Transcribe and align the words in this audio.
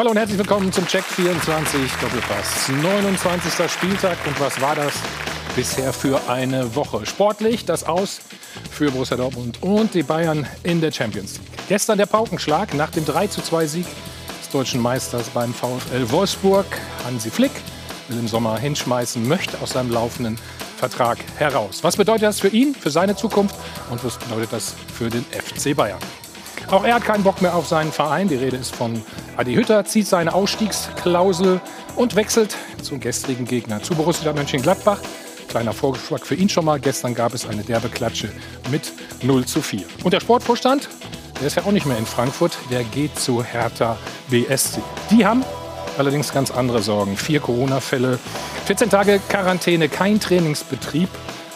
Hallo 0.00 0.12
und 0.12 0.16
herzlich 0.16 0.38
willkommen 0.38 0.72
zum 0.72 0.86
Check 0.86 1.04
24 1.04 1.92
Doppelpass. 2.00 2.70
29. 2.70 3.70
Spieltag 3.70 4.16
und 4.26 4.40
was 4.40 4.58
war 4.58 4.74
das 4.74 4.94
bisher 5.54 5.92
für 5.92 6.26
eine 6.26 6.74
Woche? 6.74 7.04
Sportlich 7.04 7.66
das 7.66 7.84
Aus 7.84 8.22
für 8.70 8.90
Borussia 8.90 9.18
Dortmund 9.18 9.62
und 9.62 9.92
die 9.92 10.02
Bayern 10.02 10.46
in 10.62 10.80
der 10.80 10.90
Champions 10.90 11.36
League. 11.36 11.50
Gestern 11.68 11.98
der 11.98 12.06
Paukenschlag 12.06 12.72
nach 12.72 12.88
dem 12.88 13.04
3:2 13.04 13.66
Sieg 13.66 13.86
des 14.40 14.48
deutschen 14.48 14.80
Meisters 14.80 15.28
beim 15.28 15.52
VfL 15.52 16.10
Wolfsburg. 16.10 16.64
Hansi 17.04 17.30
Flick 17.30 17.52
will 18.08 18.20
im 18.20 18.26
Sommer 18.26 18.58
hinschmeißen, 18.58 19.28
möchte 19.28 19.60
aus 19.60 19.72
seinem 19.72 19.90
laufenden 19.90 20.38
Vertrag 20.78 21.18
heraus. 21.36 21.80
Was 21.84 21.98
bedeutet 21.98 22.22
das 22.22 22.40
für 22.40 22.48
ihn, 22.48 22.74
für 22.74 22.90
seine 22.90 23.16
Zukunft 23.16 23.54
und 23.90 24.02
was 24.02 24.16
bedeutet 24.16 24.50
das 24.50 24.74
für 24.96 25.10
den 25.10 25.26
FC 25.26 25.76
Bayern? 25.76 26.00
Auch 26.70 26.84
er 26.84 26.94
hat 26.94 27.04
keinen 27.04 27.24
Bock 27.24 27.42
mehr 27.42 27.56
auf 27.56 27.66
seinen 27.66 27.90
Verein. 27.90 28.28
Die 28.28 28.36
Rede 28.36 28.56
ist 28.56 28.76
von 28.76 29.02
Adi 29.36 29.54
Hütter, 29.54 29.84
zieht 29.84 30.06
seine 30.06 30.32
Ausstiegsklausel 30.32 31.60
und 31.96 32.14
wechselt 32.14 32.56
zum 32.80 33.00
gestrigen 33.00 33.44
Gegner, 33.44 33.82
zu 33.82 33.96
Borussia 33.96 34.32
Mönchengladbach. 34.32 35.00
Kleiner 35.48 35.72
Vorgeschmack 35.72 36.24
für 36.24 36.36
ihn 36.36 36.48
schon 36.48 36.64
mal. 36.64 36.78
Gestern 36.78 37.16
gab 37.16 37.34
es 37.34 37.44
eine 37.44 37.64
derbe 37.64 37.88
Klatsche 37.88 38.30
mit 38.70 38.92
0 39.22 39.46
zu 39.46 39.62
4. 39.62 39.82
Und 40.04 40.12
der 40.12 40.20
Sportvorstand, 40.20 40.88
der 41.40 41.48
ist 41.48 41.56
ja 41.56 41.64
auch 41.64 41.72
nicht 41.72 41.86
mehr 41.86 41.98
in 41.98 42.06
Frankfurt, 42.06 42.56
der 42.70 42.84
geht 42.84 43.18
zu 43.18 43.42
Hertha 43.42 43.98
BSC. 44.28 44.80
Die 45.10 45.26
haben 45.26 45.44
allerdings 45.98 46.32
ganz 46.32 46.52
andere 46.52 46.82
Sorgen. 46.82 47.16
Vier 47.16 47.40
Corona-Fälle, 47.40 48.20
14 48.66 48.90
Tage 48.90 49.20
Quarantäne, 49.28 49.88
kein 49.88 50.20
Trainingsbetrieb 50.20 51.08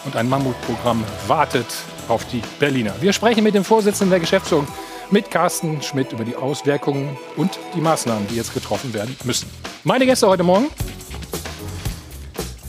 und 0.07 0.17
ein 0.17 0.29
Mammutprogramm 0.29 1.05
wartet 1.29 1.67
auf 2.09 2.25
die 2.27 2.43
Berliner. 2.59 2.95
Wir 3.01 3.13
sprechen 3.13 3.45
mit 3.45 3.55
dem 3.55 3.63
Vorsitzenden 3.63 4.11
der 4.11 4.19
Geschäftsführung 4.19 4.67
mit 5.15 5.31
Carsten 5.31 5.81
Schmidt 5.81 6.13
über 6.13 6.25
die 6.25 6.35
Auswirkungen 6.35 7.17
und 7.37 7.61
die 7.77 7.81
Maßnahmen, 7.81 8.27
die 8.27 8.35
jetzt 8.35 8.53
getroffen 8.53 8.93
werden 8.95 9.17
müssen. 9.23 9.49
Meine 9.85 10.07
Gäste 10.07 10.27
heute 10.27 10.43
Morgen. 10.43 10.67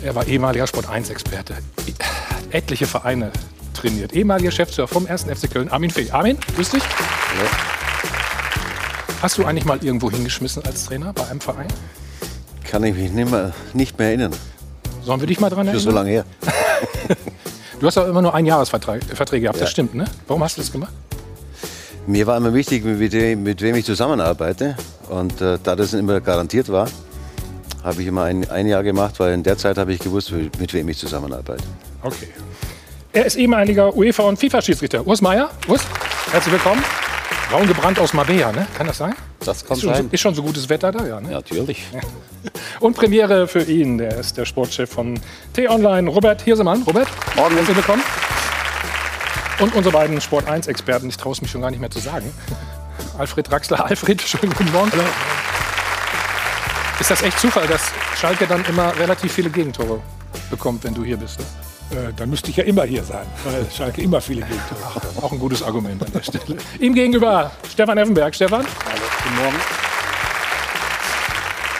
Er 0.03 0.14
war 0.14 0.28
ehemaliger 0.28 0.66
Sport1-Experte. 0.66 1.56
Etliche 2.52 2.86
Vereine 2.86 3.31
trainiert. 3.73 4.14
Ehemaliger 4.14 4.50
Geschäftsführer 4.50 4.88
vom 4.88 5.08
1. 5.08 5.23
FC 5.23 5.50
Köln, 5.52 5.69
Armin 5.69 5.89
Fee. 5.89 6.11
Armin, 6.11 6.38
grüß 6.56 6.69
dich. 6.69 6.84
Hallo. 6.84 7.50
Hast 9.23 9.39
du 9.39 9.45
eigentlich 9.45 9.66
mal 9.66 9.84
irgendwo 9.84 10.12
hingeschmissen 10.12 10.64
als 10.66 10.86
Trainer 10.86 11.14
bei 11.14 11.28
einem 11.28 11.41
Verein? 11.41 11.69
Kann 12.64 12.84
ich 12.84 12.94
mich 12.94 13.12
nicht 13.12 13.31
mehr, 13.31 13.53
nicht 13.73 13.97
mehr 13.97 14.09
erinnern. 14.09 14.36
Sollen 15.02 15.19
wir 15.19 15.28
dich 15.28 15.39
mal 15.39 15.50
dran 15.50 15.66
erinnern? 15.66 15.81
Für 15.81 15.89
so 15.89 15.89
lange 15.89 16.12
her. 16.12 16.25
du 17.80 17.88
hast 17.88 17.97
aber 17.97 18.08
immer 18.08 18.22
nur 18.22 18.36
Einjahresverträge 18.36 19.08
gehabt, 19.41 19.58
ja. 19.58 19.64
das 19.64 19.72
stimmt, 19.72 19.95
ne? 19.95 20.06
Warum 20.28 20.44
hast 20.44 20.58
du 20.58 20.62
das 20.62 20.72
gemacht? 20.72 20.94
Mir 22.08 22.28
war 22.28 22.38
immer 22.38 22.53
wichtig, 22.53 22.86
mit 22.86 23.14
wem, 23.14 23.42
mit 23.42 23.61
wem 23.61 23.75
ich 23.75 23.86
zusammenarbeite. 23.86 24.75
Und 25.09 25.42
äh, 25.42 25.58
da 25.64 25.75
das 25.75 25.94
immer 25.94 26.22
garantiert 26.22 26.70
war, 26.70 26.88
habe 27.84 28.02
ich 28.02 28.08
immer 28.08 28.25
ein, 28.25 28.47
ein 28.50 28.67
Jahr 28.67 28.84
gemacht, 28.84 29.20
weil 29.20 29.34
in 29.34 29.42
der 29.42 29.58
Zeit 29.58 29.78
habe 29.78 29.92
ich 29.92 30.00
gewusst, 30.00 30.31
mit 30.31 30.73
wem 30.73 30.88
ich 30.89 31.00
zusammenarbeite. 31.00 31.64
Okay. 32.03 32.28
Er 33.12 33.25
ist 33.25 33.38
ehemaliger 33.38 33.89
UEFA- 33.89 34.28
und 34.28 34.38
FIFA-Schiedsrichter. 34.38 35.08
Urs 35.08 35.22
Meier. 35.22 35.50
Urs, 35.67 35.81
herzlich 36.31 36.53
willkommen. 36.53 36.84
Braun 37.50 37.67
gebrannt 37.67 37.97
aus 38.00 38.14
Mabea, 38.14 38.52
ne? 38.52 38.67
Kann 38.78 38.86
das 38.88 38.97
sein? 38.97 39.16
Das 39.40 39.66
kann 39.66 39.78
ist 39.78 39.84
schon, 39.84 39.94
sein. 39.94 40.09
Ist 40.12 40.22
schon 40.22 40.36
so 40.36 40.44
gutes 40.44 40.69
Wetter 40.69 40.92
da, 40.92 41.08
ja? 41.08 41.22
Ne? 41.22 41.30
Ja, 41.30 41.36
natürlich. 41.36 41.86
Und 42.80 42.95
Premiere 42.95 43.47
für 43.47 43.64
ihn, 43.64 43.97
der 43.97 44.17
ist 44.19 44.38
der 44.38 44.45
Sportchef 44.45 44.90
von 44.92 45.19
T-Online, 45.53 46.09
Robert 46.09 46.42
Hirsemann. 46.44 46.84
Robert, 46.84 47.08
Morgen. 47.36 47.56
herzlich 47.56 47.78
willkommen. 47.78 48.03
Und 49.59 49.73
unsere 49.73 49.94
beiden 49.94 50.20
Sport 50.20 50.50
1-Experten, 50.50 51.08
ich 51.08 51.17
traue 51.17 51.34
es 51.34 51.42
mich 51.42 51.50
schon 51.50 51.61
gar 51.61 51.72
nicht 51.72 51.80
mehr 51.80 51.92
zu 51.92 52.00
sagen. 52.00 52.31
Alfred 53.17 53.50
Draxler. 53.50 53.86
Alfred, 53.89 54.22
schönen 54.22 54.53
guten 54.53 54.72
Morgen. 54.72 54.92
Hallo. 54.92 55.03
Ist 57.00 57.12
das 57.12 57.22
echt 57.23 57.39
Zufall, 57.39 57.67
dass 57.67 57.92
Schalke 58.20 58.47
dann 58.47 58.64
immer 58.66 58.97
relativ 58.97 59.31
viele 59.31 59.50
Gegentore 59.50 60.00
bekommt, 60.50 60.84
wenn 60.84 60.94
du 60.94 61.03
hier 61.03 61.17
bist? 61.17 61.39
Ne? 61.39 61.45
Äh, 61.97 62.14
dann 62.16 62.30
müsste 62.30 62.50
ich 62.50 62.58
ja 62.58 62.64
immer 62.64 62.84
hier 62.84 63.03
sein, 63.03 63.25
weil 63.44 63.66
Schalke 63.69 64.02
immer 64.02 64.19
viele 64.19 64.41
Gegentore 64.41 64.96
hat. 64.96 65.03
Auch 65.22 65.31
ein 65.31 65.40
gutes 65.40 65.62
Argument 65.62 66.03
an 66.03 66.12
der 66.12 66.24
Stelle. 66.24 66.58
Ihm 66.79 66.94
gegenüber 66.94 67.52
Stefan 67.72 67.97
Effenberg. 67.97 68.35
Stefan. 68.35 68.66
Hallo, 68.85 69.02
guten 69.24 69.35
Morgen. 69.35 69.94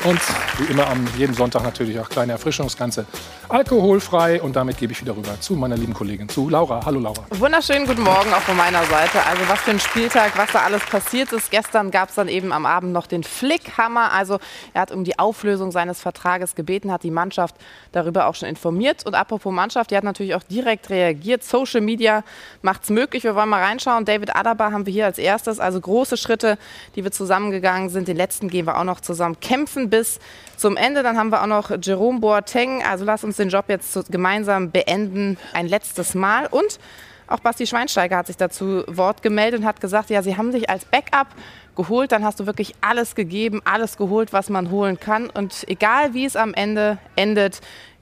Und 0.04 0.20
wie 0.60 0.72
immer 0.72 0.88
am 0.88 1.08
jeden 1.18 1.34
Sonntag 1.34 1.64
natürlich 1.64 2.00
auch 2.00 2.10
kleine 2.10 2.34
Erfrischung, 2.34 2.68
das 2.68 2.78
Ganze 2.78 3.06
alkoholfrei. 3.50 4.42
Und 4.42 4.56
damit 4.56 4.78
gebe 4.78 4.94
ich 4.94 5.02
wieder 5.02 5.16
rüber 5.16 5.40
zu 5.40 5.56
meiner 5.56 5.78
lieben 5.78 5.94
Kollegin, 5.94 6.30
zu 6.30 6.50
Laura. 6.50 6.86
Hallo 6.86 7.00
Laura. 7.00 7.26
Wunderschönen 7.32 7.88
guten 7.88 8.04
Morgen 8.04 8.32
auch 8.34 8.42
von 8.42 8.56
meiner 8.56 8.84
Seite. 8.86 9.24
Also 9.26 9.42
was 9.48 9.62
für 9.62 9.72
ein 9.72 9.80
Spieltag, 9.80 10.38
was 10.38 10.52
da 10.52 10.60
alles 10.60 10.86
passiert 10.86 11.32
ist. 11.32 11.50
Gestern 11.50 11.90
gab 11.90 12.10
es 12.10 12.16
dann 12.16 12.28
eben 12.28 12.52
am 12.52 12.66
Abend 12.66 12.94
noch 12.94 13.08
den 13.08 13.24
Flickhammer. 13.24 14.12
Also 14.12 14.40
er 14.74 14.82
hat 14.82 14.92
um 14.92 15.04
die 15.04 15.18
Auflösung 15.18 15.72
seines 15.72 16.02
Vertrages 16.02 16.54
gebeten, 16.54 16.92
hat 16.92 17.04
die 17.04 17.12
Mannschaft 17.12 17.56
darüber 17.92 18.28
auch 18.28 18.36
schon 18.36 18.50
informiert. 18.50 19.06
Und 19.06 19.16
apropos 19.16 19.52
Mannschaft, 19.52 19.90
die 19.90 19.98
hat 19.98 20.04
natürlich 20.04 20.36
auch 20.36 20.44
direkt 20.44 20.90
reagiert. 20.92 21.44
Social 21.44 21.82
Media 21.82 22.24
macht 22.62 22.84
es 22.84 22.90
möglich. 22.90 23.24
Wir 23.24 23.36
wollen 23.36 23.50
mal 23.50 23.64
reinschauen. 23.64 24.06
David 24.06 24.36
Adaba 24.36 24.72
haben 24.72 24.86
wir 24.86 24.94
hier 24.94 25.06
als 25.06 25.18
erstes. 25.18 25.60
Also 25.60 25.82
große 25.82 26.18
Schritte, 26.18 26.60
die 26.96 27.04
wir 27.04 27.12
zusammengegangen 27.12 27.90
sind. 27.90 28.08
Den 28.08 28.18
letzten 28.18 28.50
gehen 28.50 28.68
wir 28.68 28.78
auch 28.78 28.84
noch 28.84 29.02
zusammen 29.02 29.40
kämpfen 29.40 29.90
bis 29.96 30.20
zum 30.58 30.76
Ende. 30.76 31.04
Dann 31.04 31.18
haben 31.18 31.30
wir 31.30 31.42
auch 31.42 31.48
noch 31.48 31.72
Jerome 31.82 32.20
Boateng. 32.20 32.84
Also 32.84 33.06
lass 33.06 33.24
uns 33.24 33.38
den 33.38 33.50
Job 33.50 33.66
jetzt 33.70 34.12
gemeinsam 34.12 34.72
beenden. 34.72 35.38
Ein 35.54 35.68
letztes 35.68 36.16
Mal. 36.16 36.48
Und 36.48 36.80
auch 37.28 37.40
Basti 37.40 37.66
Schweinsteiger 37.66 38.18
hat 38.18 38.28
sich 38.28 38.36
dazu 38.36 38.84
Wort 38.88 39.22
gemeldet 39.22 39.62
und 39.62 39.66
hat 39.66 39.80
gesagt, 39.80 40.10
ja, 40.10 40.22
sie 40.22 40.36
haben 40.36 40.52
sich 40.52 40.70
als 40.70 40.84
Backup 40.86 41.28
geholt, 41.76 42.12
dann 42.12 42.24
hast 42.24 42.40
du 42.40 42.46
wirklich 42.46 42.74
alles 42.82 43.16
gegeben, 43.16 43.62
alles 43.66 43.98
geholt, 43.98 44.32
was 44.34 44.50
man 44.50 44.70
holen 44.70 45.00
kann. 45.00 45.30
Und 45.30 45.64
egal 45.68 46.14
wie 46.14 46.26
es 46.26 46.36
am 46.36 46.54
Ende 46.54 46.98
endet, 47.16 47.62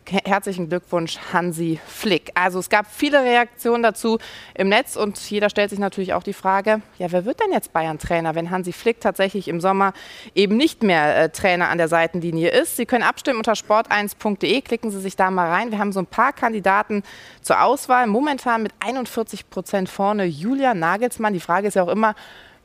Herzlichen 0.09 0.69
Glückwunsch, 0.69 1.18
Hansi 1.31 1.80
Flick. 1.86 2.31
Also 2.36 2.59
es 2.59 2.69
gab 2.69 2.86
viele 2.91 3.24
Reaktionen 3.24 3.84
dazu 3.84 4.19
im 4.53 4.69
Netz 4.69 4.96
und 4.96 5.18
jeder 5.30 5.50
stellt 5.50 5.69
sich 5.69 5.80
natürlich 5.80 6.14
auch 6.14 6.24
die 6.24 6.34
Frage, 6.34 6.81
ja, 7.00 7.12
wer 7.12 7.25
wird 7.25 7.40
denn 7.40 7.52
jetzt 7.52 7.74
Bayern-Trainer, 7.74 8.36
wenn 8.36 8.52
Hansi 8.52 8.74
Flick 8.74 9.00
tatsächlich 9.02 9.47
im 9.47 9.62
Sommer 9.62 9.94
eben 10.36 10.58
nicht 10.58 10.84
mehr 10.84 11.18
äh, 11.18 11.30
Trainer 11.30 11.69
an 11.69 11.78
der 11.78 11.88
Seitenlinie 11.88 12.50
ist? 12.50 12.75
Sie 12.75 12.86
können 12.86 13.03
abstimmen 13.03 13.38
unter 13.38 13.53
sport1.de, 13.53 14.62
klicken 14.62 14.91
Sie 14.91 15.00
sich 15.00 15.16
da 15.16 15.31
mal 15.31 15.50
rein. 15.50 15.72
Wir 15.72 15.80
haben 15.80 15.94
so 15.94 16.00
ein 16.00 16.08
paar 16.08 16.34
Kandidaten 16.34 17.03
zur 17.41 17.62
Auswahl. 17.62 18.08
Momentan 18.08 18.64
mit 18.64 18.74
41 18.80 19.50
Prozent 19.50 19.90
vorne 19.90 20.25
Julia 20.25 20.74
Nagelsmann. 20.74 21.34
Die 21.34 21.40
Frage 21.40 21.68
ist 21.68 21.75
ja 21.75 21.84
auch 21.84 21.90
immer, 21.90 22.16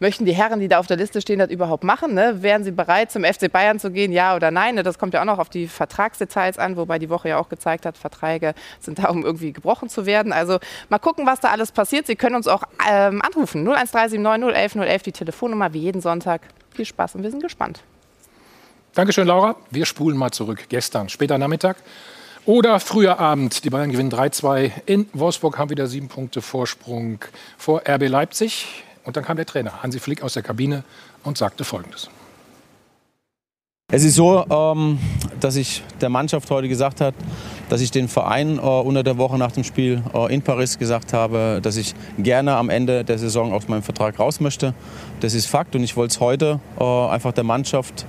möchten 0.00 0.24
die 0.24 0.32
Herren, 0.32 0.60
die 0.60 0.68
da 0.68 0.78
auf 0.78 0.86
der 0.86 0.96
Liste 0.96 1.20
stehen, 1.20 1.38
das 1.38 1.50
überhaupt 1.50 1.84
machen? 1.84 2.14
Ne? 2.14 2.42
Wären 2.42 2.64
sie 2.64 2.70
bereit, 2.70 3.10
zum 3.10 3.24
FC 3.24 3.50
Bayern 3.50 3.78
zu 3.78 3.90
gehen, 3.90 4.12
ja 4.12 4.36
oder 4.36 4.50
nein? 4.50 4.76
Ne? 4.76 4.82
Das 4.82 4.98
kommt 4.98 5.14
ja 5.14 5.20
auch 5.20 5.26
noch 5.26 5.38
auf 5.38 5.48
die 5.48 5.68
Vertragsdetails 5.68 6.58
an, 6.58 6.76
wobei 6.76 6.98
die 6.98 7.10
Woche 7.10 7.30
ja 7.30 7.38
auch 7.38 7.48
gezeigt 7.48 7.86
hat, 7.86 7.98
Verträge 7.98 8.54
sind 8.80 8.98
da, 8.98 9.08
um 9.08 9.24
irgendwie 9.24 9.52
gebrochen 9.52 9.88
zu 9.88 10.06
werden. 10.06 10.32
Also 10.32 10.58
mal 10.88 10.98
gucken, 10.98 11.26
was 11.26 11.40
da 11.40 11.48
alles 11.48 11.72
passiert. 11.72 12.06
Sie 12.06 12.16
können 12.16 12.36
uns 12.36 12.48
auch 12.48 12.62
ähm, 12.88 13.22
anrufen. 13.22 13.66
01379 13.66 14.54
011 14.54 14.74
011, 14.76 15.02
die 15.02 15.12
Telefonnummer, 15.12 15.72
wie 15.72 15.80
jeden 15.80 16.00
Sonntag. 16.00 16.42
Viel 16.74 16.84
Spaß 16.84 17.14
und 17.14 17.22
wir 17.22 17.30
sind 17.30 17.42
gespannt. 17.42 17.80
Dankeschön, 18.94 19.26
Laura. 19.26 19.56
Wir 19.70 19.84
spulen 19.84 20.16
mal 20.16 20.30
zurück. 20.30 20.64
Gestern, 20.68 21.08
später 21.08 21.38
Nachmittag 21.38 21.76
oder 22.48 22.80
früher 22.80 23.18
Abend. 23.18 23.62
Die 23.64 23.70
Bayern 23.70 23.92
gewinnen 23.92 24.10
3-2 24.10 24.72
in 24.86 25.06
Wolfsburg, 25.12 25.58
haben 25.58 25.68
wieder 25.68 25.86
sieben 25.86 26.08
Punkte 26.08 26.40
Vorsprung 26.40 27.18
vor 27.58 27.82
RB 27.86 28.08
Leipzig. 28.08 28.84
Und 29.08 29.16
dann 29.16 29.24
kam 29.24 29.38
der 29.38 29.46
Trainer 29.46 29.82
Hansi 29.82 30.00
Flick 30.00 30.22
aus 30.22 30.34
der 30.34 30.42
Kabine 30.42 30.84
und 31.24 31.38
sagte 31.38 31.64
Folgendes. 31.64 32.10
Es 33.90 34.04
ist 34.04 34.16
so, 34.16 34.44
ähm, 34.50 34.98
dass 35.40 35.56
ich 35.56 35.82
der 36.02 36.10
Mannschaft 36.10 36.50
heute 36.50 36.68
gesagt 36.68 37.00
habe, 37.00 37.16
dass 37.70 37.80
ich 37.80 37.90
den 37.90 38.06
Verein 38.06 38.58
äh, 38.58 38.60
unter 38.60 39.02
der 39.02 39.16
Woche 39.16 39.38
nach 39.38 39.50
dem 39.52 39.64
Spiel 39.64 40.02
äh, 40.12 40.34
in 40.34 40.42
Paris 40.42 40.78
gesagt 40.78 41.14
habe, 41.14 41.60
dass 41.62 41.78
ich 41.78 41.94
gerne 42.18 42.56
am 42.56 42.68
Ende 42.68 43.02
der 43.02 43.16
Saison 43.16 43.54
aus 43.54 43.66
meinem 43.66 43.82
Vertrag 43.82 44.18
raus 44.18 44.40
möchte. 44.40 44.74
Das 45.20 45.32
ist 45.32 45.46
Fakt 45.46 45.74
und 45.74 45.82
ich 45.82 45.96
wollte 45.96 46.12
es 46.12 46.20
heute 46.20 46.60
äh, 46.78 46.84
einfach 46.84 47.32
der 47.32 47.44
Mannschaft 47.44 48.04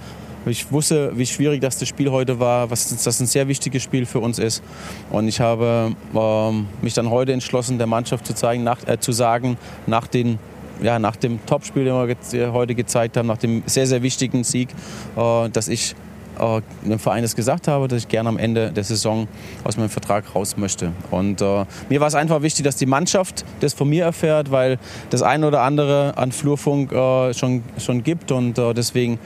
ich 0.45 0.71
wusste, 0.71 1.11
wie 1.17 1.25
schwierig 1.25 1.61
das, 1.61 1.77
das 1.77 1.89
Spiel 1.89 2.09
heute 2.11 2.39
war, 2.39 2.71
was 2.71 3.03
das 3.03 3.19
ein 3.19 3.27
sehr 3.27 3.47
wichtiges 3.47 3.83
Spiel 3.83 4.05
für 4.05 4.19
uns 4.19 4.39
ist. 4.39 4.63
Und 5.11 5.27
ich 5.27 5.41
habe 5.41 5.93
ähm, 6.15 6.67
mich 6.81 6.93
dann 6.93 7.09
heute 7.09 7.33
entschlossen, 7.33 7.77
der 7.77 7.87
Mannschaft 7.87 8.25
zu, 8.25 8.33
zeigen, 8.33 8.63
nach, 8.63 8.79
äh, 8.87 8.99
zu 8.99 9.11
sagen, 9.11 9.57
nach 9.85 10.07
den 10.07 10.39
ja, 10.81 10.99
nach 10.99 11.15
dem 11.15 11.45
Topspiel, 11.45 11.85
den 11.85 11.93
wir 11.93 12.53
heute 12.53 12.75
gezeigt 12.75 13.17
haben, 13.17 13.27
nach 13.27 13.37
dem 13.37 13.63
sehr, 13.65 13.87
sehr 13.87 14.01
wichtigen 14.01 14.43
Sieg, 14.43 14.69
äh, 15.15 15.49
dass 15.49 15.67
ich 15.67 15.95
äh, 16.39 16.61
dem 16.83 16.99
Verein 16.99 17.21
das 17.21 17.35
gesagt 17.35 17.67
habe, 17.67 17.87
dass 17.87 18.03
ich 18.03 18.07
gerne 18.07 18.29
am 18.29 18.37
Ende 18.37 18.71
der 18.71 18.83
Saison 18.83 19.27
aus 19.63 19.77
meinem 19.77 19.89
Vertrag 19.89 20.35
raus 20.35 20.57
möchte. 20.57 20.91
Und 21.11 21.41
äh, 21.41 21.65
mir 21.89 21.99
war 21.99 22.07
es 22.07 22.15
einfach 22.15 22.41
wichtig, 22.41 22.63
dass 22.63 22.77
die 22.77 22.85
Mannschaft 22.85 23.45
das 23.59 23.73
von 23.73 23.89
mir 23.89 24.05
erfährt, 24.05 24.51
weil 24.51 24.79
das 25.09 25.21
eine 25.21 25.47
oder 25.47 25.61
andere 25.61 26.17
an 26.17 26.31
Flurfunk 26.31 26.91
äh, 26.91 27.33
schon, 27.33 27.63
schon 27.77 28.03
gibt. 28.03 28.31
Und 28.31 28.57
äh, 28.57 28.73
deswegen 28.73 29.19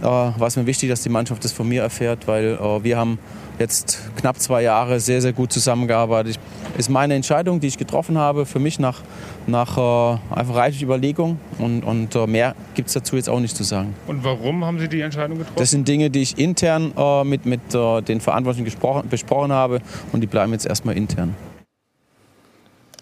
äh, 0.00 0.04
war 0.04 0.46
es 0.46 0.56
mir 0.56 0.66
wichtig, 0.66 0.90
dass 0.90 1.02
die 1.02 1.08
Mannschaft 1.08 1.44
das 1.44 1.52
von 1.52 1.68
mir 1.68 1.82
erfährt, 1.82 2.26
weil 2.26 2.58
äh, 2.60 2.84
wir 2.84 2.96
haben 2.96 3.18
jetzt 3.58 4.10
knapp 4.16 4.38
zwei 4.38 4.62
Jahre 4.62 5.00
sehr, 5.00 5.22
sehr 5.22 5.32
gut 5.32 5.52
zusammengearbeitet. 5.52 6.36
Ich, 6.36 6.78
ist 6.78 6.90
meine 6.90 7.14
Entscheidung, 7.14 7.60
die 7.60 7.68
ich 7.68 7.78
getroffen 7.78 8.18
habe, 8.18 8.44
für 8.44 8.58
mich 8.58 8.78
nach, 8.78 9.00
nach 9.46 9.76
äh, 9.78 10.18
einfach 10.34 10.56
reichlich 10.56 10.82
Überlegung 10.82 11.38
und, 11.58 11.82
und 11.82 12.14
äh, 12.14 12.26
mehr 12.26 12.54
gibt 12.74 12.88
es 12.88 12.94
dazu 12.94 13.16
jetzt 13.16 13.28
auch 13.28 13.40
nicht 13.40 13.56
zu 13.56 13.64
sagen. 13.64 13.94
Und 14.06 14.24
warum 14.24 14.64
haben 14.64 14.78
Sie 14.78 14.88
die 14.88 15.00
Entscheidung 15.00 15.38
getroffen? 15.38 15.58
Das 15.58 15.70
sind 15.70 15.88
Dinge, 15.88 16.10
die 16.10 16.22
ich 16.22 16.38
intern 16.38 16.92
äh, 16.96 17.24
mit, 17.24 17.46
mit 17.46 17.74
äh, 17.74 18.02
den 18.02 18.20
Verantwortlichen 18.20 18.64
gesprochen, 18.64 19.08
besprochen 19.08 19.52
habe 19.52 19.80
und 20.12 20.20
die 20.20 20.26
bleiben 20.26 20.52
jetzt 20.52 20.66
erstmal 20.66 20.96
intern. 20.96 21.34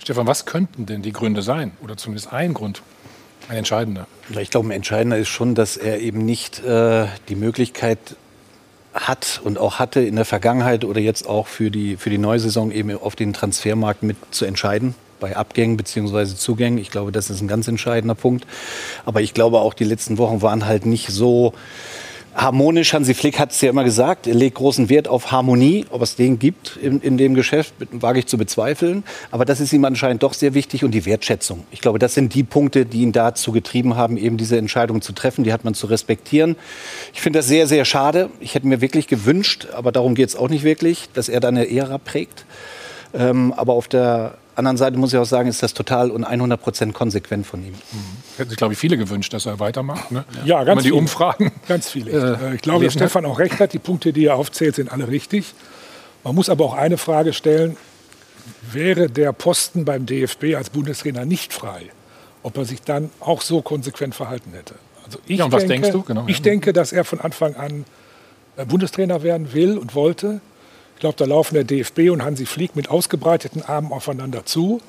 Stefan, 0.01 0.27
was 0.27 0.45
könnten 0.45 0.85
denn 0.87 1.01
die 1.03 1.13
Gründe 1.13 1.41
sein? 1.41 1.73
Oder 1.83 1.97
zumindest 1.97 2.33
ein 2.33 2.53
Grund, 2.53 2.83
ein 3.49 3.57
entscheidender? 3.57 4.07
Ich 4.39 4.51
glaube, 4.51 4.69
ein 4.69 4.73
entscheidender 4.73 5.19
ist 5.19 5.29
schon, 5.29 5.55
dass 5.55 5.77
er 5.77 6.01
eben 6.01 6.25
nicht 6.25 6.65
äh, 6.65 7.07
die 7.29 7.35
Möglichkeit 7.35 7.99
hat 8.95 9.41
und 9.43 9.59
auch 9.59 9.79
hatte 9.79 10.01
in 10.01 10.17
der 10.17 10.25
Vergangenheit 10.25 10.85
oder 10.85 11.01
jetzt 11.01 11.29
auch 11.29 11.49
für 11.49 11.71
die, 11.71 11.97
für 11.97 12.11
die 12.11 12.19
neue 12.19 12.39
Saison 12.39 12.71
eben 12.71 12.97
auf 12.97 13.17
den 13.17 13.33
Transfermarkt 13.33 14.03
mit 14.03 14.17
zu 14.31 14.45
entscheiden 14.45 14.95
bei 15.21 15.37
Abgängen 15.37 15.77
bzw. 15.77 16.35
Zugängen. 16.37 16.79
Ich 16.79 16.91
glaube, 16.91 17.11
das 17.11 17.31
ist 17.31 17.41
ein 17.41 17.49
ganz 17.49 17.67
entscheidender 17.67 18.15
Punkt. 18.15 18.47
Aber 19.05 19.21
ich 19.21 19.35
glaube 19.35 19.61
auch, 19.61 19.75
die 19.75 19.85
letzten 19.85 20.19
Wochen 20.19 20.43
waren 20.43 20.67
halt 20.67 20.87
nicht 20.87 21.09
so 21.09 21.55
harmonisch. 22.35 22.93
Hansi 22.93 23.15
Flick 23.15 23.39
hat 23.39 23.53
es 23.53 23.61
ja 23.61 23.71
immer 23.71 23.85
gesagt, 23.85 24.27
er 24.27 24.35
legt 24.35 24.57
großen 24.57 24.89
Wert 24.89 25.09
auf 25.09 25.31
Harmonie. 25.31 25.87
Ob 25.91 26.03
es 26.03 26.17
den 26.17 26.39
gibt 26.39 26.77
in, 26.77 27.01
in 27.01 27.17
dem 27.17 27.35
Geschäft, 27.35 27.75
wage 27.93 28.21
ich 28.21 28.27
zu 28.27 28.39
bezweifeln. 28.39 29.05
Aber 29.31 29.45
das 29.45 29.61
ist 29.61 29.73
ihm 29.73 29.85
anscheinend 29.85 30.23
doch 30.23 30.35
sehr 30.35 30.55
wichtig 30.55 30.85
und 30.85 30.93
die 30.93 31.07
Wertschätzung. 31.07 31.65
Ich 31.71 31.81
glaube, 31.81 31.99
das 31.99 32.15
sind 32.15 32.35
die 32.35 32.43
Punkte, 32.43 32.87
die 32.87 33.03
ihn 33.03 33.13
dazu 33.13 33.53
getrieben 33.53 33.97
haben, 33.97 34.17
eben 34.17 34.37
diese 34.37 34.57
Entscheidung 34.57 35.03
zu 35.03 35.13
treffen. 35.13 35.45
Die 35.45 35.53
hat 35.53 35.65
man 35.65 35.75
zu 35.75 35.87
respektieren. 35.87 36.57
Ich 37.13 37.21
finde 37.21 37.39
das 37.39 37.47
sehr, 37.47 37.67
sehr 37.67 37.85
schade. 37.85 38.31
Ich 38.41 38.55
hätte 38.55 38.67
mir 38.67 38.81
wirklich 38.81 39.07
gewünscht, 39.07 39.69
aber 39.73 39.93
darum 39.93 40.15
geht 40.15 40.29
es 40.29 40.37
auch 40.37 40.49
nicht 40.49 40.65
wirklich, 40.65 41.09
dass 41.15 41.29
er 41.29 41.41
da 41.41 41.49
eine 41.49 41.71
Ära 41.71 41.99
prägt. 41.99 42.45
Ähm, 43.15 43.53
aber 43.57 43.75
auf 43.75 43.89
der 43.89 44.39
anderen 44.57 44.77
Seite 44.77 44.97
muss 44.99 45.13
ich 45.13 45.19
auch 45.19 45.25
sagen, 45.25 45.49
ist 45.49 45.63
das 45.63 45.75
total 45.75 46.11
und 46.11 46.25
100 46.25 46.61
Prozent 46.61 46.95
konsequent 46.95 47.47
von 47.47 47.65
ihm. 47.65 47.73
Mhm. 47.73 47.77
Hätten 48.37 48.51
sich, 48.51 48.57
glaube 48.57 48.73
ich, 48.75 48.79
viele 48.79 48.97
gewünscht, 48.97 49.33
dass 49.33 49.47
er 49.47 49.59
weitermacht. 49.61 50.11
Ne? 50.11 50.25
Ja, 50.45 50.65
ganz 50.65 50.77
man 50.77 50.85
die 50.85 50.91
viele. 50.91 51.01
Umfragen. 51.01 51.53
Ganz 51.69 51.91
viele. 51.91 52.11
Äh, 52.11 52.51
Äh, 52.51 52.55
ich 52.55 52.63
glaube, 52.63 52.85
dass. 52.85 52.95
Stefan 52.95 53.25
auch 53.25 53.39
recht 53.39 53.59
hat. 53.61 53.73
Die 53.73 53.79
Punkte, 53.79 54.13
die 54.13 54.27
er 54.27 54.37
aufzählt, 54.37 54.77
sind 54.77 54.91
alle 54.93 55.09
richtig. 55.09 55.55
Man 56.23 56.35
muss 56.35 56.49
aber 56.49 56.65
auch 56.65 56.75
eine 56.75 56.97
Frage 56.99 57.33
stellen. 57.33 57.77
Wäre 58.73 59.09
der 59.09 59.33
Posten 59.33 59.85
beim 59.85 60.07
DFB 60.07 60.55
als 60.57 60.71
Bundestrainer 60.71 61.25
nicht 61.25 61.53
frei, 61.53 61.91
ob 62.43 62.57
er 62.57 62.65
sich 62.65 62.83
dann 62.83 63.11
auch 63.21 63.41
so 63.41 63.63
konsequent 63.63 64.15
verhalten 64.15 64.53
hätte? 64.53 64.75
Also 65.05 65.19
ich 65.27 65.39
Ja, 65.39 65.47
und 65.47 65.53
was 65.53 65.67
denke, 65.67 65.89
denkst 65.89 65.91
du? 65.91 66.03
Genau, 66.03 66.25
ich 66.27 66.39
ja. 66.39 66.43
denke, 66.43 66.73
dass 66.73 66.93
er 66.93 67.05
von 67.05 67.21
Anfang 67.21 67.57
an 67.57 67.85
äh, 68.57 68.65
Bundestrainer 68.65 69.23
werden 69.23 69.53
will 69.53 69.79
und 69.79 69.95
wollte. 69.95 70.41
Ich 70.95 71.01
glaube, 71.01 71.17
da 71.17 71.25
laufen 71.25 71.55
der 71.55 71.65
DFB 71.65 72.11
und 72.11 72.23
Hansi 72.23 72.47
Flick 72.47 72.77
mit 72.77 72.89
ausgebreiteten 72.89 73.63
Armen 73.63 73.93
aufeinander 73.93 74.47
zu. 74.47 74.81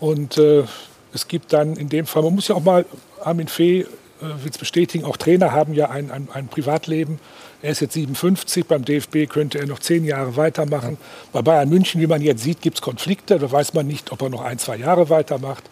Und 0.00 0.38
äh, 0.38 0.64
es 1.12 1.28
gibt 1.28 1.52
dann 1.52 1.76
in 1.76 1.88
dem 1.88 2.06
Fall, 2.06 2.22
man 2.22 2.34
muss 2.34 2.48
ja 2.48 2.54
auch 2.54 2.62
mal, 2.62 2.84
Armin 3.22 3.48
Fee 3.48 3.80
äh, 3.80 3.86
will 4.20 4.50
es 4.50 4.58
bestätigen, 4.58 5.04
auch 5.04 5.16
Trainer 5.16 5.52
haben 5.52 5.74
ja 5.74 5.90
ein, 5.90 6.10
ein, 6.10 6.28
ein 6.32 6.48
Privatleben. 6.48 7.18
Er 7.62 7.72
ist 7.72 7.80
jetzt 7.80 7.94
57, 7.94 8.66
beim 8.66 8.84
DFB 8.84 9.28
könnte 9.28 9.58
er 9.58 9.66
noch 9.66 9.80
zehn 9.80 10.04
Jahre 10.04 10.36
weitermachen. 10.36 10.96
Bei 11.32 11.42
Bayern 11.42 11.68
München, 11.68 12.00
wie 12.00 12.06
man 12.06 12.22
jetzt 12.22 12.42
sieht, 12.42 12.60
gibt 12.62 12.76
es 12.76 12.82
Konflikte. 12.82 13.38
Da 13.38 13.50
weiß 13.50 13.74
man 13.74 13.86
nicht, 13.86 14.12
ob 14.12 14.22
er 14.22 14.28
noch 14.28 14.42
ein, 14.42 14.58
zwei 14.58 14.76
Jahre 14.76 15.08
weitermacht. 15.08 15.64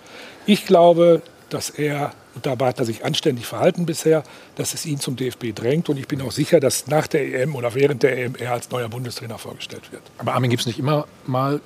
Ich 0.47 0.65
glaube, 0.67 1.23
dass 1.51 1.71
er, 1.71 2.13
und 2.35 2.45
dabei 2.45 2.69
hat 2.69 2.79
er 2.79 2.85
sich 2.85 3.05
anständig 3.05 3.47
verhalten 3.47 3.87
bisher, 3.87 4.25
dass 4.57 4.75
es 4.75 4.85
ihn 4.85 4.99
zum 4.99 5.17
DFB 5.17 5.55
drängt. 5.55 5.89
Und 5.89 5.97
ich 5.97 6.09
bin 6.09 6.21
auch 6.23 6.33
sicher, 6.33 6.61
dass 6.61 6.87
nach 6.87 7.07
der 7.07 7.43
EM 7.43 7.55
oder 7.55 7.75
während 7.75 8.03
der 8.03 8.19
EM 8.19 8.35
er 8.37 8.53
als 8.53 8.71
neuer 8.71 8.89
Bundestrainer 8.89 9.39
vorgestellt 9.39 9.93
wird. 9.93 10.03
Aber 10.19 10.35
Armin, 10.35 10.51
gibt 10.51 10.61
es 10.61 10.67
nicht 10.67 10.79
immer 10.79 11.07
mal 11.27 11.61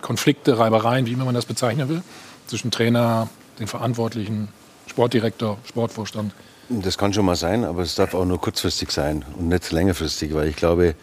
Konflikte, 0.00 0.58
Reibereien, 0.58 1.06
wie 1.06 1.12
immer 1.12 1.24
man 1.24 1.34
das 1.34 1.46
bezeichnen 1.46 1.88
will, 1.88 2.02
zwischen 2.46 2.70
Trainer, 2.70 3.28
den 3.58 3.66
Verantwortlichen, 3.66 4.48
Sportdirektor, 4.86 5.58
Sportvorstand? 5.64 6.32
Das 6.68 6.98
kann 6.98 7.12
schon 7.12 7.24
mal 7.24 7.36
sein, 7.36 7.64
aber 7.64 7.82
es 7.82 7.94
darf 7.94 8.14
auch 8.14 8.24
nur 8.24 8.40
kurzfristig 8.40 8.90
sein 8.90 9.24
und 9.38 9.48
nicht 9.48 9.70
längerfristig, 9.70 10.34
weil 10.34 10.48
ich 10.48 10.56
glaube, 10.56 10.96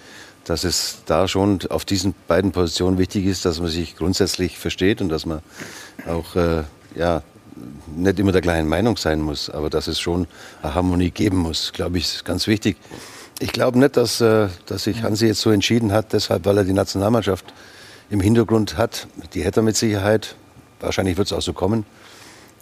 dass 0.43 0.65
es 0.65 0.97
da 1.05 1.27
schon 1.29 1.59
auf 1.69 1.85
diesen 1.85 2.13
beiden 2.27 2.51
Positionen 2.51 2.97
wichtig 2.97 3.25
ist, 3.25 3.45
dass 3.45 3.61
man 3.61 3.69
sich 3.69 3.95
grundsätzlich 3.95 4.57
versteht 4.57 4.99
und 4.99 5.07
dass 5.07 5.25
man 5.25 5.39
auch 6.05 6.35
äh, 6.35 6.63
ja, 6.95 7.23
nicht 7.95 8.19
immer 8.19 8.31
der 8.31 8.41
gleichen 8.41 8.67
Meinung 8.67 8.97
sein 8.97 9.21
muss, 9.21 9.49
aber 9.49 9.69
dass 9.69 9.87
es 9.87 9.99
schon 9.99 10.27
eine 10.61 10.73
Harmonie 10.73 11.11
geben 11.11 11.37
muss, 11.37 11.73
glaube 11.73 11.97
ich, 11.97 12.05
ist 12.05 12.25
ganz 12.25 12.47
wichtig. 12.47 12.77
Ich 13.39 13.51
glaube 13.51 13.79
nicht, 13.79 13.97
dass, 13.97 14.21
äh, 14.21 14.47
dass 14.65 14.83
sich 14.83 15.03
Hansi 15.03 15.27
jetzt 15.27 15.41
so 15.41 15.51
entschieden 15.51 15.91
hat, 15.91 16.13
deshalb, 16.13 16.45
weil 16.45 16.57
er 16.57 16.63
die 16.63 16.73
Nationalmannschaft 16.73 17.53
im 18.09 18.19
Hintergrund 18.19 18.77
hat. 18.77 19.07
Die 19.33 19.43
hätte 19.43 19.61
er 19.61 19.63
mit 19.63 19.75
Sicherheit. 19.75 20.35
Wahrscheinlich 20.79 21.17
wird 21.17 21.27
es 21.27 21.33
auch 21.33 21.41
so 21.41 21.53
kommen 21.53 21.85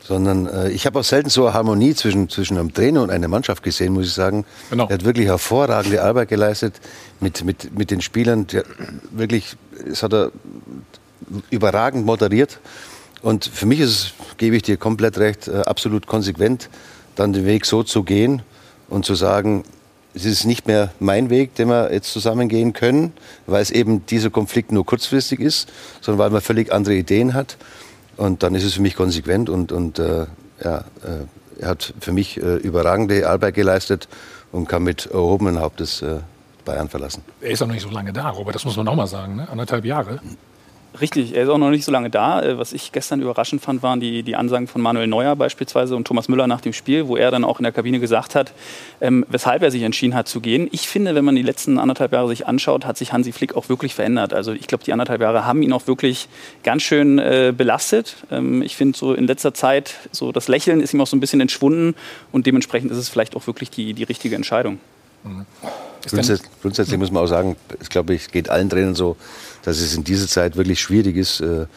sondern 0.04 0.48
äh, 0.48 0.70
ich 0.70 0.86
habe 0.86 1.00
auch 1.00 1.04
selten 1.04 1.30
so 1.30 1.46
eine 1.46 1.54
Harmonie 1.54 1.94
zwischen, 1.94 2.30
zwischen 2.30 2.58
einem 2.58 2.74
Trainer 2.74 3.04
und 3.04 3.12
einer 3.12 3.28
Mannschaft 3.28 3.64
gesehen, 3.64 3.94
muss 3.94 4.08
ich 4.08 4.14
sagen. 4.14 4.46
Genau. 4.70 4.88
Er 4.88 4.96
hat 4.96 5.06
wirklich 5.06 5.28
hervorragende 5.28 6.04
Arbeit 6.04 6.30
geleistet 6.30 6.76
mit, 7.20 7.44
mit, 7.44 7.78
mit 7.78 7.92
den 7.92 8.02
Spielern. 8.02 8.48
Der, 8.48 8.66
wirklich, 9.12 9.56
das 9.88 10.04
hat 10.04 10.14
er 10.14 10.32
überragend 11.50 12.06
moderiert. 12.06 12.60
Und 13.22 13.46
für 13.46 13.66
mich 13.66 13.80
ist 13.80 13.90
es, 13.90 14.14
gebe 14.38 14.56
ich 14.56 14.64
dir 14.64 14.78
komplett 14.78 15.18
recht, 15.18 15.48
äh, 15.48 15.62
absolut 15.62 16.08
konsequent, 16.08 16.70
dann 17.16 17.34
den 17.34 17.46
Weg 17.46 17.66
so 17.66 17.84
zu 17.84 18.04
gehen 18.04 18.42
und 18.90 19.06
zu 19.06 19.16
sagen, 19.16 19.64
es 20.14 20.26
ist 20.26 20.46
nicht 20.46 20.68
mehr 20.68 20.92
mein 21.00 21.30
Weg, 21.30 21.56
den 21.56 21.70
wir 21.70 21.94
jetzt 21.94 22.12
zusammengehen 22.12 22.74
können, 22.74 23.14
weil 23.48 23.62
es 23.62 23.72
eben 23.72 24.06
dieser 24.06 24.30
Konflikt 24.30 24.72
nur 24.72 24.86
kurzfristig 24.86 25.40
ist, 25.40 25.72
sondern 26.02 26.20
weil 26.20 26.30
man 26.32 26.42
völlig 26.42 26.72
andere 26.72 26.96
Ideen 26.96 27.34
hat. 27.34 27.58
Und 28.18 28.44
dann 28.44 28.56
ist 28.56 28.64
es 28.64 28.74
für 28.74 28.82
mich 28.82 28.96
konsequent 28.96 29.50
und, 29.50 29.72
und 29.72 30.00
äh, 30.00 30.26
ja, 30.64 30.80
äh, 30.80 31.62
er 31.62 31.68
hat 31.68 31.94
für 32.00 32.12
mich 32.12 32.38
äh, 32.38 32.56
überragende 32.58 33.30
Arbeit 33.30 33.54
geleistet 33.54 34.08
und 34.52 34.68
kann 34.68 34.84
mit 34.84 35.06
erhobenen 35.06 35.60
Hauptes 35.60 36.02
äh, 36.02 36.20
Bayern 36.66 36.90
verlassen. 36.90 37.24
Er 37.40 37.52
ist 37.52 37.62
auch 37.62 37.68
noch 37.68 37.74
nicht 37.74 37.84
so 37.84 37.90
lange 37.90 38.12
da, 38.14 38.30
Robert, 38.30 38.56
das 38.56 38.66
muss 38.66 38.76
man 38.78 38.88
auch 38.88 38.96
mal 38.96 39.08
sagen, 39.08 39.38
ne? 39.38 39.50
anderthalb 39.50 39.86
Jahre. 39.86 40.20
Richtig, 41.00 41.36
er 41.36 41.44
ist 41.44 41.50
auch 41.50 41.58
noch 41.58 41.70
nicht 41.70 41.86
so 41.86 41.92
lange 41.92 42.10
da. 42.10 42.42
Äh, 42.42 42.58
Was 42.58 42.74
ich 42.74 42.92
gestern 42.92 43.22
überraschend 43.22 43.62
fand, 43.62 43.82
waren 43.82 44.02
die, 44.02 44.24
die 44.24 44.36
Ansagen 44.36 44.68
von 44.68 44.82
Manuel 44.82 45.08
Neuer 45.08 45.36
beispielsweise 45.38 45.96
und 45.96 46.06
Thomas 46.06 46.28
Müller 46.28 46.48
nach 46.48 46.60
dem 46.60 46.74
Spiel, 46.74 47.08
wo 47.08 47.16
er 47.16 47.32
dann 47.32 47.46
auch 47.46 47.60
in 47.60 47.64
der 47.64 47.72
Kabine 47.72 48.00
gesagt 48.00 48.36
hat, 48.36 48.52
ähm, 49.00 49.26
weshalb 49.30 49.64
er 49.64 49.72
sich 49.72 49.84
entschieden 49.84 50.16
hat 50.16 50.28
zu 50.28 50.42
gehen. 50.42 50.68
Ich 50.72 50.90
finde, 50.90 51.16
wenn 51.16 51.24
man 51.24 51.36
die 51.36 51.44
letzten 51.44 51.80
anderthalb 51.80 52.12
Jahre 52.12 52.28
sich 52.28 52.46
anschaut, 52.46 52.86
hat 52.86 52.98
sich 52.98 53.14
Hansi 53.14 53.32
Flick 53.32 53.56
auch 53.56 53.70
wirklich 53.70 53.96
verändert. 53.96 54.34
Also 54.34 54.52
ich 54.52 54.68
glaube, 54.68 54.84
die 54.84 54.92
anderthalb 54.92 55.22
Jahre 55.22 55.46
haben 55.46 55.62
ihn 55.62 55.72
auch 55.72 55.88
wirklich 55.88 56.28
ganz 56.64 56.84
schön 56.84 57.20
äh, 57.20 57.54
belastet. 57.56 58.18
Ähm, 58.30 58.62
ich 58.62 58.76
finde 58.76 58.98
so 58.98 59.14
in 59.14 59.28
letzter 59.28 59.54
Zeit, 59.54 59.96
so 60.12 60.34
das 60.34 60.50
Lächeln 60.50 60.82
ist 60.82 60.94
ihm 60.94 61.00
auch 61.00 61.08
so 61.08 61.16
ein 61.16 61.22
bisschen 61.22 61.40
entschwunden 61.40 61.96
und 62.34 62.46
dementsprechend 62.48 62.92
ist 62.92 62.98
es 62.98 63.08
vielleicht 63.08 63.38
auch 63.38 63.48
wirklich 63.48 63.70
die, 63.70 63.94
die 63.94 64.04
richtige 64.04 64.36
Entscheidung. 64.36 64.80
Grundsätzlich, 66.10 66.42
grundsätzlich 66.62 67.00
muss 67.00 67.12
man 67.12 67.24
auch 67.24 67.28
sagen, 67.28 67.56
ich 67.80 67.90
glaube, 67.90 68.16
es 68.16 68.30
geht 68.30 68.50
allen 68.50 68.70
Trainern 68.70 68.96
so, 68.96 69.18
dass 69.64 69.80
es 69.80 69.96
in 69.96 70.04
dieser 70.04 70.28
Zeit 70.28 70.56
wirklich 70.56 70.82
schwierig 70.82 71.16
ist, 71.16 71.42
äh, 71.42 71.68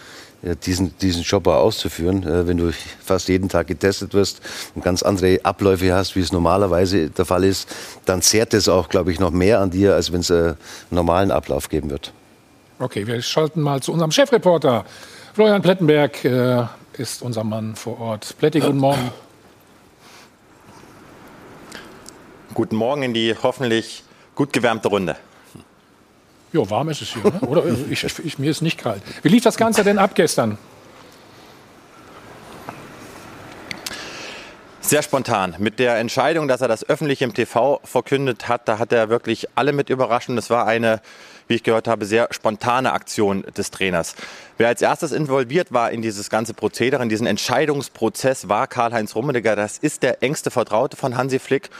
diesen, 0.66 0.96
diesen 0.98 1.22
Job 1.22 1.46
auch 1.46 1.54
auszuführen. 1.54 2.22
Äh, 2.22 2.46
Wenn 2.46 2.56
du 2.56 2.70
fast 3.04 3.28
jeden 3.28 3.48
Tag 3.48 3.66
getestet 3.66 4.14
wirst 4.14 4.40
und 4.74 4.82
ganz 4.84 5.02
andere 5.02 5.40
Abläufe 5.42 5.94
hast, 5.94 6.16
wie 6.16 6.20
es 6.20 6.32
normalerweise 6.32 7.10
der 7.10 7.24
Fall 7.24 7.44
ist, 7.44 7.68
dann 8.04 8.22
zehrt 8.22 8.54
es 8.54 8.68
auch, 8.68 8.88
glaube 8.88 9.12
ich, 9.12 9.20
noch 9.20 9.30
mehr 9.30 9.60
an 9.60 9.70
dir, 9.70 9.94
als 9.94 10.12
wenn 10.12 10.20
es 10.20 10.30
äh, 10.30 10.34
einen 10.34 10.56
normalen 10.90 11.30
Ablauf 11.30 11.68
geben 11.68 11.90
wird. 11.90 12.12
Okay, 12.78 13.06
wir 13.06 13.20
schalten 13.22 13.60
mal 13.60 13.80
zu 13.80 13.92
unserem 13.92 14.10
Chefreporter. 14.10 14.84
Florian 15.32 15.62
Plettenberg 15.62 16.24
äh, 16.24 16.64
ist 16.98 17.22
unser 17.22 17.44
Mann 17.44 17.74
vor 17.76 18.00
Ort. 18.00 18.34
Pletti, 18.38 18.60
guten 18.60 18.78
Morgen. 18.78 19.10
Guten 22.54 22.76
Morgen 22.76 23.02
in 23.02 23.12
die 23.14 23.34
hoffentlich 23.42 24.04
gut 24.36 24.52
gewärmte 24.52 24.86
Runde. 24.86 25.16
Jo, 26.52 26.70
warm 26.70 26.88
ist 26.88 27.02
es 27.02 27.12
hier, 27.12 27.24
ne? 27.24 27.40
oder? 27.40 27.64
Ich, 27.90 28.04
ich, 28.04 28.38
mir 28.38 28.48
ist 28.48 28.62
nicht 28.62 28.78
kalt. 28.78 29.02
Wie 29.22 29.28
lief 29.28 29.42
das 29.42 29.56
Ganze 29.56 29.82
denn 29.82 29.98
ab 29.98 30.14
gestern? 30.14 30.56
Sehr 34.80 35.02
spontan. 35.02 35.56
Mit 35.58 35.80
der 35.80 35.96
Entscheidung, 35.96 36.46
dass 36.46 36.60
er 36.60 36.68
das 36.68 36.88
öffentlich 36.88 37.22
im 37.22 37.34
TV 37.34 37.80
verkündet 37.82 38.46
hat, 38.46 38.68
da 38.68 38.78
hat 38.78 38.92
er 38.92 39.08
wirklich 39.08 39.48
alle 39.56 39.72
mit 39.72 39.90
überrascht. 39.90 40.28
Das 40.28 40.48
war 40.48 40.64
eine, 40.64 41.00
wie 41.48 41.54
ich 41.54 41.64
gehört 41.64 41.88
habe, 41.88 42.04
sehr 42.04 42.28
spontane 42.30 42.92
Aktion 42.92 43.42
des 43.56 43.72
Trainers. 43.72 44.14
Wer 44.58 44.68
als 44.68 44.80
erstes 44.80 45.10
involviert 45.10 45.72
war 45.72 45.90
in 45.90 46.02
dieses 46.02 46.30
ganze 46.30 46.54
Prozedere, 46.54 47.02
in 47.02 47.08
diesen 47.08 47.26
Entscheidungsprozess, 47.26 48.48
war 48.48 48.68
Karl-Heinz 48.68 49.16
Rummenigge. 49.16 49.56
Das 49.56 49.78
ist 49.78 50.04
der 50.04 50.22
engste 50.22 50.52
Vertraute 50.52 50.96
von 50.96 51.16
Hansi 51.16 51.40
Flick. 51.40 51.70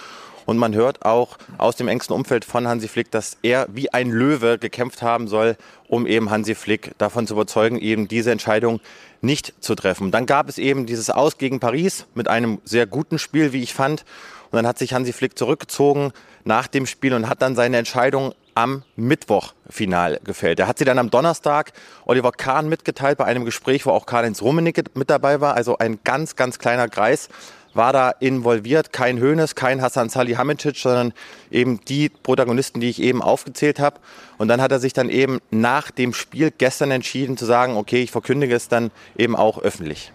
Und 0.46 0.58
man 0.58 0.74
hört 0.74 1.04
auch 1.04 1.38
aus 1.58 1.76
dem 1.76 1.88
engsten 1.88 2.14
Umfeld 2.14 2.44
von 2.44 2.68
Hansi 2.68 2.88
Flick, 2.88 3.10
dass 3.10 3.36
er 3.42 3.66
wie 3.72 3.92
ein 3.92 4.10
Löwe 4.10 4.58
gekämpft 4.58 5.02
haben 5.02 5.28
soll, 5.28 5.56
um 5.88 6.06
eben 6.06 6.30
Hansi 6.30 6.54
Flick 6.54 6.92
davon 6.98 7.26
zu 7.26 7.34
überzeugen, 7.34 7.78
eben 7.78 8.08
diese 8.08 8.30
Entscheidung 8.30 8.80
nicht 9.20 9.54
zu 9.60 9.74
treffen. 9.74 10.10
Dann 10.10 10.26
gab 10.26 10.48
es 10.48 10.58
eben 10.58 10.86
dieses 10.86 11.10
Aus 11.10 11.38
gegen 11.38 11.60
Paris 11.60 12.06
mit 12.14 12.28
einem 12.28 12.60
sehr 12.64 12.86
guten 12.86 13.18
Spiel, 13.18 13.52
wie 13.52 13.62
ich 13.62 13.74
fand. 13.74 14.04
Und 14.50 14.56
dann 14.56 14.66
hat 14.66 14.78
sich 14.78 14.94
Hansi 14.94 15.12
Flick 15.12 15.38
zurückgezogen 15.38 16.12
nach 16.44 16.66
dem 16.66 16.86
Spiel 16.86 17.14
und 17.14 17.28
hat 17.28 17.42
dann 17.42 17.56
seine 17.56 17.78
Entscheidung 17.78 18.34
am 18.54 18.84
Mittwoch 18.96 19.52
final 19.68 20.20
gefällt. 20.22 20.60
Er 20.60 20.68
hat 20.68 20.78
sie 20.78 20.84
dann 20.84 20.98
am 20.98 21.10
Donnerstag 21.10 21.72
Oliver 22.04 22.32
Kahn 22.32 22.68
mitgeteilt 22.68 23.18
bei 23.18 23.24
einem 23.24 23.44
Gespräch, 23.44 23.84
wo 23.86 23.90
auch 23.90 24.06
Karl-Heinz 24.06 24.42
Rummenigge 24.42 24.84
mit 24.94 25.10
dabei 25.10 25.40
war. 25.40 25.54
Also 25.54 25.78
ein 25.78 25.98
ganz, 26.04 26.36
ganz 26.36 26.58
kleiner 26.58 26.88
Kreis 26.88 27.28
war 27.74 27.92
da 27.92 28.10
involviert. 28.10 28.92
Kein 28.92 29.18
Hönes, 29.18 29.54
kein 29.54 29.82
Hassan 29.82 30.08
Salihamidzic, 30.08 30.76
sondern 30.76 31.12
eben 31.50 31.80
die 31.86 32.08
Protagonisten, 32.08 32.80
die 32.80 32.90
ich 32.90 33.02
eben 33.02 33.22
aufgezählt 33.22 33.80
habe. 33.80 34.00
Und 34.38 34.48
dann 34.48 34.60
hat 34.60 34.72
er 34.72 34.80
sich 34.80 34.92
dann 34.92 35.08
eben 35.08 35.40
nach 35.50 35.90
dem 35.90 36.12
Spiel 36.12 36.52
gestern 36.56 36.90
entschieden 36.90 37.36
zu 37.36 37.44
sagen, 37.44 37.76
okay, 37.76 38.02
ich 38.02 38.10
verkündige 38.10 38.54
es 38.54 38.68
dann 38.68 38.90
eben 39.16 39.36
auch 39.36 39.58
öffentlich. 39.58 40.12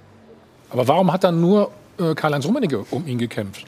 Aber 0.69 0.87
warum 0.87 1.11
hat 1.11 1.23
dann 1.23 1.41
nur 1.41 1.71
äh, 1.99 2.13
Karl-Heinz 2.13 2.45
Rummenigge 2.45 2.85
um 2.91 3.07
ihn 3.07 3.17
gekämpft? 3.17 3.65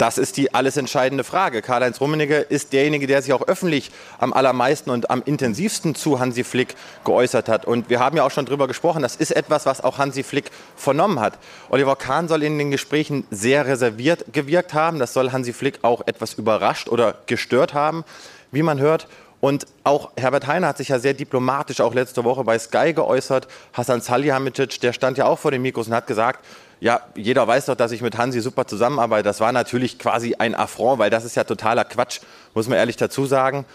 Das 0.00 0.16
ist 0.16 0.38
die 0.38 0.54
alles 0.54 0.78
entscheidende 0.78 1.24
Frage. 1.24 1.60
Karl-Heinz 1.60 2.00
Rummenigge 2.00 2.38
ist 2.38 2.72
derjenige, 2.72 3.06
der 3.06 3.20
sich 3.20 3.34
auch 3.34 3.46
öffentlich 3.46 3.90
am 4.16 4.32
allermeisten 4.32 4.88
und 4.88 5.10
am 5.10 5.22
intensivsten 5.22 5.94
zu 5.94 6.18
Hansi 6.18 6.42
Flick 6.42 6.74
geäußert 7.04 7.50
hat. 7.50 7.66
Und 7.66 7.90
wir 7.90 8.00
haben 8.00 8.16
ja 8.16 8.24
auch 8.24 8.30
schon 8.30 8.46
darüber 8.46 8.66
gesprochen, 8.66 9.02
das 9.02 9.14
ist 9.14 9.30
etwas, 9.30 9.66
was 9.66 9.84
auch 9.84 9.98
Hansi 9.98 10.22
Flick 10.22 10.52
vernommen 10.74 11.20
hat. 11.20 11.34
Oliver 11.68 11.96
Kahn 11.96 12.28
soll 12.28 12.42
in 12.44 12.56
den 12.56 12.70
Gesprächen 12.70 13.26
sehr 13.30 13.66
reserviert 13.66 14.32
gewirkt 14.32 14.72
haben. 14.72 14.98
Das 14.98 15.12
soll 15.12 15.32
Hansi 15.32 15.52
Flick 15.52 15.80
auch 15.82 16.00
etwas 16.06 16.32
überrascht 16.32 16.88
oder 16.88 17.16
gestört 17.26 17.74
haben, 17.74 18.04
wie 18.52 18.62
man 18.62 18.80
hört. 18.80 19.06
Und 19.40 19.66
auch 19.84 20.12
Herbert 20.16 20.46
Heiner 20.46 20.68
hat 20.68 20.78
sich 20.78 20.88
ja 20.88 20.98
sehr 20.98 21.12
diplomatisch 21.12 21.82
auch 21.82 21.92
letzte 21.92 22.24
Woche 22.24 22.44
bei 22.44 22.58
Sky 22.58 22.94
geäußert. 22.94 23.48
Hassan 23.74 24.00
Salihamidzic, 24.00 24.80
der 24.80 24.94
stand 24.94 25.18
ja 25.18 25.26
auch 25.26 25.38
vor 25.38 25.50
den 25.50 25.60
Mikros 25.60 25.88
und 25.88 25.94
hat 25.94 26.06
gesagt, 26.06 26.42
ja, 26.80 27.02
jeder 27.14 27.46
weiß 27.46 27.66
doch, 27.66 27.74
dass 27.74 27.92
ich 27.92 28.00
mit 28.00 28.16
Hansi 28.16 28.40
super 28.40 28.66
zusammenarbeite. 28.66 29.22
Das 29.22 29.40
war 29.40 29.52
natürlich 29.52 29.98
quasi 29.98 30.34
ein 30.38 30.54
Affront, 30.54 30.98
weil 30.98 31.10
das 31.10 31.24
ist 31.24 31.36
ja 31.36 31.44
totaler 31.44 31.84
Quatsch, 31.84 32.20
muss 32.54 32.68
man 32.68 32.78
ehrlich 32.78 32.96
dazu 32.96 33.26
sagen. 33.26 33.66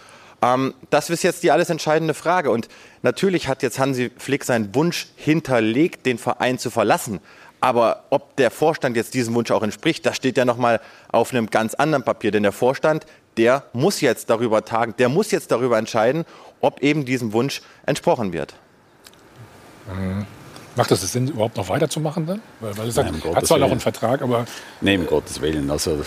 Ähm, 0.42 0.74
das 0.90 1.08
ist 1.08 1.22
jetzt 1.22 1.44
die 1.44 1.52
alles 1.52 1.70
entscheidende 1.70 2.14
Frage. 2.14 2.50
Und 2.50 2.68
natürlich 3.02 3.46
hat 3.46 3.62
jetzt 3.62 3.78
Hansi 3.78 4.10
Flick 4.18 4.44
seinen 4.44 4.74
Wunsch 4.74 5.06
hinterlegt, 5.16 6.04
den 6.04 6.18
Verein 6.18 6.58
zu 6.58 6.68
verlassen. 6.68 7.20
Aber 7.60 8.04
ob 8.10 8.36
der 8.36 8.50
Vorstand 8.50 8.96
jetzt 8.96 9.14
diesem 9.14 9.34
Wunsch 9.34 9.50
auch 9.50 9.62
entspricht, 9.62 10.04
das 10.04 10.16
steht 10.16 10.36
ja 10.36 10.44
nochmal 10.44 10.80
auf 11.08 11.32
einem 11.32 11.48
ganz 11.48 11.74
anderen 11.74 12.04
Papier. 12.04 12.32
Denn 12.32 12.42
der 12.42 12.52
Vorstand, 12.52 13.06
der 13.36 13.64
muss 13.72 14.00
jetzt 14.00 14.30
darüber 14.30 14.64
tagen, 14.64 14.94
der 14.98 15.08
muss 15.08 15.30
jetzt 15.30 15.52
darüber 15.52 15.78
entscheiden, 15.78 16.24
ob 16.60 16.82
eben 16.82 17.04
diesem 17.04 17.32
Wunsch 17.32 17.62
entsprochen 17.86 18.32
wird. 18.32 18.56
Mhm. 19.86 20.26
Macht 20.76 20.90
das 20.90 21.00
Sinn, 21.00 21.28
überhaupt 21.28 21.56
noch 21.56 21.70
weiterzumachen 21.70 22.26
dann? 22.26 22.42
Weil, 22.60 22.76
weil 22.76 22.90
sagt, 22.90 23.10
Nein, 23.10 23.34
hat 23.34 23.46
zwar 23.46 23.58
noch 23.58 23.70
einen 23.70 23.80
Vertrag, 23.80 24.20
aber... 24.20 24.44
Nein, 24.82 25.00
um 25.00 25.06
Gottes 25.06 25.40
Willen. 25.40 25.70
Also, 25.70 25.98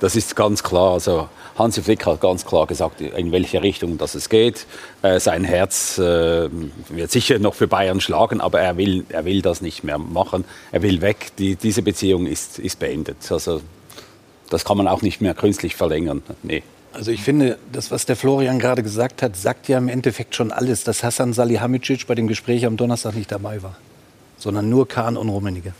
das 0.00 0.14
ist 0.14 0.36
ganz 0.36 0.62
klar. 0.62 0.92
Also, 0.92 1.28
Hansi 1.58 1.82
Flick 1.82 2.06
hat 2.06 2.20
ganz 2.20 2.46
klar 2.46 2.68
gesagt, 2.68 3.00
in 3.00 3.32
welche 3.32 3.62
Richtung 3.62 3.98
das 3.98 4.14
es 4.14 4.28
geht. 4.28 4.66
Äh, 5.02 5.18
sein 5.18 5.42
Herz 5.42 5.98
äh, 5.98 6.48
wird 6.88 7.10
sicher 7.10 7.40
noch 7.40 7.54
für 7.54 7.66
Bayern 7.66 8.00
schlagen, 8.00 8.40
aber 8.40 8.60
er 8.60 8.76
will, 8.76 9.04
er 9.08 9.24
will 9.24 9.42
das 9.42 9.60
nicht 9.60 9.82
mehr 9.82 9.98
machen. 9.98 10.44
Er 10.70 10.82
will 10.82 11.00
weg. 11.00 11.32
Die, 11.38 11.56
diese 11.56 11.82
Beziehung 11.82 12.26
ist, 12.26 12.60
ist 12.60 12.78
beendet. 12.78 13.30
Also, 13.30 13.60
das 14.50 14.64
kann 14.64 14.76
man 14.76 14.86
auch 14.86 15.02
nicht 15.02 15.20
mehr 15.20 15.34
künstlich 15.34 15.74
verlängern. 15.74 16.22
Nee. 16.44 16.62
Also 16.94 17.10
ich 17.10 17.22
finde, 17.22 17.58
das, 17.72 17.90
was 17.90 18.06
der 18.06 18.14
Florian 18.14 18.60
gerade 18.60 18.84
gesagt 18.84 19.20
hat, 19.20 19.36
sagt 19.36 19.68
ja 19.68 19.78
im 19.78 19.88
Endeffekt 19.88 20.36
schon 20.36 20.52
alles, 20.52 20.84
dass 20.84 21.02
Hassan 21.02 21.32
Salihamidzic 21.32 22.06
bei 22.06 22.14
dem 22.14 22.28
Gespräch 22.28 22.66
am 22.66 22.76
Donnerstag 22.76 23.16
nicht 23.16 23.32
dabei 23.32 23.62
war, 23.64 23.76
sondern 24.38 24.68
nur 24.68 24.86
Kahn 24.86 25.16
und 25.16 25.28
Rummenigge. 25.28 25.74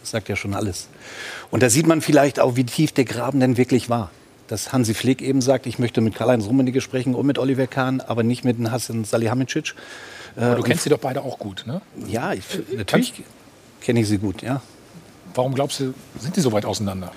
Das 0.00 0.10
sagt 0.10 0.28
ja 0.28 0.36
schon 0.36 0.54
alles. 0.54 0.88
Und 1.50 1.62
da 1.62 1.70
sieht 1.70 1.86
man 1.86 2.02
vielleicht 2.02 2.40
auch, 2.40 2.56
wie 2.56 2.64
tief 2.64 2.92
der 2.92 3.06
Graben 3.06 3.40
denn 3.40 3.56
wirklich 3.56 3.88
war. 3.88 4.10
Dass 4.48 4.72
Hansi 4.72 4.94
Flick 4.94 5.22
eben 5.22 5.40
sagt, 5.40 5.66
ich 5.66 5.78
möchte 5.78 6.00
mit 6.02 6.14
Karl-Heinz 6.14 6.46
Rummenigge 6.46 6.80
sprechen 6.80 7.14
und 7.14 7.26
mit 7.26 7.38
Oliver 7.38 7.66
Kahn, 7.66 8.00
aber 8.00 8.22
nicht 8.22 8.44
mit 8.44 8.58
Hassan 8.70 9.04
Salihamidzic. 9.04 9.74
Aber 10.36 10.56
du 10.56 10.62
kennst 10.62 10.84
sie 10.84 10.90
doch 10.90 10.98
beide 10.98 11.22
auch 11.22 11.38
gut, 11.38 11.64
ne? 11.66 11.80
Ja, 12.06 12.34
ich, 12.34 12.44
natürlich 12.76 13.22
kenne 13.80 14.00
ich 14.00 14.08
sie 14.08 14.18
gut, 14.18 14.42
ja. 14.42 14.60
Warum 15.34 15.54
glaubst 15.54 15.80
du, 15.80 15.94
sind 16.18 16.36
die 16.36 16.40
so 16.40 16.52
weit 16.52 16.64
auseinander? 16.64 17.12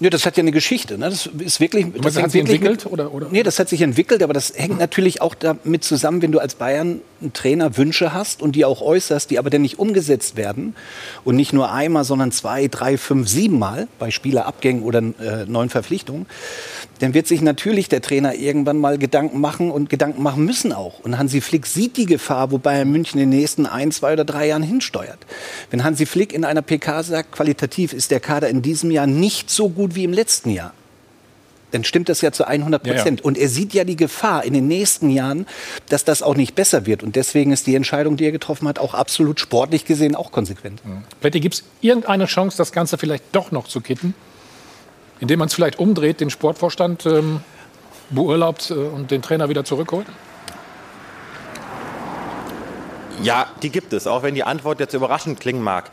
Ja, 0.00 0.10
das 0.10 0.26
hat 0.26 0.36
ja 0.36 0.42
eine 0.42 0.50
Geschichte. 0.50 0.98
Ne? 0.98 1.08
Das 1.08 1.26
ist 1.26 1.60
wirklich. 1.60 1.86
Das 2.00 2.16
hat 2.16 2.30
sich 2.30 2.40
entwickelt? 2.40 2.84
Mit, 2.84 2.92
oder, 2.92 3.14
oder? 3.14 3.28
Nee, 3.30 3.44
das 3.44 3.58
hat 3.58 3.68
sich 3.68 3.80
entwickelt, 3.80 4.22
aber 4.22 4.32
das 4.32 4.52
hängt 4.56 4.78
natürlich 4.78 5.20
auch 5.20 5.34
damit 5.34 5.84
zusammen, 5.84 6.20
wenn 6.20 6.32
du 6.32 6.40
als 6.40 6.56
Bayern 6.56 7.00
einen 7.20 7.32
Trainer 7.32 7.76
Wünsche 7.76 8.12
hast 8.12 8.42
und 8.42 8.56
die 8.56 8.64
auch 8.64 8.82
äußerst, 8.82 9.30
die 9.30 9.38
aber 9.38 9.50
dann 9.50 9.62
nicht 9.62 9.78
umgesetzt 9.78 10.36
werden 10.36 10.74
und 11.24 11.36
nicht 11.36 11.52
nur 11.52 11.72
einmal, 11.72 12.04
sondern 12.04 12.32
zwei, 12.32 12.66
drei, 12.66 12.98
fünf, 12.98 13.28
sieben 13.28 13.58
Mal 13.58 13.86
bei 13.98 14.10
Spielerabgängen 14.10 14.82
oder 14.82 14.98
äh, 14.98 15.46
neuen 15.46 15.70
Verpflichtungen, 15.70 16.26
dann 16.98 17.14
wird 17.14 17.26
sich 17.26 17.40
natürlich 17.40 17.88
der 17.88 18.02
Trainer 18.02 18.34
irgendwann 18.34 18.78
mal 18.78 18.98
Gedanken 18.98 19.40
machen 19.40 19.70
und 19.70 19.90
Gedanken 19.90 20.22
machen 20.22 20.44
müssen 20.44 20.72
auch. 20.72 21.00
Und 21.00 21.18
Hansi 21.18 21.40
Flick 21.40 21.66
sieht 21.66 21.96
die 21.96 22.06
Gefahr, 22.06 22.50
wo 22.50 22.58
Bayern 22.58 22.90
München 22.90 23.20
in 23.20 23.30
den 23.30 23.38
nächsten 23.38 23.66
ein, 23.66 23.92
zwei 23.92 24.12
oder 24.12 24.24
drei 24.24 24.48
Jahren 24.48 24.62
hinsteuert. 24.62 25.18
Wenn 25.70 25.84
Hansi 25.84 26.06
Flick 26.06 26.32
in 26.32 26.44
einer 26.44 26.62
PK 26.62 27.02
sagt, 27.02 27.32
qualitativ 27.32 27.92
ist 27.92 28.10
der 28.10 28.20
Kader 28.20 28.48
in 28.48 28.62
diesem 28.62 28.90
Jahr 28.90 29.06
nicht 29.06 29.50
so 29.50 29.68
gut 29.68 29.83
wie 29.90 30.04
im 30.04 30.12
letzten 30.12 30.50
Jahr, 30.50 30.72
dann 31.74 31.82
stimmt 31.82 32.08
das 32.08 32.20
ja 32.20 32.30
zu 32.30 32.46
100 32.46 32.84
Prozent. 32.84 33.20
Ja, 33.20 33.24
ja. 33.24 33.26
Und 33.26 33.36
er 33.36 33.48
sieht 33.48 33.74
ja 33.74 33.82
die 33.82 33.96
Gefahr 33.96 34.44
in 34.44 34.52
den 34.52 34.68
nächsten 34.68 35.10
Jahren, 35.10 35.44
dass 35.88 36.04
das 36.04 36.22
auch 36.22 36.36
nicht 36.36 36.54
besser 36.54 36.86
wird. 36.86 37.02
Und 37.02 37.16
deswegen 37.16 37.50
ist 37.50 37.66
die 37.66 37.74
Entscheidung, 37.74 38.16
die 38.16 38.26
er 38.26 38.32
getroffen 38.32 38.68
hat, 38.68 38.78
auch 38.78 38.94
absolut 38.94 39.40
sportlich 39.40 39.84
gesehen 39.84 40.14
auch 40.14 40.30
konsequent. 40.30 40.84
Mhm. 40.86 41.02
Plätti, 41.20 41.40
gibt 41.40 41.56
es 41.56 41.64
irgendeine 41.80 42.26
Chance, 42.26 42.56
das 42.56 42.70
Ganze 42.70 42.96
vielleicht 42.96 43.24
doch 43.32 43.50
noch 43.50 43.66
zu 43.66 43.80
kitten? 43.80 44.14
Indem 45.18 45.40
man 45.40 45.48
es 45.48 45.54
vielleicht 45.54 45.80
umdreht, 45.80 46.20
den 46.20 46.30
Sportvorstand 46.30 47.06
ähm, 47.06 47.40
beurlaubt 48.10 48.70
äh, 48.70 48.74
und 48.74 49.10
den 49.10 49.22
Trainer 49.22 49.48
wieder 49.48 49.64
zurückholt? 49.64 50.06
Ja, 53.22 53.46
die 53.62 53.70
gibt 53.70 53.92
es, 53.92 54.06
auch 54.06 54.22
wenn 54.22 54.34
die 54.36 54.44
Antwort 54.44 54.78
jetzt 54.78 54.94
überraschend 54.94 55.40
klingen 55.40 55.62
mag. 55.62 55.90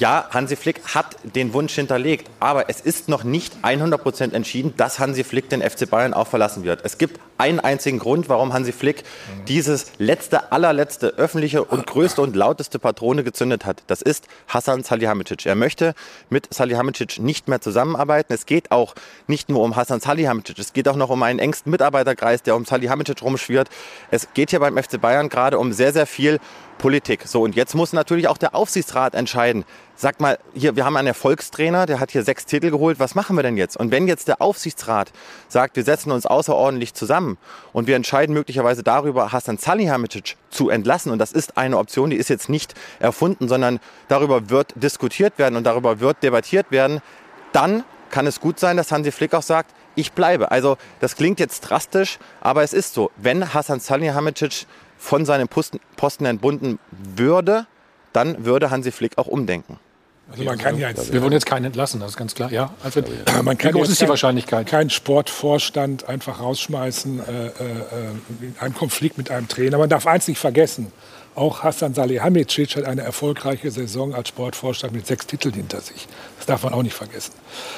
Ja, 0.00 0.30
Hansi 0.30 0.56
Flick 0.56 0.80
hat 0.94 1.16
den 1.24 1.52
Wunsch 1.52 1.74
hinterlegt, 1.74 2.30
aber 2.40 2.70
es 2.70 2.80
ist 2.80 3.10
noch 3.10 3.22
nicht 3.22 3.52
100% 3.62 4.32
entschieden, 4.32 4.72
dass 4.78 4.98
Hansi 4.98 5.24
Flick 5.24 5.50
den 5.50 5.60
FC 5.60 5.90
Bayern 5.90 6.14
auch 6.14 6.26
verlassen 6.26 6.64
wird. 6.64 6.80
Es 6.86 6.96
gibt 6.96 7.20
einen 7.36 7.60
einzigen 7.60 7.98
Grund, 7.98 8.30
warum 8.30 8.54
Hansi 8.54 8.72
Flick 8.72 9.04
dieses 9.46 9.92
letzte, 9.98 10.52
allerletzte 10.52 11.08
öffentliche 11.18 11.62
und 11.64 11.86
größte 11.86 12.22
und 12.22 12.34
lauteste 12.34 12.78
Patrone 12.78 13.24
gezündet 13.24 13.66
hat. 13.66 13.82
Das 13.88 14.00
ist 14.00 14.26
Hassan 14.48 14.84
Salihamidzic. 14.84 15.44
Er 15.44 15.54
möchte 15.54 15.92
mit 16.30 16.48
Salihamidzic 16.52 17.18
nicht 17.18 17.48
mehr 17.48 17.60
zusammenarbeiten. 17.60 18.32
Es 18.32 18.46
geht 18.46 18.70
auch 18.70 18.94
nicht 19.26 19.50
nur 19.50 19.62
um 19.62 19.76
Hassan 19.76 20.00
Salihamidzic, 20.00 20.58
es 20.58 20.72
geht 20.72 20.88
auch 20.88 20.96
noch 20.96 21.10
um 21.10 21.22
einen 21.22 21.38
engsten 21.38 21.70
Mitarbeiterkreis, 21.70 22.42
der 22.42 22.56
um 22.56 22.64
Salihamidzic 22.64 23.20
rumschwirrt. 23.20 23.68
Es 24.10 24.32
geht 24.32 24.48
hier 24.48 24.60
beim 24.60 24.82
FC 24.82 24.98
Bayern 24.98 25.28
gerade 25.28 25.58
um 25.58 25.74
sehr, 25.74 25.92
sehr 25.92 26.06
viel 26.06 26.40
Politik. 26.80 27.24
So, 27.26 27.42
und 27.42 27.54
jetzt 27.54 27.74
muss 27.74 27.92
natürlich 27.92 28.26
auch 28.26 28.38
der 28.38 28.54
Aufsichtsrat 28.54 29.14
entscheiden. 29.14 29.64
Sag 30.02 30.18
mal, 30.18 30.38
hier, 30.54 30.76
wir 30.76 30.86
haben 30.86 30.96
einen 30.96 31.08
Erfolgstrainer, 31.08 31.84
der 31.84 32.00
hat 32.00 32.10
hier 32.10 32.22
sechs 32.22 32.46
Titel 32.46 32.70
geholt. 32.70 32.98
Was 32.98 33.14
machen 33.14 33.36
wir 33.36 33.42
denn 33.42 33.58
jetzt? 33.58 33.76
Und 33.76 33.90
wenn 33.90 34.08
jetzt 34.08 34.28
der 34.28 34.40
Aufsichtsrat 34.40 35.12
sagt, 35.46 35.76
wir 35.76 35.84
setzen 35.84 36.10
uns 36.10 36.24
außerordentlich 36.24 36.94
zusammen 36.94 37.36
und 37.74 37.86
wir 37.86 37.96
entscheiden 37.96 38.32
möglicherweise 38.32 38.82
darüber, 38.82 39.30
Hassan 39.30 39.58
Salihamidzic 39.58 40.38
zu 40.48 40.70
entlassen, 40.70 41.12
und 41.12 41.18
das 41.18 41.32
ist 41.32 41.58
eine 41.58 41.76
Option, 41.76 42.08
die 42.08 42.16
ist 42.16 42.30
jetzt 42.30 42.48
nicht 42.48 42.72
erfunden, 42.98 43.46
sondern 43.46 43.78
darüber 44.08 44.48
wird 44.48 44.72
diskutiert 44.74 45.36
werden 45.36 45.56
und 45.56 45.64
darüber 45.64 46.00
wird 46.00 46.22
debattiert 46.22 46.70
werden, 46.70 47.02
dann 47.52 47.84
kann 48.08 48.26
es 48.26 48.40
gut 48.40 48.58
sein, 48.58 48.78
dass 48.78 48.92
Hansi 48.92 49.12
Flick 49.12 49.34
auch 49.34 49.42
sagt, 49.42 49.74
ich 49.96 50.12
bleibe. 50.12 50.50
Also 50.50 50.78
das 51.00 51.14
klingt 51.14 51.38
jetzt 51.40 51.60
drastisch, 51.60 52.18
aber 52.40 52.62
es 52.62 52.72
ist 52.72 52.94
so. 52.94 53.10
Wenn 53.18 53.52
Hassan 53.52 53.80
Salihamidzic 53.80 54.64
von 54.96 55.26
seinem 55.26 55.48
Posten, 55.48 55.78
Posten 55.98 56.24
entbunden 56.24 56.78
würde, 56.90 57.66
dann 58.14 58.46
würde 58.46 58.70
Hansi 58.70 58.92
Flick 58.92 59.18
auch 59.18 59.26
umdenken. 59.26 59.78
Also 60.32 60.44
man 60.44 60.58
kann 60.58 60.78
ja 60.78 60.88
jetzt, 60.88 61.12
wir 61.12 61.22
wollen 61.22 61.32
jetzt 61.32 61.46
keinen 61.46 61.66
entlassen, 61.66 62.00
das 62.00 62.10
ist 62.10 62.16
ganz 62.16 62.34
klar. 62.34 62.52
Ja, 62.52 62.72
Alfred, 62.82 63.06
man 63.42 63.58
kann 63.58 63.74
Wie 63.74 63.78
groß 63.78 63.88
ist 63.88 64.00
die 64.00 64.08
Wahrscheinlichkeit? 64.08 64.66
Keinen 64.66 64.90
Sportvorstand 64.90 66.08
einfach 66.08 66.40
rausschmeißen 66.40 67.20
äh, 67.20 67.46
äh, 67.46 67.50
in 68.40 68.54
einem 68.60 68.74
Konflikt 68.74 69.18
mit 69.18 69.30
einem 69.30 69.48
Trainer. 69.48 69.78
Man 69.78 69.90
darf 69.90 70.06
eins 70.06 70.28
nicht 70.28 70.38
vergessen. 70.38 70.92
Auch 71.36 71.62
Hassan 71.62 71.94
Salihamidzic 71.94 72.76
hat 72.76 72.84
eine 72.84 73.02
erfolgreiche 73.02 73.70
Saison 73.70 74.14
als 74.14 74.28
Sportvorstand 74.28 74.92
mit 74.92 75.06
sechs 75.06 75.26
Titeln 75.26 75.54
hinter 75.54 75.80
sich. 75.80 76.08
Das 76.36 76.46
darf 76.46 76.64
man 76.64 76.74
auch 76.74 76.82
nicht 76.82 76.94
vergessen. 76.94 77.32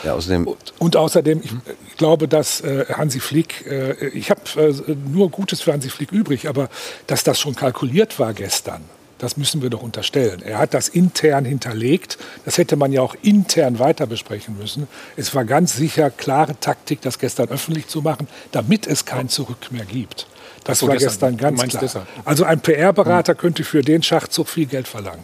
Ja, 0.05 0.15
außerdem 0.15 0.47
und, 0.47 0.75
und 0.79 0.97
außerdem, 0.97 1.43
ich, 1.43 1.53
ich, 1.89 1.97
glaube, 1.97 2.29
dass 2.29 2.63
äh, 2.63 2.87
Hansi 2.89 3.21
Flick, 3.21 3.67
äh, 3.67 4.09
ich 4.09 4.31
habe 4.31 4.41
äh, 4.57 4.95
nur 5.07 5.31
Gutes 5.31 5.61
für 5.61 5.73
Hansi 5.73 5.91
Flick 5.91 6.13
übrig, 6.13 6.49
aber 6.49 6.71
dass 7.07 7.25
das 7.25 7.39
schon 7.39 7.55
kalkuliert 7.55 8.19
war 8.19 8.33
gestern, 8.33 8.83
das 9.23 9.37
müssen 9.37 9.63
wir 9.63 9.71
doch 9.71 9.83
unterstellen. 9.83 10.43
Er 10.43 10.59
hat 10.59 10.75
das 10.75 10.89
intern 10.89 11.45
hinterlegt. 11.45 12.19
Das 12.45 12.59
hätte 12.59 12.75
man 12.75 12.91
ja 12.91 13.03
auch 13.03 13.15
intern 13.23 13.79
weiter 13.79 14.09
besprechen 14.09 14.59
müssen. 14.59 14.89
Es 15.17 15.33
war 15.33 15.45
ganz 15.45 15.77
sicher 15.77 16.11
klare 16.11 16.59
Taktik, 16.59 17.03
das 17.03 17.21
gestern 17.21 17.49
öffentlich 17.49 17.87
zu 17.87 18.03
machen, 18.03 18.27
damit 18.51 18.89
es 18.89 19.05
kein 19.05 19.29
Zurück 19.29 19.71
mehr 19.71 19.85
gibt. 19.85 20.27
Das 20.65 20.81
so, 20.81 20.89
war 20.89 20.97
gestern, 20.97 21.37
gestern 21.37 21.57
ganz 21.57 21.71
klar. 21.71 21.83
Deshalb. 21.83 22.07
Also 22.25 22.43
ein 22.43 22.61
PR-Berater 22.61 23.35
hm. 23.35 23.39
könnte 23.39 23.63
für 23.63 23.83
den 23.83 24.03
Schachzug 24.03 24.49
viel 24.49 24.67
Geld 24.67 24.89
verlangen. 24.89 25.23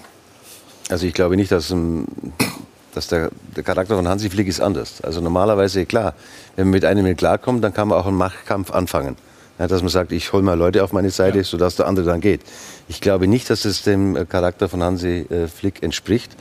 Also 0.88 1.04
ich 1.04 1.12
glaube 1.12 1.34
nicht, 1.36 1.50
dass, 1.50 1.72
ähm, 1.72 2.06
dass 2.94 3.08
der, 3.08 3.30
der 3.56 3.64
Charakter 3.64 3.96
von 3.96 4.06
Hansi 4.06 4.30
Flick 4.30 4.46
ist 4.46 4.60
anders. 4.60 5.00
Also 5.00 5.20
normalerweise, 5.20 5.86
klar, 5.86 6.14
wenn 6.54 6.66
man 6.66 6.72
mit 6.72 6.84
einem 6.84 7.04
nicht 7.04 7.18
klarkommt, 7.18 7.64
dann 7.64 7.74
kann 7.74 7.88
man 7.88 7.98
auch 7.98 8.06
einen 8.06 8.16
Machtkampf 8.16 8.70
anfangen. 8.70 9.16
Ja, 9.58 9.66
dass 9.66 9.82
man 9.82 9.90
sagt, 9.90 10.12
ich 10.12 10.32
hole 10.32 10.42
mal 10.42 10.56
Leute 10.56 10.84
auf 10.84 10.92
meine 10.92 11.10
Seite, 11.10 11.38
ja. 11.38 11.44
sodass 11.44 11.76
der 11.76 11.86
andere 11.86 12.06
dann 12.06 12.20
geht. 12.20 12.42
Ich 12.88 13.00
glaube 13.00 13.26
nicht, 13.26 13.50
dass 13.50 13.64
es 13.64 13.82
dem 13.82 14.28
Charakter 14.28 14.68
von 14.68 14.82
Hansi 14.82 15.26
äh, 15.30 15.48
Flick 15.48 15.82
entspricht 15.82 16.36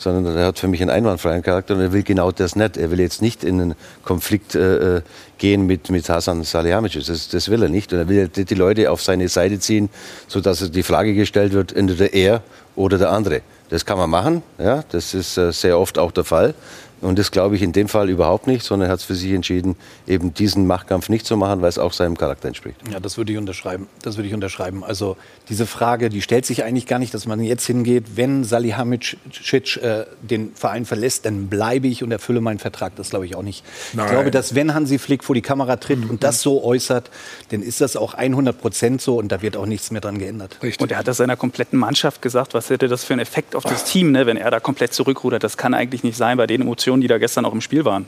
sondern 0.00 0.34
er 0.34 0.46
hat 0.46 0.58
für 0.58 0.66
mich 0.66 0.80
einen 0.80 0.90
einwandfreien 0.90 1.42
Charakter 1.42 1.74
und 1.74 1.80
er 1.82 1.92
will 1.92 2.02
genau 2.02 2.32
das 2.32 2.56
nicht. 2.56 2.78
Er 2.78 2.90
will 2.90 3.00
jetzt 3.00 3.20
nicht 3.20 3.44
in 3.44 3.60
einen 3.60 3.74
Konflikt 4.02 4.54
äh, 4.54 4.96
äh 4.96 5.02
gehen 5.36 5.66
mit, 5.66 5.90
mit 5.90 6.08
Hasan 6.08 6.42
Salihamidzic. 6.42 7.06
Das, 7.06 7.28
das 7.28 7.50
will 7.50 7.62
er 7.62 7.68
nicht. 7.68 7.92
Und 7.92 7.98
er 7.98 8.08
will 8.08 8.28
die 8.28 8.54
Leute 8.54 8.90
auf 8.90 9.02
seine 9.02 9.28
Seite 9.28 9.58
ziehen, 9.58 9.90
sodass 10.26 10.70
die 10.70 10.82
Frage 10.82 11.14
gestellt 11.14 11.52
wird, 11.52 11.74
entweder 11.74 12.14
er 12.14 12.42
oder 12.76 12.96
der 12.96 13.10
andere. 13.10 13.42
Das 13.68 13.84
kann 13.84 13.98
man 13.98 14.10
machen, 14.10 14.42
ja, 14.58 14.82
das 14.90 15.14
ist 15.14 15.36
äh, 15.36 15.52
sehr 15.52 15.78
oft 15.78 15.98
auch 15.98 16.12
der 16.12 16.24
Fall. 16.24 16.54
Und 17.00 17.18
das 17.18 17.30
glaube 17.30 17.56
ich 17.56 17.62
in 17.62 17.72
dem 17.72 17.88
Fall 17.88 18.10
überhaupt 18.10 18.46
nicht, 18.46 18.64
sondern 18.64 18.88
er 18.88 18.92
hat 18.92 19.00
es 19.00 19.04
für 19.04 19.14
sich 19.14 19.32
entschieden, 19.32 19.76
eben 20.06 20.34
diesen 20.34 20.66
Machtkampf 20.66 21.08
nicht 21.08 21.26
zu 21.26 21.36
machen, 21.36 21.62
weil 21.62 21.68
es 21.68 21.78
auch 21.78 21.92
seinem 21.92 22.16
Charakter 22.16 22.48
entspricht. 22.48 22.76
Ja, 22.92 23.00
das 23.00 23.16
würde 23.16 23.32
ich 23.32 23.38
unterschreiben. 23.38 23.88
Das 24.02 24.16
würde 24.16 24.28
ich 24.28 24.34
unterschreiben. 24.34 24.84
Also 24.84 25.16
diese 25.48 25.66
Frage, 25.66 26.10
die 26.10 26.22
stellt 26.22 26.44
sich 26.46 26.64
eigentlich 26.64 26.86
gar 26.86 26.98
nicht, 26.98 27.14
dass 27.14 27.26
man 27.26 27.40
jetzt 27.40 27.66
hingeht, 27.66 28.16
wenn 28.16 28.44
Salihamidzic 28.44 29.76
äh, 29.82 30.04
den 30.20 30.52
Verein 30.54 30.84
verlässt, 30.84 31.24
dann 31.24 31.48
bleibe 31.48 31.88
ich 31.88 32.02
und 32.02 32.12
erfülle 32.12 32.40
meinen 32.40 32.58
Vertrag. 32.58 32.96
Das 32.96 33.10
glaube 33.10 33.26
ich 33.26 33.34
auch 33.34 33.42
nicht. 33.42 33.64
Nein. 33.92 34.06
Ich 34.06 34.12
glaube, 34.12 34.30
dass 34.30 34.54
wenn 34.54 34.74
Hansi 34.74 34.98
Flick 34.98 35.24
vor 35.24 35.34
die 35.34 35.42
Kamera 35.42 35.76
tritt 35.76 36.00
mhm. 36.00 36.10
und 36.10 36.22
das 36.22 36.42
so 36.42 36.62
äußert, 36.62 37.10
dann 37.50 37.62
ist 37.62 37.80
das 37.80 37.96
auch 37.96 38.14
100 38.14 38.60
Prozent 38.60 39.00
so 39.00 39.16
und 39.16 39.32
da 39.32 39.42
wird 39.42 39.56
auch 39.56 39.66
nichts 39.66 39.90
mehr 39.90 40.00
dran 40.00 40.18
geändert. 40.18 40.58
Richtig. 40.62 40.82
Und 40.82 40.92
er 40.92 40.98
hat 40.98 41.08
das 41.08 41.16
seiner 41.16 41.36
kompletten 41.36 41.78
Mannschaft 41.78 42.20
gesagt. 42.20 42.54
Was 42.54 42.68
hätte 42.70 42.88
das 42.88 43.04
für 43.04 43.14
einen 43.14 43.20
Effekt 43.20 43.56
auf 43.56 43.64
das 43.64 43.84
Team, 43.84 44.12
ne, 44.12 44.26
wenn 44.26 44.36
er 44.36 44.50
da 44.50 44.60
komplett 44.60 44.92
zurückrudert? 44.92 45.42
Das 45.42 45.56
kann 45.56 45.74
eigentlich 45.74 46.02
nicht 46.02 46.16
sein 46.16 46.36
bei 46.36 46.46
den 46.46 46.60
Emotionen 46.60 46.89
Situationen, 46.90 47.00
die 47.00 47.08
da 47.08 47.18
gestern 47.18 47.44
auch 47.44 47.52
im 47.52 47.60
Spiel 47.60 47.84
waren. 47.84 48.06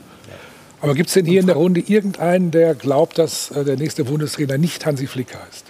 Aber 0.81 0.95
gibt 0.95 1.07
es 1.07 1.13
denn 1.13 1.25
hier 1.25 1.39
in 1.39 1.47
der 1.47 1.55
Runde 1.55 1.79
irgendeinen, 1.79 2.51
der 2.51 2.75
glaubt, 2.75 3.17
dass 3.17 3.51
äh, 3.51 3.63
der 3.63 3.77
nächste 3.77 4.03
Bundestrainer 4.03 4.57
nicht 4.57 4.85
Hansi 4.85 5.07
Flick 5.07 5.33
heißt? 5.33 5.65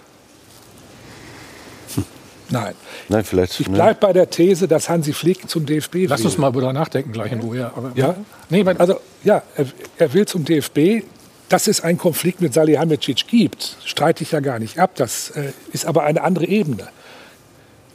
Nein. 2.50 2.74
Nein, 3.10 3.24
vielleicht. 3.24 3.60
Ich 3.60 3.70
bleibe 3.70 4.00
bei 4.00 4.14
der 4.14 4.30
These, 4.30 4.68
dass 4.68 4.90
Hansi 4.90 5.14
Flick 5.14 5.48
zum 5.50 5.66
DFB 5.66 5.94
will. 5.94 6.08
Lass 6.10 6.26
uns 6.26 6.38
mal 6.38 6.52
darüber 6.52 6.74
nachdenken 6.74 7.12
gleich 7.12 7.32
in 7.32 7.42
Ruhe. 7.42 7.72
Aber, 7.76 7.92
ja? 7.96 8.16
Nee, 8.50 8.64
also 8.78 9.00
ja, 9.24 9.44
er, 9.56 9.66
er, 9.98 10.14
will 10.14 10.26
zum 10.26 10.46
DFB. 10.46 11.06
Dass 11.50 11.68
es 11.68 11.82
einen 11.82 12.00
Konflikt 12.00 12.42
mit 12.42 12.54
Salihamidzic 12.54 13.28
gibt, 13.28 13.78
streite 13.86 14.24
ich 14.24 14.32
ja 14.32 14.40
gar 14.40 14.58
nicht 14.58 14.80
ab. 14.80 14.92
Das 14.96 15.30
äh, 15.32 15.52
ist 15.72 15.86
aber 15.86 16.04
eine 16.04 16.24
andere 16.24 16.48
Ebene. 16.48 16.88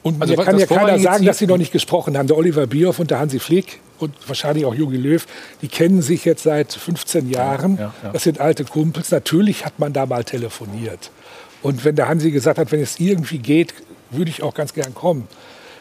Und 0.03 0.23
also, 0.23 0.37
mir 0.37 0.45
kann 0.45 0.59
ja 0.59 0.67
keiner 0.67 0.99
sagen, 1.01 1.25
dass 1.25 1.39
sie 1.39 1.49
noch 1.49 1.59
nicht 1.59 1.73
gesprochen 1.73 2.17
haben. 2.17 2.29
Der 2.29 2.37
Oliver 2.37 2.69
Bierhoff 2.69 3.01
und 3.01 3.11
der 3.11 3.19
Hansi 3.19 3.41
Flick 3.41 3.81
und 3.99 4.15
wahrscheinlich 4.27 4.65
auch 4.65 4.75
Jogi 4.75 4.97
Löw, 4.97 5.27
die 5.63 5.69
kennen 5.69 6.03
sich 6.03 6.25
jetzt 6.25 6.43
seit 6.43 6.73
15 6.73 7.29
Jahren. 7.29 7.77
Ja, 7.77 7.95
ja. 8.03 8.11
Das 8.13 8.23
sind 8.23 8.41
alte 8.41 8.65
Kumpels. 8.65 9.11
Natürlich 9.11 9.65
hat 9.65 9.79
man 9.79 9.93
da 9.93 10.07
mal 10.07 10.25
telefoniert. 10.25 11.11
Und 11.63 11.85
wenn 11.85 11.97
der 11.97 12.09
Hansi 12.09 12.31
gesagt 12.31 12.59
hat, 12.59 12.73
wenn 12.73 12.81
es 12.81 13.01
irgendwie 13.01 13.39
geht, 13.39 13.75
würde 14.11 14.31
ich 14.31 14.43
auch 14.43 14.55
ganz 14.55 14.73
gern 14.73 14.95
kommen. 14.95 15.29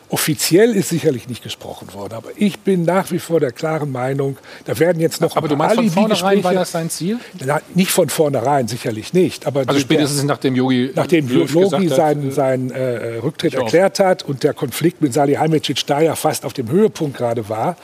Offiziell 0.09 0.73
ist 0.73 0.87
sicherlich 0.87 1.27
nicht 1.27 1.43
gesprochen 1.43 1.93
worden, 1.93 2.13
aber 2.13 2.29
ich 2.37 2.59
bin 2.59 2.83
nach 2.83 3.11
wie 3.11 3.19
vor 3.19 3.41
der 3.41 3.51
klaren 3.51 3.91
Meinung, 3.91 4.37
da 4.63 4.79
werden 4.79 5.01
jetzt 5.01 5.19
noch 5.19 5.35
Aber 5.35 5.49
du 5.49 5.57
meinst 5.57 5.75
von 5.75 5.89
vornherein 5.89 6.43
war 6.45 6.53
das 6.53 6.71
sein 6.71 6.89
Ziel? 6.89 7.19
Na, 7.45 7.59
nicht 7.75 7.91
von 7.91 8.07
vornherein, 8.07 8.69
sicherlich 8.69 9.11
nicht. 9.11 9.45
Aber 9.45 9.65
also 9.67 9.77
spätestens 9.81 10.23
nachdem 10.23 10.55
Yogi 10.55 10.91
Nachdem 10.95 11.27
Yogi 11.27 11.89
seinen, 11.89 12.31
seinen 12.31 12.71
äh, 12.71 13.17
Rücktritt 13.17 13.55
erklärt 13.55 13.99
hat 13.99 14.23
und 14.23 14.43
der 14.43 14.53
Konflikt 14.53 15.01
mit 15.01 15.13
Salihamidzic 15.13 15.85
da 15.85 15.99
ja 15.99 16.15
fast 16.15 16.45
auf 16.45 16.53
dem 16.53 16.71
Höhepunkt 16.71 17.17
gerade 17.17 17.49
war, 17.49 17.75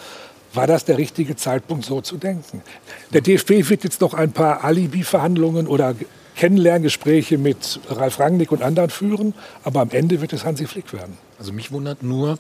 war 0.54 0.68
das 0.68 0.86
der 0.86 0.98
richtige 0.98 1.36
Zeitpunkt, 1.36 1.86
so 1.86 2.02
zu 2.02 2.18
denken. 2.18 2.62
Der 3.12 3.22
DFB 3.22 3.70
wird 3.70 3.84
jetzt 3.84 4.02
noch 4.02 4.14
ein 4.14 4.32
paar 4.32 4.64
Alibi-Verhandlungen 4.64 5.68
oder 5.68 5.96
Kennenlerngespräche 6.36 7.38
mit 7.38 7.80
Ralf 7.90 8.20
Rangnick 8.20 8.52
und 8.52 8.64
anderen 8.64 8.90
führen, 8.90 9.34
aber 9.64 9.82
am 9.82 9.90
Ende 9.92 10.22
wird 10.22 10.34
es 10.34 10.46
Hansi 10.46 10.66
Flick 10.66 10.92
werden. 10.94 11.18
Also 11.38 11.54
mich 11.54 11.72
wundert 11.72 12.02
nur, 12.02 12.38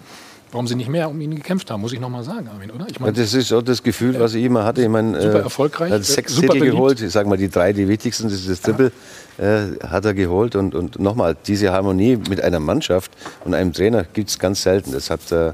warum 0.51 0.67
sie 0.67 0.75
nicht 0.75 0.89
mehr 0.89 1.09
um 1.09 1.19
ihn 1.19 1.35
gekämpft 1.35 1.69
haben, 1.69 1.81
muss 1.81 1.93
ich 1.93 1.99
noch 1.99 2.09
mal 2.09 2.23
sagen, 2.23 2.47
Armin, 2.47 2.71
oder? 2.71 2.87
Ich 2.89 2.99
mein, 2.99 3.13
das 3.13 3.33
ist 3.33 3.51
auch 3.53 3.61
das 3.61 3.83
Gefühl, 3.83 4.19
was 4.19 4.33
ich 4.33 4.43
immer 4.43 4.63
hatte. 4.63 4.81
Ich 4.81 4.89
meine, 4.89 5.21
super 5.21 5.39
äh, 5.39 5.43
erfolgreich, 5.43 5.91
hat 5.91 6.05
sechs 6.05 6.33
super 6.33 6.53
Titel 6.53 6.71
geholt. 6.71 7.01
Ich 7.01 7.11
sage 7.11 7.27
mal, 7.27 7.37
die 7.37 7.49
drei, 7.49 7.73
die 7.73 7.87
wichtigsten, 7.87 8.25
das 8.25 8.33
ist 8.33 8.49
das 8.49 8.61
Triple, 8.61 8.91
ja. 9.37 9.65
äh, 9.65 9.79
hat 9.87 10.05
er 10.05 10.13
geholt. 10.13 10.55
Und, 10.55 10.73
und 10.75 10.99
nochmal, 10.99 11.35
diese 11.45 11.71
Harmonie 11.71 12.17
mit 12.29 12.41
einer 12.41 12.59
Mannschaft 12.59 13.11
und 13.45 13.53
einem 13.53 13.73
Trainer 13.73 14.05
gibt 14.05 14.29
es 14.29 14.39
ganz 14.39 14.63
selten. 14.63 14.91
Das 14.91 15.09
hat 15.09 15.31
äh, 15.31 15.53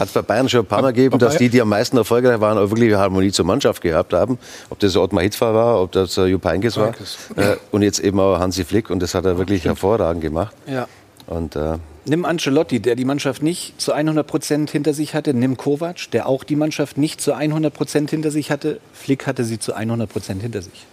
hat 0.00 0.08
es 0.08 0.14
bei 0.14 0.22
Bayern 0.22 0.48
schon 0.48 0.60
ein 0.60 0.66
paar 0.66 0.80
Mal 0.82 0.92
gegeben, 0.92 1.18
dass 1.18 1.36
die, 1.36 1.50
die 1.50 1.60
am 1.60 1.68
meisten 1.68 1.96
erfolgreich 1.96 2.40
waren, 2.40 2.56
auch 2.56 2.70
wirklich 2.70 2.94
Harmonie 2.94 3.30
zur 3.30 3.44
Mannschaft 3.44 3.82
gehabt 3.82 4.14
haben. 4.14 4.38
Ob 4.70 4.78
das 4.78 4.96
Ottmar 4.96 5.22
Hitzfer 5.22 5.54
war, 5.54 5.80
ob 5.80 5.92
das 5.92 6.16
äh, 6.16 6.24
Jupp 6.24 6.44
Heynckes 6.44 6.76
war. 6.78 6.94
Äh, 7.36 7.56
und 7.70 7.82
jetzt 7.82 8.00
eben 8.00 8.18
auch 8.18 8.38
Hansi 8.38 8.64
Flick. 8.64 8.90
Und 8.90 9.00
das 9.00 9.14
hat 9.14 9.26
er 9.26 9.36
wirklich 9.36 9.64
hervorragend 9.64 10.22
gemacht. 10.22 10.56
Ja. 10.66 10.88
Und, 11.26 11.54
äh, 11.54 11.76
Nimm 12.06 12.24
Ancelotti, 12.24 12.80
der 12.80 12.96
die 12.96 13.04
Mannschaft 13.04 13.42
nicht 13.42 13.78
zu 13.78 13.92
100 13.92 14.26
Prozent 14.26 14.70
hinter 14.70 14.94
sich 14.94 15.14
hatte. 15.14 15.34
Nimm 15.34 15.58
Kovac, 15.58 16.10
der 16.12 16.26
auch 16.26 16.44
die 16.44 16.56
Mannschaft 16.56 16.96
nicht 16.96 17.20
zu 17.20 17.34
100 17.34 17.72
Prozent 17.72 18.10
hinter 18.10 18.30
sich 18.30 18.50
hatte. 18.50 18.80
Flick 18.94 19.26
hatte 19.26 19.44
sie 19.44 19.58
zu 19.58 19.74
100 19.74 20.10
Prozent 20.10 20.40
hinter 20.40 20.62
sich. 20.62 20.86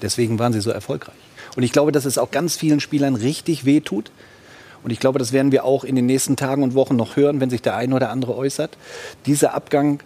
Deswegen 0.00 0.38
waren 0.38 0.54
sie 0.54 0.60
so 0.60 0.70
erfolgreich. 0.70 1.14
Und 1.54 1.62
ich 1.62 1.72
glaube, 1.72 1.92
dass 1.92 2.06
es 2.06 2.16
auch 2.16 2.30
ganz 2.30 2.56
vielen 2.56 2.80
Spielern 2.80 3.14
richtig 3.14 3.66
wehtut, 3.66 4.10
und 4.84 4.90
ich 4.90 5.00
glaube, 5.00 5.18
das 5.18 5.32
werden 5.32 5.50
wir 5.50 5.64
auch 5.64 5.82
in 5.82 5.96
den 5.96 6.06
nächsten 6.06 6.36
Tagen 6.36 6.62
und 6.62 6.74
Wochen 6.74 6.94
noch 6.94 7.16
hören, 7.16 7.40
wenn 7.40 7.50
sich 7.50 7.62
der 7.62 7.74
eine 7.76 7.94
oder 7.94 8.10
andere 8.10 8.36
äußert. 8.36 8.76
Dieser 9.26 9.54
Abgang, 9.54 10.00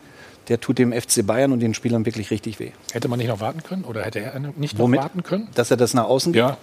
der 0.49 0.61
tut 0.61 0.79
dem 0.79 0.93
FC 0.93 1.27
Bayern 1.27 1.53
und 1.53 1.61
den 1.61 1.75
Spielern 1.75 2.07
wirklich 2.07 2.31
richtig 2.31 2.61
weh. 2.61 2.71
Hätte 2.93 3.09
man 3.09 3.19
nicht 3.19 3.29
noch 3.29 3.41
warten 3.41 3.63
können 3.63 3.85
oder 3.85 4.03
hätte 4.03 4.21
er 4.21 4.39
nicht 4.57 4.79
Womit? 4.79 5.01
noch 5.01 5.05
warten 5.05 5.23
können? 5.25 5.49
Dass 5.55 5.71
er 5.71 5.77
das 5.77 5.95
nach 5.95 6.05
außen? 6.05 6.33
Ja. 6.33 6.57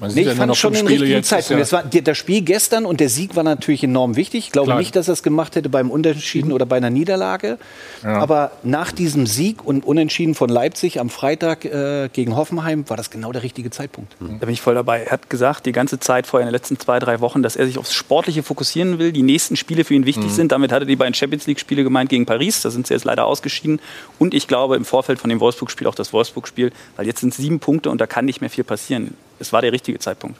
Man 0.00 0.14
nee, 0.14 0.22
ich 0.22 0.32
fand 0.32 0.56
schon 0.56 0.72
den 0.72 0.86
richtigen 0.86 1.22
Zeitpunkt. 1.22 1.58
Ja. 1.58 1.62
Es 1.62 1.72
war, 1.72 1.82
das 1.82 2.16
Spiel 2.16 2.40
gestern 2.40 2.86
und 2.86 3.00
der 3.00 3.10
Sieg 3.10 3.36
war 3.36 3.42
natürlich 3.42 3.84
enorm 3.84 4.16
wichtig. 4.16 4.46
Ich 4.46 4.52
glaube 4.52 4.68
Klar. 4.68 4.78
nicht, 4.78 4.96
dass 4.96 5.08
er 5.08 5.12
es 5.12 5.22
gemacht 5.22 5.56
hätte 5.56 5.68
beim 5.68 5.90
Unentschieden 5.90 6.48
mhm. 6.48 6.54
oder 6.54 6.64
bei 6.64 6.78
einer 6.78 6.88
Niederlage. 6.88 7.58
Ja. 8.02 8.18
Aber 8.18 8.52
nach 8.62 8.92
diesem 8.92 9.26
Sieg 9.26 9.62
und 9.62 9.84
Unentschieden 9.84 10.34
von 10.34 10.48
Leipzig 10.48 11.00
am 11.00 11.10
Freitag 11.10 11.66
äh, 11.66 12.08
gegen 12.12 12.34
Hoffenheim 12.34 12.88
war 12.88 12.96
das 12.96 13.10
genau 13.10 13.30
der 13.32 13.42
richtige 13.42 13.70
Zeitpunkt. 13.70 14.18
Mhm. 14.20 14.40
Da 14.40 14.46
bin 14.46 14.54
ich 14.54 14.62
voll 14.62 14.74
dabei. 14.74 15.02
Er 15.02 15.12
hat 15.12 15.28
gesagt, 15.28 15.66
die 15.66 15.72
ganze 15.72 16.00
Zeit 16.00 16.26
vorher 16.26 16.48
in 16.48 16.52
den 16.52 16.58
letzten 16.58 16.78
zwei, 16.78 16.98
drei 16.98 17.20
Wochen, 17.20 17.42
dass 17.42 17.56
er 17.56 17.66
sich 17.66 17.76
aufs 17.76 17.92
Sportliche 17.92 18.42
fokussieren 18.42 18.98
will. 18.98 19.12
Die 19.12 19.22
nächsten 19.22 19.56
Spiele 19.56 19.84
für 19.84 19.92
ihn 19.92 20.06
wichtig 20.06 20.24
mhm. 20.24 20.30
sind. 20.30 20.52
Damit 20.52 20.72
hat 20.72 20.82
er 20.82 20.86
die 20.86 20.96
beiden 20.96 21.12
Champions 21.12 21.46
League-Spiele 21.46 21.84
gemeint 21.84 22.08
gegen 22.08 22.24
Paris. 22.24 22.62
Da 22.62 22.70
sind 22.70 22.86
sie 22.86 22.94
jetzt 22.94 23.04
leider 23.04 23.26
ausgeschieden. 23.26 23.80
Und 24.18 24.32
ich 24.32 24.48
glaube 24.48 24.76
im 24.76 24.86
Vorfeld 24.86 25.18
von 25.18 25.28
dem 25.28 25.40
Wolfsburg-Spiel 25.40 25.86
auch 25.86 25.94
das 25.94 26.14
Wolfsburg-Spiel. 26.14 26.72
Weil 26.96 27.06
jetzt 27.06 27.20
sind 27.20 27.34
es 27.34 27.36
sieben 27.36 27.60
Punkte 27.60 27.90
und 27.90 28.00
da 28.00 28.06
kann 28.06 28.24
nicht 28.24 28.40
mehr 28.40 28.50
viel 28.50 28.64
passieren. 28.64 29.14
Es 29.40 29.52
war 29.52 29.62
der 29.62 29.72
richtige 29.72 29.98
Zeitpunkt. 29.98 30.38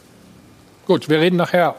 Gut, 0.87 1.09
wir 1.09 1.19
reden 1.21 1.37
nachher 1.37 1.75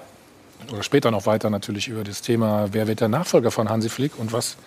oder 0.71 0.83
später 0.83 1.11
noch 1.11 1.25
weiter 1.25 1.49
natürlich 1.49 1.87
über 1.87 2.03
das 2.03 2.21
Thema, 2.21 2.69
wer 2.71 2.87
wird 2.87 2.99
der 2.99 3.07
Nachfolger 3.07 3.51
von 3.51 3.69
Hansi 3.69 3.89
Flick 3.89 4.17
und 4.17 4.33
was 4.33 4.57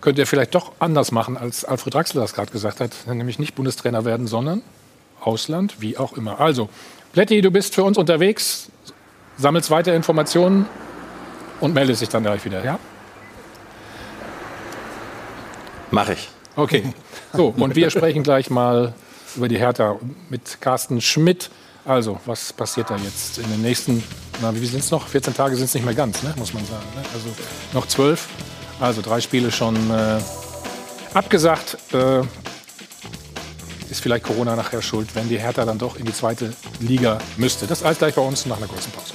könnte 0.00 0.22
er 0.22 0.26
vielleicht 0.26 0.54
doch 0.54 0.72
anders 0.78 1.12
machen, 1.12 1.36
als 1.36 1.64
Alfred 1.64 1.94
Draxler 1.94 2.22
das 2.22 2.32
gerade 2.32 2.50
gesagt 2.50 2.80
hat, 2.80 2.92
nämlich 3.06 3.38
nicht 3.38 3.54
Bundestrainer 3.54 4.04
werden, 4.04 4.26
sondern 4.26 4.62
Ausland, 5.20 5.80
wie 5.80 5.98
auch 5.98 6.14
immer. 6.14 6.40
Also, 6.40 6.70
Plätti, 7.12 7.42
du 7.42 7.50
bist 7.50 7.74
für 7.74 7.84
uns 7.84 7.98
unterwegs, 7.98 8.70
sammelst 9.36 9.70
weiter 9.70 9.94
Informationen 9.94 10.66
und 11.60 11.74
meldest 11.74 12.00
dich 12.00 12.08
dann 12.08 12.22
gleich 12.22 12.44
wieder, 12.44 12.64
ja? 12.64 12.78
Mach 15.90 16.08
ich. 16.08 16.28
Okay. 16.56 16.94
So, 17.32 17.54
und 17.56 17.76
wir 17.76 17.90
sprechen 17.90 18.22
gleich 18.22 18.48
mal 18.48 18.94
über 19.36 19.48
die 19.48 19.58
Hertha 19.58 19.98
mit 20.30 20.60
Carsten 20.60 21.00
Schmidt. 21.00 21.50
Also, 21.90 22.20
was 22.24 22.52
passiert 22.52 22.88
da 22.88 22.96
jetzt 22.98 23.38
in 23.38 23.50
den 23.50 23.62
nächsten, 23.62 24.00
na, 24.40 24.54
wie 24.54 24.64
sind 24.64 24.78
es 24.78 24.92
noch? 24.92 25.08
14 25.08 25.34
Tage 25.34 25.56
sind 25.56 25.64
es 25.64 25.74
nicht 25.74 25.84
mehr 25.84 25.92
ganz, 25.92 26.22
ne? 26.22 26.32
muss 26.36 26.54
man 26.54 26.64
sagen. 26.64 26.84
Ne? 26.94 27.02
Also 27.12 27.26
noch 27.72 27.88
zwölf. 27.88 28.28
Also 28.78 29.02
drei 29.02 29.20
Spiele 29.20 29.50
schon 29.50 29.74
äh, 29.90 30.20
abgesagt. 31.14 31.78
Äh, 31.92 32.20
ist 33.90 34.02
vielleicht 34.02 34.22
Corona 34.22 34.54
nachher 34.54 34.82
schuld, 34.82 35.16
wenn 35.16 35.28
die 35.28 35.40
Hertha 35.40 35.64
dann 35.64 35.78
doch 35.78 35.96
in 35.96 36.04
die 36.04 36.14
zweite 36.14 36.52
Liga 36.78 37.18
müsste. 37.36 37.66
Das 37.66 37.82
alles 37.82 37.98
gleich 37.98 38.14
bei 38.14 38.22
uns 38.22 38.46
nach 38.46 38.58
einer 38.58 38.68
kurzen 38.68 38.92
Pause. 38.92 39.12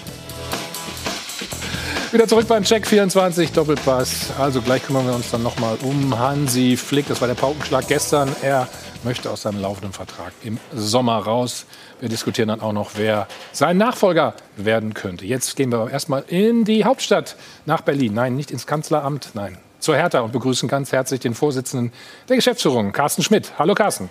Wieder 2.12 2.28
zurück 2.28 2.50
beim 2.50 2.66
Check 2.66 2.86
24 2.86 3.54
Doppelpass. 3.54 4.32
Also 4.38 4.62
gleich 4.62 4.86
kümmern 4.86 5.08
wir 5.08 5.16
uns 5.16 5.32
dann 5.32 5.44
nochmal 5.44 5.78
um 5.82 6.20
Hansi 6.20 6.76
Flick. 6.76 7.08
Das 7.08 7.22
war 7.22 7.30
der 7.30 7.36
Paukenschlag 7.36 7.88
gestern. 7.88 8.36
Er 8.42 8.68
möchte 9.06 9.30
aus 9.30 9.44
seinem 9.44 9.62
laufenden 9.62 9.94
Vertrag 9.94 10.34
im 10.44 10.60
Sommer 10.74 11.20
raus. 11.20 11.66
Wir 12.02 12.10
diskutieren 12.10 12.50
dann 12.50 12.60
auch 12.60 12.74
noch, 12.74 12.92
wer 12.96 13.28
sein 13.54 13.78
Nachfolger 13.78 14.34
werden 14.58 14.96
könnte. 14.96 15.26
Jetzt 15.26 15.56
gehen 15.56 15.72
wir 15.72 15.90
erstmal 15.92 16.26
in 16.28 16.66
die 16.66 16.84
Hauptstadt 16.84 17.38
nach 17.66 17.82
Berlin. 17.82 18.16
Nein, 18.16 18.36
nicht 18.36 18.50
ins 18.50 18.66
Kanzleramt, 18.66 19.30
nein, 19.36 19.60
zur 19.80 19.96
Hertha 19.96 20.22
und 20.22 20.34
begrüßen 20.34 20.68
ganz 20.68 20.92
herzlich 20.92 21.20
den 21.20 21.36
Vorsitzenden 21.36 21.94
der 22.28 22.36
Geschäftsführung, 22.36 22.92
Carsten 22.92 23.22
Schmidt. 23.22 23.54
Hallo 23.60 23.76
Carsten. 23.76 24.10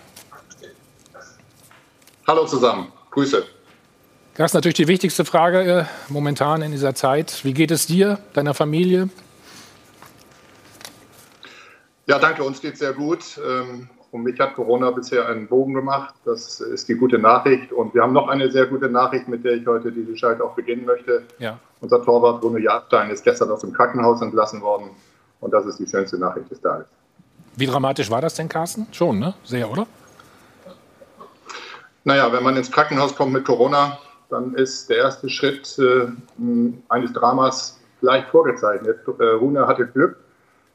Hallo 2.26 2.46
zusammen, 2.46 2.90
Grüße. 3.10 3.44
Das 4.36 4.50
ist 4.50 4.54
natürlich 4.54 4.76
die 4.76 4.88
wichtigste 4.88 5.24
Frage 5.24 5.80
äh, 5.80 5.84
momentan 6.08 6.62
in 6.62 6.70
dieser 6.70 6.94
Zeit. 6.94 7.44
Wie 7.44 7.52
geht 7.52 7.72
es 7.72 7.86
dir, 7.86 8.20
deiner 8.32 8.54
Familie? 8.54 9.08
Ja, 12.06 12.18
danke, 12.18 12.44
uns 12.44 12.60
geht 12.60 12.78
sehr 12.78 12.92
gut. 12.92 13.40
Ähm, 13.44 13.88
und 14.14 14.22
mich 14.22 14.38
hat 14.38 14.54
Corona 14.54 14.92
bisher 14.92 15.26
einen 15.26 15.48
Bogen 15.48 15.74
gemacht. 15.74 16.14
Das 16.24 16.60
ist 16.60 16.88
die 16.88 16.94
gute 16.94 17.18
Nachricht. 17.18 17.72
Und 17.72 17.94
wir 17.94 18.02
haben 18.02 18.12
noch 18.12 18.28
eine 18.28 18.48
sehr 18.48 18.66
gute 18.66 18.88
Nachricht, 18.88 19.26
mit 19.26 19.44
der 19.44 19.54
ich 19.54 19.66
heute 19.66 19.90
diese 19.90 20.16
Schalte 20.16 20.44
auch 20.44 20.54
beginnen 20.54 20.84
möchte. 20.84 21.24
Ja. 21.40 21.58
Unser 21.80 22.00
Torwart 22.00 22.40
Bruno 22.40 22.58
Jagdstein 22.58 23.10
ist 23.10 23.24
gestern 23.24 23.50
aus 23.50 23.62
dem 23.62 23.72
Krankenhaus 23.72 24.22
entlassen 24.22 24.62
worden. 24.62 24.90
Und 25.40 25.52
das 25.52 25.66
ist 25.66 25.80
die 25.80 25.88
schönste 25.88 26.16
Nachricht 26.16 26.48
des 26.48 26.60
Tages. 26.60 26.86
Wie 27.56 27.66
dramatisch 27.66 28.08
war 28.08 28.20
das 28.20 28.34
denn, 28.34 28.48
Carsten? 28.48 28.86
Schon, 28.92 29.18
ne? 29.18 29.34
Sehr, 29.42 29.68
oder? 29.68 29.84
Naja, 32.04 32.32
wenn 32.32 32.44
man 32.44 32.56
ins 32.56 32.70
Krankenhaus 32.70 33.16
kommt 33.16 33.32
mit 33.32 33.44
Corona, 33.44 33.98
dann 34.30 34.54
ist 34.54 34.90
der 34.90 34.98
erste 34.98 35.28
Schritt 35.28 35.76
äh, 35.80 36.06
eines 36.88 37.12
Dramas 37.12 37.80
gleich 38.00 38.24
vorgezeichnet. 38.26 39.00
Äh, 39.18 39.24
Rune 39.24 39.66
hatte 39.66 39.88
Glück, 39.88 40.18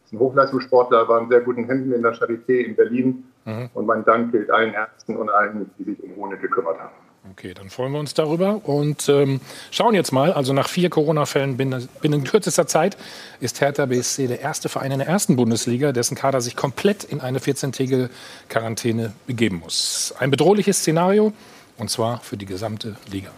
ist 0.09 0.13
ein 0.13 0.19
Hochleistungssportler, 0.19 1.07
war 1.07 1.21
in 1.21 1.29
sehr 1.29 1.41
guten 1.41 1.65
Händen 1.65 1.93
in 1.93 2.01
der 2.01 2.13
Charité 2.13 2.63
in 2.65 2.75
Berlin. 2.75 3.23
Mhm. 3.45 3.69
Und 3.73 3.85
mein 3.85 4.03
Dank 4.05 4.31
gilt 4.31 4.49
allen 4.49 4.73
Ärzten 4.73 5.15
und 5.15 5.29
allen, 5.29 5.69
die 5.77 5.83
sich 5.83 6.03
um 6.03 6.11
Rune 6.13 6.37
gekümmert 6.37 6.79
haben. 6.79 6.93
Okay, 7.31 7.53
dann 7.53 7.69
freuen 7.69 7.91
wir 7.91 7.99
uns 7.99 8.13
darüber 8.13 8.61
und 8.63 9.07
ähm, 9.09 9.39
schauen 9.71 9.93
jetzt 9.93 10.11
mal. 10.11 10.33
Also 10.33 10.53
nach 10.53 10.67
vier 10.67 10.89
Corona-Fällen 10.89 11.57
binnen, 11.57 11.87
binnen 12.01 12.23
kürzester 12.23 12.65
Zeit 12.65 12.97
ist 13.39 13.61
Hertha 13.61 13.85
BSC 13.85 14.27
der 14.27 14.39
erste 14.39 14.67
Verein 14.69 14.91
in 14.93 14.99
der 14.99 15.07
ersten 15.07 15.35
Bundesliga, 15.35 15.91
dessen 15.91 16.15
Kader 16.15 16.41
sich 16.41 16.55
komplett 16.55 17.03
in 17.03 17.19
eine 17.19 17.39
14-tägige 17.39 18.09
Quarantäne 18.47 19.13
begeben 19.27 19.57
muss. 19.59 20.13
Ein 20.17 20.31
bedrohliches 20.31 20.79
Szenario 20.79 21.33
und 21.77 21.89
zwar 21.89 22.21
für 22.21 22.37
die 22.37 22.45
gesamte 22.45 22.95
Liga. 23.11 23.29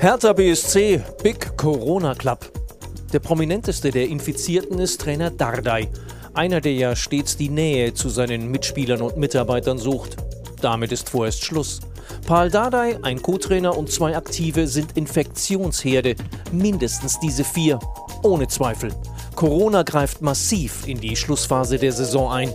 Hertha 0.00 0.32
BSC, 0.32 1.02
Big 1.22 1.58
Corona 1.58 2.14
Club. 2.14 2.50
Der 3.12 3.18
prominenteste 3.18 3.90
der 3.90 4.08
Infizierten 4.08 4.78
ist 4.78 4.98
Trainer 4.98 5.28
Dardai. 5.28 5.90
Einer, 6.32 6.62
der 6.62 6.72
ja 6.72 6.96
stets 6.96 7.36
die 7.36 7.50
Nähe 7.50 7.92
zu 7.92 8.08
seinen 8.08 8.50
Mitspielern 8.50 9.02
und 9.02 9.18
Mitarbeitern 9.18 9.76
sucht. 9.76 10.16
Damit 10.62 10.90
ist 10.90 11.10
vorerst 11.10 11.44
Schluss. 11.44 11.80
Paul 12.26 12.48
Dardai, 12.48 12.98
ein 13.02 13.20
Co-Trainer 13.20 13.76
und 13.76 13.92
zwei 13.92 14.16
Aktive 14.16 14.66
sind 14.66 14.96
Infektionsherde. 14.96 16.14
Mindestens 16.50 17.20
diese 17.20 17.44
vier. 17.44 17.78
Ohne 18.22 18.48
Zweifel. 18.48 18.94
Corona 19.36 19.82
greift 19.82 20.22
massiv 20.22 20.88
in 20.88 20.98
die 20.98 21.14
Schlussphase 21.14 21.76
der 21.76 21.92
Saison 21.92 22.32
ein. 22.32 22.54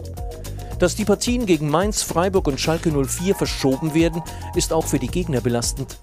Dass 0.79 0.95
die 0.95 1.05
Partien 1.05 1.45
gegen 1.45 1.69
Mainz, 1.69 2.01
Freiburg 2.01 2.47
und 2.47 2.60
Schalke 2.60 2.89
04 2.89 3.36
verschoben 3.36 3.93
werden, 3.93 4.23
ist 4.55 4.73
auch 4.73 4.88
für 4.88 4.97
die 4.97 5.10
Gegner 5.10 5.41
belastend. 5.41 5.99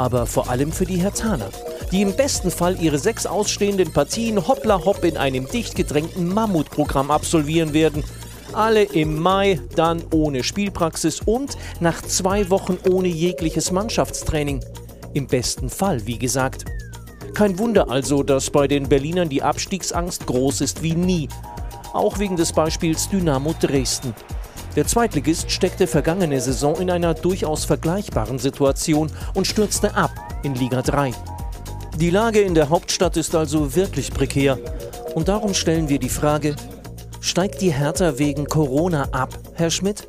Aber 0.00 0.26
vor 0.26 0.48
allem 0.48 0.72
für 0.72 0.86
die 0.86 0.96
Hertaner 0.96 1.50
die 1.92 2.02
im 2.02 2.14
besten 2.14 2.50
Fall 2.50 2.80
ihre 2.80 2.98
sechs 2.98 3.26
ausstehenden 3.26 3.92
Partien 3.92 4.46
hoppla 4.46 4.84
hopp 4.84 5.04
in 5.04 5.16
einem 5.16 5.48
dicht 5.48 5.74
gedrängten 5.74 6.32
Mammutprogramm 6.32 7.10
absolvieren 7.10 7.72
werden. 7.72 8.04
Alle 8.52 8.82
im 8.82 9.20
Mai, 9.20 9.60
dann 9.76 10.02
ohne 10.12 10.42
Spielpraxis 10.42 11.20
und 11.20 11.56
nach 11.80 12.02
zwei 12.02 12.50
Wochen 12.50 12.78
ohne 12.88 13.08
jegliches 13.08 13.70
Mannschaftstraining. 13.70 14.60
Im 15.14 15.26
besten 15.26 15.68
Fall, 15.68 16.06
wie 16.06 16.18
gesagt. 16.18 16.64
Kein 17.34 17.58
Wunder 17.58 17.90
also, 17.90 18.22
dass 18.22 18.50
bei 18.50 18.66
den 18.66 18.88
Berlinern 18.88 19.28
die 19.28 19.42
Abstiegsangst 19.42 20.26
groß 20.26 20.60
ist 20.62 20.82
wie 20.82 20.94
nie. 20.94 21.28
Auch 21.92 22.18
wegen 22.18 22.36
des 22.36 22.52
Beispiels 22.52 23.08
Dynamo 23.08 23.54
Dresden. 23.60 24.14
Der 24.76 24.86
Zweitligist 24.86 25.50
steckte 25.50 25.88
vergangene 25.88 26.40
Saison 26.40 26.76
in 26.80 26.92
einer 26.92 27.12
durchaus 27.12 27.64
vergleichbaren 27.64 28.38
Situation 28.38 29.10
und 29.34 29.48
stürzte 29.48 29.96
ab 29.96 30.12
in 30.44 30.54
Liga 30.54 30.80
3. 30.80 31.12
Die 31.96 32.10
Lage 32.10 32.40
in 32.40 32.54
der 32.54 32.68
Hauptstadt 32.68 33.16
ist 33.16 33.34
also 33.34 33.74
wirklich 33.74 34.12
prekär. 34.14 34.58
Und 35.14 35.26
darum 35.26 35.54
stellen 35.54 35.88
wir 35.88 35.98
die 35.98 36.08
Frage, 36.08 36.54
steigt 37.20 37.60
die 37.60 37.72
Hertha 37.72 38.16
wegen 38.18 38.46
Corona 38.46 39.08
ab, 39.10 39.36
Herr 39.54 39.70
Schmidt? 39.70 40.08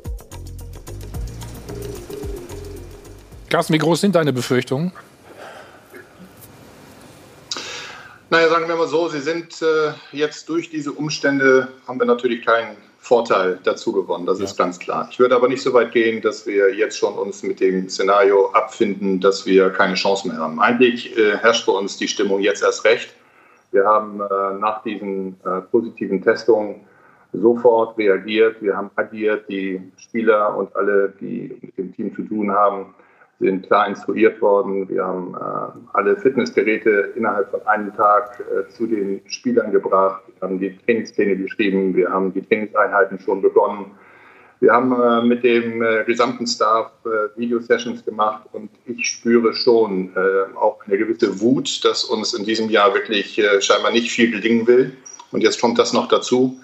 Carsten, 3.48 3.74
wie 3.74 3.78
groß 3.78 4.00
sind 4.00 4.14
deine 4.14 4.32
Befürchtungen? 4.32 4.92
Naja, 8.30 8.48
sagen 8.48 8.68
wir 8.68 8.76
mal 8.76 8.88
so, 8.88 9.08
sie 9.08 9.20
sind 9.20 9.60
äh, 9.60 9.92
jetzt 10.12 10.48
durch 10.48 10.70
diese 10.70 10.92
Umstände, 10.92 11.68
haben 11.86 11.98
wir 11.98 12.06
natürlich 12.06 12.46
keinen 12.46 12.76
Vorteil 13.02 13.58
dazu 13.64 13.92
gewonnen, 13.92 14.26
das 14.26 14.38
ja. 14.38 14.44
ist 14.44 14.56
ganz 14.56 14.78
klar. 14.78 15.08
Ich 15.10 15.18
würde 15.18 15.34
aber 15.34 15.48
nicht 15.48 15.60
so 15.60 15.72
weit 15.74 15.90
gehen, 15.90 16.22
dass 16.22 16.46
wir 16.46 16.72
jetzt 16.72 16.96
schon 16.96 17.14
uns 17.14 17.42
mit 17.42 17.58
dem 17.58 17.88
Szenario 17.88 18.52
abfinden, 18.52 19.20
dass 19.20 19.44
wir 19.44 19.70
keine 19.70 19.94
Chance 19.94 20.28
mehr 20.28 20.36
haben. 20.36 20.60
Eigentlich 20.60 21.18
äh, 21.18 21.36
herrscht 21.36 21.66
bei 21.66 21.72
uns 21.72 21.96
die 21.96 22.06
Stimmung 22.06 22.40
jetzt 22.40 22.62
erst 22.62 22.84
recht. 22.84 23.12
Wir 23.72 23.84
haben 23.84 24.20
äh, 24.20 24.54
nach 24.56 24.84
diesen 24.84 25.34
äh, 25.44 25.62
positiven 25.62 26.22
Testungen 26.22 26.86
sofort 27.32 27.98
reagiert, 27.98 28.62
wir 28.62 28.76
haben 28.76 28.90
agiert, 28.94 29.48
die 29.48 29.80
Spieler 29.96 30.56
und 30.56 30.74
alle, 30.76 31.12
die 31.20 31.58
mit 31.60 31.76
dem 31.76 31.92
Team 31.92 32.14
zu 32.14 32.22
tun 32.22 32.52
haben, 32.52 32.94
sind 33.42 33.66
klar 33.66 33.88
instruiert 33.88 34.40
worden. 34.40 34.88
Wir 34.88 35.04
haben 35.04 35.34
äh, 35.34 35.96
alle 35.96 36.16
Fitnessgeräte 36.16 37.12
innerhalb 37.16 37.50
von 37.50 37.66
einem 37.66 37.94
Tag 37.94 38.40
äh, 38.40 38.68
zu 38.70 38.86
den 38.86 39.20
Spielern 39.26 39.72
gebracht. 39.72 40.22
Wir 40.38 40.48
haben 40.48 40.58
die 40.58 40.76
Trainingspläne 40.78 41.36
geschrieben. 41.36 41.94
Wir 41.96 42.10
haben 42.10 42.32
die 42.32 42.42
Trainingseinheiten 42.42 43.18
schon 43.18 43.42
begonnen. 43.42 43.86
Wir 44.60 44.72
haben 44.72 44.92
äh, 44.92 45.26
mit 45.26 45.42
dem 45.42 45.82
äh, 45.82 46.04
gesamten 46.04 46.46
Staff 46.46 46.92
äh, 47.04 47.36
Video-Sessions 47.36 48.04
gemacht 48.04 48.44
und 48.52 48.70
ich 48.86 49.08
spüre 49.08 49.52
schon 49.54 50.10
äh, 50.14 50.56
auch 50.56 50.78
eine 50.86 50.98
gewisse 50.98 51.40
Wut, 51.40 51.84
dass 51.84 52.04
uns 52.04 52.32
in 52.34 52.44
diesem 52.44 52.70
Jahr 52.70 52.94
wirklich 52.94 53.42
scheinbar 53.58 53.90
nicht 53.90 54.12
viel 54.12 54.30
gelingen 54.30 54.68
will. 54.68 54.96
Und 55.32 55.42
jetzt 55.42 55.60
kommt 55.60 55.80
das 55.80 55.92
noch 55.92 56.06
dazu. 56.06 56.60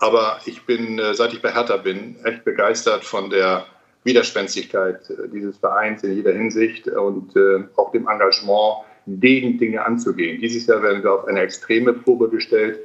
Aber 0.00 0.40
ich 0.44 0.66
bin, 0.66 1.00
seit 1.12 1.32
ich 1.32 1.40
bei 1.40 1.52
Hertha 1.52 1.76
bin, 1.76 2.16
echt 2.24 2.44
begeistert 2.44 3.04
von 3.04 3.30
der 3.30 3.64
Widerspenstigkeit 4.06 5.10
äh, 5.10 5.28
dieses 5.28 5.58
Vereins 5.58 6.02
in 6.02 6.14
jeder 6.14 6.32
Hinsicht 6.32 6.88
und 6.88 7.36
äh, 7.36 7.64
auch 7.76 7.92
dem 7.92 8.08
Engagement, 8.08 8.84
den 9.06 9.58
Dinge 9.58 9.84
anzugehen. 9.84 10.40
Dieses 10.40 10.66
Jahr 10.66 10.82
werden 10.82 11.02
wir 11.02 11.12
auf 11.12 11.26
eine 11.26 11.40
extreme 11.40 11.92
Probe 11.92 12.28
gestellt. 12.28 12.80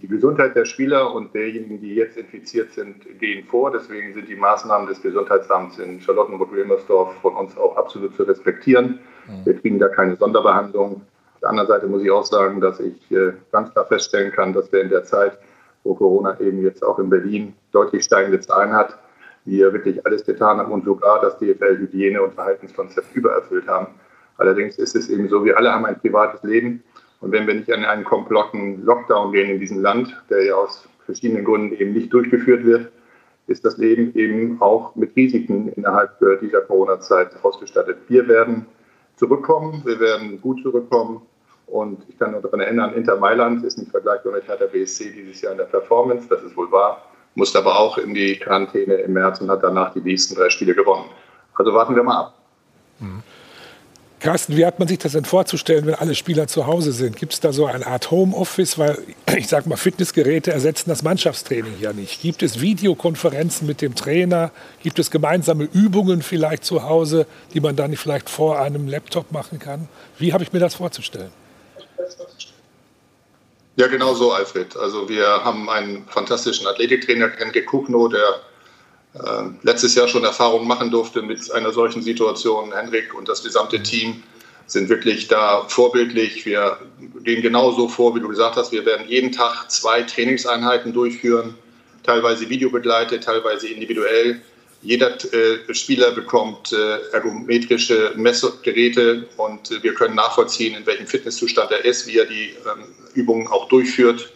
Die 0.00 0.08
Gesundheit 0.08 0.56
der 0.56 0.64
Spieler 0.64 1.14
und 1.14 1.34
derjenigen, 1.34 1.80
die 1.82 1.94
jetzt 1.94 2.16
infiziert 2.16 2.72
sind, 2.72 3.04
gehen 3.18 3.46
vor. 3.46 3.70
Deswegen 3.70 4.14
sind 4.14 4.28
die 4.28 4.36
Maßnahmen 4.36 4.88
des 4.88 5.02
Gesundheitsamts 5.02 5.78
in 5.78 6.00
Charlottenburg-Wilmersdorf 6.00 7.14
von 7.20 7.36
uns 7.36 7.56
auch 7.58 7.76
absolut 7.76 8.16
zu 8.16 8.22
respektieren. 8.22 9.00
Mhm. 9.28 9.44
Wir 9.44 9.54
kriegen 9.60 9.78
da 9.78 9.88
keine 9.88 10.16
Sonderbehandlung. 10.16 11.02
Auf 11.34 11.40
der 11.42 11.50
anderen 11.50 11.68
Seite 11.68 11.86
muss 11.86 12.02
ich 12.02 12.10
auch 12.10 12.24
sagen, 12.24 12.62
dass 12.62 12.80
ich 12.80 13.10
äh, 13.10 13.32
ganz 13.52 13.70
klar 13.72 13.86
feststellen 13.86 14.32
kann, 14.32 14.54
dass 14.54 14.72
wir 14.72 14.80
in 14.80 14.88
der 14.88 15.04
Zeit, 15.04 15.38
wo 15.84 15.94
Corona 15.94 16.40
eben 16.40 16.62
jetzt 16.62 16.82
auch 16.82 16.98
in 16.98 17.10
Berlin 17.10 17.54
deutlich 17.72 18.04
steigende 18.04 18.40
Zahlen 18.40 18.72
hat, 18.72 18.98
wir 19.44 19.72
wirklich 19.72 20.04
alles 20.06 20.24
getan 20.24 20.58
haben 20.58 20.72
und 20.72 20.84
sogar 20.84 21.20
das 21.20 21.38
DFL-Hygiene- 21.38 22.22
und 22.22 22.34
Verhaltenskonzept 22.34 23.14
übererfüllt 23.14 23.66
haben. 23.66 23.88
Allerdings 24.36 24.78
ist 24.78 24.96
es 24.96 25.08
eben 25.08 25.28
so, 25.28 25.44
wir 25.44 25.56
alle 25.56 25.72
haben 25.72 25.84
ein 25.84 25.98
privates 26.00 26.42
Leben. 26.42 26.82
Und 27.20 27.32
wenn 27.32 27.46
wir 27.46 27.54
nicht 27.54 27.70
an 27.72 27.84
einen 27.84 28.04
kompletten 28.04 28.84
Lockdown 28.84 29.32
gehen 29.32 29.50
in 29.50 29.60
diesem 29.60 29.82
Land, 29.82 30.16
der 30.30 30.44
ja 30.44 30.54
aus 30.54 30.88
verschiedenen 31.04 31.44
Gründen 31.44 31.74
eben 31.74 31.92
nicht 31.92 32.12
durchgeführt 32.12 32.64
wird, 32.64 32.90
ist 33.46 33.64
das 33.64 33.76
Leben 33.76 34.14
eben 34.14 34.60
auch 34.62 34.94
mit 34.94 35.14
Risiken 35.16 35.72
innerhalb 35.72 36.18
dieser 36.40 36.60
Corona-Zeit 36.62 37.32
ausgestattet. 37.42 37.98
Wir 38.08 38.28
werden 38.28 38.66
zurückkommen, 39.16 39.82
wir 39.84 40.00
werden 40.00 40.40
gut 40.40 40.62
zurückkommen. 40.62 41.22
Und 41.66 42.02
ich 42.08 42.18
kann 42.18 42.32
nur 42.32 42.40
daran 42.40 42.60
erinnern, 42.60 42.94
Inter 42.94 43.16
Mailand 43.16 43.64
ist 43.64 43.78
nicht 43.78 43.90
vergleichbar 43.90 44.32
mit 44.32 44.48
Hertha 44.48 44.66
BSC 44.66 45.12
dieses 45.12 45.40
Jahr 45.42 45.52
in 45.52 45.58
der 45.58 45.64
Performance, 45.64 46.26
das 46.28 46.42
ist 46.42 46.56
wohl 46.56 46.70
wahr 46.72 47.09
musste 47.34 47.58
aber 47.58 47.78
auch 47.78 47.98
in 47.98 48.14
die 48.14 48.36
Quarantäne 48.36 48.94
im 48.94 49.12
März 49.12 49.40
und 49.40 49.50
hat 49.50 49.62
danach 49.62 49.92
die 49.92 50.00
nächsten 50.00 50.34
drei 50.34 50.50
Spiele 50.50 50.74
gewonnen. 50.74 51.06
Also 51.54 51.72
warten 51.74 51.94
wir 51.94 52.02
mal 52.02 52.20
ab. 52.20 52.34
Mhm. 52.98 53.22
Carsten, 54.20 54.54
wie 54.58 54.66
hat 54.66 54.78
man 54.78 54.86
sich 54.86 54.98
das 54.98 55.12
denn 55.12 55.24
vorzustellen, 55.24 55.86
wenn 55.86 55.94
alle 55.94 56.14
Spieler 56.14 56.46
zu 56.46 56.66
Hause 56.66 56.92
sind? 56.92 57.16
Gibt 57.16 57.32
es 57.32 57.40
da 57.40 57.54
so 57.54 57.64
eine 57.64 57.86
Art 57.86 58.10
Homeoffice? 58.10 58.78
Weil 58.78 58.98
ich 59.36 59.48
sage 59.48 59.66
mal, 59.66 59.76
Fitnessgeräte 59.76 60.52
ersetzen 60.52 60.90
das 60.90 61.02
Mannschaftstraining 61.02 61.80
ja 61.80 61.94
nicht. 61.94 62.20
Gibt 62.20 62.42
es 62.42 62.60
Videokonferenzen 62.60 63.66
mit 63.66 63.80
dem 63.80 63.94
Trainer? 63.94 64.50
Gibt 64.82 64.98
es 64.98 65.10
gemeinsame 65.10 65.64
Übungen 65.64 66.20
vielleicht 66.20 66.64
zu 66.64 66.82
Hause, 66.82 67.26
die 67.54 67.60
man 67.60 67.76
dann 67.76 67.96
vielleicht 67.96 68.28
vor 68.28 68.60
einem 68.60 68.88
Laptop 68.88 69.32
machen 69.32 69.58
kann? 69.58 69.88
Wie 70.18 70.34
habe 70.34 70.44
ich 70.44 70.52
mir 70.52 70.60
das 70.60 70.74
vorzustellen? 70.74 71.32
Ja, 73.80 73.86
genau 73.86 74.12
so, 74.12 74.30
Alfred. 74.30 74.76
Also 74.76 75.08
wir 75.08 75.26
haben 75.26 75.70
einen 75.70 76.04
fantastischen 76.06 76.66
Athletiktrainer, 76.66 77.30
Henke 77.38 77.64
Kuchno, 77.64 78.08
der 78.08 78.42
äh, 79.14 79.44
letztes 79.62 79.94
Jahr 79.94 80.06
schon 80.06 80.22
Erfahrungen 80.22 80.68
machen 80.68 80.90
durfte 80.90 81.22
mit 81.22 81.50
einer 81.50 81.72
solchen 81.72 82.02
Situation. 82.02 82.74
Henrik 82.74 83.14
und 83.14 83.26
das 83.26 83.42
gesamte 83.42 83.82
Team 83.82 84.22
sind 84.66 84.90
wirklich 84.90 85.28
da 85.28 85.64
vorbildlich. 85.66 86.44
Wir 86.44 86.76
gehen 87.24 87.40
genauso 87.40 87.88
vor, 87.88 88.14
wie 88.14 88.20
du 88.20 88.28
gesagt 88.28 88.56
hast. 88.56 88.70
Wir 88.70 88.84
werden 88.84 89.08
jeden 89.08 89.32
Tag 89.32 89.70
zwei 89.70 90.02
Trainingseinheiten 90.02 90.92
durchführen, 90.92 91.54
teilweise 92.02 92.50
videobegleitet, 92.50 93.24
teilweise 93.24 93.68
individuell. 93.68 94.42
Jeder 94.82 95.12
äh, 95.32 95.74
Spieler 95.74 96.12
bekommt 96.12 96.72
äh, 96.72 97.12
ergometrische 97.12 98.12
Messgeräte 98.16 99.26
und 99.36 99.70
äh, 99.70 99.82
wir 99.82 99.94
können 99.94 100.14
nachvollziehen, 100.14 100.74
in 100.74 100.86
welchem 100.86 101.06
Fitnesszustand 101.06 101.70
er 101.70 101.84
ist, 101.84 102.06
wie 102.06 102.18
er 102.18 102.24
die 102.24 102.54
ähm, 102.64 102.84
Übungen 103.14 103.46
auch 103.46 103.68
durchführt. 103.68 104.32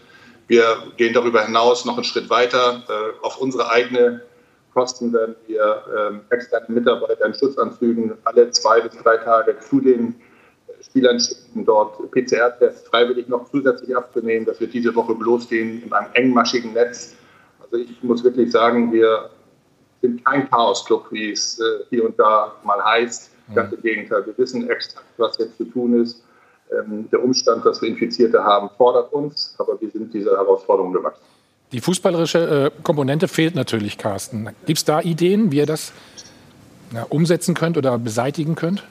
Wir 0.47 0.77
gehen 0.99 1.15
darüber 1.15 1.47
hinaus 1.47 1.87
noch 1.87 1.95
einen 1.95 2.05
Schritt 2.05 2.29
weiter. 2.29 2.83
Äh, 2.89 3.25
auf 3.25 3.41
unsere 3.41 3.71
eigene 3.71 4.21
Kosten 4.75 5.13
werden 5.15 5.35
wir 5.47 5.83
ähm, 5.97 6.21
externe 6.29 6.67
Mitarbeiter 6.69 7.25
in 7.25 7.35
Schutzanzügen 7.35 8.13
alle 8.25 8.51
zwei 8.51 8.83
bis 8.83 9.01
drei 9.03 9.17
Tage 9.19 9.59
zu 9.61 9.81
den 9.81 10.15
Spielern 10.83 11.19
schicken, 11.19 11.65
dort 11.65 12.11
PCR-Tests 12.11 12.89
freiwillig 12.89 13.29
noch 13.29 13.51
zusätzlich 13.51 13.97
abzunehmen. 13.97 14.45
Das 14.45 14.61
wird 14.61 14.75
diese 14.75 14.95
Woche 14.95 15.15
losgehen 15.15 15.83
in 15.83 15.93
einem 15.93 16.09
engmaschigen 16.13 16.75
Netz. 16.75 17.15
Also 17.63 17.77
ich 17.77 18.03
muss 18.03 18.23
wirklich 18.23 18.51
sagen, 18.51 18.93
wir 18.93 19.31
sind 20.05 20.25
kein 20.25 20.51
Chaos-Club, 20.51 21.07
wie 21.11 21.33
es 21.33 21.59
äh, 21.59 21.85
hier 21.89 22.05
und 22.05 22.19
da 22.19 22.53
mal 22.63 22.83
heißt. 22.85 23.31
Ganz 23.55 23.73
im 23.73 23.83
Gegenteil, 23.83 24.25
wir 24.25 24.37
wissen 24.39 24.71
exakt, 24.71 25.05
was 25.19 25.37
jetzt 25.39 25.57
zu 25.59 25.65
tun 25.65 26.03
ist. 26.03 26.23
Ähm, 26.73 27.09
der 27.11 27.23
Umstand, 27.23 27.65
dass 27.65 27.81
wir 27.83 27.89
Infizierte 27.89 28.43
haben, 28.43 28.71
fordert 28.77 29.13
uns, 29.13 29.55
aber 29.59 29.79
wir 29.81 29.91
sind 29.91 30.13
dieser 30.15 30.33
Herausforderung 30.33 30.93
gewachsen. 30.93 31.23
Die 31.73 31.81
fußballerische 31.81 32.73
äh, 32.77 32.83
Komponente 32.83 33.29
fehlt 33.29 33.55
natürlich, 33.55 33.99
Carsten. 33.99 34.51
Gibt 34.67 34.79
es 34.79 34.85
da 34.85 35.01
Ideen, 35.01 35.53
wie 35.53 35.59
ihr 35.59 35.67
das 35.67 35.93
ja, 36.93 37.05
umsetzen 37.09 37.55
könnt 37.55 37.77
oder 37.77 37.99
beseitigen 37.99 38.55
könnt? 38.55 38.85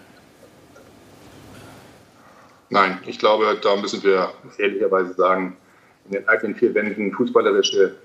Nein, 2.70 3.00
ich 3.06 3.20
glaube, 3.20 3.58
da 3.62 3.76
müssen 3.76 4.04
wir 4.04 4.32
ehrlicherweise 4.58 5.14
sagen, 5.14 5.58
in 6.06 6.14
den 6.14 6.28
eigenen 6.28 6.56
vier 6.56 6.74
Wänden 6.74 7.12
fußballerische 7.12 7.96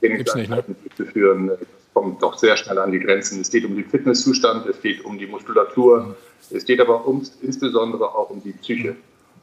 Trainingseinheiten 0.00 0.76
ne? 0.82 0.90
zu 0.96 1.04
führen, 1.06 1.50
kommt 1.96 2.22
doch 2.22 2.36
sehr 2.36 2.58
schnell 2.58 2.78
an 2.78 2.92
die 2.92 3.00
Grenzen. 3.00 3.40
Es 3.40 3.50
geht 3.50 3.64
um 3.64 3.74
den 3.74 3.86
Fitnesszustand, 3.86 4.66
es 4.66 4.82
geht 4.82 5.02
um 5.02 5.18
die 5.18 5.26
Muskulatur, 5.26 6.14
es 6.50 6.66
geht 6.66 6.78
aber 6.78 7.06
um, 7.06 7.22
insbesondere 7.40 8.14
auch 8.14 8.28
um 8.28 8.42
die 8.42 8.52
Psyche. 8.52 8.96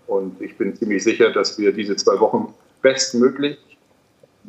Und 0.05 0.39
ich 0.39 0.55
bin 0.55 0.75
ziemlich 0.75 1.03
sicher, 1.03 1.31
dass 1.31 1.57
wir 1.57 1.71
diese 1.71 1.95
zwei 1.95 2.19
Wochen 2.19 2.53
bestmöglich 2.83 3.57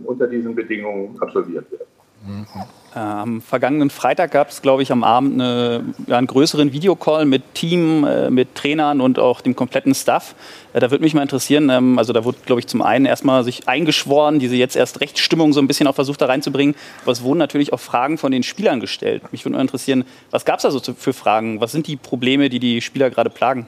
unter 0.05 0.27
diesen 0.27 0.55
Bedingungen 0.55 1.19
absolviert 1.23 1.65
werden. 1.73 1.87
Mhm. 2.27 2.84
Äh, 2.95 2.99
am 2.99 3.43
vergangenen 3.43 3.91
Freitag 3.91 4.31
gab 4.31 4.51
es, 4.51 4.63
glaube 4.63 4.83
ich, 4.83 4.93
am 4.93 5.03
Abend 5.03 5.35
eine, 5.35 5.85
ja, 6.07 6.17
einen 6.17 6.27
größeren 6.27 6.73
Videocall 6.73 7.25
mit 7.25 7.55
Team, 7.55 8.05
äh, 8.05 8.31
mit 8.31 8.55
Trainern 8.55 9.01
und 9.01 9.19
auch 9.19 9.41
dem 9.41 9.57
kompletten 9.57 9.95
Staff. 9.95 10.35
Äh, 10.73 10.81
da 10.81 10.91
würde 10.91 11.03
mich 11.03 11.15
mal 11.15 11.23
interessieren, 11.23 11.71
ähm, 11.71 11.99
also 11.99 12.13
da 12.13 12.25
wurde, 12.25 12.39
glaube 12.47 12.61
ich, 12.61 12.67
zum 12.67 12.83
einen 12.83 13.05
erstmal 13.05 13.43
sich 13.43 13.69
eingeschworen, 13.69 14.39
diese 14.39 14.57
jetzt 14.57 14.77
erst 14.77 15.01
Rechtsstimmung 15.01 15.53
so 15.53 15.61
ein 15.61 15.67
bisschen 15.67 15.87
auch 15.87 15.95
versucht 15.95 16.21
da 16.21 16.27
reinzubringen. 16.27 16.75
Aber 17.03 17.13
es 17.13 17.23
wurden 17.23 17.39
natürlich 17.39 17.73
auch 17.73 17.81
Fragen 17.81 18.19
von 18.19 18.31
den 18.31 18.43
Spielern 18.43 18.81
gestellt. 18.81 19.23
Mich 19.33 19.45
würde 19.45 19.57
mal 19.57 19.63
interessieren, 19.63 20.05
was 20.31 20.45
gab 20.45 20.59
es 20.59 20.63
da 20.63 20.71
so 20.71 20.81
für 20.81 21.13
Fragen? 21.13 21.61
Was 21.61 21.73
sind 21.73 21.87
die 21.87 21.97
Probleme, 21.97 22.49
die 22.49 22.61
die 22.61 22.81
Spieler 22.81 23.11
gerade 23.11 23.31
plagen? 23.31 23.67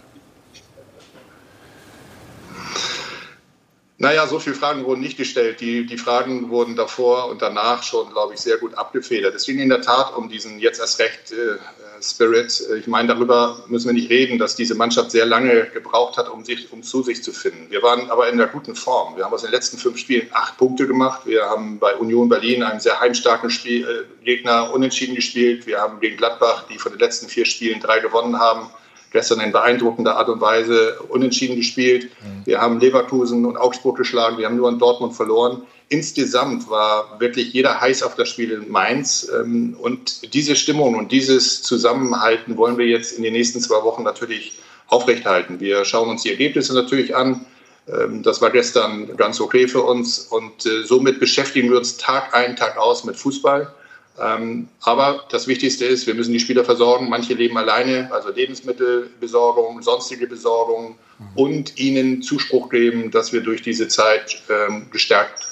Naja, 3.98 4.26
so 4.26 4.38
viele 4.38 4.54
Fragen 4.54 4.84
wurden 4.84 5.00
nicht 5.00 5.16
gestellt. 5.16 5.60
Die, 5.62 5.86
die 5.86 5.96
Fragen 5.96 6.50
wurden 6.50 6.76
davor 6.76 7.28
und 7.30 7.40
danach 7.40 7.82
schon, 7.82 8.10
glaube 8.10 8.34
ich, 8.34 8.40
sehr 8.40 8.58
gut 8.58 8.74
abgefedert. 8.74 9.34
Es 9.34 9.46
ging 9.46 9.58
in 9.58 9.70
der 9.70 9.80
Tat 9.80 10.14
um 10.14 10.28
diesen 10.28 10.58
jetzt 10.58 10.80
erst 10.80 10.98
recht 10.98 11.32
äh, 11.32 11.56
Spirit. 12.02 12.62
Ich 12.78 12.86
meine, 12.88 13.08
darüber 13.08 13.64
müssen 13.68 13.86
wir 13.86 13.94
nicht 13.94 14.10
reden, 14.10 14.38
dass 14.38 14.54
diese 14.54 14.74
Mannschaft 14.74 15.12
sehr 15.12 15.24
lange 15.24 15.70
gebraucht 15.70 16.18
hat, 16.18 16.28
um, 16.28 16.44
sich, 16.44 16.70
um 16.72 16.82
zu 16.82 17.02
sich 17.02 17.22
zu 17.22 17.32
finden. 17.32 17.70
Wir 17.70 17.82
waren 17.82 18.10
aber 18.10 18.28
in 18.28 18.34
einer 18.34 18.50
guten 18.50 18.74
Form. 18.74 19.16
Wir 19.16 19.24
haben 19.24 19.32
aus 19.32 19.42
den 19.42 19.50
letzten 19.50 19.78
fünf 19.78 19.96
Spielen 19.96 20.28
acht 20.32 20.58
Punkte 20.58 20.86
gemacht. 20.86 21.22
Wir 21.24 21.44
haben 21.44 21.78
bei 21.78 21.94
Union 21.96 22.28
Berlin 22.28 22.62
einen 22.62 22.80
sehr 22.80 23.00
heimstarken 23.00 23.48
Spiel, 23.48 23.88
äh, 23.88 24.24
Gegner 24.26 24.74
unentschieden 24.74 25.14
gespielt. 25.14 25.66
Wir 25.66 25.80
haben 25.80 26.00
gegen 26.00 26.18
Gladbach, 26.18 26.66
die 26.68 26.78
von 26.78 26.92
den 26.92 26.98
letzten 26.98 27.28
vier 27.28 27.46
Spielen 27.46 27.80
drei 27.80 28.00
gewonnen 28.00 28.38
haben, 28.38 28.68
gestern 29.12 29.40
in 29.40 29.52
beeindruckender 29.52 30.16
Art 30.16 30.28
und 30.28 30.40
Weise 30.40 30.98
unentschieden 31.08 31.56
gespielt. 31.56 32.04
Mhm. 32.04 32.46
Wir 32.46 32.60
haben 32.60 32.80
Leverkusen 32.80 33.44
und 33.44 33.56
Augsburg 33.56 33.96
geschlagen, 33.96 34.38
wir 34.38 34.46
haben 34.46 34.56
nur 34.56 34.68
an 34.68 34.78
Dortmund 34.78 35.14
verloren. 35.14 35.62
Insgesamt 35.88 36.68
war 36.68 37.20
wirklich 37.20 37.52
jeder 37.52 37.80
heiß 37.80 38.02
auf 38.02 38.16
das 38.16 38.28
Spiel 38.28 38.50
in 38.50 38.70
Mainz. 38.70 39.30
Ähm, 39.32 39.76
und 39.80 40.34
diese 40.34 40.56
Stimmung 40.56 40.96
und 40.96 41.12
dieses 41.12 41.62
Zusammenhalten 41.62 42.56
wollen 42.56 42.76
wir 42.76 42.86
jetzt 42.86 43.12
in 43.12 43.22
den 43.22 43.32
nächsten 43.32 43.60
zwei 43.60 43.82
Wochen 43.84 44.02
natürlich 44.02 44.58
aufrechthalten. 44.88 45.60
Wir 45.60 45.84
schauen 45.84 46.08
uns 46.08 46.22
die 46.22 46.30
Ergebnisse 46.30 46.74
natürlich 46.74 47.14
an. 47.14 47.46
Ähm, 47.88 48.22
das 48.22 48.40
war 48.42 48.50
gestern 48.50 49.16
ganz 49.16 49.40
okay 49.40 49.68
für 49.68 49.82
uns 49.82 50.18
und 50.18 50.66
äh, 50.66 50.82
somit 50.84 51.20
beschäftigen 51.20 51.70
wir 51.70 51.78
uns 51.78 51.96
Tag 51.96 52.34
ein, 52.34 52.56
Tag 52.56 52.76
aus 52.76 53.04
mit 53.04 53.16
Fußball. 53.16 53.72
Ähm, 54.18 54.68
aber 54.80 55.24
das 55.30 55.46
Wichtigste 55.46 55.84
ist, 55.84 56.06
wir 56.06 56.14
müssen 56.14 56.32
die 56.32 56.40
Spieler 56.40 56.64
versorgen. 56.64 57.08
Manche 57.08 57.34
leben 57.34 57.56
alleine, 57.58 58.10
also 58.12 58.30
Lebensmittelbesorgung, 58.30 59.82
sonstige 59.82 60.26
Besorgung 60.26 60.96
mhm. 61.18 61.26
und 61.34 61.78
ihnen 61.78 62.22
Zuspruch 62.22 62.70
geben, 62.70 63.10
dass 63.10 63.32
wir 63.32 63.42
durch 63.42 63.62
diese 63.62 63.88
Zeit 63.88 64.42
ähm, 64.48 64.86
gestärkt 64.90 65.46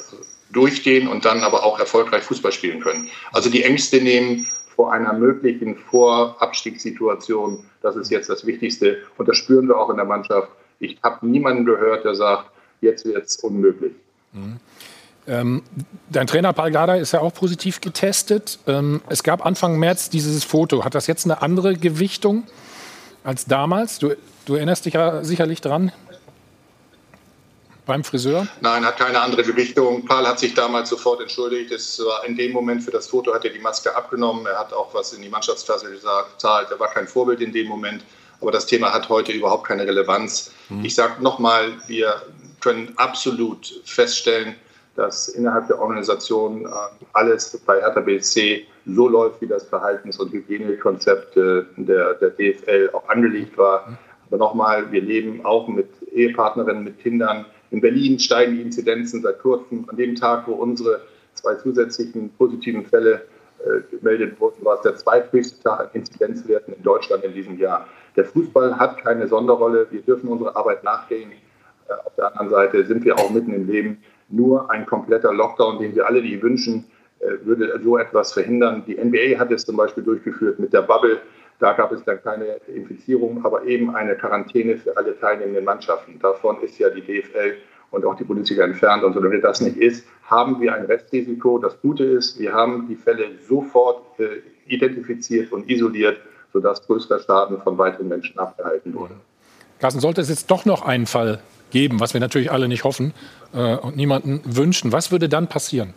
durchgehen 0.52 1.08
und 1.08 1.24
dann 1.24 1.40
aber 1.40 1.64
auch 1.64 1.78
erfolgreich 1.78 2.22
Fußball 2.22 2.52
spielen 2.52 2.80
können. 2.80 3.10
Also 3.32 3.50
die 3.50 3.64
Ängste 3.64 4.00
nehmen 4.00 4.46
vor 4.74 4.92
einer 4.92 5.12
möglichen 5.12 5.76
Vorabstiegssituation, 5.76 7.64
das 7.82 7.96
ist 7.96 8.10
jetzt 8.10 8.28
das 8.28 8.46
Wichtigste. 8.46 8.98
Und 9.18 9.28
das 9.28 9.36
spüren 9.36 9.68
wir 9.68 9.78
auch 9.78 9.90
in 9.90 9.96
der 9.96 10.04
Mannschaft. 10.04 10.48
Ich 10.80 10.98
habe 11.02 11.26
niemanden 11.26 11.64
gehört, 11.64 12.04
der 12.04 12.14
sagt, 12.14 12.50
jetzt 12.80 13.04
wird 13.04 13.24
es 13.24 13.36
unmöglich. 13.36 13.92
Mhm. 14.32 14.56
Ähm, 15.26 15.62
dein 16.10 16.26
Trainer 16.26 16.52
Paul 16.52 16.70
Gardai 16.70 17.00
ist 17.00 17.12
ja 17.12 17.20
auch 17.20 17.32
positiv 17.32 17.80
getestet. 17.80 18.58
Ähm, 18.66 19.02
es 19.08 19.22
gab 19.22 19.44
Anfang 19.44 19.78
März 19.78 20.10
dieses 20.10 20.44
Foto. 20.44 20.84
Hat 20.84 20.94
das 20.94 21.06
jetzt 21.06 21.24
eine 21.24 21.40
andere 21.40 21.74
Gewichtung 21.76 22.44
als 23.22 23.46
damals? 23.46 23.98
Du, 23.98 24.14
du 24.44 24.54
erinnerst 24.54 24.84
dich 24.84 24.94
ja 24.94 25.24
sicherlich 25.24 25.60
dran. 25.60 25.92
Beim 27.86 28.02
Friseur? 28.02 28.46
Nein, 28.60 28.84
hat 28.84 28.98
keine 28.98 29.20
andere 29.20 29.42
Gewichtung. 29.42 30.06
Paul 30.06 30.26
hat 30.26 30.38
sich 30.38 30.54
damals 30.54 30.88
sofort 30.88 31.20
entschuldigt. 31.20 31.70
Es 31.70 31.98
war 31.98 32.24
in 32.24 32.34
dem 32.34 32.52
Moment 32.52 32.82
für 32.82 32.90
das 32.90 33.06
Foto 33.06 33.34
hat 33.34 33.44
er 33.44 33.50
die 33.50 33.58
Maske 33.58 33.94
abgenommen. 33.94 34.46
Er 34.46 34.58
hat 34.58 34.72
auch 34.72 34.94
was 34.94 35.12
in 35.12 35.20
die 35.20 35.28
Mannschaftstasse 35.28 35.90
gesagt. 35.90 36.42
Er 36.44 36.78
war 36.78 36.88
kein 36.88 37.06
Vorbild 37.06 37.42
in 37.42 37.52
dem 37.52 37.68
Moment. 37.68 38.02
Aber 38.40 38.52
das 38.52 38.66
Thema 38.66 38.92
hat 38.92 39.08
heute 39.10 39.32
überhaupt 39.32 39.66
keine 39.66 39.86
Relevanz. 39.86 40.50
Hm. 40.68 40.84
Ich 40.84 40.94
sage 40.94 41.22
nochmal, 41.22 41.74
wir 41.86 42.22
können 42.60 42.94
absolut 42.96 43.80
feststellen, 43.84 44.54
dass 44.96 45.28
innerhalb 45.28 45.66
der 45.66 45.80
Organisation 45.80 46.64
äh, 46.64 46.68
alles 47.12 47.60
bei 47.66 47.80
Hertha 47.80 48.00
BSC 48.00 48.66
so 48.86 49.08
läuft, 49.08 49.40
wie 49.40 49.46
das 49.46 49.64
Verhaltens- 49.64 50.18
und 50.18 50.32
Hygienekonzept 50.32 51.36
äh, 51.36 51.64
der, 51.76 52.14
der 52.14 52.30
DFL 52.30 52.90
auch 52.92 53.08
angelegt 53.08 53.56
war. 53.58 53.98
Aber 54.28 54.38
nochmal, 54.38 54.90
wir 54.92 55.02
leben 55.02 55.44
auch 55.44 55.68
mit 55.68 55.88
Ehepartnerinnen, 56.12 56.84
mit 56.84 56.98
Kindern. 56.98 57.44
In 57.70 57.80
Berlin 57.80 58.18
steigen 58.18 58.56
die 58.56 58.62
Inzidenzen 58.62 59.22
seit 59.22 59.40
kurzem. 59.40 59.84
An 59.88 59.96
dem 59.96 60.14
Tag, 60.14 60.46
wo 60.46 60.52
unsere 60.52 61.00
zwei 61.34 61.54
zusätzlichen 61.56 62.30
positiven 62.30 62.86
Fälle 62.86 63.22
äh, 63.64 63.96
gemeldet 63.96 64.38
wurden, 64.40 64.64
war 64.64 64.76
es 64.76 64.82
der 64.82 64.96
zweithöchste 64.96 65.62
Tag 65.62 65.80
an 65.80 65.88
Inzidenzwerten 65.92 66.74
in 66.74 66.82
Deutschland 66.82 67.24
in 67.24 67.34
diesem 67.34 67.58
Jahr. 67.58 67.88
Der 68.16 68.24
Fußball 68.24 68.78
hat 68.78 68.98
keine 69.02 69.26
Sonderrolle. 69.26 69.86
Wir 69.90 70.02
dürfen 70.02 70.28
unsere 70.28 70.54
Arbeit 70.54 70.84
nachgehen. 70.84 71.32
Äh, 71.88 71.92
auf 72.04 72.14
der 72.16 72.28
anderen 72.28 72.50
Seite 72.50 72.84
sind 72.84 73.04
wir 73.04 73.18
auch 73.18 73.30
mitten 73.30 73.52
im 73.52 73.66
Leben. 73.66 74.02
Nur 74.28 74.70
ein 74.70 74.86
kompletter 74.86 75.32
Lockdown, 75.32 75.78
den 75.78 75.94
wir 75.94 76.06
alle 76.06 76.22
nicht 76.22 76.42
wünschen, 76.42 76.84
äh, 77.20 77.44
würde 77.44 77.80
so 77.82 77.98
etwas 77.98 78.32
verhindern. 78.32 78.84
Die 78.86 78.96
NBA 78.96 79.38
hat 79.38 79.50
es 79.50 79.64
zum 79.64 79.76
Beispiel 79.76 80.02
durchgeführt 80.02 80.58
mit 80.58 80.72
der 80.72 80.82
Bubble. 80.82 81.20
Da 81.58 81.72
gab 81.72 81.92
es 81.92 82.02
dann 82.04 82.22
keine 82.22 82.56
Infizierung, 82.66 83.44
aber 83.44 83.64
eben 83.64 83.94
eine 83.94 84.16
Quarantäne 84.16 84.76
für 84.76 84.96
alle 84.96 85.18
teilnehmenden 85.18 85.64
Mannschaften. 85.64 86.18
Davon 86.20 86.60
ist 86.62 86.78
ja 86.78 86.90
die 86.90 87.00
DFL 87.00 87.54
und 87.90 88.04
auch 88.04 88.16
die 88.16 88.24
Bundesliga 88.24 88.64
entfernt. 88.64 89.04
Und 89.04 89.14
solange 89.14 89.40
das 89.40 89.60
nicht 89.60 89.76
ist, 89.76 90.06
haben 90.24 90.60
wir 90.60 90.74
ein 90.74 90.84
Restrisiko. 90.86 91.58
Das 91.58 91.80
Gute 91.80 92.04
ist, 92.04 92.38
wir 92.38 92.52
haben 92.52 92.88
die 92.88 92.96
Fälle 92.96 93.38
sofort 93.48 94.18
äh, 94.18 94.42
identifiziert 94.66 95.52
und 95.52 95.70
isoliert, 95.70 96.18
sodass 96.52 96.86
größter 96.86 97.20
Schaden 97.20 97.60
von 97.62 97.78
weiteren 97.78 98.08
Menschen 98.08 98.38
abgehalten 98.38 98.94
wurde. 98.94 99.14
Carsten, 99.78 100.00
sollte 100.00 100.20
es 100.20 100.28
jetzt 100.28 100.50
doch 100.50 100.64
noch 100.64 100.82
einen 100.82 101.06
Fall 101.06 101.40
geben, 101.74 102.00
was 102.00 102.14
wir 102.14 102.20
natürlich 102.20 102.50
alle 102.50 102.68
nicht 102.68 102.84
hoffen 102.84 103.12
äh, 103.52 103.76
und 103.76 103.96
niemanden 103.96 104.40
wünschen. 104.44 104.92
Was 104.92 105.10
würde 105.10 105.28
dann 105.28 105.48
passieren? 105.48 105.92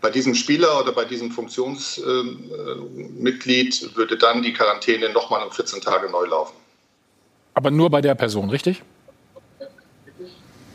Bei 0.00 0.10
diesem 0.10 0.34
Spieler 0.34 0.80
oder 0.80 0.90
bei 0.92 1.04
diesem 1.04 1.30
Funktionsmitglied 1.30 3.82
äh, 3.82 3.96
würde 3.96 4.16
dann 4.16 4.42
die 4.42 4.54
Quarantäne 4.54 5.10
nochmal 5.10 5.44
um 5.44 5.52
14 5.52 5.82
Tage 5.82 6.10
neu 6.10 6.24
laufen. 6.26 6.56
Aber 7.54 7.70
nur 7.70 7.90
bei 7.90 8.00
der 8.00 8.14
Person, 8.14 8.48
richtig? 8.50 8.82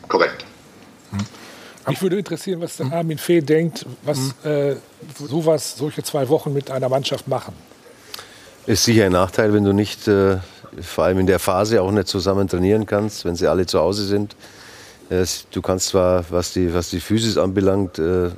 Korrekt. 0.08 0.46
Mich 1.88 2.02
würde 2.02 2.20
interessieren, 2.20 2.62
was 2.62 2.78
der 2.78 2.94
Armin 2.94 3.18
Fee 3.18 3.42
denkt, 3.42 3.88
was 4.04 4.20
mhm. 4.20 4.52
äh, 4.52 4.76
sowas, 5.18 5.76
solche 5.78 6.04
zwei 6.04 6.30
Wochen 6.30 6.54
mit 6.54 6.70
einer 6.70 6.90
Mannschaft 6.90 7.28
machen. 7.28 7.56
Ist 8.68 8.84
sicher 8.84 9.06
ein 9.06 9.14
Nachteil, 9.14 9.52
wenn 9.54 9.64
du 9.64 9.74
nicht 9.74 10.08
äh, 10.08 10.38
vor 10.80 11.06
allem 11.06 11.20
in 11.20 11.28
der 11.28 11.40
Phase 11.40 11.82
auch 11.82 11.92
nicht 11.92 12.08
zusammen 12.08 12.48
trainieren 12.48 12.86
kannst, 12.86 13.26
wenn 13.26 13.36
sie 13.36 13.48
alle 13.48 13.66
zu 13.66 13.80
Hause 13.80 14.06
sind. 14.06 14.36
Du 15.52 15.62
kannst 15.62 15.88
zwar, 15.88 16.24
was 16.30 16.54
die, 16.54 16.74
was 16.74 16.90
die 16.90 17.02
Physis 17.02 17.38
anbelangt, 17.38 18.00
äh, 18.00 18.30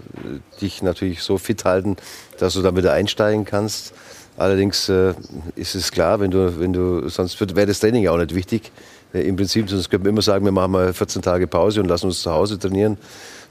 dich 0.59 0.81
natürlich 0.81 1.21
so 1.21 1.37
fit 1.37 1.65
halten, 1.65 1.97
dass 2.39 2.55
du 2.55 2.63
da 2.63 2.75
wieder 2.75 2.93
einsteigen 2.93 3.45
kannst. 3.45 3.93
Allerdings 4.37 4.89
äh, 4.89 5.13
ist 5.55 5.75
es 5.75 5.91
klar, 5.91 6.19
wenn 6.19 6.31
du, 6.31 6.59
wenn 6.59 6.73
du, 6.73 7.07
sonst 7.09 7.39
wäre 7.39 7.67
das 7.67 7.79
Training 7.79 8.01
ja 8.01 8.11
auch 8.11 8.17
nicht 8.17 8.33
wichtig. 8.33 8.71
Äh, 9.13 9.21
Im 9.21 9.35
Prinzip, 9.35 9.69
sonst 9.69 9.91
könnte 9.91 10.05
man 10.05 10.15
immer 10.15 10.23
sagen, 10.23 10.43
wir 10.45 10.51
machen 10.51 10.71
mal 10.71 10.93
14 10.93 11.21
Tage 11.21 11.45
Pause 11.45 11.79
und 11.79 11.87
lassen 11.87 12.07
uns 12.07 12.23
zu 12.23 12.31
Hause 12.31 12.57
trainieren. 12.57 12.97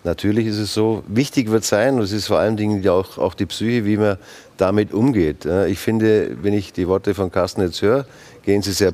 Natürlich 0.03 0.49
ist 0.49 0.59
es 0.59 0.75
so. 0.75 1.05
Wichtig 1.07 1.49
wird 1.53 1.63
sein, 1.63 1.95
und 1.95 2.03
es 2.03 2.11
ist 2.11 2.27
vor 2.27 2.41
allen 2.41 2.57
Dingen 2.57 2.87
auch, 2.89 3.19
auch 3.19 3.35
die 3.35 3.47
Psyche, 3.47 3.85
wie 3.85 3.99
man 3.99 4.19
damit 4.57 4.93
umgeht. 4.93 5.47
Ich 5.69 5.79
finde, 5.79 6.37
wenn 6.43 6.55
ich 6.55 6.73
die 6.73 6.89
Worte 6.89 7.15
von 7.15 7.31
Carsten 7.31 7.63
jetzt 7.63 7.83
höre, 7.83 8.05
gehen 8.43 8.63
sie 8.63 8.73
sehr 8.73 8.93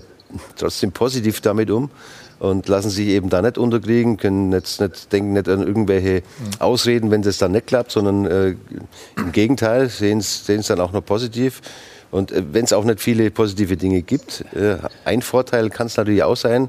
trotzdem 0.57 0.93
positiv 0.93 1.41
damit 1.41 1.71
um 1.71 1.91
und 2.39 2.69
lassen 2.69 2.91
sich 2.91 3.09
eben 3.09 3.31
da 3.31 3.43
nicht 3.43 3.59
unterkriegen, 3.59 4.17
können 4.17 4.53
jetzt 4.53 4.81
nicht 4.81 5.13
denken 5.13 5.33
nicht 5.33 5.49
an 5.49 5.67
irgendwelche 5.67 6.23
Ausreden, 6.59 7.11
wenn 7.11 7.23
das 7.23 7.39
dann 7.39 7.53
nicht 7.53 7.67
klappt, 7.67 7.91
sondern 7.91 8.27
äh, 8.27 8.55
im 9.17 9.33
Gegenteil 9.33 9.89
sehen 9.89 10.19
es 10.19 10.45
dann 10.45 10.81
auch 10.81 10.93
noch 10.93 11.05
positiv. 11.05 11.61
Und 12.11 12.33
äh, 12.33 12.43
wenn 12.53 12.65
es 12.65 12.73
auch 12.73 12.85
nicht 12.85 13.01
viele 13.01 13.31
positive 13.31 13.77
Dinge 13.77 14.03
gibt, 14.03 14.45
äh, 14.55 14.77
ein 15.05 15.23
Vorteil 15.23 15.71
kann 15.71 15.89
es 15.89 15.97
natürlich 15.97 16.23
auch 16.23 16.37
sein, 16.37 16.69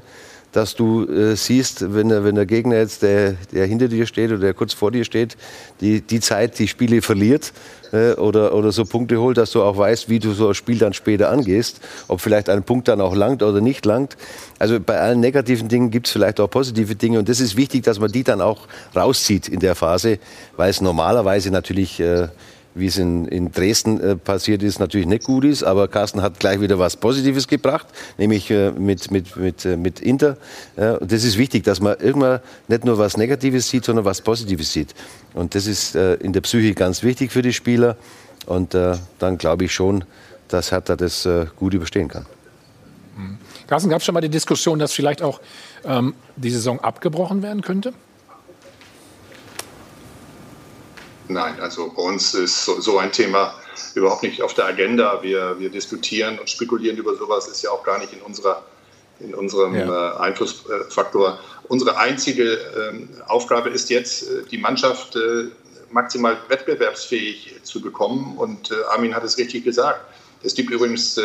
dass 0.52 0.74
du 0.74 1.06
äh, 1.06 1.36
siehst, 1.36 1.94
wenn 1.94 2.08
der, 2.08 2.24
wenn 2.24 2.34
der 2.34 2.46
Gegner 2.46 2.76
jetzt, 2.76 3.02
der, 3.02 3.34
der 3.52 3.66
hinter 3.66 3.88
dir 3.88 4.06
steht 4.06 4.30
oder 4.30 4.40
der 4.40 4.54
kurz 4.54 4.72
vor 4.72 4.90
dir 4.90 5.04
steht, 5.04 5.36
die, 5.80 6.00
die 6.00 6.20
Zeit, 6.20 6.58
die 6.58 6.66
Spiele 6.66 7.02
verliert 7.02 7.52
äh, 7.92 8.12
oder, 8.12 8.54
oder 8.54 8.72
so 8.72 8.84
Punkte 8.84 9.20
holt, 9.20 9.36
dass 9.36 9.52
du 9.52 9.62
auch 9.62 9.76
weißt, 9.76 10.08
wie 10.08 10.18
du 10.18 10.32
so 10.32 10.48
ein 10.48 10.54
Spiel 10.54 10.78
dann 10.78 10.92
später 10.92 11.30
angehst, 11.30 11.80
ob 12.08 12.20
vielleicht 12.20 12.48
ein 12.48 12.62
Punkt 12.62 12.88
dann 12.88 13.00
auch 13.00 13.14
langt 13.14 13.42
oder 13.42 13.60
nicht 13.60 13.86
langt. 13.86 14.16
Also 14.58 14.80
bei 14.80 14.98
allen 14.98 15.20
negativen 15.20 15.68
Dingen 15.68 15.90
gibt 15.90 16.06
es 16.06 16.12
vielleicht 16.12 16.40
auch 16.40 16.48
positive 16.48 16.96
Dinge 16.96 17.18
und 17.18 17.28
das 17.28 17.40
ist 17.40 17.56
wichtig, 17.56 17.84
dass 17.84 18.00
man 18.00 18.10
die 18.10 18.24
dann 18.24 18.40
auch 18.40 18.66
rauszieht 18.94 19.48
in 19.48 19.60
der 19.60 19.74
Phase, 19.74 20.18
weil 20.56 20.70
es 20.70 20.80
normalerweise 20.80 21.50
natürlich... 21.50 22.00
Äh, 22.00 22.28
wie 22.80 22.86
es 22.86 22.98
in, 22.98 23.26
in 23.26 23.52
Dresden 23.52 24.00
äh, 24.00 24.16
passiert 24.16 24.62
ist, 24.62 24.80
natürlich 24.80 25.06
nicht 25.06 25.24
gut 25.24 25.44
ist. 25.44 25.62
Aber 25.62 25.88
Carsten 25.88 26.22
hat 26.22 26.40
gleich 26.40 26.60
wieder 26.60 26.78
was 26.78 26.96
Positives 26.96 27.46
gebracht, 27.46 27.86
nämlich 28.18 28.50
äh, 28.50 28.72
mit, 28.72 29.10
mit, 29.10 29.36
mit, 29.36 29.64
äh, 29.64 29.76
mit 29.76 30.00
Inter. 30.00 30.36
Ja, 30.76 30.94
und 30.94 31.12
das 31.12 31.24
ist 31.24 31.38
wichtig, 31.38 31.64
dass 31.64 31.80
man 31.80 31.98
irgendwann 31.98 32.40
nicht 32.68 32.84
nur 32.84 32.98
was 32.98 33.16
Negatives 33.16 33.68
sieht, 33.68 33.84
sondern 33.84 34.04
was 34.04 34.20
Positives 34.20 34.72
sieht. 34.72 34.94
Und 35.34 35.54
das 35.54 35.66
ist 35.66 35.94
äh, 35.94 36.14
in 36.14 36.32
der 36.32 36.40
Psyche 36.40 36.74
ganz 36.74 37.02
wichtig 37.02 37.30
für 37.30 37.42
die 37.42 37.52
Spieler. 37.52 37.96
Und 38.46 38.74
äh, 38.74 38.96
dann 39.18 39.38
glaube 39.38 39.66
ich 39.66 39.74
schon, 39.74 40.04
dass 40.48 40.72
Hertha 40.72 40.96
das 40.96 41.26
äh, 41.26 41.46
gut 41.56 41.74
überstehen 41.74 42.08
kann. 42.08 42.26
Mhm. 43.16 43.38
Carsten, 43.66 43.90
gab 43.90 44.00
es 44.00 44.04
schon 44.04 44.14
mal 44.14 44.20
die 44.20 44.28
Diskussion, 44.28 44.78
dass 44.78 44.92
vielleicht 44.92 45.22
auch 45.22 45.40
ähm, 45.84 46.14
die 46.36 46.50
Saison 46.50 46.80
abgebrochen 46.80 47.42
werden 47.42 47.62
könnte? 47.62 47.92
Nein, 51.30 51.60
also 51.60 51.92
bei 51.94 52.02
uns 52.02 52.34
ist 52.34 52.64
so, 52.64 52.80
so, 52.80 52.98
ein 52.98 53.12
Thema 53.12 53.54
überhaupt 53.94 54.22
nicht 54.22 54.42
auf 54.42 54.54
der 54.54 54.66
Agenda. 54.66 55.22
Wir, 55.22 55.58
wir 55.58 55.70
diskutieren 55.70 56.38
und 56.38 56.50
spekulieren 56.50 56.96
über 56.96 57.14
sowas, 57.16 57.46
ist 57.46 57.62
ja 57.62 57.70
auch 57.70 57.84
gar 57.84 57.98
nicht 57.98 58.12
in, 58.12 58.20
unserer, 58.20 58.64
in 59.20 59.34
unserem 59.34 59.74
ja. 59.76 60.14
äh, 60.14 60.18
Einflussfaktor. 60.18 61.38
Unsere 61.68 61.96
einzige 61.96 62.54
äh, 62.54 63.22
Aufgabe 63.28 63.70
ist 63.70 63.90
jetzt, 63.90 64.24
äh, 64.24 64.42
die 64.50 64.58
Mannschaft 64.58 65.14
äh, 65.14 65.48
maximal 65.92 66.36
wettbewerbsfähig 66.48 67.60
zu 67.62 67.80
bekommen. 67.80 68.36
Und 68.36 68.70
äh, 68.70 68.74
Armin 68.90 69.14
hat 69.14 69.22
es 69.22 69.38
richtig 69.38 69.64
gesagt. 69.64 70.00
Es 70.42 70.54
gibt 70.54 70.70
übrigens 70.70 71.18
äh, 71.18 71.22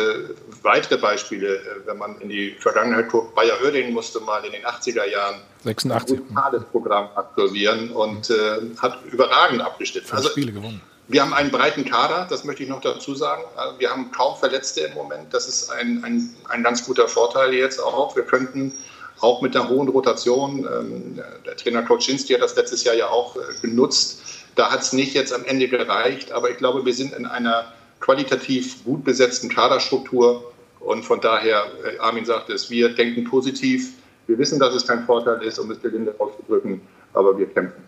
weitere 0.62 0.98
Beispiele, 0.98 1.56
äh, 1.56 1.60
wenn 1.86 1.96
man 1.96 2.20
in 2.20 2.28
die 2.28 2.54
Vergangenheit 2.60 3.08
guckt. 3.08 3.34
Bayer 3.34 3.56
Oerding 3.62 3.92
musste 3.92 4.20
mal 4.20 4.44
in 4.44 4.52
den 4.52 4.64
80er 4.64 5.04
Jahren 5.10 5.40
86. 5.64 6.18
ein 6.18 6.26
brutales 6.26 6.64
Programm 6.64 7.08
absolvieren 7.14 7.90
und 7.90 8.30
äh, 8.30 8.34
hat 8.78 8.98
überragend 9.10 9.62
abgeschnitten. 9.62 10.08
Also, 10.12 10.28
Spiele 10.28 10.52
gewonnen. 10.52 10.82
Wir 11.08 11.22
haben 11.22 11.32
einen 11.32 11.50
breiten 11.50 11.84
Kader, 11.84 12.26
das 12.28 12.44
möchte 12.44 12.64
ich 12.64 12.68
noch 12.68 12.80
dazu 12.80 13.14
sagen. 13.14 13.42
Also, 13.56 13.78
wir 13.78 13.90
haben 13.90 14.10
kaum 14.10 14.36
Verletzte 14.36 14.80
im 14.80 14.94
Moment. 14.94 15.32
Das 15.32 15.48
ist 15.48 15.70
ein, 15.70 16.04
ein, 16.04 16.34
ein 16.48 16.62
ganz 16.62 16.84
guter 16.84 17.08
Vorteil 17.08 17.54
jetzt 17.54 17.80
auch. 17.80 18.16
Wir 18.16 18.24
könnten 18.24 18.72
auch 19.20 19.40
mit 19.40 19.56
einer 19.56 19.68
hohen 19.68 19.88
Rotation, 19.88 20.68
ähm, 20.70 21.22
der 21.46 21.56
Trainer 21.56 21.82
Koczynski 21.82 22.34
hat 22.34 22.42
das 22.42 22.54
letztes 22.54 22.84
Jahr 22.84 22.94
ja 22.94 23.08
auch 23.08 23.36
äh, 23.36 23.40
genutzt. 23.62 24.20
Da 24.56 24.70
hat 24.70 24.82
es 24.82 24.92
nicht 24.92 25.14
jetzt 25.14 25.32
am 25.32 25.44
Ende 25.44 25.68
gereicht, 25.68 26.32
aber 26.32 26.50
ich 26.50 26.58
glaube, 26.58 26.84
wir 26.84 26.92
sind 26.92 27.14
in 27.14 27.24
einer 27.24 27.72
qualitativ 28.00 28.84
gut 28.84 29.04
besetzten 29.04 29.48
Kaderstruktur. 29.48 30.52
Und 30.80 31.04
von 31.04 31.20
daher, 31.20 31.64
äh, 31.84 31.98
Armin 31.98 32.24
sagt 32.24 32.50
es, 32.50 32.70
wir 32.70 32.94
denken 32.94 33.24
positiv. 33.24 33.94
Wir 34.26 34.38
wissen, 34.38 34.58
dass 34.58 34.74
es 34.74 34.86
kein 34.86 35.04
Vorteil 35.04 35.42
ist, 35.42 35.58
um 35.58 35.70
es 35.70 35.80
gelinde 35.80 36.14
auszudrücken, 36.18 36.80
aber 37.12 37.38
wir 37.38 37.46
kämpfen. 37.46 37.82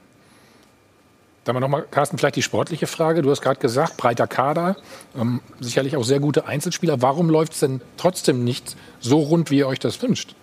Dann 1.44 1.54
mal 1.54 1.60
nochmal, 1.60 1.86
Carsten, 1.90 2.18
vielleicht 2.18 2.36
die 2.36 2.42
sportliche 2.42 2.86
Frage. 2.86 3.22
Du 3.22 3.30
hast 3.30 3.40
gerade 3.40 3.58
gesagt, 3.58 3.96
breiter 3.96 4.26
Kader, 4.26 4.76
ähm, 5.16 5.40
sicherlich 5.60 5.96
auch 5.96 6.04
sehr 6.04 6.20
gute 6.20 6.46
Einzelspieler. 6.46 7.00
Warum 7.00 7.30
läuft 7.30 7.54
es 7.54 7.60
denn 7.60 7.80
trotzdem 7.96 8.44
nicht 8.44 8.76
so 9.00 9.20
rund, 9.20 9.50
wie 9.50 9.58
ihr 9.58 9.66
euch 9.66 9.78
das 9.78 10.02
wünscht? 10.02 10.34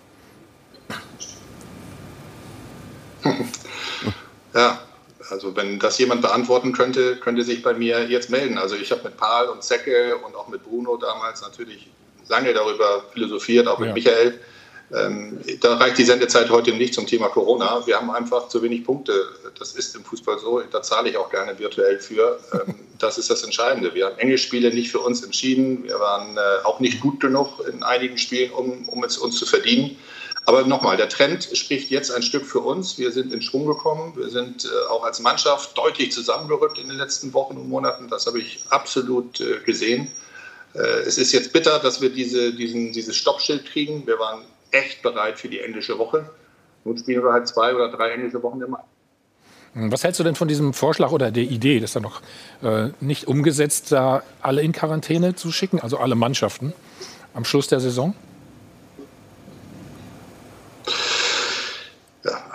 ja, 4.54 4.80
also 5.30 5.54
wenn 5.56 5.78
das 5.78 5.98
jemand 5.98 6.22
beantworten 6.22 6.72
könnte, 6.72 7.16
könnte 7.16 7.42
sich 7.42 7.62
bei 7.62 7.74
mir 7.74 8.04
jetzt 8.08 8.30
melden. 8.30 8.58
Also 8.58 8.76
ich 8.76 8.90
habe 8.90 9.02
mit 9.04 9.16
Paul 9.16 9.46
und 9.46 9.62
Zecke 9.62 10.16
und 10.16 10.34
auch 10.34 10.48
mit 10.48 10.62
Bruno 10.64 10.96
damals 10.96 11.42
natürlich 11.42 11.88
lange 12.28 12.52
darüber 12.52 13.04
philosophiert, 13.12 13.68
auch 13.68 13.78
mit 13.78 13.88
ja. 13.88 13.94
Michael. 13.94 14.40
Ähm, 14.94 15.40
da 15.60 15.76
reicht 15.76 15.98
die 15.98 16.04
Sendezeit 16.04 16.48
heute 16.48 16.72
nicht 16.72 16.94
zum 16.94 17.06
Thema 17.06 17.28
Corona. 17.28 17.84
Wir 17.86 17.96
haben 17.96 18.10
einfach 18.10 18.48
zu 18.48 18.62
wenig 18.62 18.84
Punkte. 18.84 19.12
Das 19.58 19.72
ist 19.72 19.96
im 19.96 20.04
Fußball 20.04 20.38
so. 20.38 20.60
Da 20.60 20.80
zahle 20.80 21.08
ich 21.10 21.16
auch 21.16 21.28
gerne 21.28 21.58
virtuell 21.58 21.98
für. 21.98 22.38
Ähm, 22.52 22.76
das 22.98 23.18
ist 23.18 23.28
das 23.28 23.42
Entscheidende. 23.42 23.94
Wir 23.94 24.06
haben 24.06 24.18
enge 24.18 24.38
Spiele 24.38 24.72
nicht 24.72 24.92
für 24.92 25.00
uns 25.00 25.24
entschieden. 25.24 25.84
Wir 25.84 25.98
waren 25.98 26.36
äh, 26.36 26.64
auch 26.64 26.78
nicht 26.78 27.00
gut 27.00 27.18
genug 27.18 27.66
in 27.68 27.82
einigen 27.82 28.16
Spielen, 28.16 28.52
um, 28.52 28.88
um 28.88 29.02
es 29.02 29.18
uns 29.18 29.36
zu 29.38 29.46
verdienen. 29.46 29.96
Aber 30.46 30.64
nochmal, 30.64 30.96
der 30.96 31.08
Trend 31.08 31.48
spricht 31.54 31.90
jetzt 31.90 32.12
ein 32.12 32.22
Stück 32.22 32.46
für 32.46 32.60
uns. 32.60 32.98
Wir 32.98 33.10
sind 33.10 33.32
in 33.32 33.42
Schwung 33.42 33.66
gekommen. 33.66 34.12
Wir 34.16 34.28
sind 34.30 34.64
äh, 34.64 34.90
auch 34.90 35.02
als 35.02 35.18
Mannschaft 35.18 35.76
deutlich 35.76 36.12
zusammengerückt 36.12 36.78
in 36.78 36.86
den 36.86 36.96
letzten 36.96 37.34
Wochen 37.34 37.56
und 37.56 37.68
Monaten. 37.68 38.08
Das 38.08 38.26
habe 38.26 38.38
ich 38.38 38.60
absolut 38.70 39.40
äh, 39.40 39.58
gesehen. 39.66 40.06
Äh, 40.74 40.78
es 40.78 41.18
ist 41.18 41.32
jetzt 41.32 41.52
bitter, 41.52 41.80
dass 41.80 42.00
wir 42.00 42.10
diese, 42.10 42.54
diesen, 42.54 42.92
dieses 42.92 43.16
Stoppschild 43.16 43.66
kriegen. 43.66 44.06
Wir 44.06 44.20
waren 44.20 44.42
echt 44.70 45.02
bereit 45.02 45.40
für 45.40 45.48
die 45.48 45.58
englische 45.60 45.98
Woche. 45.98 46.30
Nun 46.84 46.96
spielen 46.96 47.24
wir 47.24 47.32
halt 47.32 47.48
zwei 47.48 47.74
oder 47.74 47.90
drei 47.90 48.10
englische 48.10 48.40
Wochen 48.40 48.60
im 48.60 48.70
Mai. 48.70 48.80
Was 49.74 50.04
hältst 50.04 50.20
du 50.20 50.24
denn 50.24 50.36
von 50.36 50.46
diesem 50.46 50.72
Vorschlag 50.72 51.10
oder 51.10 51.32
der 51.32 51.42
Idee, 51.42 51.80
das 51.80 51.92
dann 51.92 52.04
noch 52.04 52.22
äh, 52.62 52.90
nicht 53.00 53.26
umgesetzt, 53.26 53.90
da 53.90 54.22
alle 54.40 54.62
in 54.62 54.72
Quarantäne 54.72 55.34
zu 55.34 55.50
schicken, 55.50 55.80
also 55.80 55.98
alle 55.98 56.14
Mannschaften 56.14 56.72
am 57.34 57.44
Schluss 57.44 57.66
der 57.66 57.80
Saison? 57.80 58.14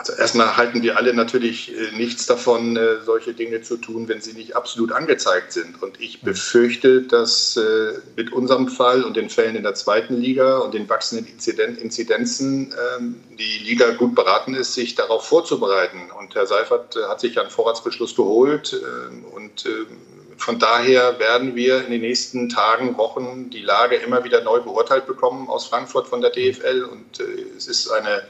Also 0.02 0.14
erstmal 0.14 0.58
halten 0.58 0.82
wir 0.82 0.98
alle 0.98 1.14
natürlich 1.14 1.78
äh, 1.78 1.96
nichts 1.96 2.26
davon, 2.26 2.76
äh, 2.76 3.02
solche 3.06 3.36
Dinge 3.36 3.62
zu 3.62 3.78
tun, 3.78 4.08
wenn 4.08 4.20
sie 4.20 4.34
nicht 4.34 4.56
absolut 4.56 4.92
angezeigt 4.92 5.52
sind. 5.52 5.80
Und 5.84 6.02
ich 6.02 6.24
befürchte, 6.24 7.04
dass 7.04 7.56
äh, 7.56 8.00
mit 8.16 8.34
unserem 8.34 8.68
Fall 8.68 9.04
und 9.04 9.16
den 9.16 9.30
Fällen 9.30 9.56
in 9.56 9.62
der 9.62 9.76
zweiten 9.76 10.16
Liga 10.20 10.58
und 10.58 10.74
den 10.74 10.90
wachsenden 10.90 11.28
Inzidenzen 11.28 12.74
ähm, 12.98 13.22
die 13.38 13.64
Liga 13.64 13.92
gut 13.92 14.16
beraten 14.16 14.56
ist, 14.56 14.74
sich 14.74 14.96
darauf 14.96 15.28
vorzubereiten. 15.28 16.10
Und 16.20 16.34
Herr 16.34 16.48
Seifert 16.48 16.96
hat 17.08 17.20
sich 17.20 17.40
einen 17.40 17.52
Vorratsbeschluss 17.52 18.16
geholt. 18.16 18.74
Ähm, 18.74 19.24
und 19.26 19.68
ähm, 19.68 19.98
von 20.38 20.58
daher 20.58 21.20
werden 21.20 21.56
wir 21.56 21.86
in 21.86 21.92
den 21.92 22.02
nächsten 22.02 22.50
Tagen, 22.50 22.98
Wochen 22.98 23.52
die 23.52 23.62
Lage 23.62 23.98
immer 23.98 24.24
wieder 24.24 24.42
neu 24.42 24.62
beurteilt 24.62 25.06
bekommen 25.06 25.48
aus 25.48 25.68
Frankfurt 25.68 26.08
von 26.08 26.22
der 26.22 26.32
DFL. 26.32 26.88
Und 26.92 27.20
es 27.56 27.68
ist 27.68 27.92
eine 27.92 28.24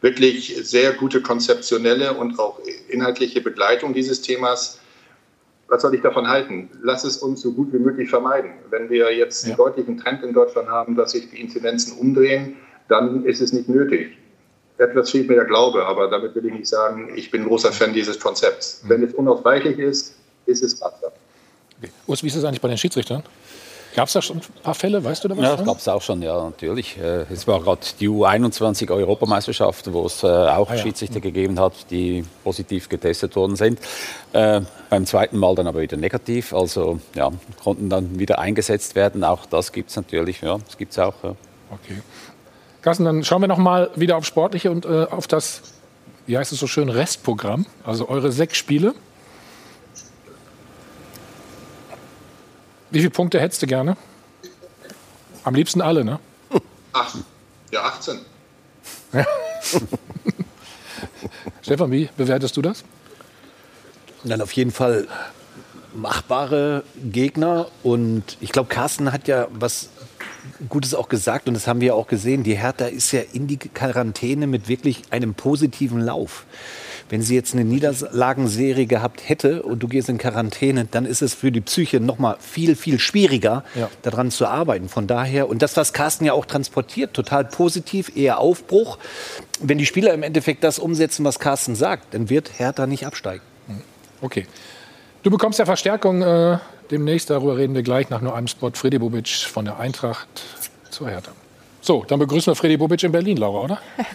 wirklich 0.00 0.56
sehr 0.62 0.92
gute 0.92 1.22
konzeptionelle 1.22 2.14
und 2.14 2.38
auch 2.38 2.60
inhaltliche 2.88 3.40
Begleitung 3.40 3.94
dieses 3.94 4.22
Themas. 4.22 4.78
Was 5.68 5.82
soll 5.82 5.94
ich 5.94 6.02
davon 6.02 6.28
halten? 6.28 6.70
Lass 6.82 7.04
es 7.04 7.18
uns 7.18 7.40
so 7.40 7.52
gut 7.52 7.72
wie 7.72 7.78
möglich 7.78 8.08
vermeiden. 8.08 8.52
Wenn 8.70 8.88
wir 8.88 9.12
jetzt 9.14 9.44
ja. 9.44 9.48
einen 9.48 9.56
deutlichen 9.56 9.98
Trend 9.98 10.22
in 10.22 10.32
Deutschland 10.32 10.68
haben, 10.68 10.94
dass 10.94 11.12
sich 11.12 11.28
die 11.30 11.40
Inzidenzen 11.40 11.98
umdrehen, 11.98 12.56
dann 12.88 13.24
ist 13.24 13.40
es 13.40 13.52
nicht 13.52 13.68
nötig. 13.68 14.16
Etwas 14.78 15.10
fehlt 15.10 15.28
mir 15.28 15.36
der 15.36 15.46
Glaube, 15.46 15.84
aber 15.86 16.08
damit 16.08 16.34
will 16.34 16.46
ich 16.46 16.52
nicht 16.52 16.68
sagen, 16.68 17.12
ich 17.16 17.30
bin 17.30 17.44
großer 17.44 17.72
Fan 17.72 17.94
dieses 17.94 18.20
Konzepts. 18.20 18.82
Mhm. 18.84 18.88
Wenn 18.88 19.02
es 19.02 19.14
unausweichlich 19.14 19.78
ist, 19.78 20.16
ist 20.44 20.62
es 20.62 20.80
Wasser. 20.80 21.12
Okay. 21.78 21.90
Urs, 22.06 22.22
wie 22.22 22.28
ist 22.28 22.36
es 22.36 22.44
eigentlich 22.44 22.60
bei 22.60 22.68
den 22.68 22.78
Schiedsrichtern? 22.78 23.22
Gab 23.96 24.08
es 24.08 24.12
da 24.12 24.20
schon 24.20 24.36
ein 24.36 24.62
paar 24.62 24.74
Fälle, 24.74 25.02
weißt 25.02 25.24
du 25.24 25.28
da 25.28 25.36
was? 25.36 25.42
Ja, 25.42 25.56
das 25.56 25.66
gab 25.66 25.78
es 25.78 25.88
auch 25.88 26.02
schon, 26.02 26.20
ja, 26.20 26.44
natürlich. 26.44 26.98
Äh, 26.98 27.24
es 27.32 27.46
war 27.48 27.60
gerade 27.60 27.80
die 27.98 28.08
U21-Europameisterschaft, 28.08 29.90
wo 29.90 30.04
es 30.04 30.22
äh, 30.22 30.26
auch 30.26 30.68
ah, 30.68 30.74
ja. 30.74 30.82
Schiedsrichter 30.82 31.18
mhm. 31.18 31.22
gegeben 31.22 31.58
hat, 31.58 31.72
die 31.90 32.22
positiv 32.44 32.90
getestet 32.90 33.34
worden 33.36 33.56
sind. 33.56 33.80
Äh, 34.34 34.60
beim 34.90 35.06
zweiten 35.06 35.38
Mal 35.38 35.54
dann 35.54 35.66
aber 35.66 35.80
wieder 35.80 35.96
negativ, 35.96 36.52
also 36.52 37.00
ja, 37.14 37.32
konnten 37.64 37.88
dann 37.88 38.18
wieder 38.18 38.38
eingesetzt 38.38 38.96
werden. 38.96 39.24
Auch 39.24 39.46
das 39.46 39.72
gibt 39.72 39.88
es 39.88 39.96
natürlich, 39.96 40.42
ja, 40.42 40.58
das 40.58 40.76
gibt 40.76 40.92
es 40.92 40.98
auch. 40.98 41.14
Ja. 41.24 41.34
Okay. 41.70 42.02
Carsten, 42.82 43.06
dann 43.06 43.24
schauen 43.24 43.40
wir 43.40 43.48
noch 43.48 43.56
mal 43.56 43.90
wieder 43.96 44.18
auf 44.18 44.26
Sportliche 44.26 44.70
und 44.70 44.84
äh, 44.84 45.06
auf 45.10 45.26
das 45.26 45.62
wie 46.26 46.36
heißt 46.36 46.52
es 46.52 46.58
so 46.58 46.66
schön, 46.66 46.88
Restprogramm. 46.88 47.66
Also 47.84 48.08
eure 48.08 48.32
sechs 48.32 48.58
Spiele. 48.58 48.94
Wie 52.90 52.98
viele 52.98 53.10
Punkte 53.10 53.40
hättest 53.40 53.62
du 53.62 53.66
gerne? 53.66 53.96
Am 55.44 55.54
liebsten 55.54 55.80
alle, 55.80 56.04
ne? 56.04 56.18
Ach, 56.92 57.16
ja, 57.70 57.82
18. 57.82 58.18
Stefan, 61.62 61.90
wie 61.90 62.08
bewertest 62.16 62.56
du 62.56 62.62
das? 62.62 62.84
Dann 64.24 64.40
auf 64.40 64.52
jeden 64.52 64.70
Fall 64.70 65.06
machbare 65.94 66.84
Gegner. 67.10 67.68
Und 67.82 68.38
ich 68.40 68.52
glaube, 68.52 68.68
Carsten 68.68 69.12
hat 69.12 69.28
ja 69.28 69.48
was 69.50 69.90
Gutes 70.68 70.94
auch 70.94 71.08
gesagt 71.08 71.48
und 71.48 71.54
das 71.54 71.66
haben 71.66 71.80
wir 71.80 71.94
auch 71.94 72.06
gesehen. 72.06 72.44
Die 72.44 72.56
Hertha 72.56 72.86
ist 72.86 73.12
ja 73.12 73.20
in 73.32 73.46
die 73.46 73.58
Quarantäne 73.58 74.46
mit 74.46 74.68
wirklich 74.68 75.02
einem 75.10 75.34
positiven 75.34 76.00
Lauf. 76.00 76.44
Wenn 77.08 77.22
sie 77.22 77.34
jetzt 77.36 77.54
eine 77.54 77.64
Niederlagenserie 77.64 78.86
gehabt 78.86 79.28
hätte 79.28 79.62
und 79.62 79.80
du 79.82 79.88
gehst 79.88 80.08
in 80.08 80.18
Quarantäne, 80.18 80.86
dann 80.90 81.06
ist 81.06 81.22
es 81.22 81.34
für 81.34 81.52
die 81.52 81.60
Psyche 81.60 82.00
noch 82.00 82.18
mal 82.18 82.36
viel, 82.40 82.74
viel 82.74 82.98
schwieriger, 82.98 83.64
Ja. 83.74 83.88
daran 84.02 84.30
zu 84.30 84.46
arbeiten. 84.46 84.88
Von 84.88 85.06
daher, 85.06 85.48
und 85.48 85.62
das, 85.62 85.76
was 85.76 85.92
Carsten 85.92 86.24
ja 86.24 86.32
auch 86.32 86.46
transportiert, 86.46 87.14
total 87.14 87.44
positiv, 87.44 88.16
eher 88.16 88.38
Aufbruch. 88.38 88.98
Wenn 89.60 89.78
die 89.78 89.86
Spieler 89.86 90.12
im 90.14 90.22
Endeffekt 90.22 90.64
das 90.64 90.78
umsetzen, 90.78 91.24
was 91.24 91.38
Carsten 91.38 91.76
sagt, 91.76 92.14
dann 92.14 92.28
wird 92.28 92.58
Hertha 92.58 92.86
nicht 92.86 93.06
absteigen. 93.06 93.42
Okay. 94.20 94.46
Du 95.22 95.30
bekommst 95.30 95.58
ja 95.58 95.64
Verstärkung 95.64 96.22
äh, 96.22 96.58
demnächst, 96.90 97.30
darüber 97.30 97.56
reden 97.56 97.74
wir 97.74 97.82
gleich 97.82 98.10
nach 98.10 98.20
nur 98.20 98.34
einem 98.34 98.46
Spot. 98.48 98.70
Freddy 98.72 98.98
Bobic 98.98 99.28
von 99.28 99.64
der 99.64 99.78
Eintracht 99.78 100.28
zur 100.90 101.08
Hertha. 101.10 101.32
So, 101.86 102.02
dann 102.04 102.18
begrüßen 102.18 102.50
wir 102.50 102.56
Freddy 102.56 102.76
Bobic 102.76 103.04
in 103.04 103.12
Berlin, 103.12 103.36
Laura, 103.36 103.60
oder? 103.60 103.78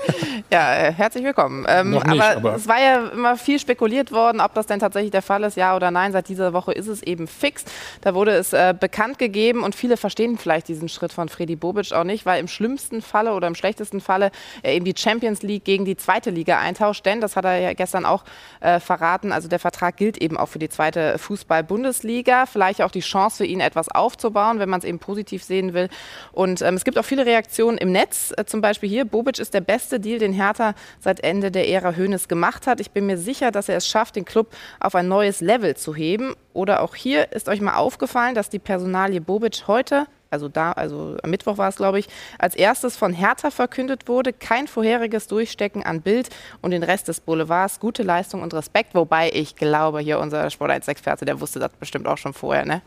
Ja, 0.53 0.75
äh, 0.75 0.91
herzlich 0.91 1.23
willkommen. 1.23 1.65
Ähm, 1.69 1.91
Noch 1.91 2.03
nicht, 2.03 2.21
aber, 2.21 2.35
aber- 2.35 2.55
es 2.55 2.67
war 2.67 2.77
ja 2.81 3.07
immer 3.13 3.37
viel 3.37 3.57
spekuliert 3.57 4.11
worden, 4.11 4.41
ob 4.41 4.53
das 4.53 4.65
denn 4.65 4.81
tatsächlich 4.81 5.11
der 5.11 5.21
Fall 5.21 5.43
ist, 5.43 5.55
ja 5.55 5.77
oder 5.77 5.91
nein. 5.91 6.11
Seit 6.11 6.27
dieser 6.27 6.51
Woche 6.51 6.73
ist 6.73 6.87
es 6.87 7.01
eben 7.01 7.29
fix. 7.29 7.63
Da 8.01 8.13
wurde 8.15 8.31
es 8.31 8.51
äh, 8.51 8.75
bekannt 8.77 9.17
gegeben 9.17 9.63
und 9.63 9.75
viele 9.75 9.95
verstehen 9.95 10.37
vielleicht 10.37 10.67
diesen 10.67 10.89
Schritt 10.89 11.13
von 11.13 11.29
Freddy 11.29 11.55
Bobic 11.55 11.93
auch 11.93 12.03
nicht, 12.03 12.25
weil 12.25 12.41
im 12.41 12.49
schlimmsten 12.49 13.01
Falle 13.01 13.31
oder 13.33 13.47
im 13.47 13.55
schlechtesten 13.55 14.01
Falle 14.01 14.29
er 14.61 14.73
eben 14.73 14.83
die 14.83 14.93
Champions 14.97 15.41
League 15.41 15.63
gegen 15.63 15.85
die 15.85 15.95
zweite 15.95 16.31
Liga 16.31 16.59
eintauscht. 16.59 17.05
Denn, 17.05 17.21
das 17.21 17.37
hat 17.37 17.45
er 17.45 17.57
ja 17.59 17.71
gestern 17.71 18.03
auch 18.05 18.25
äh, 18.59 18.81
verraten, 18.81 19.31
also 19.31 19.47
der 19.47 19.59
Vertrag 19.59 19.95
gilt 19.95 20.17
eben 20.17 20.35
auch 20.35 20.47
für 20.49 20.59
die 20.59 20.67
zweite 20.69 21.17
Fußball-Bundesliga. 21.17 22.45
Vielleicht 22.45 22.81
auch 22.81 22.91
die 22.91 22.99
Chance 22.99 23.37
für 23.37 23.45
ihn, 23.45 23.61
etwas 23.61 23.87
aufzubauen, 23.87 24.59
wenn 24.59 24.67
man 24.67 24.79
es 24.79 24.85
eben 24.85 24.99
positiv 24.99 25.45
sehen 25.45 25.73
will. 25.73 25.87
Und 26.33 26.61
ähm, 26.61 26.73
es 26.75 26.83
gibt 26.83 26.97
auch 26.99 27.05
viele 27.05 27.25
Reaktionen 27.25 27.60
im 27.69 27.91
Netz, 27.91 28.33
äh, 28.37 28.45
zum 28.45 28.61
Beispiel 28.61 28.89
hier, 28.89 29.05
Bobic 29.05 29.39
ist 29.39 29.53
der 29.53 29.61
beste 29.61 29.99
Deal, 29.99 30.19
den 30.19 30.33
Hertha 30.33 30.73
seit 30.99 31.23
Ende 31.23 31.51
der 31.51 31.69
Ära 31.69 31.95
Hoeneß 31.95 32.27
gemacht 32.27 32.67
hat. 32.67 32.79
Ich 32.79 32.91
bin 32.91 33.05
mir 33.05 33.17
sicher, 33.17 33.51
dass 33.51 33.69
er 33.69 33.77
es 33.77 33.87
schafft, 33.87 34.15
den 34.15 34.25
Club 34.25 34.53
auf 34.79 34.95
ein 34.95 35.07
neues 35.07 35.41
Level 35.41 35.75
zu 35.75 35.95
heben. 35.95 36.33
Oder 36.53 36.81
auch 36.81 36.95
hier 36.95 37.31
ist 37.31 37.47
euch 37.47 37.61
mal 37.61 37.75
aufgefallen, 37.75 38.35
dass 38.35 38.49
die 38.49 38.59
Personalie 38.59 39.21
Bobic 39.21 39.67
heute 39.67 40.07
also 40.31 40.47
da, 40.47 40.71
also 40.71 41.17
am 41.21 41.29
Mittwoch 41.29 41.57
war 41.57 41.67
es, 41.67 41.75
glaube 41.75 41.99
ich, 41.99 42.07
als 42.39 42.55
erstes 42.55 42.95
von 42.95 43.11
Hertha 43.11 43.51
verkündet 43.51 44.07
wurde. 44.07 44.31
Kein 44.31 44.67
vorheriges 44.67 45.27
Durchstecken 45.27 45.83
an 45.83 46.01
Bild 46.01 46.29
und 46.61 46.71
den 46.71 46.83
Rest 46.83 47.09
des 47.09 47.19
Boulevards. 47.19 47.81
Gute 47.81 48.01
Leistung 48.01 48.41
und 48.41 48.53
Respekt. 48.53 48.95
Wobei 48.95 49.29
ich 49.33 49.57
glaube, 49.57 49.99
hier 49.99 50.19
unser 50.19 50.49
Sport 50.49 50.71
1-Experte, 50.71 51.25
der 51.25 51.41
wusste 51.41 51.59
das 51.59 51.71
bestimmt 51.73 52.07
auch 52.07 52.17
schon 52.17 52.33
vorher, 52.33 52.65
ne? 52.65 52.81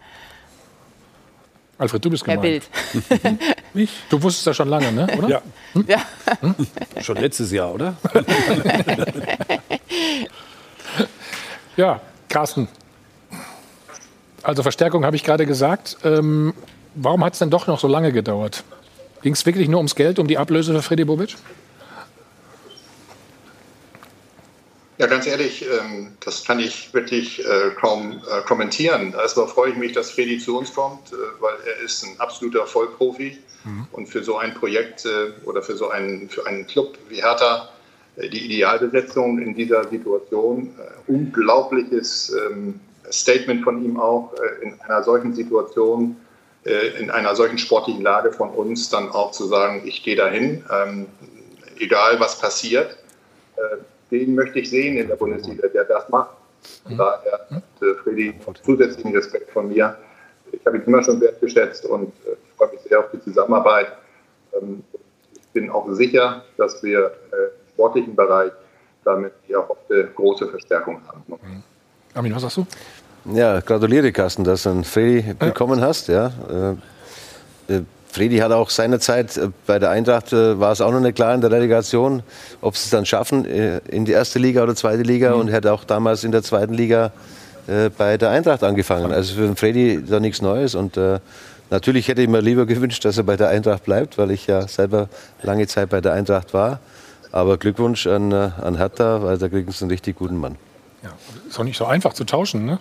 Alfred, 1.78 2.04
du 2.04 2.10
bist 2.10 2.26
Herr 2.26 2.36
gemeint. 2.36 2.68
Bild. 3.12 3.56
Ich? 3.74 3.90
Du 4.08 4.22
wusstest 4.22 4.46
das 4.46 4.56
schon 4.56 4.68
lange, 4.68 4.92
ne? 4.92 5.08
oder? 5.18 5.28
Ja. 5.28 5.42
Ja. 5.86 7.02
Schon 7.02 7.16
letztes 7.16 7.50
Jahr, 7.50 7.74
oder? 7.74 7.96
Ja, 11.76 12.00
Carsten. 12.28 12.68
Also 14.42 14.62
Verstärkung 14.62 15.04
habe 15.04 15.16
ich 15.16 15.24
gerade 15.24 15.46
gesagt. 15.46 15.96
Ähm, 16.04 16.54
warum 16.94 17.24
hat 17.24 17.32
es 17.32 17.38
denn 17.40 17.50
doch 17.50 17.66
noch 17.66 17.80
so 17.80 17.88
lange 17.88 18.12
gedauert? 18.12 18.62
Ging 19.22 19.32
es 19.32 19.44
wirklich 19.46 19.68
nur 19.68 19.78
ums 19.78 19.94
Geld, 19.94 20.18
um 20.18 20.28
die 20.28 20.38
Ablöse 20.38 20.72
für 20.74 20.82
Freddy 20.82 21.04
Bobic? 21.04 21.36
Ja, 24.96 25.08
ganz 25.08 25.26
ehrlich, 25.26 25.66
ähm, 25.68 26.12
das 26.24 26.44
kann 26.44 26.60
ich 26.60 26.94
wirklich 26.94 27.44
äh, 27.44 27.70
kaum 27.80 28.12
äh, 28.12 28.42
kommentieren. 28.46 29.12
Erstmal 29.12 29.48
freue 29.48 29.70
ich 29.70 29.76
mich, 29.76 29.92
dass 29.92 30.12
Freddy 30.12 30.38
zu 30.38 30.56
uns 30.56 30.72
kommt, 30.72 31.12
äh, 31.12 31.16
weil 31.40 31.54
er 31.66 31.84
ist 31.84 32.04
ein 32.04 32.20
absoluter 32.20 32.66
Vollprofi. 32.66 33.38
Und 33.92 34.10
für 34.10 34.22
so 34.22 34.36
ein 34.36 34.52
Projekt 34.52 35.08
oder 35.46 35.62
für 35.62 35.74
so 35.74 35.88
einen, 35.88 36.28
für 36.28 36.46
einen 36.46 36.66
Club 36.66 36.98
wie 37.08 37.22
Hertha 37.22 37.70
die 38.18 38.44
Idealbesetzung 38.44 39.38
in 39.38 39.54
dieser 39.54 39.88
Situation. 39.88 40.74
Unglaubliches 41.06 42.36
ähm, 42.46 42.78
Statement 43.10 43.64
von 43.64 43.82
ihm 43.82 43.98
auch 43.98 44.34
in 44.60 44.78
einer 44.82 45.02
solchen 45.02 45.34
Situation, 45.34 46.14
in 47.00 47.10
einer 47.10 47.34
solchen 47.34 47.56
sportlichen 47.56 48.02
Lage 48.02 48.32
von 48.32 48.50
uns 48.50 48.90
dann 48.90 49.08
auch 49.08 49.30
zu 49.30 49.46
sagen, 49.46 49.80
ich 49.86 50.02
gehe 50.02 50.16
dahin, 50.16 50.62
ähm, 50.70 51.06
egal 51.78 52.20
was 52.20 52.38
passiert. 52.38 52.98
Äh, 54.10 54.18
den 54.18 54.34
möchte 54.34 54.58
ich 54.60 54.70
sehen 54.70 54.96
in 54.96 55.08
der 55.08 55.16
Bundesliga, 55.16 55.68
der 55.68 55.84
das 55.84 56.08
macht. 56.08 56.30
Von 56.84 56.96
daher 56.96 57.46
hat 57.50 57.62
äh, 57.82 57.94
Freddy 58.02 58.34
zusätzlichen 58.64 59.14
Respekt 59.14 59.50
von 59.50 59.68
mir. 59.68 59.96
Ich 60.52 60.64
habe 60.66 60.78
ihn 60.78 60.84
immer 60.84 61.02
schon 61.02 61.20
wertgeschätzt 61.20 61.84
und 61.86 62.08
äh, 62.26 62.32
ich 62.32 62.56
freue 62.56 62.70
mich 62.70 62.80
sehr 62.80 63.00
auf 63.00 63.06
die 63.12 63.20
Zusammenarbeit. 63.20 63.88
Ähm, 64.60 64.82
ich 65.32 65.46
bin 65.52 65.70
auch 65.70 65.90
sicher, 65.92 66.44
dass 66.56 66.82
wir 66.82 66.98
äh, 67.00 67.36
im 67.36 67.72
sportlichen 67.72 68.16
Bereich 68.16 68.52
damit 69.04 69.32
die 69.46 69.52
erhoffte 69.52 70.08
große 70.14 70.48
Verstärkung 70.48 71.00
haben. 71.06 71.62
Armin, 72.14 72.34
was 72.34 72.42
sagst 72.42 72.56
du? 72.56 72.66
Ja, 73.26 73.60
gratuliere 73.60 74.12
Carsten, 74.12 74.44
dass 74.44 74.62
du 74.62 74.70
einen 74.70 74.84
Freddy 74.84 75.34
bekommen 75.34 75.80
hast. 75.80 76.08
Ja. 76.08 76.32
Äh, 77.68 77.80
Freddy 78.14 78.38
hat 78.38 78.52
auch 78.52 78.70
seinerzeit 78.70 79.36
äh, 79.36 79.48
bei 79.66 79.80
der 79.80 79.90
Eintracht, 79.90 80.32
äh, 80.32 80.60
war 80.60 80.70
es 80.70 80.80
auch 80.80 80.92
noch 80.92 81.00
nicht 81.00 81.16
klar 81.16 81.34
in 81.34 81.40
der 81.40 81.50
Relegation, 81.50 82.22
ob 82.60 82.76
sie 82.76 82.84
es 82.84 82.90
dann 82.90 83.04
schaffen 83.04 83.44
äh, 83.44 83.78
in 83.88 84.04
die 84.04 84.12
erste 84.12 84.38
Liga 84.38 84.62
oder 84.62 84.76
zweite 84.76 85.02
Liga 85.02 85.32
und 85.32 85.48
hätte 85.48 85.72
auch 85.72 85.82
damals 85.82 86.22
in 86.22 86.30
der 86.30 86.42
zweiten 86.42 86.74
Liga 86.74 87.12
bei 87.96 88.18
der 88.18 88.28
Eintracht 88.28 88.62
angefangen. 88.62 89.10
Also 89.10 89.36
für 89.36 89.46
den 89.46 89.56
Freddy 89.56 90.04
da 90.06 90.20
nichts 90.20 90.42
Neues 90.42 90.74
und 90.74 90.98
natürlich 91.70 92.08
hätte 92.08 92.20
ich 92.20 92.28
mir 92.28 92.42
lieber 92.42 92.66
gewünscht, 92.66 93.02
dass 93.06 93.16
er 93.16 93.22
bei 93.24 93.38
der 93.38 93.48
Eintracht 93.48 93.84
bleibt, 93.84 94.18
weil 94.18 94.32
ich 94.32 94.46
ja 94.46 94.68
selber 94.68 95.08
lange 95.42 95.66
Zeit 95.66 95.88
bei 95.88 96.02
der 96.02 96.12
Eintracht 96.12 96.52
war. 96.52 96.80
Aber 97.32 97.56
Glückwunsch 97.56 98.06
an, 98.06 98.34
an 98.34 98.76
Hertha, 98.76 99.22
weil 99.22 99.38
da 99.38 99.48
kriegen 99.48 99.72
sie 99.72 99.84
einen 99.84 99.92
richtig 99.92 100.16
guten 100.16 100.36
Mann. 100.36 100.56
Ja, 101.02 101.12
ist 101.48 101.58
auch 101.58 101.64
nicht 101.64 101.78
so 101.78 101.86
einfach 101.86 102.12
zu 102.12 102.24
tauschen, 102.24 102.66
ne? 102.66 102.80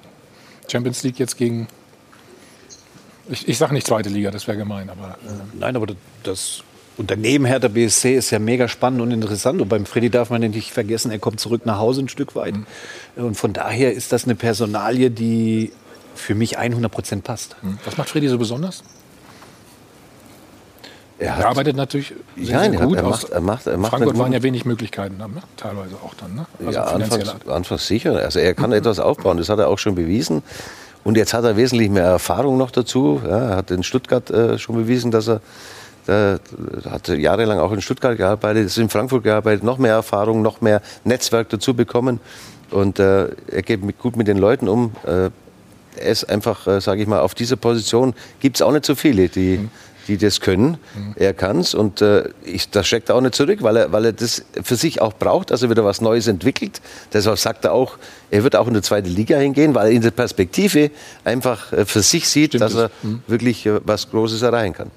Champions 0.69 1.01
League 1.03 1.17
jetzt 1.17 1.37
gegen. 1.37 1.69
Ich, 3.29 3.47
ich 3.47 3.57
sage 3.57 3.73
nicht 3.73 3.87
zweite 3.87 4.09
Liga, 4.09 4.31
das 4.31 4.47
wäre 4.47 4.57
gemein, 4.57 4.89
aber. 4.89 5.11
Äh, 5.25 5.57
Nein, 5.59 5.75
aber 5.75 5.87
das 6.23 6.63
Unternehmen 6.97 7.45
Hertha 7.45 7.69
BSC 7.69 8.15
ist 8.15 8.29
ja 8.31 8.39
mega 8.39 8.67
spannend 8.67 9.01
und 9.01 9.11
interessant. 9.11 9.61
Und 9.61 9.69
beim 9.69 9.85
Freddy 9.85 10.09
darf 10.09 10.29
man 10.29 10.43
ja 10.43 10.49
nicht 10.49 10.71
vergessen, 10.71 11.09
er 11.11 11.19
kommt 11.19 11.39
zurück 11.39 11.65
nach 11.65 11.77
Hause 11.79 12.01
ein 12.03 12.09
Stück 12.09 12.35
weit. 12.35 12.53
Und 13.15 13.35
von 13.35 13.53
daher 13.53 13.93
ist 13.93 14.11
das 14.11 14.25
eine 14.25 14.35
Personalie, 14.35 15.09
die 15.09 15.71
für 16.15 16.35
mich 16.35 16.57
100 16.59 16.91
Prozent 16.91 17.23
passt. 17.23 17.55
was 17.85 17.97
macht 17.97 18.09
Freddy 18.09 18.27
so 18.27 18.37
besonders? 18.37 18.83
Er 21.19 21.27
Er 21.27 21.37
hat- 21.37 21.45
arbeitet 21.45 21.75
natürlich 21.77 22.13
sehr, 22.35 22.45
Ja, 22.45 22.59
sehr 22.69 22.73
er 22.79 22.85
gut. 22.87 22.97
er 22.97 23.05
aus 23.05 23.21
macht- 23.23 23.31
er 23.31 23.41
macht- 23.41 23.67
er 23.67 23.77
macht 23.77 23.89
Frankfurt 23.91 24.17
waren 24.17 24.33
ja 24.33 24.43
wenig 24.43 24.65
Möglichkeiten, 24.65 25.17
ne? 25.17 25.29
teilweise 25.57 25.95
auch 26.03 26.13
dann. 26.15 26.35
Ne? 26.35 26.45
Also 26.59 26.71
ja, 26.71 26.83
anfangs, 26.85 27.29
Art. 27.29 27.47
anfangs 27.47 27.87
sicher. 27.87 28.15
Also 28.17 28.39
er 28.39 28.53
kann 28.53 28.71
etwas 28.73 28.99
aufbauen, 28.99 29.37
das 29.37 29.47
hat 29.49 29.59
er 29.59 29.69
auch 29.69 29.77
schon 29.79 29.95
bewiesen. 29.95 30.43
Und 31.03 31.17
jetzt 31.17 31.33
hat 31.33 31.43
er 31.43 31.57
wesentlich 31.57 31.89
mehr 31.89 32.05
Erfahrung 32.05 32.57
noch 32.57 32.71
dazu. 32.71 33.21
Ja, 33.23 33.49
er 33.49 33.55
hat 33.57 33.71
in 33.71 33.83
Stuttgart 33.83 34.29
äh, 34.29 34.57
schon 34.57 34.75
bewiesen, 34.75 35.11
dass 35.11 35.27
er 35.27 35.41
der 36.07 36.39
hat 36.89 37.07
jahrelang 37.07 37.59
auch 37.59 37.71
in 37.71 37.81
Stuttgart 37.81 38.17
gearbeitet, 38.17 38.65
ist 38.65 38.77
in 38.77 38.89
Frankfurt 38.89 39.23
gearbeitet, 39.23 39.63
noch 39.63 39.77
mehr 39.77 39.93
Erfahrung, 39.93 40.41
noch 40.41 40.61
mehr 40.61 40.81
Netzwerk 41.05 41.49
dazu 41.49 41.73
bekommen. 41.73 42.19
Und 42.71 42.99
äh, 42.99 43.29
er 43.49 43.61
geht 43.61 43.83
mit, 43.83 43.99
gut 43.99 44.17
mit 44.17 44.27
den 44.27 44.37
Leuten 44.37 44.67
um. 44.67 44.91
Äh, 45.05 45.29
ist 46.09 46.29
einfach, 46.29 46.67
äh, 46.67 46.81
sage 46.81 47.01
ich 47.01 47.07
mal, 47.07 47.19
auf 47.19 47.35
dieser 47.35 47.55
Position 47.55 48.13
gibt 48.39 48.57
es 48.57 48.61
auch 48.61 48.71
nicht 48.71 48.85
so 48.85 48.95
viele, 48.95 49.29
die, 49.29 49.69
die 50.07 50.17
das 50.17 50.41
können. 50.41 50.77
Er 51.15 51.33
kann 51.33 51.59
es 51.59 51.73
und 51.73 52.01
äh, 52.01 52.29
ich, 52.43 52.69
das 52.69 52.87
schreckt 52.87 53.09
er 53.09 53.15
auch 53.15 53.21
nicht 53.21 53.35
zurück, 53.35 53.59
weil 53.61 53.77
er, 53.77 53.91
weil 53.91 54.05
er 54.05 54.13
das 54.13 54.43
für 54.63 54.75
sich 54.75 55.01
auch 55.01 55.13
braucht, 55.13 55.51
dass 55.51 55.63
er 55.63 55.69
wieder 55.69 55.85
was 55.85 56.01
Neues 56.01 56.27
entwickelt. 56.27 56.81
Deshalb 57.13 57.37
sagt 57.39 57.65
er 57.65 57.73
auch, 57.73 57.97
er 58.31 58.43
wird 58.43 58.55
auch 58.55 58.67
in 58.67 58.73
die 58.73 58.81
zweite 58.81 59.09
Liga 59.09 59.37
hingehen, 59.37 59.75
weil 59.75 59.87
er 59.87 59.91
in 59.91 60.01
der 60.01 60.11
Perspektive 60.11 60.91
einfach 61.23 61.71
äh, 61.71 61.85
für 61.85 62.01
sich 62.01 62.27
sieht, 62.27 62.59
dass 62.59 62.75
er 62.75 62.89
wirklich 63.27 63.65
äh, 63.65 63.79
was 63.85 64.09
Großes 64.09 64.41
erreichen 64.41 64.73
kann. 64.73 64.91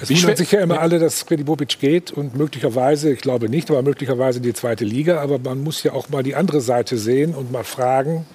Es 0.00 0.10
wundern 0.10 0.36
sich 0.36 0.52
ja 0.52 0.60
immer 0.60 0.80
alle, 0.80 0.98
dass 0.98 1.22
Freddy 1.22 1.44
Bobic 1.44 1.78
geht 1.80 2.12
und 2.12 2.36
möglicherweise, 2.36 3.10
ich 3.12 3.20
glaube 3.20 3.48
nicht, 3.48 3.70
aber 3.70 3.82
möglicherweise 3.82 4.38
in 4.38 4.44
die 4.44 4.54
zweite 4.54 4.84
Liga. 4.84 5.20
Aber 5.20 5.38
man 5.38 5.62
muss 5.62 5.82
ja 5.82 5.92
auch 5.92 6.08
mal 6.08 6.22
die 6.22 6.34
andere 6.34 6.60
Seite 6.60 6.96
sehen 6.96 7.34
und 7.34 7.50
mal 7.52 7.64
fragen, 7.64 8.26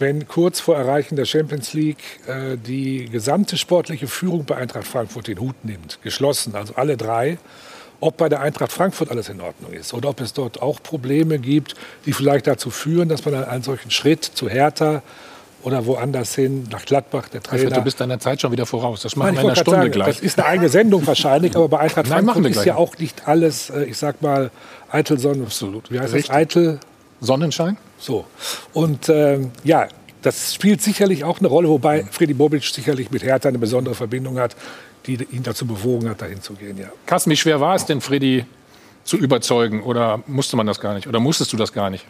wenn 0.00 0.26
kurz 0.26 0.60
vor 0.60 0.76
Erreichen 0.76 1.16
der 1.16 1.26
Champions 1.26 1.74
League 1.74 2.20
äh, 2.26 2.56
die 2.56 3.06
gesamte 3.06 3.56
sportliche 3.56 4.08
Führung 4.08 4.44
bei 4.44 4.56
Eintracht 4.56 4.86
Frankfurt 4.86 5.28
den 5.28 5.38
Hut 5.38 5.64
nimmt, 5.64 5.98
geschlossen, 6.02 6.54
also 6.54 6.74
alle 6.74 6.96
drei, 6.96 7.38
ob 8.00 8.16
bei 8.16 8.28
der 8.28 8.40
Eintracht 8.40 8.72
Frankfurt 8.72 9.10
alles 9.10 9.28
in 9.28 9.40
Ordnung 9.40 9.72
ist 9.72 9.92
oder 9.92 10.08
ob 10.08 10.20
es 10.20 10.32
dort 10.32 10.62
auch 10.62 10.82
Probleme 10.82 11.38
gibt, 11.38 11.74
die 12.06 12.12
vielleicht 12.12 12.46
dazu 12.46 12.70
führen, 12.70 13.08
dass 13.08 13.24
man 13.24 13.44
einen 13.44 13.62
solchen 13.62 13.90
Schritt 13.90 14.24
zu 14.24 14.48
Hertha 14.48 15.02
oder 15.62 15.84
woanders 15.84 16.34
hin, 16.34 16.66
nach 16.70 16.86
Gladbach, 16.86 17.28
der 17.28 17.42
Trainer. 17.42 17.64
Alfred, 17.64 17.76
du 17.76 17.84
bist 17.84 18.00
deiner 18.00 18.18
Zeit 18.18 18.40
schon 18.40 18.50
wieder 18.50 18.64
voraus. 18.64 19.02
Das 19.02 19.16
machen 19.16 19.26
Nein, 19.26 19.36
wir 19.36 19.40
in 19.42 19.46
einer 19.48 19.56
Stunde 19.56 19.80
sagen, 19.80 19.90
gleich. 19.90 20.06
Das 20.06 20.20
ist 20.20 20.38
eine 20.38 20.48
eigene 20.48 20.68
Sendung 20.70 21.06
wahrscheinlich, 21.06 21.54
aber 21.54 21.68
bei 21.68 21.80
Eintracht 21.80 22.06
Nein, 22.08 22.24
Frankfurt 22.24 22.46
ist 22.46 22.64
ja 22.64 22.76
auch 22.76 22.96
nicht 22.96 23.28
alles, 23.28 23.68
äh, 23.68 23.84
ich 23.84 23.98
sag 23.98 24.22
mal, 24.22 24.50
Eitel 24.90 25.18
Sonnen. 25.18 25.42
Absolut. 25.42 25.90
Wie 25.90 26.00
heißt 26.00 26.14
Richtig. 26.14 26.28
das? 26.28 26.36
Eitel 26.36 26.80
Sonnenschein? 27.20 27.76
So. 27.98 28.26
Und 28.72 29.08
ähm, 29.08 29.52
ja, 29.64 29.88
das 30.22 30.54
spielt 30.54 30.82
sicherlich 30.82 31.24
auch 31.24 31.38
eine 31.38 31.48
Rolle, 31.48 31.68
wobei 31.68 32.04
Freddy 32.04 32.34
Bobic 32.34 32.64
sicherlich 32.64 33.10
mit 33.10 33.22
Hertha 33.22 33.48
eine 33.48 33.58
besondere 33.58 33.94
Verbindung 33.94 34.38
hat, 34.38 34.56
die 35.06 35.14
ihn 35.30 35.42
dazu 35.42 35.66
bewogen 35.66 36.08
hat, 36.08 36.20
dahin 36.20 36.42
zu 36.42 36.54
gehen. 36.54 36.76
Ja. 36.76 36.88
Carsten, 37.06 37.30
wie 37.30 37.36
schwer 37.36 37.60
war 37.60 37.74
es 37.74 37.86
denn, 37.86 38.00
Freddy 38.00 38.44
zu 39.04 39.16
überzeugen? 39.16 39.82
Oder 39.82 40.22
musste 40.26 40.56
man 40.56 40.66
das 40.66 40.80
gar 40.80 40.94
nicht? 40.94 41.06
Oder 41.06 41.20
musstest 41.20 41.52
du 41.52 41.56
das 41.56 41.72
gar 41.72 41.90
nicht? 41.90 42.04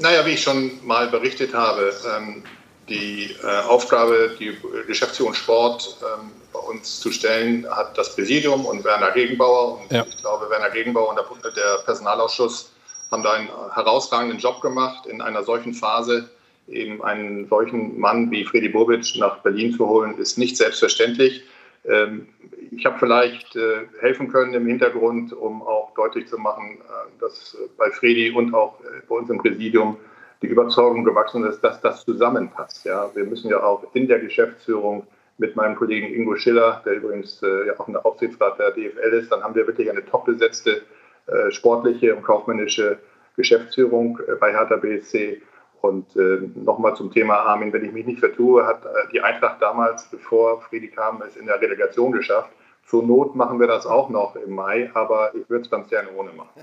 Naja, 0.00 0.24
wie 0.24 0.30
ich 0.30 0.42
schon 0.42 0.84
mal 0.86 1.08
berichtet 1.08 1.52
habe, 1.52 1.92
ähm, 2.16 2.42
die 2.88 3.36
äh, 3.42 3.60
Aufgabe, 3.68 4.36
die 4.38 4.56
Geschäftsführung 4.86 5.34
Sport 5.34 5.96
ähm, 6.00 6.30
bei 6.52 6.58
uns 6.60 7.00
zu 7.00 7.10
stellen, 7.10 7.66
hat 7.70 7.96
das 7.96 8.14
Präsidium 8.14 8.66
und 8.66 8.84
Werner 8.84 9.10
Gegenbauer. 9.12 9.80
Und 9.80 9.92
Ja. 9.92 10.04
ich 10.08 10.16
glaube, 10.18 10.48
Werner 10.50 10.70
Gegenbauer 10.70 11.10
und 11.10 11.16
der, 11.16 11.50
der 11.52 11.78
Personalausschuss 11.84 12.72
haben 13.10 13.22
da 13.22 13.32
einen 13.32 13.48
herausragenden 13.74 14.38
Job 14.38 14.60
gemacht, 14.60 15.06
in 15.06 15.20
einer 15.20 15.42
solchen 15.44 15.74
Phase 15.74 16.30
eben 16.68 17.02
einen 17.02 17.48
solchen 17.48 17.98
Mann 17.98 18.30
wie 18.30 18.44
Freddy 18.44 18.68
Bobic 18.68 19.16
nach 19.16 19.38
Berlin 19.38 19.72
zu 19.74 19.86
holen, 19.86 20.16
ist 20.18 20.38
nicht 20.38 20.56
selbstverständlich. 20.56 21.42
Ähm, 21.84 22.28
ich 22.70 22.86
habe 22.86 22.98
vielleicht 22.98 23.56
äh, 23.56 23.86
helfen 24.00 24.30
können 24.30 24.54
im 24.54 24.66
Hintergrund, 24.66 25.32
um 25.32 25.62
auch 25.62 25.92
deutlich 25.94 26.28
zu 26.28 26.38
machen, 26.38 26.78
äh, 26.78 27.20
dass 27.20 27.56
bei 27.76 27.90
Freddy 27.90 28.30
und 28.30 28.54
auch 28.54 28.78
äh, 28.80 29.02
bei 29.08 29.16
uns 29.16 29.28
im 29.28 29.38
Präsidium 29.38 29.96
die 30.42 30.46
Überzeugung 30.46 31.04
gewachsen 31.04 31.44
ist, 31.44 31.60
dass 31.60 31.80
das 31.80 32.04
zusammenpasst. 32.04 32.84
Ja, 32.84 33.10
wir 33.14 33.24
müssen 33.24 33.50
ja 33.50 33.62
auch 33.62 33.84
in 33.94 34.08
der 34.08 34.20
Geschäftsführung 34.20 35.06
mit 35.38 35.56
meinem 35.56 35.76
Kollegen 35.76 36.14
Ingo 36.14 36.36
Schiller, 36.36 36.82
der 36.84 36.94
übrigens 36.94 37.42
äh, 37.42 37.70
auch 37.78 37.86
in 37.86 37.94
der 37.94 38.06
Aufsichtsrat 38.06 38.58
der 38.58 38.72
DFL 38.72 39.14
ist, 39.14 39.32
dann 39.32 39.42
haben 39.42 39.54
wir 39.54 39.66
wirklich 39.66 39.90
eine 39.90 40.04
top 40.04 40.26
besetzte 40.26 40.82
äh, 41.26 41.50
sportliche 41.50 42.14
und 42.14 42.22
kaufmännische 42.22 42.98
Geschäftsführung 43.36 44.18
äh, 44.26 44.34
bei 44.36 44.52
Hertha 44.52 44.76
BSC. 44.76 45.42
Und 45.80 46.14
äh, 46.16 46.38
nochmal 46.54 46.94
zum 46.94 47.10
Thema 47.10 47.38
Armin, 47.38 47.72
wenn 47.72 47.84
ich 47.84 47.92
mich 47.92 48.06
nicht 48.06 48.20
vertue, 48.20 48.66
hat 48.66 48.84
äh, 48.84 48.88
die 49.12 49.20
Eintracht 49.20 49.60
damals, 49.60 50.08
bevor 50.10 50.60
Friedi 50.62 50.88
kam, 50.88 51.22
es 51.22 51.36
in 51.36 51.46
der 51.46 51.60
Relegation 51.60 52.12
geschafft. 52.12 52.50
Zur 52.86 53.02
Not 53.02 53.34
machen 53.34 53.58
wir 53.58 53.66
das 53.66 53.86
auch 53.86 54.08
noch 54.08 54.36
im 54.36 54.54
Mai, 54.54 54.90
aber 54.94 55.34
ich 55.34 55.48
würde 55.48 55.64
es 55.64 55.70
ganz 55.70 55.88
gerne 55.88 56.08
ohne 56.16 56.30
machen. 56.32 56.62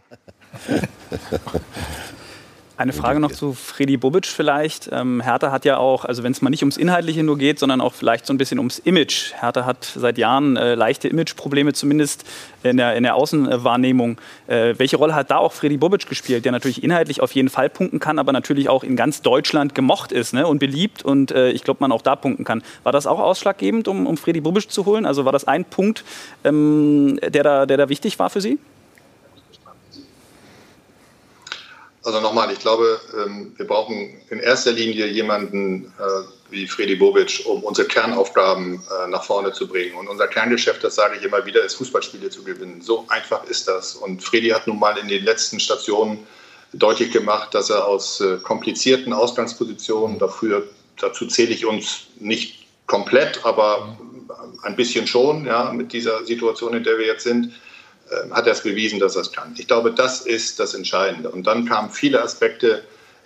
Eine 2.80 2.94
Frage 2.94 3.20
noch 3.20 3.34
zu 3.34 3.54
Freddy 3.54 3.98
Bobic 3.98 4.26
vielleicht. 4.26 4.90
Ähm, 4.94 5.20
Hertha 5.20 5.52
hat 5.52 5.66
ja 5.66 5.76
auch, 5.76 6.06
also 6.06 6.24
wenn 6.24 6.32
es 6.32 6.42
mal 6.42 6.50
nicht 6.50 6.62
ums 6.62 6.78
Inhaltliche 6.78 7.24
nur 7.24 7.38
geht, 7.38 7.60
sondern 7.60 7.82
auch 7.82 7.94
vielleicht 7.94 8.26
so 8.26 8.32
ein 8.32 8.38
bisschen 8.38 8.58
ums 8.58 8.80
Image. 8.80 9.34
Hertha 9.38 9.66
hat 9.66 9.84
seit 9.84 10.18
Jahren 10.18 10.56
äh, 10.56 10.76
leichte 10.76 11.10
Imageprobleme, 11.10 11.74
zumindest 11.74 12.24
in 12.64 12.78
der, 12.78 12.96
in 12.96 13.04
der 13.04 13.16
Außenwahrnehmung. 13.16 14.18
Äh, 14.48 14.76
welche 14.78 14.96
Rolle 14.96 15.14
hat 15.14 15.30
da 15.30 15.40
auch 15.40 15.52
Freddy 15.52 15.76
Bobic 15.76 16.08
gespielt, 16.08 16.46
der 16.46 16.54
natürlich 16.54 16.82
inhaltlich 16.82 17.20
auf 17.20 17.34
jeden 17.34 17.50
Fall 17.50 17.70
punkten 17.70 18.00
kann, 18.00 18.18
aber 18.18 18.32
natürlich 18.32 18.70
auch 18.70 18.86
in 18.86 18.96
ganz 18.96 19.22
Deutschland 19.22 19.76
gemocht 19.76 20.14
ist 20.14 20.34
ne, 20.34 20.48
und 20.48 20.60
beliebt 20.60 21.04
und 21.04 21.32
äh, 21.32 21.50
ich 21.50 21.66
glaube, 21.66 21.82
man 21.82 21.92
auch 21.92 22.02
da 22.02 22.16
punkten 22.16 22.46
kann. 22.46 22.64
War 22.84 22.94
das 22.94 23.08
auch 23.08 23.20
ausschlaggebend, 23.20 23.90
um, 23.90 24.08
um 24.08 24.16
Freddy 24.16 24.40
Bobic 24.40 24.72
zu 24.72 24.86
holen? 24.86 25.06
Also 25.06 25.26
war 25.26 25.34
das 25.34 25.46
ein 25.46 25.66
Punkt, 25.66 26.06
ähm, 26.46 27.20
der, 27.28 27.44
da, 27.44 27.66
der 27.66 27.76
da 27.76 27.90
wichtig 27.90 28.20
war 28.20 28.30
für 28.30 28.40
Sie? 28.40 28.58
Also 32.04 32.22
nochmal, 32.22 32.52
ich 32.52 32.60
glaube, 32.60 33.00
ähm, 33.18 33.54
wir 33.58 33.68
brauchen 33.68 34.22
in 34.30 34.40
erster 34.40 34.72
Linie 34.72 35.08
jemanden 35.08 35.94
äh, 36.00 36.24
wie 36.50 36.66
Freddy 36.66 36.96
Bobic, 36.96 37.44
um 37.46 37.64
unsere 37.64 37.88
Kernaufgaben 37.88 38.76
äh, 38.76 39.08
nach 39.10 39.24
vorne 39.24 39.52
zu 39.52 39.68
bringen. 39.68 39.96
Und 39.96 40.08
unser 40.08 40.28
Kerngeschäft, 40.28 40.84
das 40.84 40.96
sage 40.96 41.18
ich 41.18 41.24
immer 41.24 41.46
wieder, 41.46 41.64
ist 41.64 41.76
Fußballspiele 41.76 42.30
zu 42.30 42.44
gewinnen. 42.44 42.82
So 42.82 43.06
einfach 43.10 43.44
ist 43.46 43.68
das. 43.68 43.96
Und 43.96 44.24
Freddy 44.24 44.50
hat 44.50 44.66
nun 44.66 44.80
mal 44.80 44.98
in 44.98 45.10
den 45.10 45.26
letzten 45.26 45.60
Stationen 45.60 46.26
deutlich 46.72 47.12
gemacht, 47.12 47.54
dass 47.54 47.70
er 47.70 47.86
aus 47.86 48.22
äh, 48.22 48.38
komplizierten 48.38 49.12
Ausgangspositionen, 49.12 50.20
dafür, 50.20 50.68
dazu 50.98 51.28
zähle 51.28 51.52
ich 51.52 51.66
uns 51.66 52.08
nicht 52.20 52.66
komplett, 52.88 53.46
aber 53.46 53.98
ein 54.64 54.76
bisschen 54.76 55.06
schon, 55.06 55.46
ja, 55.46 55.72
mit 55.72 55.94
dieser 55.94 56.26
Situation, 56.26 56.74
in 56.74 56.84
der 56.84 56.98
wir 56.98 57.06
jetzt 57.06 57.24
sind, 57.24 57.54
hat 58.32 58.48
er 58.48 58.54
es 58.54 58.62
bewiesen, 58.62 59.00
dass 59.00 59.16
er 59.16 59.22
es 59.22 59.32
kann. 59.32 59.56
Ich 59.58 59.68
glaube, 59.68 59.92
das 59.92 60.22
ist 60.22 60.60
das 60.60 60.74
Entscheidende. 60.74 61.30
Und 61.30 61.46
dann 61.48 61.66
kamen 61.66 61.90
viele 61.90 62.22
Aspekte 62.22 62.84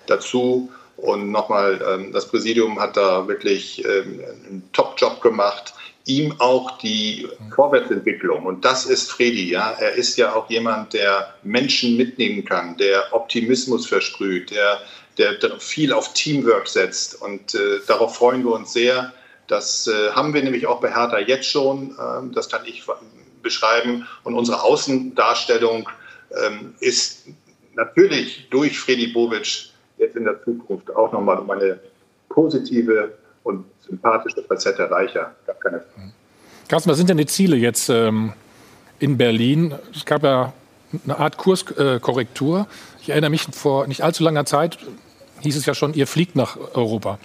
dazu. 0.08 0.72
Und 0.98 1.32
nochmal, 1.32 1.82
ähm, 1.88 2.12
das 2.12 2.28
Präsidium 2.28 2.80
hat 2.80 2.98
da 2.98 3.28
wirklich 3.28 3.84
ähm, 3.86 4.22
einen 4.46 4.70
Top-Job 4.74 5.22
gemacht. 5.22 5.74
Ihm 6.06 6.36
auch 6.40 6.78
die 6.80 7.28
Vorwärtsentwicklung. 7.56 8.46
Und 8.46 8.64
das 8.66 8.86
ist 8.86 9.12
Freddy. 9.12 9.50
Ja? 9.50 9.72
Er 9.80 9.94
ist 9.94 10.18
ja 10.18 10.36
auch 10.36 10.50
jemand, 10.50 10.94
der 10.94 11.34
Menschen 11.44 11.98
mitnehmen 11.98 12.46
kann, 12.46 12.78
der 12.78 13.06
Optimismus 13.12 13.88
versprüht, 13.88 14.52
der, 14.52 14.82
der 15.18 15.60
viel 15.60 15.94
auf 15.94 16.14
Teamwork 16.14 16.68
setzt. 16.68 17.22
Und 17.22 17.56
äh, 17.56 17.80
darauf 17.88 18.16
freuen 18.16 18.44
wir 18.44 18.54
uns 18.54 18.74
sehr. 18.74 19.14
Das 19.48 19.88
äh, 19.88 20.12
haben 20.12 20.34
wir 20.34 20.44
nämlich 20.44 20.68
auch 20.68 20.80
bei 20.80 20.94
Hertha 20.94 21.20
jetzt 21.20 21.50
schon. 21.50 21.96
Ähm, 22.00 22.34
das 22.34 22.50
kann 22.50 22.62
ich 22.66 22.84
beschreiben. 23.44 24.08
Und 24.24 24.34
unsere 24.34 24.62
Außendarstellung 24.64 25.90
ähm, 26.46 26.74
ist 26.80 27.28
natürlich 27.76 28.48
durch 28.50 28.80
Freddy 28.80 29.08
Bobic 29.08 29.70
jetzt 29.98 30.16
in 30.16 30.24
der 30.24 30.44
Zukunft 30.44 30.96
auch 30.96 31.12
nochmal 31.12 31.38
um 31.40 31.50
eine 31.52 31.80
positive 32.30 33.14
und 33.44 33.66
sympathische 33.88 34.44
Facette 34.44 34.90
reicher. 34.90 35.36
Gar 35.46 35.56
keine. 35.58 35.84
Carsten, 36.68 36.90
was 36.90 36.98
sind 36.98 37.10
denn 37.10 37.18
die 37.18 37.26
Ziele 37.26 37.56
jetzt 37.56 37.90
ähm, 37.90 38.34
in 39.00 39.18
Berlin? 39.18 39.76
Es 39.94 40.06
gab 40.06 40.24
ja 40.24 40.54
eine 41.04 41.18
Art 41.18 41.38
Kurskorrektur. 41.38 42.68
ich 43.02 43.10
erinnere 43.10 43.30
mich, 43.30 43.44
vor 43.52 43.88
nicht 43.88 44.02
allzu 44.02 44.24
langer 44.24 44.46
Zeit 44.46 44.78
hieß 45.42 45.58
es 45.58 45.66
ja 45.66 45.74
schon, 45.74 45.94
ihr 45.94 46.08
fliegt 46.08 46.36
nach 46.36 46.58
Europa. 46.74 47.20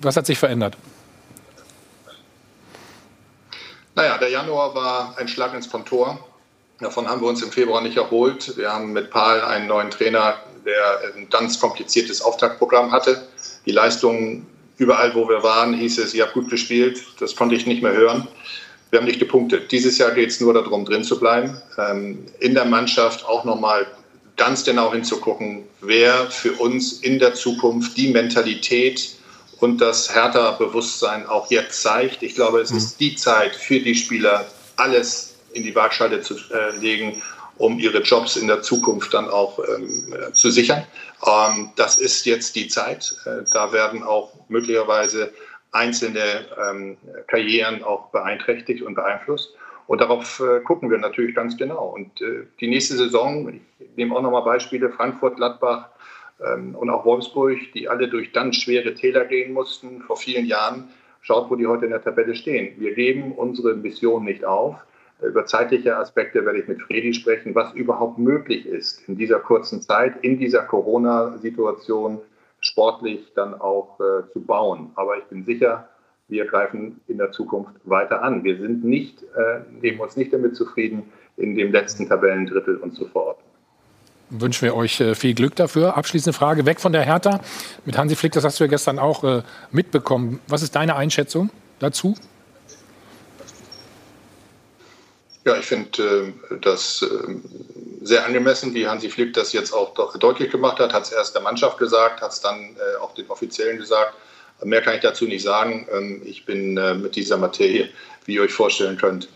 Was 0.00 0.16
hat 0.16 0.26
sich 0.26 0.38
verändert? 0.38 0.76
Naja, 4.00 4.16
der 4.16 4.30
Januar 4.30 4.74
war 4.74 5.14
ein 5.18 5.28
Schlag 5.28 5.52
ins 5.52 5.68
Kontor. 5.68 6.18
Davon 6.78 7.06
haben 7.06 7.20
wir 7.20 7.28
uns 7.28 7.42
im 7.42 7.52
Februar 7.52 7.82
nicht 7.82 7.98
erholt. 7.98 8.56
Wir 8.56 8.72
haben 8.72 8.94
mit 8.94 9.10
Paul 9.10 9.42
einen 9.42 9.66
neuen 9.66 9.90
Trainer, 9.90 10.38
der 10.64 11.12
ein 11.14 11.28
ganz 11.28 11.60
kompliziertes 11.60 12.22
Auftaktprogramm 12.22 12.92
hatte. 12.92 13.28
Die 13.66 13.72
Leistungen 13.72 14.46
überall, 14.78 15.14
wo 15.14 15.28
wir 15.28 15.42
waren, 15.42 15.74
hieß 15.74 15.98
es, 15.98 16.14
ihr 16.14 16.22
habt 16.22 16.32
gut 16.32 16.48
gespielt. 16.48 17.04
Das 17.18 17.36
konnte 17.36 17.54
ich 17.54 17.66
nicht 17.66 17.82
mehr 17.82 17.92
hören. 17.92 18.26
Wir 18.88 19.00
haben 19.00 19.06
nicht 19.06 19.20
gepunktet. 19.20 19.70
Dieses 19.70 19.98
Jahr 19.98 20.12
geht 20.12 20.30
es 20.30 20.40
nur 20.40 20.54
darum, 20.54 20.86
drin 20.86 21.04
zu 21.04 21.20
bleiben. 21.20 21.60
Ähm, 21.76 22.24
in 22.38 22.54
der 22.54 22.64
Mannschaft 22.64 23.26
auch 23.26 23.44
nochmal 23.44 23.86
ganz 24.38 24.64
genau 24.64 24.94
hinzugucken, 24.94 25.64
wer 25.82 26.30
für 26.30 26.52
uns 26.52 26.94
in 27.02 27.18
der 27.18 27.34
Zukunft 27.34 27.98
die 27.98 28.08
Mentalität 28.08 29.19
und 29.60 29.78
das 29.80 30.14
Hertha-Bewusstsein 30.14 31.26
auch 31.26 31.50
jetzt 31.50 31.82
zeigt. 31.82 32.22
Ich 32.22 32.34
glaube, 32.34 32.60
es 32.60 32.70
ist 32.70 32.98
die 33.00 33.14
Zeit 33.14 33.54
für 33.54 33.78
die 33.80 33.94
Spieler, 33.94 34.46
alles 34.76 35.36
in 35.52 35.62
die 35.62 35.74
Waagschale 35.74 36.22
zu 36.22 36.34
äh, 36.34 36.76
legen, 36.78 37.22
um 37.58 37.78
ihre 37.78 38.00
Jobs 38.00 38.36
in 38.36 38.46
der 38.46 38.62
Zukunft 38.62 39.12
dann 39.12 39.28
auch 39.28 39.58
ähm, 39.58 40.14
äh, 40.14 40.32
zu 40.32 40.50
sichern. 40.50 40.84
Ähm, 41.26 41.70
das 41.76 41.98
ist 41.98 42.24
jetzt 42.24 42.56
die 42.56 42.68
Zeit. 42.68 43.14
Äh, 43.26 43.44
da 43.52 43.72
werden 43.72 44.02
auch 44.02 44.32
möglicherweise 44.48 45.32
einzelne 45.72 46.46
ähm, 46.70 46.96
Karrieren 47.26 47.84
auch 47.84 48.10
beeinträchtigt 48.10 48.82
und 48.82 48.94
beeinflusst. 48.94 49.50
Und 49.86 50.00
darauf 50.00 50.40
äh, 50.40 50.60
gucken 50.60 50.90
wir 50.90 50.98
natürlich 50.98 51.34
ganz 51.34 51.56
genau. 51.56 51.88
Und 51.88 52.20
äh, 52.22 52.46
die 52.60 52.68
nächste 52.68 52.96
Saison, 52.96 53.60
ich 53.78 53.88
nehme 53.96 54.16
auch 54.16 54.22
nochmal 54.22 54.42
Beispiele, 54.42 54.90
Frankfurt, 54.90 55.36
Gladbach 55.36 55.88
und 56.40 56.90
auch 56.90 57.04
Wolfsburg, 57.04 57.58
die 57.74 57.88
alle 57.88 58.08
durch 58.08 58.32
dann 58.32 58.52
schwere 58.52 58.94
Täler 58.94 59.24
gehen 59.26 59.52
mussten 59.52 60.00
vor 60.02 60.16
vielen 60.16 60.46
Jahren. 60.46 60.88
Schaut, 61.22 61.50
wo 61.50 61.54
die 61.54 61.66
heute 61.66 61.84
in 61.84 61.90
der 61.90 62.02
Tabelle 62.02 62.34
stehen. 62.34 62.80
Wir 62.80 62.94
geben 62.94 63.32
unsere 63.32 63.74
Mission 63.74 64.24
nicht 64.24 64.44
auf. 64.44 64.76
Über 65.22 65.44
zeitliche 65.44 65.96
Aspekte 65.96 66.46
werde 66.46 66.60
ich 66.60 66.68
mit 66.68 66.80
Fredi 66.80 67.12
sprechen, 67.12 67.54
was 67.54 67.74
überhaupt 67.74 68.18
möglich 68.18 68.64
ist 68.64 69.06
in 69.06 69.16
dieser 69.16 69.38
kurzen 69.38 69.82
Zeit, 69.82 70.14
in 70.22 70.38
dieser 70.38 70.62
Corona-Situation 70.62 72.20
sportlich 72.60 73.32
dann 73.34 73.54
auch 73.54 74.00
äh, 74.00 74.30
zu 74.32 74.40
bauen. 74.40 74.92
Aber 74.94 75.18
ich 75.18 75.24
bin 75.24 75.44
sicher, 75.44 75.88
wir 76.28 76.46
greifen 76.46 77.00
in 77.06 77.18
der 77.18 77.32
Zukunft 77.32 77.72
weiter 77.84 78.22
an. 78.22 78.44
Wir 78.44 78.56
sind 78.58 78.84
nicht, 78.84 79.22
äh, 79.22 79.60
nehmen 79.80 80.00
uns 80.00 80.16
nicht 80.16 80.32
damit 80.32 80.56
zufrieden, 80.56 81.12
in 81.36 81.54
dem 81.54 81.72
letzten 81.72 82.08
Tabellendrittel 82.08 82.76
uns 82.76 82.94
zu 82.94 83.06
verorten. 83.06 83.49
Wünschen 84.30 84.62
wir 84.62 84.76
euch 84.76 85.00
äh, 85.00 85.16
viel 85.16 85.34
Glück 85.34 85.56
dafür. 85.56 85.96
Abschließende 85.96 86.36
Frage, 86.36 86.64
weg 86.64 86.80
von 86.80 86.92
der 86.92 87.02
Hertha. 87.02 87.40
Mit 87.84 87.98
Hansi 87.98 88.14
Flick, 88.14 88.32
das 88.32 88.44
hast 88.44 88.60
du 88.60 88.64
ja 88.64 88.70
gestern 88.70 89.00
auch 89.00 89.24
äh, 89.24 89.42
mitbekommen. 89.72 90.40
Was 90.46 90.62
ist 90.62 90.76
deine 90.76 90.94
Einschätzung 90.94 91.50
dazu? 91.80 92.14
Ja, 95.44 95.56
ich 95.56 95.64
finde 95.64 96.32
äh, 96.50 96.58
das 96.60 97.02
äh, 97.02 97.34
sehr 98.02 98.24
angemessen, 98.24 98.72
wie 98.72 98.86
Hansi 98.86 99.10
Flick 99.10 99.34
das 99.34 99.52
jetzt 99.52 99.72
auch 99.72 99.94
deutlich 100.18 100.50
gemacht 100.50 100.78
hat. 100.78 100.92
Hat 100.92 101.02
es 101.02 101.12
erst 101.12 101.34
der 101.34 101.42
Mannschaft 101.42 101.78
gesagt, 101.78 102.20
hat 102.20 102.30
es 102.30 102.40
dann 102.40 102.76
äh, 102.76 103.00
auch 103.00 103.14
den 103.14 103.28
Offiziellen 103.28 103.78
gesagt. 103.78 104.14
Mehr 104.62 104.82
kann 104.82 104.94
ich 104.94 105.00
dazu 105.00 105.24
nicht 105.24 105.42
sagen. 105.42 105.88
Ähm, 105.92 106.22
ich 106.24 106.44
bin 106.44 106.76
äh, 106.76 106.94
mit 106.94 107.16
dieser 107.16 107.36
Materie, 107.36 107.88
wie 108.26 108.34
ihr 108.34 108.42
euch 108.42 108.52
vorstellen 108.52 108.96
könnt, 108.96 109.28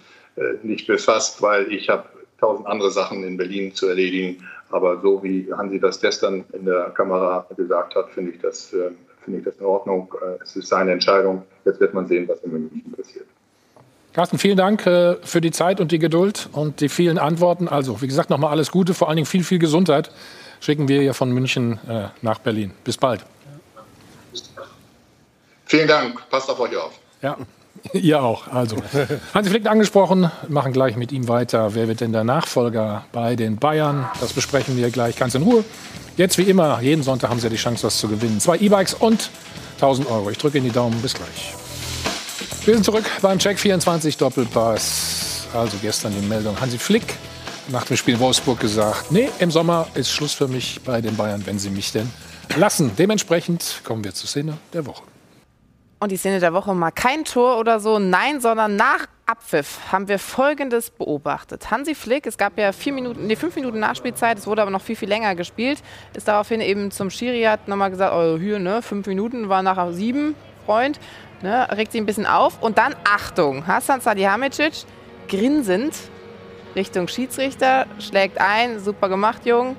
nicht 0.65 0.89
befasst, 0.89 1.41
weil 1.43 1.73
ich 1.73 1.89
habe 1.89 2.09
tausend 2.41 2.67
andere 2.67 2.91
Sachen 2.91 3.23
in 3.23 3.37
Berlin 3.37 3.73
zu 3.73 3.87
erledigen. 3.87 4.45
Aber 4.75 5.01
so 5.01 5.22
wie 5.22 5.49
Hansi 5.57 5.79
das 5.79 6.01
gestern 6.01 6.45
in 6.53 6.64
der 6.64 6.91
Kamera 6.97 7.47
gesagt 7.57 7.95
hat, 7.95 8.11
finde 8.11 8.33
ich, 8.33 8.41
das, 8.41 8.72
äh, 8.72 8.91
finde 9.22 9.39
ich 9.39 9.45
das 9.45 9.55
in 9.59 9.66
Ordnung. 9.66 10.12
Es 10.43 10.57
ist 10.57 10.66
seine 10.66 10.91
Entscheidung. 10.91 11.45
Jetzt 11.64 11.79
wird 11.79 11.95
man 11.95 12.09
sehen, 12.09 12.27
was 12.27 12.41
in 12.41 12.51
München 12.51 12.93
passiert. 12.97 13.27
Carsten, 14.14 14.37
vielen 14.37 14.57
Dank 14.57 14.85
äh, 14.85 15.14
für 15.22 15.41
die 15.41 15.53
Zeit 15.53 15.81
und 15.81 15.93
die 15.93 16.01
Geduld 16.01 16.49
und 16.51 16.81
die 16.81 16.89
vielen 16.89 17.18
Antworten. 17.18 17.68
Also, 17.68 18.03
wie 18.03 18.09
gesagt, 18.09 18.31
nochmal 18.31 18.51
alles 18.51 18.72
Gute, 18.72 18.95
vor 18.95 19.09
allen 19.09 19.16
Dingen 19.16 19.27
viel, 19.27 19.45
viel 19.45 19.61
Gesundheit 19.61 20.11
schicken 20.59 20.89
wir 20.89 21.01
hier 21.01 21.14
von 21.14 21.31
München 21.31 21.79
äh, 21.89 22.09
nach 22.20 22.41
Berlin. 22.41 22.72
Bis 22.83 22.97
bald. 22.97 23.25
Vielen 25.66 25.87
Dank. 25.87 26.20
Passt 26.31 26.51
auf 26.51 26.59
euch 26.59 26.77
auf. 26.77 26.99
Ja, 27.22 27.37
ihr 27.93 28.22
auch. 28.22 28.49
Also, 28.49 28.77
Hansi 29.35 29.51
Flick 29.51 29.66
angesprochen, 29.66 30.31
machen 30.49 30.72
gleich 30.72 30.97
mit 30.97 31.12
ihm 31.12 31.29
weiter. 31.29 31.75
Wer 31.75 31.89
wird 31.89 32.01
denn 32.01 32.12
der 32.12 32.25
Nachfolger 32.25 33.05
bei 33.12 33.37
den 33.37 33.57
Bayern? 33.57 34.09
Das 34.20 34.33
besprechen 34.33 34.77
wir 34.77 34.91
gleich 34.91 35.16
ganz 35.16 35.35
in 35.35 35.43
Ruhe. 35.43 35.64
Jetzt 36.16 36.39
wie 36.39 36.43
immer, 36.43 36.81
jeden 36.81 37.03
Sonntag 37.03 37.31
haben 37.31 37.41
Sie 37.41 37.49
die 37.49 37.57
Chance, 37.57 37.87
was 37.87 37.99
zu 37.99 38.09
gewinnen. 38.09 38.41
Zwei 38.41 38.57
E-Bikes 38.59 38.95
und 38.95 39.31
1000 39.77 40.09
Euro. 40.09 40.31
Ich 40.31 40.39
drücke 40.39 40.59
in 40.59 40.64
die 40.64 40.70
Daumen. 40.70 41.01
Bis 41.03 41.14
gleich. 41.14 41.55
Wir 42.64 42.75
sind 42.75 42.85
zurück 42.85 43.05
beim 43.20 43.39
Check 43.39 43.59
24 43.59 44.16
Doppelpass. 44.16 45.49
Also 45.53 45.77
gestern 45.83 46.14
die 46.18 46.27
Meldung. 46.27 46.61
Hansi 46.61 46.79
Flick 46.79 47.05
nach 47.68 47.85
dem 47.85 47.97
Spiel 47.97 48.18
Wolfsburg 48.18 48.61
gesagt, 48.61 49.11
nee, 49.11 49.29
im 49.39 49.51
Sommer 49.51 49.89
ist 49.95 50.11
Schluss 50.11 50.33
für 50.33 50.49
mich 50.49 50.81
bei 50.85 51.01
den 51.01 51.16
Bayern, 51.16 51.43
wenn 51.47 51.59
sie 51.59 51.70
mich 51.70 51.93
denn 51.93 52.11
lassen. 52.57 52.93
Dementsprechend 52.97 53.81
kommen 53.85 54.05
wir 54.05 54.14
zur 54.14 54.29
Szene 54.29 54.59
der 54.72 54.87
Woche. 54.87 55.03
Und 56.05 56.11
die 56.11 56.19
Szene 56.19 56.39
der 56.39 56.53
Woche 56.53 56.75
mal 56.75 56.91
kein 56.91 57.25
Tor 57.25 57.59
oder 57.59 57.81
so, 57.81 57.99
nein, 57.99 58.39
sondern 58.39 58.77
nach 58.77 59.07
Abpfiff 59.25 59.79
haben 59.91 60.07
wir 60.07 60.19
Folgendes 60.19 60.91
beobachtet. 60.91 61.71
Hansi 61.71 61.95
Flick, 61.95 62.27
es 62.27 62.37
gab 62.37 62.59
ja 62.59 62.73
vier 62.73 62.93
Minuten, 62.93 63.27
nee, 63.27 63.37
fünf 63.37 63.57
Minuten 63.57 63.79
Nachspielzeit, 63.79 64.37
es 64.37 64.47
wurde 64.47 64.61
aber 64.61 64.71
noch 64.71 64.83
viel, 64.83 64.97
viel 64.97 65.09
länger 65.09 65.35
gespielt, 65.35 65.83
ist 66.13 66.29
daraufhin 66.29 66.61
eben 66.61 66.91
zum 66.91 67.09
Schiri, 67.09 67.45
hat 67.45 67.69
nochmal 67.69 67.89
gesagt, 67.89 68.13
oh, 68.15 68.37
hier, 68.39 68.59
ne, 68.59 68.83
fünf 68.83 69.07
Minuten, 69.07 69.49
war 69.49 69.63
nachher 69.63 69.95
sieben, 69.95 70.35
Freund. 70.67 71.01
Ne, 71.41 71.67
regt 71.75 71.93
sich 71.93 72.03
ein 72.03 72.07
bisschen 72.07 72.27
auf. 72.27 72.63
Und 72.63 72.77
dann 72.77 72.95
Achtung, 73.05 73.67
Hassan 73.67 74.03
Salihamidzic 74.03 74.85
grinsend 75.29 75.95
Richtung 76.77 77.09
Schiedsrichter, 77.09 77.87
schlägt 77.99 78.39
ein, 78.43 78.79
super 78.79 79.09
gemacht, 79.09 79.47
Jung. 79.47 79.75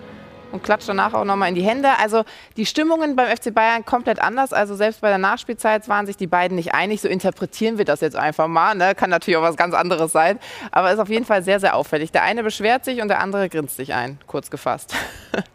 Und 0.55 0.63
klatscht 0.63 0.87
danach 0.87 1.13
auch 1.13 1.25
nochmal 1.25 1.49
in 1.49 1.55
die 1.55 1.63
Hände. 1.63 1.89
Also 1.99 2.23
die 2.55 2.65
Stimmungen 2.65 3.17
beim 3.17 3.27
FC 3.27 3.53
Bayern 3.53 3.83
komplett 3.83 4.19
anders. 4.19 4.53
Also 4.53 4.73
selbst 4.75 5.01
bei 5.01 5.09
der 5.09 5.17
Nachspielzeit 5.17 5.89
waren 5.89 6.05
sich 6.05 6.15
die 6.15 6.27
beiden 6.27 6.55
nicht 6.55 6.73
einig. 6.73 7.01
So 7.01 7.09
interpretieren 7.09 7.77
wir 7.77 7.83
das 7.83 7.99
jetzt 7.99 8.15
einfach 8.15 8.47
mal. 8.47 8.73
Ne? 8.73 8.95
Kann 8.95 9.09
natürlich 9.09 9.35
auch 9.35 9.43
was 9.43 9.57
ganz 9.57 9.73
anderes 9.73 10.13
sein. 10.13 10.39
Aber 10.71 10.93
ist 10.93 10.99
auf 10.99 11.09
jeden 11.09 11.25
Fall 11.25 11.43
sehr, 11.43 11.59
sehr 11.59 11.75
auffällig. 11.75 12.13
Der 12.13 12.23
eine 12.23 12.41
beschwert 12.41 12.85
sich 12.85 13.01
und 13.01 13.09
der 13.09 13.19
andere 13.19 13.49
grinst 13.49 13.75
sich 13.75 13.93
ein, 13.93 14.17
kurz 14.27 14.49
gefasst. 14.49 14.95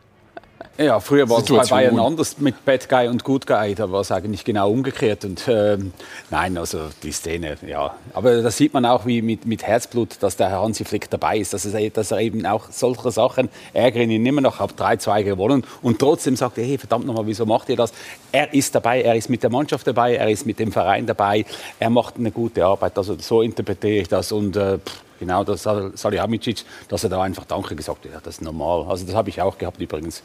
Ja, 0.80 0.98
früher 0.98 1.28
war 1.28 1.40
es 1.40 1.44
bei 1.44 1.62
Bayern 1.62 1.98
anders 1.98 2.38
mit 2.38 2.64
Bad 2.64 2.88
Guy 2.88 3.06
und 3.08 3.22
Good 3.22 3.46
Guy. 3.46 3.74
Da 3.74 3.92
war 3.92 4.00
es 4.00 4.10
eigentlich 4.10 4.44
genau 4.44 4.70
umgekehrt. 4.70 5.26
Und 5.26 5.46
ähm, 5.46 5.92
nein, 6.30 6.56
also 6.56 6.78
die 7.02 7.12
Szene, 7.12 7.58
ja. 7.66 7.94
Aber 8.14 8.40
da 8.40 8.50
sieht 8.50 8.72
man 8.72 8.86
auch, 8.86 9.04
wie 9.04 9.20
mit, 9.20 9.44
mit 9.44 9.62
Herzblut, 9.62 10.16
dass 10.20 10.36
der 10.36 10.48
Herr 10.48 10.62
Hansi 10.62 10.86
Flick 10.86 11.10
dabei 11.10 11.36
ist. 11.36 11.52
Dass, 11.52 11.66
es, 11.66 11.92
dass 11.92 12.12
er 12.12 12.20
eben 12.20 12.46
auch 12.46 12.70
solche 12.70 13.10
Sachen 13.10 13.50
ärgern 13.74 14.08
ihn 14.08 14.24
immer 14.24 14.40
noch. 14.40 14.58
Habe 14.58 14.72
3-2 14.72 15.22
gewonnen 15.22 15.64
und 15.82 15.98
trotzdem 15.98 16.34
sagt 16.34 16.56
er, 16.56 16.64
hey, 16.64 16.78
verdammt 16.78 17.04
nochmal, 17.04 17.26
wieso 17.26 17.44
macht 17.44 17.68
ihr 17.68 17.76
das? 17.76 17.92
Er 18.32 18.54
ist 18.54 18.74
dabei, 18.74 19.02
er 19.02 19.16
ist 19.16 19.28
mit 19.28 19.42
der 19.42 19.50
Mannschaft 19.50 19.86
dabei, 19.86 20.14
er 20.14 20.30
ist 20.30 20.46
mit 20.46 20.58
dem 20.58 20.72
Verein 20.72 21.04
dabei. 21.04 21.44
Er 21.78 21.90
macht 21.90 22.16
eine 22.16 22.30
gute 22.30 22.64
Arbeit. 22.64 22.96
Also 22.96 23.18
so 23.18 23.42
interpretiere 23.42 24.00
ich 24.00 24.08
das 24.08 24.32
und 24.32 24.56
äh, 24.56 24.78
pff, 24.78 25.02
Genau, 25.20 25.44
das 25.44 25.62
Salihamidzic, 25.62 26.64
dass 26.88 27.04
er 27.04 27.10
da 27.10 27.22
einfach 27.22 27.44
Danke 27.44 27.76
gesagt 27.76 28.06
hat. 28.06 28.12
Ja, 28.12 28.20
das 28.22 28.36
ist 28.36 28.40
normal. 28.42 28.86
Also 28.88 29.04
das 29.04 29.14
habe 29.14 29.28
ich 29.28 29.40
auch 29.42 29.58
gehabt 29.58 29.78
übrigens. 29.80 30.22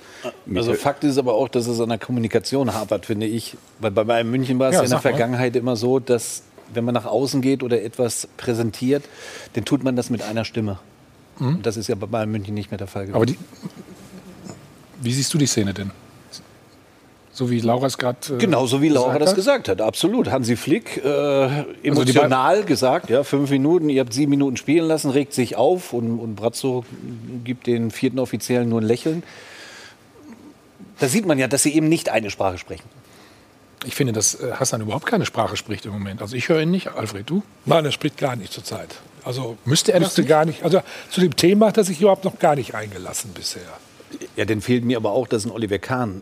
Also 0.55 0.73
Fakt 0.73 1.03
ist 1.03 1.17
aber 1.17 1.35
auch, 1.35 1.49
dass 1.49 1.67
es 1.67 1.81
an 1.81 1.89
der 1.89 1.97
Kommunikation 1.97 2.73
hapert, 2.73 3.05
finde 3.05 3.25
ich. 3.27 3.57
Weil 3.79 3.91
bei 3.91 4.05
Bayern 4.05 4.31
München 4.31 4.57
war 4.57 4.69
es 4.69 4.75
ja, 4.75 4.83
in 4.83 4.89
der 4.89 4.99
Vergangenheit 4.99 5.53
mal. 5.53 5.59
immer 5.59 5.75
so, 5.75 5.99
dass 5.99 6.43
wenn 6.73 6.85
man 6.85 6.93
nach 6.93 7.05
außen 7.05 7.41
geht 7.41 7.61
oder 7.61 7.81
etwas 7.81 8.29
präsentiert, 8.37 9.03
dann 9.53 9.65
tut 9.65 9.83
man 9.83 9.97
das 9.97 10.09
mit 10.09 10.21
einer 10.21 10.45
Stimme. 10.45 10.79
Mhm. 11.39 11.61
Das 11.61 11.75
ist 11.75 11.87
ja 11.87 11.95
bei 11.95 12.07
Bayern 12.07 12.31
München 12.31 12.53
nicht 12.53 12.71
mehr 12.71 12.77
der 12.77 12.87
Fall 12.87 13.03
gewesen. 13.03 13.15
Aber 13.15 13.25
die, 13.25 13.37
wie 15.01 15.13
siehst 15.13 15.33
du 15.33 15.37
die 15.37 15.45
Szene 15.45 15.73
denn? 15.73 15.91
So 17.35 17.49
wie 17.49 17.59
Laura 17.59 17.87
es 17.87 17.97
gerade. 17.97 18.17
Äh, 18.29 18.37
genau, 18.37 18.65
so 18.65 18.81
wie 18.81 18.87
Laura 18.87 19.19
das 19.19 19.35
gesagt 19.35 19.67
hat. 19.67 19.81
Absolut. 19.81 20.31
Hansi 20.31 20.55
Flick, 20.55 21.03
äh, 21.03 21.65
emotional 21.83 22.55
also 22.55 22.65
gesagt, 22.65 23.09
ja, 23.09 23.25
fünf 23.25 23.49
Minuten, 23.49 23.89
ihr 23.89 23.99
habt 23.99 24.13
sieben 24.13 24.29
Minuten 24.29 24.55
spielen 24.55 24.87
lassen, 24.87 25.11
regt 25.11 25.33
sich 25.33 25.57
auf 25.57 25.91
und, 25.91 26.17
und 26.17 26.35
Brazzo 26.35 26.85
gibt 27.43 27.67
den 27.67 27.91
vierten 27.91 28.19
Offiziellen 28.19 28.69
nur 28.69 28.79
ein 28.79 28.85
Lächeln. 28.85 29.21
Da 30.99 31.09
sieht 31.09 31.25
man 31.25 31.37
ja, 31.37 31.49
dass 31.49 31.63
sie 31.63 31.75
eben 31.75 31.89
nicht 31.89 32.07
eine 32.07 32.29
Sprache 32.29 32.57
sprechen. 32.57 32.87
Ich 33.85 33.95
finde, 33.95 34.13
dass 34.13 34.35
äh, 34.35 34.53
Hassan 34.53 34.79
überhaupt 34.79 35.05
keine 35.05 35.25
Sprache 35.25 35.57
spricht 35.57 35.85
im 35.85 35.91
Moment. 35.91 36.21
Also 36.21 36.37
ich 36.37 36.47
höre 36.47 36.61
ihn 36.61 36.71
nicht. 36.71 36.87
Alfred, 36.87 37.29
du? 37.29 37.43
Nein, 37.65 37.83
er 37.83 37.91
spricht 37.91 38.17
gar 38.17 38.37
nicht 38.37 38.53
zurzeit. 38.53 38.95
Also 39.25 39.57
müsste 39.65 39.91
er 39.91 39.99
müsste 39.99 40.23
gar 40.23 40.45
nicht. 40.45 40.63
Also 40.63 40.81
zu 41.09 41.19
dem 41.19 41.35
Thema 41.35 41.67
hat 41.67 41.77
er 41.77 41.83
sich 41.83 41.99
überhaupt 41.99 42.23
noch 42.23 42.39
gar 42.39 42.55
nicht 42.55 42.75
eingelassen 42.75 43.31
bisher. 43.33 43.61
Ja, 44.37 44.45
dann 44.45 44.61
fehlt 44.61 44.85
mir 44.85 44.95
aber 44.95 45.11
auch, 45.11 45.27
dass 45.27 45.43
ein 45.43 45.51
Oliver 45.51 45.79
Kahn 45.79 46.21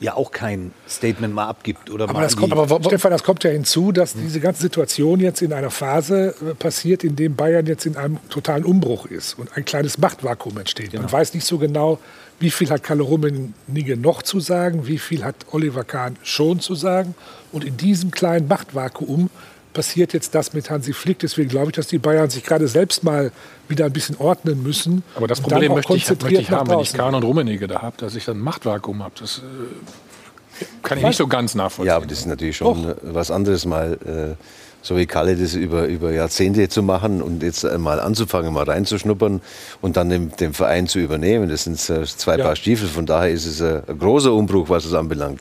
ja 0.00 0.14
auch 0.14 0.32
kein 0.32 0.72
Statement 0.88 1.34
mal 1.34 1.46
abgibt. 1.46 1.90
Oder 1.90 2.04
aber, 2.04 2.14
mal 2.14 2.22
das 2.22 2.36
kommt, 2.36 2.52
aber 2.52 2.82
Stefan, 2.84 3.10
das 3.10 3.22
kommt 3.22 3.44
ja 3.44 3.50
hinzu, 3.50 3.92
dass 3.92 4.14
diese 4.14 4.40
ganze 4.40 4.62
Situation 4.62 5.20
jetzt 5.20 5.42
in 5.42 5.52
einer 5.52 5.70
Phase 5.70 6.34
äh, 6.40 6.54
passiert, 6.54 7.04
in 7.04 7.16
dem 7.16 7.36
Bayern 7.36 7.66
jetzt 7.66 7.86
in 7.86 7.96
einem 7.96 8.18
totalen 8.28 8.64
Umbruch 8.64 9.06
ist 9.06 9.38
und 9.38 9.56
ein 9.56 9.64
kleines 9.64 9.98
Machtvakuum 9.98 10.58
entsteht. 10.58 10.90
Genau. 10.90 11.02
Man 11.02 11.12
weiß 11.12 11.34
nicht 11.34 11.46
so 11.46 11.58
genau, 11.58 11.98
wie 12.40 12.50
viel 12.50 12.70
hat 12.70 12.82
Kalle 12.82 13.02
Rummenigge 13.02 13.96
noch 13.96 14.22
zu 14.22 14.40
sagen, 14.40 14.86
wie 14.86 14.98
viel 14.98 15.24
hat 15.24 15.36
Oliver 15.52 15.84
Kahn 15.84 16.16
schon 16.22 16.60
zu 16.60 16.74
sagen. 16.74 17.14
Und 17.52 17.64
in 17.64 17.76
diesem 17.76 18.10
kleinen 18.10 18.48
Machtvakuum 18.48 19.30
passiert 19.74 20.14
jetzt 20.14 20.34
das 20.34 20.54
mit 20.54 20.70
Hansi 20.70 20.94
Flick. 20.94 21.18
Deswegen 21.18 21.50
glaube 21.50 21.66
ich, 21.66 21.76
dass 21.76 21.88
die 21.88 21.98
Bayern 21.98 22.30
sich 22.30 22.42
gerade 22.42 22.66
selbst 22.68 23.04
mal 23.04 23.30
wieder 23.68 23.84
ein 23.84 23.92
bisschen 23.92 24.16
ordnen 24.16 24.62
müssen. 24.62 25.02
Aber 25.14 25.26
das 25.26 25.42
Problem 25.42 25.72
möchte 25.72 25.94
ich, 25.94 26.08
möchte 26.08 26.40
ich 26.40 26.50
haben, 26.50 26.70
wenn 26.70 26.80
ich 26.80 26.94
Kahn 26.94 27.14
und 27.14 27.22
Rummenigge 27.22 27.66
da 27.66 27.82
habe, 27.82 27.96
dass 27.98 28.14
ich 28.14 28.24
dann 28.24 28.38
ein 28.38 28.40
Machtvakuum 28.40 29.02
habe. 29.02 29.14
Das 29.20 29.38
äh, 29.38 30.64
kann 30.82 30.98
ich 30.98 31.04
nicht 31.04 31.16
so 31.18 31.26
ganz 31.26 31.54
nachvollziehen. 31.54 31.88
Ja, 31.88 31.96
aber 31.96 32.06
das 32.06 32.20
ist 32.20 32.26
natürlich 32.26 32.56
schon 32.56 32.86
Och. 32.86 32.96
was 33.02 33.30
anderes, 33.30 33.66
mal 33.66 33.98
äh, 34.04 34.42
so 34.80 34.96
wie 34.96 35.06
Kalle 35.06 35.34
das 35.36 35.54
über, 35.54 35.86
über 35.86 36.12
Jahrzehnte 36.12 36.68
zu 36.68 36.82
machen 36.82 37.22
und 37.22 37.42
jetzt 37.42 37.64
mal 37.78 38.00
anzufangen, 38.00 38.52
mal 38.52 38.64
reinzuschnuppern 38.64 39.40
und 39.80 39.96
dann 39.96 40.10
den, 40.10 40.30
den 40.36 40.52
Verein 40.52 40.86
zu 40.86 40.98
übernehmen. 40.98 41.48
Das 41.48 41.64
sind 41.64 41.74
äh, 41.90 42.04
zwei 42.04 42.36
ja. 42.36 42.44
Paar 42.44 42.56
Stiefel. 42.56 42.88
Von 42.88 43.06
daher 43.06 43.30
ist 43.30 43.46
es 43.46 43.60
ein, 43.60 43.82
ein 43.88 43.98
großer 43.98 44.32
Umbruch, 44.32 44.68
was 44.68 44.84
es 44.84 44.94
anbelangt 44.94 45.40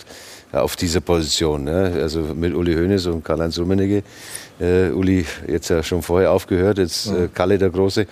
auf 0.54 0.76
dieser 0.76 1.01
Position. 1.01 1.66
Ne? 1.66 1.99
Also 2.01 2.22
mit 2.22 2.54
Uli 2.54 2.76
Hoeneß 2.76 3.08
und 3.08 3.24
Karl-Heinz 3.24 3.58
Rummenigge. 3.58 4.04
Äh, 4.60 4.89
Uli 4.89 5.26
jetzt 5.47 5.70
ja 5.70 5.82
schon 5.82 6.01
vorher 6.01 6.32
aufgehört, 6.32 6.78
jetzt 6.78 7.08
äh, 7.08 7.28
Kalle 7.34 7.58
der 7.58 7.70
Große. 7.70 8.06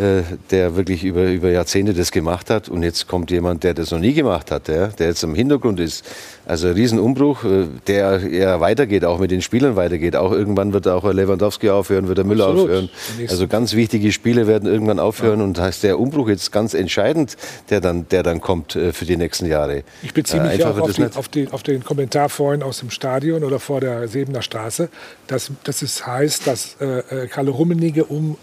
Äh, 0.00 0.22
der 0.50 0.76
wirklich 0.76 1.04
über, 1.04 1.26
über 1.26 1.50
Jahrzehnte 1.50 1.92
das 1.92 2.10
gemacht 2.10 2.48
hat. 2.48 2.70
Und 2.70 2.82
jetzt 2.82 3.06
kommt 3.06 3.30
jemand, 3.30 3.64
der 3.64 3.74
das 3.74 3.90
noch 3.90 3.98
nie 3.98 4.14
gemacht 4.14 4.50
hat, 4.50 4.68
der, 4.68 4.88
der 4.88 5.08
jetzt 5.08 5.22
im 5.22 5.34
Hintergrund 5.34 5.78
ist. 5.78 6.06
Also 6.46 6.68
ein 6.68 6.72
Riesenumbruch, 6.72 7.44
äh, 7.44 7.66
der 7.86 8.22
eher 8.22 8.60
weitergeht, 8.60 9.04
auch 9.04 9.18
mit 9.18 9.30
den 9.30 9.42
Spielern 9.42 9.76
weitergeht. 9.76 10.16
Auch 10.16 10.32
irgendwann 10.32 10.72
wird 10.72 10.88
auch 10.88 11.04
Lewandowski 11.04 11.68
aufhören, 11.68 12.08
wird 12.08 12.16
der 12.16 12.24
Müller 12.24 12.46
Absolut. 12.46 12.70
aufhören. 12.70 12.90
Also 13.28 13.46
ganz 13.46 13.74
wichtige 13.74 14.10
Spiele 14.10 14.46
werden 14.46 14.66
irgendwann 14.66 14.98
aufhören. 14.98 15.40
Ja. 15.40 15.44
Und 15.44 15.58
heißt 15.60 15.82
der 15.82 16.00
Umbruch 16.00 16.28
jetzt 16.28 16.50
ganz 16.50 16.72
entscheidend, 16.72 17.36
der 17.68 17.82
dann, 17.82 18.08
der 18.08 18.22
dann 18.22 18.40
kommt 18.40 18.76
äh, 18.76 18.94
für 18.94 19.04
die 19.04 19.18
nächsten 19.18 19.44
Jahre. 19.44 19.82
Ich 20.02 20.14
beziehe 20.14 20.42
mich 20.42 20.56
ja 20.56 20.70
auch 20.70 20.78
auf, 20.78 20.92
die, 20.92 21.04
auf, 21.04 21.28
den, 21.28 21.52
auf, 21.52 21.62
den, 21.62 21.84
Kommentar 21.84 22.30
vorhin 22.30 22.62
aus 22.62 22.78
dem 22.78 22.88
Stadion 22.88 23.44
oder 23.44 23.60
vor 23.60 23.80
der 23.80 24.08
Sebener 24.08 24.40
Straße, 24.40 24.88
dass, 25.26 25.50
dass 25.64 25.82
es 25.82 26.06
heißt, 26.06 26.46
dass 26.46 26.76
äh, 26.80 27.26
Kalle 27.28 27.50
Rummenigge 27.50 28.06
um 28.06 28.38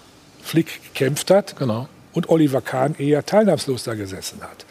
Flick 0.47 0.81
gekämpft 0.93 1.29
hat 1.29 1.57
genau. 1.57 1.87
und 2.13 2.29
Oliver 2.29 2.61
Kahn 2.61 2.95
eher 2.97 3.25
teilnahmslos 3.25 3.83
da 3.83 3.93
gesessen 3.93 4.41
hat. 4.41 4.65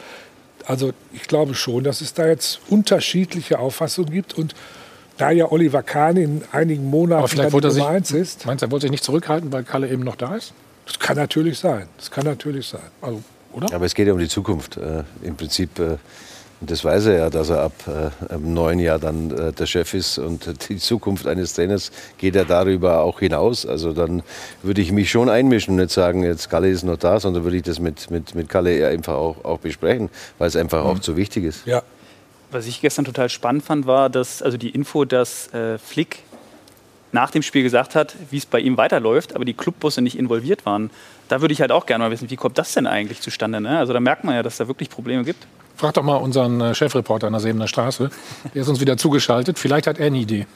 Also 0.66 0.92
ich 1.12 1.22
glaube 1.22 1.54
schon, 1.54 1.84
dass 1.84 2.00
es 2.00 2.14
da 2.14 2.26
jetzt 2.26 2.60
unterschiedliche 2.68 3.58
Auffassungen 3.58 4.10
gibt 4.10 4.34
und 4.34 4.54
da 5.16 5.30
ja 5.30 5.50
Oliver 5.50 5.82
Kahn 5.82 6.16
in 6.16 6.42
einigen 6.52 6.90
Monaten 6.90 7.20
Aber 7.20 7.28
vielleicht 7.28 7.52
Nummer 7.52 7.70
sich, 7.70 7.84
eins 7.84 8.10
ist. 8.10 8.46
Meinst 8.46 8.62
du, 8.62 8.66
er 8.66 8.70
wollte 8.72 8.84
sich 8.84 8.90
nicht 8.90 9.04
zurückhalten, 9.04 9.52
weil 9.52 9.64
Kalle 9.64 9.88
eben 9.88 10.02
noch 10.02 10.16
da 10.16 10.34
ist? 10.34 10.52
Das 10.86 10.98
kann 10.98 11.16
natürlich 11.16 11.58
sein. 11.58 11.88
Das 11.96 12.10
kann 12.10 12.24
natürlich 12.24 12.66
sein. 12.66 12.80
Also, 13.00 13.22
oder? 13.52 13.72
Aber 13.74 13.86
es 13.86 13.94
geht 13.94 14.06
ja 14.06 14.12
um 14.12 14.18
die 14.18 14.28
Zukunft. 14.28 14.76
Äh, 14.76 15.04
Im 15.22 15.36
Prinzip 15.36 15.78
äh, 15.78 15.96
Und 16.60 16.70
das 16.70 16.84
weiß 16.84 17.06
er 17.06 17.18
ja, 17.18 17.30
dass 17.30 17.50
er 17.50 17.60
ab 17.60 17.72
äh, 17.86 18.34
im 18.34 18.54
neuen 18.54 18.78
Jahr 18.78 18.98
dann 18.98 19.30
äh, 19.30 19.52
der 19.52 19.66
Chef 19.66 19.92
ist 19.92 20.18
und 20.18 20.68
die 20.68 20.78
Zukunft 20.78 21.26
eines 21.26 21.52
Trainers 21.52 21.92
geht 22.16 22.34
ja 22.34 22.44
darüber 22.44 23.02
auch 23.02 23.20
hinaus. 23.20 23.66
Also 23.66 23.92
dann 23.92 24.22
würde 24.62 24.80
ich 24.80 24.90
mich 24.90 25.10
schon 25.10 25.28
einmischen 25.28 25.74
und 25.74 25.80
nicht 25.80 25.90
sagen, 25.90 26.24
jetzt 26.24 26.48
Kalle 26.48 26.70
ist 26.70 26.82
noch 26.82 26.96
da, 26.96 27.20
sondern 27.20 27.44
würde 27.44 27.58
ich 27.58 27.62
das 27.62 27.78
mit, 27.78 28.10
mit, 28.10 28.34
mit 28.34 28.48
Kalle 28.48 28.72
eher 28.72 28.88
einfach 28.88 29.14
auch, 29.14 29.44
auch 29.44 29.58
besprechen, 29.58 30.08
weil 30.38 30.48
es 30.48 30.56
einfach 30.56 30.82
auch 30.84 30.98
zu 30.98 31.16
wichtig 31.16 31.44
ist. 31.44 31.66
Ja. 31.66 31.82
Was 32.50 32.66
ich 32.66 32.80
gestern 32.80 33.04
total 33.04 33.28
spannend 33.28 33.64
fand, 33.64 33.86
war, 33.86 34.08
dass 34.08 34.40
also 34.40 34.56
die 34.56 34.70
Info, 34.70 35.04
dass 35.04 35.52
äh, 35.52 35.76
Flick 35.78 36.22
nach 37.12 37.30
dem 37.30 37.42
Spiel 37.42 37.62
gesagt 37.62 37.94
hat, 37.94 38.14
wie 38.30 38.38
es 38.38 38.46
bei 38.46 38.60
ihm 38.60 38.76
weiterläuft, 38.76 39.34
aber 39.34 39.44
die 39.44 39.54
Clubbusse 39.54 40.00
nicht 40.00 40.18
involviert 40.18 40.64
waren. 40.64 40.90
Da 41.28 41.40
würde 41.40 41.52
ich 41.52 41.60
halt 41.60 41.72
auch 41.72 41.86
gerne 41.86 42.04
mal 42.04 42.10
wissen, 42.10 42.30
wie 42.30 42.36
kommt 42.36 42.56
das 42.56 42.72
denn 42.72 42.86
eigentlich 42.86 43.20
zustande? 43.20 43.60
Ne? 43.60 43.78
Also 43.78 43.92
da 43.92 44.00
merkt 44.00 44.24
man 44.24 44.34
ja, 44.34 44.42
dass 44.42 44.56
da 44.56 44.68
wirklich 44.68 44.90
Probleme 44.90 45.24
gibt. 45.24 45.46
Frag 45.76 45.92
doch 45.92 46.02
mal 46.02 46.16
unseren 46.16 46.60
äh, 46.60 46.74
Chefreporter 46.74 47.26
an 47.26 47.34
der 47.34 47.40
Sebener 47.40 47.68
Straße. 47.68 48.10
Der 48.54 48.62
ist 48.62 48.68
uns 48.68 48.80
wieder 48.80 48.96
zugeschaltet. 48.96 49.58
Vielleicht 49.58 49.86
hat 49.86 49.98
er 49.98 50.06
eine 50.06 50.18
Idee. 50.18 50.46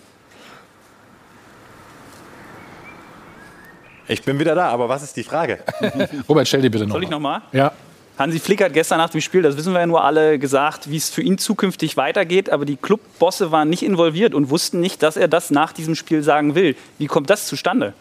Ich 4.09 4.23
bin 4.23 4.41
wieder 4.41 4.55
da, 4.55 4.69
aber 4.71 4.89
was 4.89 5.03
ist 5.03 5.17
die 5.17 5.23
Frage? 5.23 5.61
Robert, 6.29 6.49
stell 6.49 6.63
dir 6.63 6.71
bitte 6.71 6.87
noch. 6.87 6.95
Soll 6.95 7.05
ich 7.05 7.11
nochmal? 7.11 7.43
Ja. 7.53 7.73
Hansi 8.19 8.41
Flick 8.41 8.63
hat 8.63 8.73
gestern 8.73 8.99
nach 8.99 9.11
dem 9.11 9.21
Spiel, 9.21 9.41
das 9.43 9.57
wissen 9.57 9.73
wir 9.73 9.81
ja 9.81 9.87
nur 9.87 10.03
alle, 10.03 10.39
gesagt, 10.39 10.91
wie 10.91 10.97
es 10.97 11.11
für 11.11 11.23
ihn 11.23 11.39
zukünftig 11.39 11.97
weitergeht. 11.97 12.51
Aber 12.51 12.65
die 12.65 12.77
Clubbosse 12.77 13.53
waren 13.53 13.69
nicht 13.69 13.83
involviert 13.83 14.35
und 14.35 14.51
wussten 14.51 14.81
nicht, 14.81 15.03
dass 15.03 15.17
er 15.17 15.29
das 15.29 15.51
nach 15.51 15.73
diesem 15.73 15.95
Spiel 15.95 16.23
sagen 16.23 16.55
will. 16.55 16.77
Wie 16.99 17.07
kommt 17.07 17.31
das 17.31 17.47
zustande? 17.47 17.93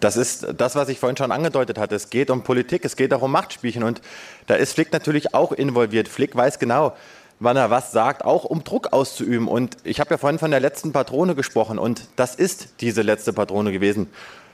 Das 0.00 0.16
ist 0.16 0.46
das, 0.56 0.74
was 0.74 0.88
ich 0.88 0.98
vorhin 0.98 1.16
schon 1.16 1.32
angedeutet 1.32 1.78
hatte. 1.78 1.94
Es 1.94 2.10
geht 2.10 2.30
um 2.30 2.42
Politik, 2.42 2.84
es 2.84 2.96
geht 2.96 3.12
auch 3.12 3.22
um 3.22 3.32
Machtspielchen. 3.32 3.82
Und 3.82 4.00
da 4.46 4.54
ist 4.54 4.74
Flick 4.74 4.92
natürlich 4.92 5.34
auch 5.34 5.52
involviert. 5.52 6.08
Flick 6.08 6.34
weiß 6.36 6.58
genau, 6.58 6.96
wann 7.40 7.56
er 7.56 7.70
was 7.70 7.92
sagt, 7.92 8.24
auch 8.24 8.44
um 8.44 8.64
Druck 8.64 8.92
auszuüben. 8.92 9.48
Und 9.48 9.76
ich 9.84 10.00
habe 10.00 10.10
ja 10.10 10.18
vorhin 10.18 10.38
von 10.38 10.50
der 10.50 10.60
letzten 10.60 10.92
Patrone 10.92 11.34
gesprochen. 11.34 11.78
Und 11.78 12.08
das 12.16 12.34
ist 12.34 12.68
diese 12.80 13.02
letzte 13.02 13.32
Patrone 13.32 13.72
gewesen. 13.72 14.08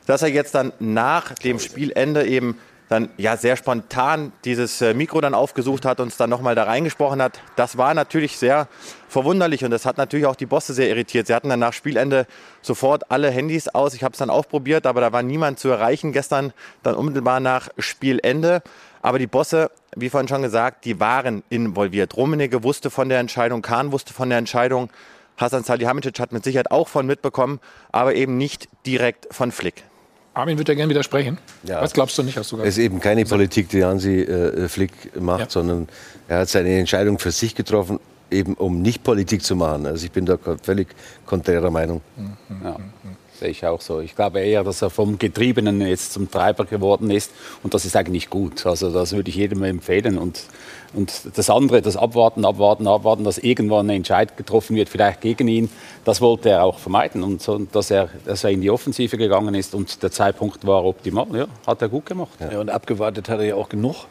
Dass 0.07 0.23
er 0.23 0.29
jetzt 0.29 0.55
dann 0.55 0.73
nach 0.81 1.33
dem 1.35 1.59
Spielende 1.59 2.27
eben 2.27 2.59
dann 2.93 3.09
ja 3.17 3.39
sehr 3.39 3.57
spontan 3.57 4.33
dieses 4.45 4.83
äh, 4.83 4.93
Mikro 4.93 5.23
dann 5.23 5.35
aufgesucht 5.35 5.87
hat 5.87 5.99
und 5.99 6.07
uns 6.07 6.19
dann 6.19 6.29
nochmal 6.29 6.55
da 6.55 6.65
reingesprochen 6.65 7.23
hat, 7.23 7.41
das 7.57 7.79
war 7.79 7.95
natürlich 7.95 8.37
sehr 8.37 8.69
verwunderlich 9.09 9.65
und 9.65 9.71
das 9.71 9.87
hat 9.87 9.97
natürlich 9.97 10.27
auch 10.27 10.37
die 10.37 10.45
Bosse 10.47 10.75
sehr 10.75 10.89
irritiert. 10.89 11.27
Sie 11.27 11.35
hatten 11.35 11.49
dann 11.49 11.61
nach 11.61 11.73
Spielende 11.73 12.27
sofort 12.61 13.11
alle 13.11 13.31
Handys 13.31 13.69
aus. 13.69 13.95
Ich 13.95 14.05
habe 14.05 14.13
es 14.13 14.19
dann 14.19 14.29
auch 14.29 14.47
probiert, 14.47 14.87
aber 14.87 15.01
da 15.01 15.11
war 15.11 15.23
niemand 15.23 15.59
zu 15.59 15.71
erreichen 15.71 16.13
gestern, 16.13 16.53
dann 16.83 16.95
unmittelbar 16.95 17.41
nach 17.41 17.71
Spielende. 17.79 18.63
Aber 19.01 19.19
die 19.19 19.27
Bosse, 19.27 19.71
wie 19.97 20.11
vorhin 20.11 20.29
schon 20.29 20.43
gesagt, 20.43 20.85
die 20.85 21.01
waren 21.01 21.43
involviert. 21.49 22.17
Rummenigge 22.17 22.63
wusste 22.63 22.91
von 22.91 23.09
der 23.09 23.21
Entscheidung, 23.21 23.63
Kahn 23.63 23.91
wusste 23.91 24.13
von 24.13 24.29
der 24.29 24.39
Entscheidung. 24.39 24.91
Hasan 25.39 25.65
Salihamidzic 25.65 26.21
hat 26.21 26.33
mit 26.33 26.45
Sicherheit 26.45 26.71
auch 26.71 26.89
von 26.89 27.07
mitbekommen, 27.07 27.59
aber 27.91 28.15
eben 28.15 28.37
nicht 28.37 28.69
direkt 28.85 29.35
von 29.35 29.51
Flick. 29.51 29.83
Armin 30.35 30.57
würde 30.59 30.73
ja 30.73 30.77
gerne 30.77 30.91
widersprechen. 30.91 31.39
Ja. 31.65 31.81
Was 31.83 31.93
glaubst 31.93 32.17
du 32.17 32.23
nicht, 32.23 32.37
hast 32.39 32.53
du 32.53 32.59
Es 32.61 32.79
ist 32.79 32.79
eben 32.79 33.01
keine 33.01 33.25
Politik, 33.25 33.69
die 33.69 33.85
Hansi 33.85 34.21
äh, 34.23 34.69
Flick 34.69 34.93
macht, 35.21 35.41
Ja. 35.41 35.51
sondern 35.51 35.89
er 36.29 36.39
hat 36.41 36.49
seine 36.49 36.79
Entscheidung 36.79 37.19
für 37.19 37.31
sich 37.31 37.55
getroffen, 37.55 38.01
eben 38.31 38.55
um 38.55 38.81
nicht 38.81 39.03
Politik 39.05 39.43
zu 39.43 39.55
machen. 39.57 39.85
Also 39.87 40.07
ich 40.07 40.11
bin 40.13 40.25
da 40.25 40.39
völlig 40.63 40.89
konträrer 41.27 41.71
Meinung. 41.71 42.01
Ja, 42.65 42.77
sehe 43.43 43.51
ich 43.51 43.67
auch 43.67 43.81
so. 43.81 44.01
Ich 44.01 44.15
glaube 44.15 44.41
eher, 44.41 44.63
dass 44.63 44.83
er 44.83 44.91
vom 44.91 45.19
Getriebenen 45.19 45.81
jetzt 45.81 46.13
zum 46.13 46.31
Treiber 46.31 46.65
geworden 46.65 47.11
ist 47.11 47.33
und 47.63 47.75
das 47.75 47.85
ist 47.85 47.97
eigentlich 47.97 48.31
gut. 48.31 48.65
Also 48.67 48.91
das 48.93 49.13
würde 49.13 49.31
ich 49.31 49.37
jedem 49.37 49.65
empfehlen 49.65 50.17
und, 50.17 50.45
und 50.95 51.13
das 51.35 51.51
andere, 51.51 51.83
das 51.83 51.97
Abwarten, 51.97 52.45
Abwarten, 52.45 52.87
Abwarten, 52.87 53.25
dass 53.25 53.39
irgendwann 53.39 53.91
ein 53.91 53.97
Entscheid 53.97 54.37
getroffen 54.37 54.77
wird, 54.77 54.89
vielleicht 54.89 55.21
gegen 55.21 55.49
ihn, 55.49 55.71
das 56.05 56.21
wollte 56.21 56.51
er 56.51 56.63
auch 56.63 56.79
vermeiden 56.79 57.25
und 57.25 57.43
so, 57.43 57.59
dass, 57.59 57.91
er, 57.91 58.11
dass 58.25 58.45
er 58.45 58.51
in 58.51 58.61
die 58.61 58.71
Offensive 58.71 59.17
gegangen 59.19 59.55
ist 59.55 59.75
und 59.75 60.03
der 60.03 60.13
Zeitpunkt 60.13 60.65
war 60.65 60.85
optimal. 60.85 61.27
Ja, 61.33 61.47
hat 61.67 61.83
er 61.83 61.89
gut 61.89 62.07
gemacht. 62.07 62.39
Ja, 62.41 62.61
und 62.61 62.71
abgewartet 62.71 63.29
hat 63.29 63.41
er 63.41 63.47
ja 63.47 63.55
auch 63.57 63.69
genug. 63.69 64.07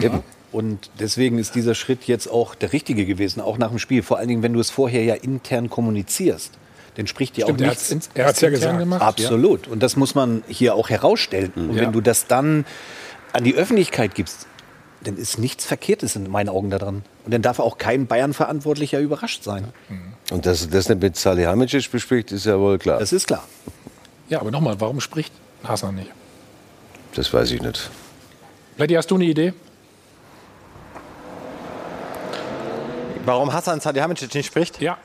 Eben. 0.00 0.22
Und 0.52 0.90
deswegen 0.98 1.38
ist 1.38 1.54
dieser 1.54 1.76
Schritt 1.76 2.04
jetzt 2.04 2.26
auch 2.26 2.56
der 2.56 2.72
richtige 2.72 3.06
gewesen, 3.06 3.40
auch 3.40 3.56
nach 3.56 3.68
dem 3.68 3.78
Spiel. 3.78 4.02
Vor 4.02 4.18
allen 4.18 4.28
Dingen, 4.28 4.42
wenn 4.42 4.52
du 4.52 4.58
es 4.60 4.68
vorher 4.68 5.04
ja 5.04 5.14
intern 5.14 5.70
kommunizierst. 5.70 6.59
Dann 6.96 7.06
spricht 7.06 7.36
ja 7.38 7.46
Stimmt, 7.46 7.60
auch 7.60 7.64
er 7.64 7.70
nichts. 7.70 7.90
ins- 7.90 8.10
er 8.14 8.26
hat's 8.26 8.40
ja 8.40 8.48
intern 8.48 8.60
gesagt. 8.60 8.78
gemacht. 8.80 9.02
Absolut. 9.02 9.68
Und 9.68 9.82
das 9.82 9.96
muss 9.96 10.14
man 10.14 10.42
hier 10.48 10.74
auch 10.74 10.90
herausstellen. 10.90 11.52
Und 11.54 11.74
Ja. 11.76 11.82
wenn 11.82 11.92
du 11.92 12.00
das 12.00 12.26
dann 12.26 12.64
an 13.32 13.44
die 13.44 13.54
Öffentlichkeit 13.54 14.14
gibst, 14.14 14.46
dann 15.02 15.16
ist 15.16 15.38
nichts 15.38 15.64
Verkehrtes 15.64 16.16
in 16.16 16.28
meinen 16.30 16.48
Augen 16.50 16.68
daran. 16.68 17.04
Und 17.24 17.32
dann 17.32 17.40
darf 17.42 17.58
auch 17.58 17.78
kein 17.78 18.06
Bayern-Verantwortlicher 18.06 18.98
überrascht 19.00 19.44
sein. 19.44 19.68
Und 20.30 20.44
dass 20.46 20.62
er 20.62 20.68
das 20.68 20.88
nicht 20.88 21.00
mit 21.00 21.16
Salihamidzic 21.16 21.90
bespricht, 21.90 22.32
ist 22.32 22.44
ja 22.44 22.58
wohl 22.58 22.78
klar. 22.78 22.98
Das 22.98 23.12
ist 23.12 23.26
klar. 23.28 23.44
Ja, 24.28 24.40
aber 24.40 24.50
nochmal, 24.50 24.78
warum 24.80 25.00
spricht 25.00 25.32
Hassan 25.64 25.94
nicht? 25.94 26.10
Das 27.14 27.32
weiß 27.32 27.50
ich 27.52 27.62
nicht. 27.62 27.88
Letty, 28.76 28.94
hast 28.94 29.10
du 29.10 29.14
eine 29.14 29.24
Idee? 29.24 29.52
Warum 33.24 33.52
Hassan 33.52 33.80
Salihamidzic 33.80 34.34
nicht 34.34 34.46
spricht? 34.46 34.80
Ja. 34.80 34.98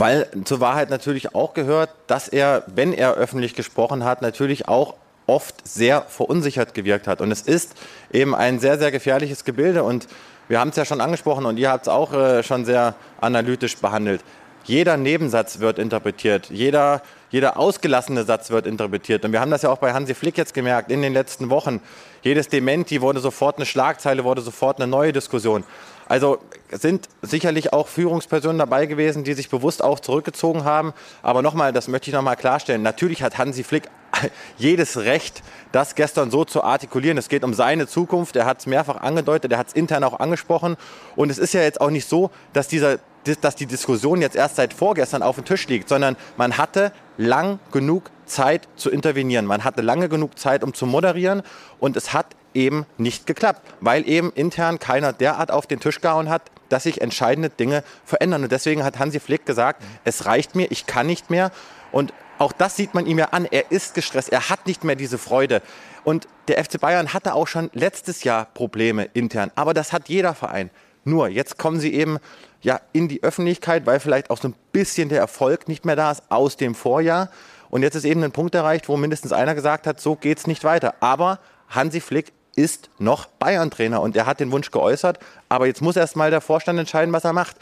Weil 0.00 0.28
zur 0.44 0.60
Wahrheit 0.60 0.88
natürlich 0.88 1.34
auch 1.34 1.52
gehört, 1.52 1.90
dass 2.06 2.26
er, 2.26 2.62
wenn 2.74 2.94
er 2.94 3.16
öffentlich 3.16 3.54
gesprochen 3.54 4.02
hat, 4.02 4.22
natürlich 4.22 4.66
auch 4.66 4.94
oft 5.26 5.54
sehr 5.68 6.06
verunsichert 6.08 6.72
gewirkt 6.72 7.06
hat. 7.06 7.20
Und 7.20 7.30
es 7.30 7.42
ist 7.42 7.74
eben 8.10 8.34
ein 8.34 8.60
sehr, 8.60 8.78
sehr 8.78 8.92
gefährliches 8.92 9.44
Gebilde. 9.44 9.84
Und 9.84 10.08
wir 10.48 10.58
haben 10.58 10.70
es 10.70 10.76
ja 10.76 10.86
schon 10.86 11.02
angesprochen 11.02 11.44
und 11.44 11.58
ihr 11.58 11.70
habt 11.70 11.84
es 11.84 11.88
auch 11.88 12.14
äh, 12.14 12.42
schon 12.42 12.64
sehr 12.64 12.94
analytisch 13.20 13.76
behandelt. 13.76 14.22
Jeder 14.64 14.96
Nebensatz 14.96 15.60
wird 15.60 15.78
interpretiert, 15.78 16.50
jeder, 16.50 17.02
jeder 17.30 17.56
ausgelassene 17.58 18.24
Satz 18.24 18.50
wird 18.50 18.66
interpretiert. 18.66 19.24
Und 19.24 19.32
wir 19.32 19.40
haben 19.40 19.50
das 19.50 19.62
ja 19.62 19.70
auch 19.70 19.78
bei 19.78 19.92
Hansi 19.92 20.14
Flick 20.14 20.36
jetzt 20.36 20.54
gemerkt 20.54 20.90
in 20.90 21.02
den 21.02 21.12
letzten 21.12 21.50
Wochen. 21.50 21.80
Jedes 22.22 22.48
Dementi 22.48 23.00
wurde 23.00 23.20
sofort 23.20 23.56
eine 23.56 23.66
Schlagzeile, 23.66 24.24
wurde 24.24 24.42
sofort 24.42 24.80
eine 24.80 24.86
neue 24.86 25.12
Diskussion. 25.12 25.64
Also 26.10 26.38
sind 26.72 27.08
sicherlich 27.22 27.72
auch 27.72 27.86
Führungspersonen 27.86 28.58
dabei 28.58 28.86
gewesen, 28.86 29.22
die 29.22 29.32
sich 29.34 29.48
bewusst 29.48 29.82
auch 29.82 30.00
zurückgezogen 30.00 30.64
haben. 30.64 30.92
Aber 31.22 31.40
nochmal, 31.40 31.72
das 31.72 31.86
möchte 31.86 32.10
ich 32.10 32.14
nochmal 32.14 32.34
klarstellen. 32.36 32.82
Natürlich 32.82 33.22
hat 33.22 33.38
Hansi 33.38 33.62
Flick 33.62 33.84
jedes 34.58 34.96
Recht, 34.96 35.44
das 35.70 35.94
gestern 35.94 36.32
so 36.32 36.44
zu 36.44 36.64
artikulieren. 36.64 37.16
Es 37.16 37.28
geht 37.28 37.44
um 37.44 37.54
seine 37.54 37.86
Zukunft. 37.86 38.34
Er 38.34 38.44
hat 38.44 38.58
es 38.58 38.66
mehrfach 38.66 38.96
angedeutet, 38.96 39.52
er 39.52 39.58
hat 39.58 39.68
es 39.68 39.72
intern 39.72 40.02
auch 40.02 40.18
angesprochen. 40.18 40.76
Und 41.14 41.30
es 41.30 41.38
ist 41.38 41.54
ja 41.54 41.62
jetzt 41.62 41.80
auch 41.80 41.90
nicht 41.90 42.08
so, 42.08 42.32
dass, 42.52 42.66
dieser, 42.66 42.98
dass 43.40 43.54
die 43.54 43.66
Diskussion 43.66 44.20
jetzt 44.20 44.36
erst 44.36 44.56
seit 44.56 44.72
vorgestern 44.72 45.22
auf 45.22 45.36
dem 45.36 45.44
Tisch 45.44 45.68
liegt, 45.68 45.88
sondern 45.88 46.16
man 46.36 46.56
hatte 46.56 46.92
lang 47.16 47.58
genug 47.70 48.10
Zeit 48.26 48.68
zu 48.76 48.90
intervenieren. 48.90 49.44
Man 49.44 49.64
hatte 49.64 49.82
lange 49.82 50.08
genug 50.08 50.38
Zeit, 50.38 50.62
um 50.64 50.72
zu 50.72 50.86
moderieren. 50.86 51.42
Und 51.78 51.96
es 51.96 52.12
hat 52.12 52.26
eben 52.54 52.86
nicht 52.96 53.26
geklappt, 53.26 53.60
weil 53.80 54.08
eben 54.08 54.32
intern 54.32 54.78
keiner 54.78 55.12
derart 55.12 55.50
auf 55.50 55.66
den 55.66 55.80
Tisch 55.80 56.00
gehauen 56.00 56.28
hat, 56.28 56.50
dass 56.68 56.84
sich 56.84 57.00
entscheidende 57.00 57.50
Dinge 57.50 57.84
verändern. 58.04 58.44
Und 58.44 58.52
deswegen 58.52 58.84
hat 58.84 58.98
Hansi 58.98 59.20
Flick 59.20 59.44
gesagt, 59.44 59.82
es 60.04 60.26
reicht 60.26 60.54
mir, 60.54 60.70
ich 60.70 60.86
kann 60.86 61.06
nicht 61.06 61.30
mehr. 61.30 61.50
Und 61.92 62.12
auch 62.38 62.52
das 62.52 62.76
sieht 62.76 62.94
man 62.94 63.06
ihm 63.06 63.18
ja 63.18 63.26
an. 63.26 63.46
Er 63.50 63.70
ist 63.70 63.94
gestresst, 63.94 64.30
er 64.30 64.48
hat 64.48 64.66
nicht 64.66 64.82
mehr 64.84 64.96
diese 64.96 65.18
Freude. 65.18 65.62
Und 66.04 66.26
der 66.48 66.64
FC 66.64 66.80
Bayern 66.80 67.12
hatte 67.12 67.34
auch 67.34 67.46
schon 67.46 67.70
letztes 67.74 68.24
Jahr 68.24 68.46
Probleme 68.46 69.04
intern. 69.12 69.50
Aber 69.56 69.74
das 69.74 69.92
hat 69.92 70.08
jeder 70.08 70.34
Verein. 70.34 70.70
Nur, 71.04 71.28
jetzt 71.28 71.58
kommen 71.58 71.80
sie 71.80 71.92
eben 71.92 72.18
ja, 72.62 72.80
in 72.92 73.08
die 73.08 73.22
Öffentlichkeit, 73.22 73.86
weil 73.86 74.00
vielleicht 74.00 74.30
auch 74.30 74.38
so 74.38 74.48
ein 74.48 74.54
bisschen 74.72 75.08
der 75.08 75.18
Erfolg 75.18 75.68
nicht 75.68 75.84
mehr 75.84 75.96
da 75.96 76.10
ist 76.10 76.22
aus 76.28 76.56
dem 76.56 76.74
Vorjahr. 76.74 77.30
Und 77.70 77.82
jetzt 77.82 77.94
ist 77.94 78.04
eben 78.04 78.22
ein 78.24 78.32
Punkt 78.32 78.54
erreicht, 78.54 78.88
wo 78.88 78.96
mindestens 78.96 79.32
einer 79.32 79.54
gesagt 79.54 79.86
hat, 79.86 80.00
so 80.00 80.16
geht's 80.16 80.46
nicht 80.46 80.64
weiter. 80.64 80.94
Aber 81.00 81.38
Hansi 81.68 82.00
Flick 82.00 82.32
ist 82.56 82.90
noch 82.98 83.26
Bayern-Trainer 83.26 84.00
und 84.00 84.16
er 84.16 84.26
hat 84.26 84.40
den 84.40 84.50
Wunsch 84.52 84.70
geäußert. 84.70 85.18
Aber 85.48 85.66
jetzt 85.66 85.80
muss 85.80 85.96
erst 85.96 86.16
mal 86.16 86.30
der 86.30 86.40
Vorstand 86.40 86.78
entscheiden, 86.78 87.12
was 87.12 87.24
er 87.24 87.32
macht. 87.32 87.56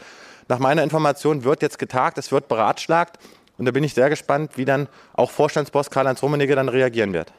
Nach 0.47 0.59
meiner 0.59 0.83
Information 0.83 1.43
wird 1.43 1.61
jetzt 1.61 1.77
getagt, 1.77 2.17
es 2.17 2.31
wird 2.31 2.47
beratschlagt. 2.47 3.19
Und 3.57 3.65
da 3.65 3.71
bin 3.71 3.83
ich 3.83 3.93
sehr 3.93 4.09
gespannt, 4.09 4.53
wie 4.55 4.65
dann 4.65 4.87
auch 5.13 5.31
Vorstandsboss 5.31 5.91
Karl-Heinz 5.91 6.23
Rummenigge 6.23 6.55
dann 6.55 6.69
reagieren 6.69 7.13
wird. 7.13 7.31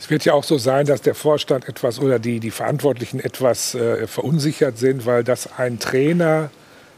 Es 0.00 0.10
wird 0.10 0.24
ja 0.24 0.32
auch 0.32 0.44
so 0.44 0.58
sein, 0.58 0.86
dass 0.86 1.02
der 1.02 1.14
Vorstand 1.14 1.68
etwas 1.68 1.98
oder 1.98 2.18
die, 2.18 2.38
die 2.40 2.50
Verantwortlichen 2.52 3.18
etwas 3.20 3.74
äh, 3.74 4.06
verunsichert 4.06 4.78
sind, 4.78 5.06
weil 5.06 5.24
dass 5.24 5.58
ein 5.58 5.78
Trainer 5.78 6.50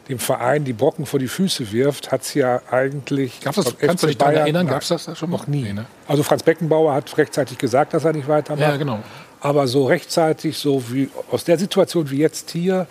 dem 0.09 0.18
Verein 0.18 0.64
die 0.64 0.72
Brocken 0.72 1.07
vor 1.07 1.20
die 1.20 1.28
Füße 1.28 1.70
wirft, 1.72 2.11
hat 2.11 2.22
es 2.22 2.34
ja 2.34 2.61
eigentlich. 2.70 3.40
Gab's 3.40 3.57
das, 3.57 3.78
kannst 3.78 4.03
du 4.03 4.09
dich 4.09 4.18
daran 4.18 4.34
erinnern? 4.34 4.66
Gab 4.66 4.82
es 4.82 4.88
das 4.88 5.05
da 5.05 5.14
schon? 5.14 5.30
Noch 5.30 5.46
nie. 5.46 5.62
Nee, 5.62 5.72
ne? 5.72 5.86
Also 6.09 6.22
Franz 6.24 6.42
Beckenbauer 6.42 6.92
hat 6.92 7.16
rechtzeitig 7.16 7.59
gesagt, 7.59 7.94
dass 7.94 8.05
er 8.05 8.12
nicht 8.12 8.26
weitermacht. 8.28 8.61
Ja, 8.61 8.76
genau. 8.76 8.98
Aber 9.40 9.66
so 9.68 9.86
rechtzeitig, 9.86 10.59
so 10.59 10.82
wie 10.92 11.09
aus 11.30 11.44
der 11.44 11.59
Situation 11.59 12.11
wie 12.11 12.18
jetzt 12.18 12.51
hier, 12.51 12.86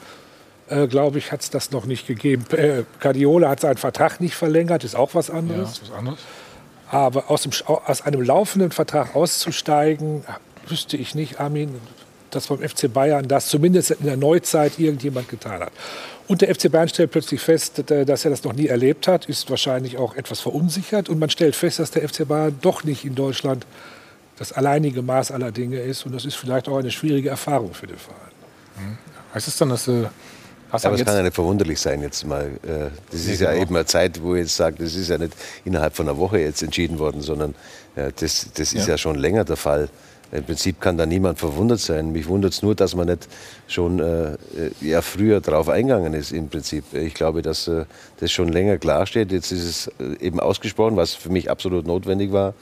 äh, 0.69 0.87
glaube 0.87 1.17
ich, 1.19 1.31
hat 1.31 1.41
es 1.41 1.49
das 1.49 1.71
noch 1.71 1.85
nicht 1.85 2.07
gegeben. 2.07 2.45
Äh, 2.55 2.83
Guardiola 3.01 3.49
hat 3.49 3.59
seinen 3.59 3.77
Vertrag 3.77 4.21
nicht 4.21 4.35
verlängert, 4.35 4.83
ist 4.83 4.95
auch 4.95 5.13
was 5.13 5.27
Ja, 5.27 5.35
anderes. 5.35 5.73
ist 5.73 5.91
was 5.91 5.97
anderes. 5.97 6.19
Aber 6.89 7.29
aus, 7.29 7.43
dem, 7.43 7.51
aus 7.65 8.01
einem 8.01 8.21
laufenden 8.21 8.71
Vertrag 8.71 9.15
auszusteigen, 9.15 10.23
wüsste 10.67 10.97
ich 10.97 11.15
nicht, 11.15 11.39
Armin, 11.39 11.79
dass 12.31 12.47
beim 12.47 12.59
FC 12.67 12.91
Bayern 12.91 13.27
das 13.27 13.47
zumindest 13.47 13.91
in 13.91 14.05
der 14.05 14.17
Neuzeit 14.17 14.79
irgendjemand 14.79 15.29
getan 15.29 15.61
hat. 15.61 15.71
Und 16.27 16.41
der 16.41 16.53
FC 16.53 16.71
Bayern 16.71 16.89
stellt 16.89 17.11
plötzlich 17.11 17.41
fest, 17.41 17.83
dass 17.87 18.25
er 18.25 18.31
das 18.31 18.43
noch 18.43 18.53
nie 18.53 18.67
erlebt 18.67 19.07
hat, 19.07 19.25
ist 19.25 19.49
wahrscheinlich 19.49 19.97
auch 19.97 20.15
etwas 20.15 20.39
verunsichert. 20.39 21.09
Und 21.09 21.17
man 21.17 21.29
stellt 21.29 21.55
fest, 21.55 21.79
dass 21.79 21.91
der 21.91 22.07
FC 22.07 22.27
Bayern 22.27 22.57
doch 22.61 22.83
nicht 22.83 23.03
in 23.03 23.15
Deutschland 23.15 23.65
das 24.37 24.51
alleinige 24.51 25.01
Maß 25.01 25.31
aller 25.31 25.51
Dinge 25.51 25.79
ist. 25.79 26.05
Und 26.05 26.13
das 26.13 26.25
ist 26.25 26.35
vielleicht 26.35 26.67
auch 26.69 26.77
eine 26.77 26.91
schwierige 26.91 27.29
Erfahrung 27.29 27.73
für 27.73 27.87
den 27.87 27.97
Verein. 27.97 28.31
Mhm. 28.77 28.97
Heißt 29.33 29.47
es 29.47 29.57
dann, 29.57 29.69
dass 29.69 29.87
äh, 29.87 30.05
Hast 30.71 30.85
aber 30.85 30.95
es 30.95 31.05
kann 31.05 31.15
ja 31.15 31.23
nicht 31.23 31.35
verwunderlich 31.35 31.79
sein 31.79 32.01
jetzt 32.01 32.25
mal. 32.25 32.45
Äh, 32.63 32.89
das 33.11 33.25
ist 33.25 33.41
ja, 33.41 33.51
genau. 33.51 33.63
eben 33.63 33.75
eine 33.75 33.85
Zeit, 33.85 34.21
wo 34.21 34.35
ich 34.35 34.41
jetzt 34.41 34.55
sage, 34.55 34.77
das 34.79 34.95
ist 34.95 35.09
ja 35.09 35.17
nicht 35.17 35.33
innerhalb 35.65 35.95
von 35.95 36.07
einer 36.07 36.17
Woche 36.17 36.39
jetzt 36.39 36.61
entschieden 36.61 36.99
worden, 36.99 37.21
sondern 37.21 37.55
äh, 37.95 38.11
das, 38.15 38.47
das 38.53 38.73
ist 38.73 38.87
ja. 38.87 38.93
ja 38.93 38.97
schon 38.97 39.15
länger 39.15 39.45
der 39.45 39.57
Fall. 39.57 39.89
Im 40.31 40.43
Prinzip 40.43 40.79
kann 40.79 40.95
da 40.95 41.07
niemand 41.07 41.39
verwundert 41.39 41.79
sein. 41.79 42.11
Mich 42.11 42.27
wundert 42.27 42.53
es 42.53 42.61
nur, 42.61 42.75
dass 42.75 42.95
man 42.95 43.07
nicht 43.07 43.27
schon 43.67 43.99
äh, 43.99 44.37
ja, 44.79 45.01
früher 45.01 45.41
darauf 45.41 45.69
eingegangen 45.69 46.13
ist 46.13 46.31
im 46.31 46.49
Prinzip. 46.49 46.83
Ich 46.93 47.15
glaube, 47.15 47.41
dass 47.41 47.67
äh, 47.67 47.85
das 48.19 48.31
schon 48.31 48.49
länger 48.49 48.77
klar 48.77 49.07
steht. 49.07 49.31
Jetzt 49.31 49.51
ist 49.51 49.63
es 49.63 49.87
äh, 49.99 50.23
eben 50.23 50.39
ausgesprochen, 50.39 50.97
was 50.97 51.15
für 51.15 51.29
mich 51.29 51.49
absolut 51.49 51.87
notwendig 51.87 52.31
war. 52.31 52.53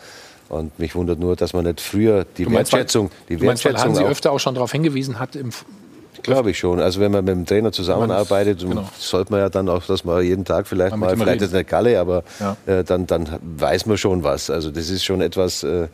Und 0.48 0.80
mich 0.80 0.96
wundert 0.96 1.20
nur, 1.20 1.36
dass 1.36 1.52
man 1.52 1.66
nicht 1.66 1.82
früher 1.82 2.26
die 2.38 2.46
du 2.46 2.52
meinst, 2.52 2.72
Wertschätzung, 2.72 3.12
die 3.28 3.36
du 3.36 3.44
meinst, 3.44 3.66
Wertschätzung 3.66 3.96
weil 3.96 4.00
Hansi 4.00 4.10
öfter 4.10 4.32
auch 4.32 4.40
schon 4.40 4.56
darauf 4.56 4.72
hingewiesen 4.72 5.20
hat 5.20 5.36
im 5.36 5.52
Glaube 6.24 6.52
ich 6.52 6.58
schon. 6.58 6.80
Also 6.80 7.00
wenn 7.00 7.12
man 7.12 7.26
mit 7.26 7.36
dem 7.36 7.46
Trainer 7.46 7.72
zusammenarbeitet, 7.72 8.60
genau. 8.60 8.90
sollte 8.98 9.32
man 9.32 9.42
ja 9.42 9.50
dann 9.50 9.70
auch, 9.70 9.84
dass 9.86 10.04
man 10.04 10.24
jeden 10.24 10.46
Tag 10.46 10.68
vielleicht 10.68 10.92
man 10.92 11.00
mal, 11.02 11.18
vielleicht 11.18 11.42
ist 11.42 11.54
eine 11.54 11.64
Galle, 11.64 12.00
aber 12.00 12.24
ja. 12.40 12.58
äh, 12.66 12.84
dann, 12.84 13.08
dann 13.08 13.28
weiß 13.42 13.86
man 13.86 13.98
schon 13.98 14.24
was. 14.24 14.50
Also 14.50 14.72
das 14.72 14.90
ist 14.90 15.04
schon 15.04 15.22
etwas, 15.22 15.64
äh, 15.64 15.88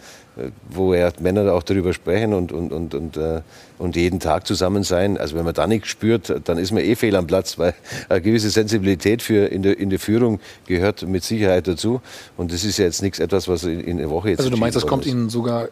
wo 0.70 0.94
ja 0.94 1.12
Männer 1.20 1.54
auch 1.54 1.64
darüber 1.64 1.94
sprechen 1.94 2.34
und, 2.34 2.52
und, 2.52 2.72
und, 2.72 2.96
und, 2.96 3.18
äh, 3.18 3.42
und 3.78 3.96
jeden 3.96 4.20
Tag 4.20 4.48
zusammen 4.48 4.84
sein. 4.84 5.18
Also 5.18 5.36
wenn 5.36 5.46
man 5.46 5.54
da 5.54 5.68
nichts 5.68 5.90
spürt, 5.90 6.34
dann 6.46 6.58
ist 6.58 6.72
man 6.72 6.84
eh 6.84 6.96
fehl 6.96 7.16
am 7.16 7.28
Platz, 7.28 7.60
weil 7.60 7.74
eine 8.10 8.22
gewisse 8.22 8.50
Sensibilität 8.50 9.22
für 9.22 9.46
in 9.46 9.62
der, 9.62 9.78
in 9.78 9.90
der 9.90 10.00
Führung 10.00 10.40
gehört 10.66 11.08
mit 11.08 11.24
Sicherheit 11.24 11.68
dazu. 11.68 12.02
Und 12.38 12.52
das 12.52 12.64
ist 12.64 12.78
ja 12.78 12.86
jetzt 12.86 13.02
nichts 13.02 13.20
etwas, 13.20 13.48
was 13.48 13.64
in, 13.64 13.80
in 13.80 14.00
einer 14.00 14.10
Woche 14.10 14.30
jetzt 14.30 14.40
Also 14.40 14.50
du 14.50 14.58
meinst, 14.58 14.76
das 14.76 14.88
kommt 14.88 15.06
Ihnen 15.06 15.30
sogar 15.30 15.70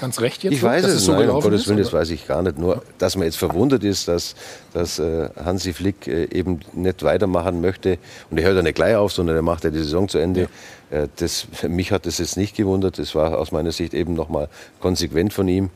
ganz 0.00 0.20
recht 0.20 0.42
jetzt? 0.42 0.52
Ich 0.52 0.62
weiß 0.62 0.84
es, 0.84 1.04
so 1.04 1.12
nein, 1.12 1.30
um 1.30 1.40
Gottes 1.40 1.66
Willen, 1.68 1.78
das 1.78 1.92
weiß 1.92 2.10
ich 2.10 2.26
gar 2.26 2.42
nicht. 2.42 2.58
Nur, 2.58 2.82
dass 2.98 3.16
man 3.16 3.24
jetzt 3.24 3.36
verwundert 3.36 3.84
ist, 3.84 4.08
dass, 4.08 4.34
dass 4.72 4.98
äh, 4.98 5.28
Hansi 5.42 5.72
Flick 5.72 6.06
äh, 6.06 6.24
eben 6.32 6.60
nicht 6.72 7.02
weitermachen 7.02 7.60
möchte. 7.60 7.98
Und 8.30 8.38
er 8.38 8.44
hört 8.44 8.56
ja 8.56 8.62
nicht 8.62 8.74
gleich 8.74 8.96
auf, 8.96 9.12
sondern 9.12 9.36
er 9.36 9.42
macht 9.42 9.64
ja 9.64 9.70
die 9.70 9.78
Saison 9.78 10.08
zu 10.08 10.18
Ende. 10.18 10.48
Ja. 10.90 11.02
Äh, 11.02 11.08
das, 11.16 11.46
mich 11.68 11.92
hat 11.92 12.06
das 12.06 12.18
jetzt 12.18 12.36
nicht 12.36 12.56
gewundert. 12.56 12.98
Das 12.98 13.14
war 13.14 13.38
aus 13.38 13.52
meiner 13.52 13.72
Sicht 13.72 13.94
eben 13.94 14.14
nochmal 14.14 14.48
konsequent 14.80 15.32
von 15.32 15.48
ihm. 15.48 15.70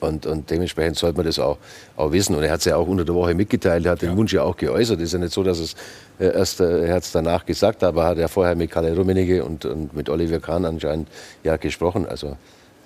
Und, 0.00 0.26
und, 0.26 0.50
dementsprechend 0.50 0.96
sollte 0.96 1.16
man 1.16 1.26
das 1.26 1.38
auch, 1.38 1.58
auch 1.96 2.12
wissen. 2.12 2.34
Und 2.34 2.42
er 2.42 2.52
hat 2.52 2.58
es 2.58 2.66
ja 2.66 2.76
auch 2.76 2.86
unter 2.86 3.04
der 3.04 3.14
Woche 3.14 3.34
mitgeteilt, 3.34 3.86
er 3.86 3.92
hat 3.92 4.02
ja. 4.02 4.10
den 4.10 4.16
Wunsch 4.16 4.32
ja 4.32 4.42
auch 4.42 4.56
geäußert. 4.56 4.98
Es 4.98 5.04
ist 5.04 5.12
ja 5.14 5.18
nicht 5.18 5.32
so, 5.32 5.42
dass 5.42 5.58
es 5.58 5.74
äh, 6.18 6.26
erst 6.26 6.60
äh, 6.60 6.86
er 6.86 6.94
hat 6.96 7.04
es 7.04 7.12
danach 7.12 7.46
gesagt, 7.46 7.82
aber 7.82 8.02
er 8.02 8.08
hat 8.08 8.18
ja 8.18 8.28
vorher 8.28 8.54
mit 8.54 8.70
Kalle 8.70 8.94
Rummenigge 8.94 9.44
und, 9.44 9.64
und 9.64 9.94
mit 9.94 10.08
Oliver 10.10 10.40
Kahn 10.40 10.64
anscheinend 10.64 11.08
ja 11.42 11.56
gesprochen. 11.56 12.06
Also 12.06 12.36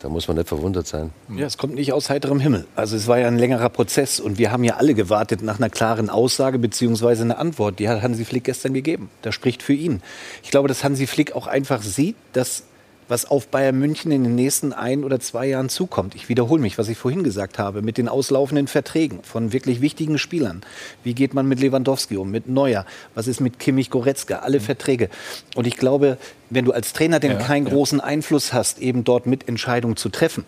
da 0.00 0.08
muss 0.08 0.28
man 0.28 0.36
nicht 0.36 0.48
verwundert 0.48 0.86
sein. 0.86 1.10
Ja, 1.34 1.46
es 1.46 1.58
kommt 1.58 1.74
nicht 1.74 1.92
aus 1.92 2.08
heiterem 2.08 2.38
Himmel. 2.38 2.66
Also 2.76 2.96
es 2.96 3.08
war 3.08 3.18
ja 3.18 3.26
ein 3.26 3.38
längerer 3.38 3.68
Prozess 3.68 4.20
und 4.20 4.38
wir 4.38 4.52
haben 4.52 4.62
ja 4.62 4.76
alle 4.76 4.94
gewartet 4.94 5.42
nach 5.42 5.58
einer 5.58 5.70
klaren 5.70 6.08
Aussage 6.08 6.58
bzw. 6.58 7.22
einer 7.22 7.38
Antwort. 7.38 7.78
Die 7.78 7.88
hat 7.88 8.02
Hansi 8.02 8.24
Flick 8.24 8.44
gestern 8.44 8.74
gegeben. 8.74 9.10
Das 9.22 9.34
spricht 9.34 9.62
für 9.62 9.72
ihn. 9.72 10.00
Ich 10.42 10.50
glaube, 10.50 10.68
dass 10.68 10.84
Hansi 10.84 11.06
Flick 11.06 11.34
auch 11.34 11.46
einfach 11.48 11.82
sieht, 11.82 12.16
dass 12.32 12.62
was 13.08 13.24
auf 13.24 13.48
Bayern 13.48 13.78
München 13.78 14.12
in 14.12 14.22
den 14.22 14.34
nächsten 14.34 14.72
ein 14.72 15.02
oder 15.02 15.18
zwei 15.18 15.46
Jahren 15.46 15.68
zukommt. 15.68 16.14
Ich 16.14 16.28
wiederhole 16.28 16.60
mich, 16.60 16.78
was 16.78 16.88
ich 16.88 16.98
vorhin 16.98 17.24
gesagt 17.24 17.58
habe, 17.58 17.82
mit 17.82 17.98
den 17.98 18.08
auslaufenden 18.08 18.68
Verträgen 18.68 19.22
von 19.22 19.52
wirklich 19.52 19.80
wichtigen 19.80 20.18
Spielern. 20.18 20.62
Wie 21.02 21.14
geht 21.14 21.34
man 21.34 21.46
mit 21.46 21.60
Lewandowski 21.60 22.16
um, 22.16 22.30
mit 22.30 22.48
Neuer? 22.48 22.84
Was 23.14 23.26
ist 23.26 23.40
mit 23.40 23.58
Kimmich 23.58 23.90
Goretzka? 23.90 24.36
Alle 24.40 24.58
mhm. 24.58 24.64
Verträge. 24.64 25.08
Und 25.54 25.66
ich 25.66 25.76
glaube, 25.76 26.18
wenn 26.50 26.64
du 26.64 26.72
als 26.72 26.92
Trainer 26.92 27.18
denn 27.20 27.32
ja, 27.32 27.38
keinen 27.38 27.66
ja. 27.66 27.72
großen 27.72 28.00
Einfluss 28.00 28.52
hast, 28.52 28.78
eben 28.78 29.04
dort 29.04 29.26
mit 29.26 29.48
Entscheidungen 29.48 29.96
zu 29.96 30.10
treffen, 30.10 30.44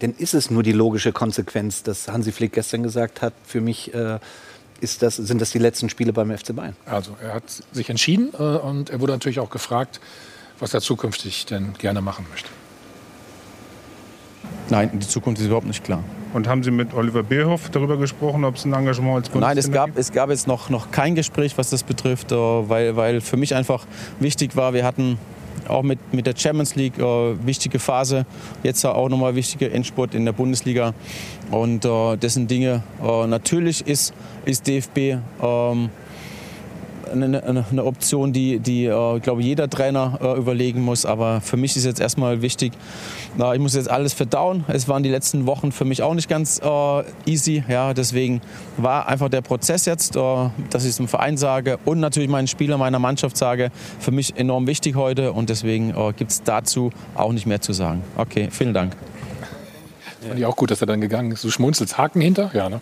dann 0.00 0.14
ist 0.14 0.34
es 0.34 0.50
nur 0.50 0.62
die 0.62 0.72
logische 0.72 1.12
Konsequenz, 1.12 1.82
dass 1.82 2.08
Hansi 2.08 2.32
Flick 2.32 2.52
gestern 2.52 2.82
gesagt 2.82 3.20
hat, 3.22 3.32
für 3.44 3.60
mich 3.60 3.92
äh, 3.94 4.18
das, 4.80 5.16
sind 5.16 5.40
das 5.40 5.50
die 5.50 5.58
letzten 5.58 5.88
Spiele 5.88 6.12
beim 6.12 6.36
FC 6.36 6.54
Bayern. 6.54 6.76
Also 6.86 7.16
er 7.20 7.34
hat 7.34 7.44
sich 7.72 7.90
entschieden 7.90 8.30
äh, 8.38 8.42
und 8.42 8.90
er 8.90 9.00
wurde 9.00 9.12
natürlich 9.12 9.40
auch 9.40 9.50
gefragt, 9.50 10.00
was 10.60 10.74
er 10.74 10.80
zukünftig 10.80 11.46
denn 11.46 11.74
gerne 11.78 12.00
machen 12.00 12.26
möchte. 12.30 12.48
Nein, 14.70 14.90
die 14.92 15.06
Zukunft 15.06 15.40
ist 15.40 15.46
überhaupt 15.46 15.66
nicht 15.66 15.84
klar. 15.84 16.04
Und 16.34 16.46
haben 16.46 16.62
Sie 16.62 16.70
mit 16.70 16.92
Oliver 16.92 17.22
Bierhoff 17.22 17.70
darüber 17.70 17.96
gesprochen, 17.96 18.44
ob 18.44 18.56
es 18.56 18.64
ein 18.66 18.74
Engagement 18.74 19.16
als 19.16 19.28
Bundestrainer 19.30 19.46
Nein, 19.46 19.58
es 19.58 19.72
gab, 19.72 19.86
gibt? 19.86 19.98
es 19.98 20.12
gab 20.12 20.28
jetzt 20.28 20.46
noch, 20.46 20.68
noch 20.68 20.90
kein 20.90 21.14
Gespräch, 21.14 21.56
was 21.56 21.70
das 21.70 21.82
betrifft, 21.82 22.32
äh, 22.32 22.36
weil, 22.36 22.96
weil 22.96 23.20
für 23.20 23.38
mich 23.38 23.54
einfach 23.54 23.86
wichtig 24.20 24.56
war, 24.56 24.74
wir 24.74 24.84
hatten 24.84 25.18
auch 25.68 25.82
mit, 25.82 25.98
mit 26.12 26.26
der 26.26 26.34
Champions 26.36 26.74
League 26.74 26.98
äh, 26.98 27.46
wichtige 27.46 27.78
Phase, 27.78 28.26
jetzt 28.62 28.84
auch 28.84 29.08
nochmal 29.08 29.34
wichtige 29.34 29.70
Endspurt 29.70 30.14
in 30.14 30.24
der 30.24 30.32
Bundesliga. 30.32 30.94
Und 31.50 31.84
äh, 31.84 32.16
das 32.16 32.34
sind 32.34 32.50
Dinge, 32.50 32.82
äh, 33.02 33.26
natürlich 33.26 33.86
ist, 33.86 34.12
ist 34.44 34.66
DFB 34.66 35.18
ähm, 35.42 35.90
eine, 37.10 37.64
eine 37.70 37.84
Option, 37.84 38.32
die, 38.32 38.58
die 38.58 38.86
äh, 38.86 39.20
glaube 39.20 39.42
jeder 39.42 39.68
Trainer 39.68 40.18
äh, 40.20 40.38
überlegen 40.38 40.82
muss. 40.82 41.04
Aber 41.06 41.40
für 41.40 41.56
mich 41.56 41.76
ist 41.76 41.84
jetzt 41.84 42.00
erstmal 42.00 42.42
wichtig, 42.42 42.72
äh, 43.38 43.54
ich 43.54 43.60
muss 43.60 43.74
jetzt 43.74 43.90
alles 43.90 44.12
verdauen. 44.12 44.64
Es 44.68 44.88
waren 44.88 45.02
die 45.02 45.10
letzten 45.10 45.46
Wochen 45.46 45.72
für 45.72 45.84
mich 45.84 46.02
auch 46.02 46.14
nicht 46.14 46.28
ganz 46.28 46.60
äh, 46.62 47.02
easy. 47.26 47.64
Ja, 47.68 47.94
deswegen 47.94 48.40
war 48.76 49.08
einfach 49.08 49.28
der 49.28 49.40
Prozess 49.40 49.84
jetzt, 49.84 50.16
äh, 50.16 50.20
dass 50.70 50.84
ich 50.84 50.90
es 50.90 50.96
dem 50.96 51.08
Verein 51.08 51.36
sage 51.36 51.78
und 51.84 52.00
natürlich 52.00 52.28
meinen 52.28 52.48
Spielern, 52.48 52.78
meiner 52.78 52.98
Mannschaft 52.98 53.36
sage, 53.36 53.70
für 53.98 54.10
mich 54.10 54.36
enorm 54.36 54.66
wichtig 54.66 54.96
heute. 54.96 55.32
Und 55.32 55.50
deswegen 55.50 55.90
äh, 55.90 56.12
gibt 56.14 56.30
es 56.30 56.42
dazu 56.42 56.90
auch 57.14 57.32
nicht 57.32 57.46
mehr 57.46 57.60
zu 57.60 57.72
sagen. 57.72 58.02
Okay, 58.16 58.48
vielen 58.50 58.74
Dank. 58.74 58.96
Fand 60.26 60.38
ich 60.38 60.46
auch 60.46 60.56
gut, 60.56 60.70
dass 60.70 60.80
er 60.80 60.86
dann 60.86 61.00
gegangen 61.00 61.30
ist. 61.30 61.44
Du 61.44 61.50
schmunzelst 61.50 61.96
Haken 61.96 62.20
hinter? 62.20 62.50
Ja, 62.52 62.68
ne? 62.68 62.80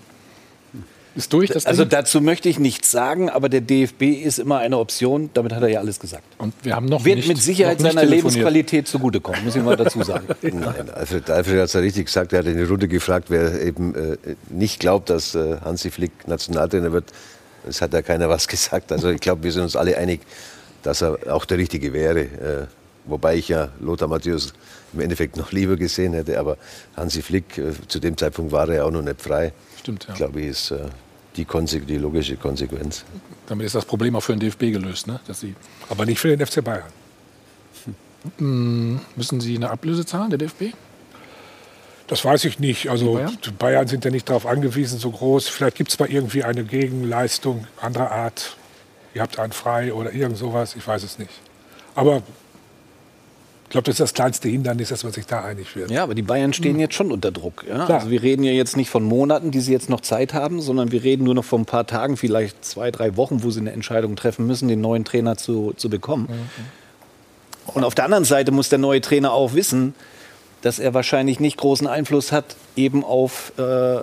Ist 1.17 1.33
durch 1.33 1.51
das 1.51 1.65
Also 1.65 1.87
dazu 1.87 2.21
möchte 2.21 2.51
ich 2.51 2.59
nichts 2.59 2.91
sagen, 2.91 3.31
aber 3.31 3.49
der 3.49 3.63
DFB 3.63 4.03
ist 4.03 4.39
immer 4.39 4.59
eine 4.59 4.77
Option. 4.77 5.31
Damit 5.33 5.55
hat 5.55 5.63
er 5.63 5.69
ja 5.69 5.81
alles 5.81 5.99
gesagt. 5.99 6.25
Und 6.37 6.53
wir 6.63 6.77
haben 6.77 6.87
noch 6.87 7.07
Wird 7.07 7.17
nicht, 7.17 7.29
mit 7.29 7.39
Sicherheit 7.39 7.81
seiner 7.81 8.05
Lebensqualität 8.05 8.87
zugutekommen, 8.87 9.43
muss 9.43 9.57
ich 9.57 9.63
mal 9.63 9.77
dazu 9.77 10.03
sagen. 10.03 10.27
Nein, 10.43 10.91
Alfred, 10.91 11.31
Alfred 11.31 11.59
hat 11.59 11.65
es 11.65 11.73
ja 11.73 11.81
richtig 11.81 12.07
gesagt. 12.07 12.35
Er 12.35 12.41
hat 12.41 12.47
in 12.47 12.59
die 12.59 12.65
Runde 12.65 12.87
gefragt, 12.87 13.31
wer 13.31 13.63
eben 13.63 13.95
äh, 13.95 14.17
nicht 14.51 14.79
glaubt, 14.79 15.09
dass 15.09 15.35
äh, 15.35 15.57
Hansi 15.65 15.91
Flick 15.91 16.29
Nationaltrainer 16.29 16.93
wird. 16.93 17.07
Es 17.67 17.81
hat 17.81 17.95
ja 17.95 18.03
keiner 18.03 18.29
was 18.29 18.47
gesagt. 18.49 18.93
Also 18.93 19.09
ich 19.09 19.21
glaube, 19.21 19.43
wir 19.43 19.53
sind 19.53 19.63
uns 19.63 19.75
alle 19.75 19.97
einig, 19.97 20.21
dass 20.83 21.03
er 21.03 21.19
auch 21.31 21.47
der 21.47 21.57
Richtige 21.57 21.95
wäre. 21.95 22.21
Äh, 22.21 22.67
wobei 23.07 23.37
ich 23.37 23.49
ja 23.49 23.71
Lothar 23.81 24.09
Matthäus 24.09 24.53
im 24.93 25.01
Endeffekt 25.01 25.39
noch 25.39 25.51
lieber 25.51 25.77
gesehen 25.77 26.13
hätte. 26.13 26.39
Aber 26.39 26.59
Hansi 26.95 27.23
Flick, 27.23 27.57
äh, 27.57 27.73
zu 27.89 28.01
dem 28.01 28.19
Zeitpunkt 28.19 28.53
war 28.53 28.69
er 28.69 28.75
ja 28.75 28.85
auch 28.85 28.91
noch 28.91 29.03
nicht 29.03 29.23
frei. 29.23 29.55
Stimmt, 29.81 30.05
ja. 30.05 30.11
Ich 30.11 30.17
glaube, 30.17 30.43
ist 30.43 30.75
die, 31.37 31.47
die, 31.87 31.99
logische 31.99 32.37
Konsequenz. 32.37 33.05
Damit 33.47 33.67
ist 33.67 33.75
das 33.75 33.85
Problem 33.85 34.17
auch 34.17 34.21
für 34.21 34.33
den 34.33 34.41
DFB 34.41 34.73
gelöst, 34.73 35.07
ne? 35.07 35.21
Dass 35.27 35.41
sie 35.41 35.55
Aber 35.89 36.07
nicht 36.07 36.19
für 36.19 36.35
den 36.35 36.45
FC 36.45 36.63
Bayern. 36.65 36.91
Hm, 38.39 39.01
müssen 39.15 39.41
Sie 39.41 39.57
eine 39.57 39.71
Ablöse 39.71 40.05
zahlen, 40.05 40.31
der 40.31 40.39
DFB? 40.39 40.75
Das 42.09 42.25
weiß 42.25 42.45
ich 42.45 42.59
nicht. 42.59 42.89
Also 42.89 43.15
Bayern? 43.15 43.39
Bayern? 43.59 43.89
sind 43.89 44.05
ja 44.05 44.11
nicht 44.11 44.29
darauf 44.29 44.47
angewiesen, 44.47 44.99
so 44.99 45.11
groß. 45.11 45.49
Vielleicht 45.49 45.77
gibt 45.77 45.91
es 45.91 45.99
mal 45.99 46.11
irgendwie 46.11 46.45
eine 46.45 46.65
Gegenleistung 46.65 47.67
anderer 47.81 48.11
Art. 48.11 48.57
Ihr 49.15 49.23
habt 49.23 49.39
einen 49.39 49.53
frei 49.53 49.93
oder 49.93 50.13
irgend 50.13 50.37
sowas. 50.37 50.77
Ich 50.77 50.87
weiß 50.87 51.03
es 51.03 51.19
nicht. 51.19 51.33
Aber 51.95 52.23
glaube, 53.77 53.87
das 53.87 53.95
ist 53.95 54.01
das 54.01 54.15
kleinste 54.15 54.49
Hindernis, 54.49 54.89
dass 54.89 55.05
man 55.05 55.13
sich 55.13 55.27
da 55.27 55.45
einig 55.45 55.77
wird. 55.77 55.91
Ja, 55.91 56.03
aber 56.03 56.15
die 56.15 56.23
Bayern 56.23 56.55
stehen 56.55 56.75
hm. 56.75 56.81
jetzt 56.81 56.95
schon 56.95 57.13
unter 57.13 57.31
Druck. 57.31 57.65
Ja? 57.69 57.87
Also 57.87 58.11
wir 58.11 58.23
reden 58.23 58.43
ja 58.43 58.53
jetzt 58.53 58.75
nicht 58.77 58.89
von 58.89 59.05
Monaten, 59.05 59.51
die 59.51 59.61
sie 59.61 59.73
jetzt 59.73 59.91
noch 59.91 60.01
Zeit 60.01 60.33
haben, 60.33 60.63
sondern 60.63 60.93
wir 60.93 61.05
reden 61.05 61.25
nur 61.25 61.35
noch 61.35 61.45
von 61.45 61.63
ein 61.63 61.67
paar 61.67 61.87
Tagen, 61.87 62.17
vielleicht 62.17 62.65
zwei, 62.65 62.91
drei 62.91 63.17
Wochen, 63.19 63.43
wo 63.43 63.51
sie 63.51 63.61
eine 63.61 63.73
Entscheidung 63.73 64.17
treffen 64.17 64.47
müssen, 64.47 64.69
den 64.69 64.81
neuen 64.81 65.05
Trainer 65.05 65.37
zu, 65.37 65.75
zu 65.77 65.91
bekommen. 65.91 66.29
Mhm. 66.31 67.75
Und 67.75 67.85
auf 67.85 67.95
der 67.95 68.07
anderen 68.07 68.25
Seite 68.25 68.51
muss 68.51 68.71
der 68.71 68.79
neue 68.79 69.03
Trainer 69.03 69.33
auch 69.33 69.53
wissen, 69.53 69.95
dass 70.63 70.79
er 70.79 70.95
wahrscheinlich 70.95 71.39
nicht 71.39 71.59
großen 71.59 71.87
Einfluss 71.87 72.33
hat 72.33 72.57
eben 72.77 73.05
auf 73.05 73.53
äh, 73.59 73.99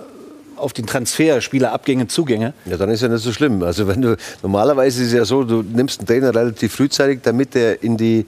auf 0.56 0.72
den 0.72 0.86
Transfer, 0.86 1.40
Spielerabgänge, 1.40 2.06
Zugänge. 2.06 2.54
Ja, 2.64 2.76
dann 2.76 2.88
ist 2.88 3.02
ja 3.02 3.08
nicht 3.08 3.24
so 3.24 3.32
schlimm. 3.32 3.62
Also 3.64 3.88
wenn 3.88 4.00
du 4.00 4.16
normalerweise 4.40 5.02
ist 5.02 5.08
es 5.08 5.12
ja 5.12 5.24
so, 5.24 5.42
du 5.42 5.62
nimmst 5.62 5.98
einen 5.98 6.06
Trainer 6.06 6.32
relativ 6.32 6.74
frühzeitig, 6.74 7.20
damit 7.22 7.56
er 7.56 7.82
in 7.82 7.96
die 7.96 8.24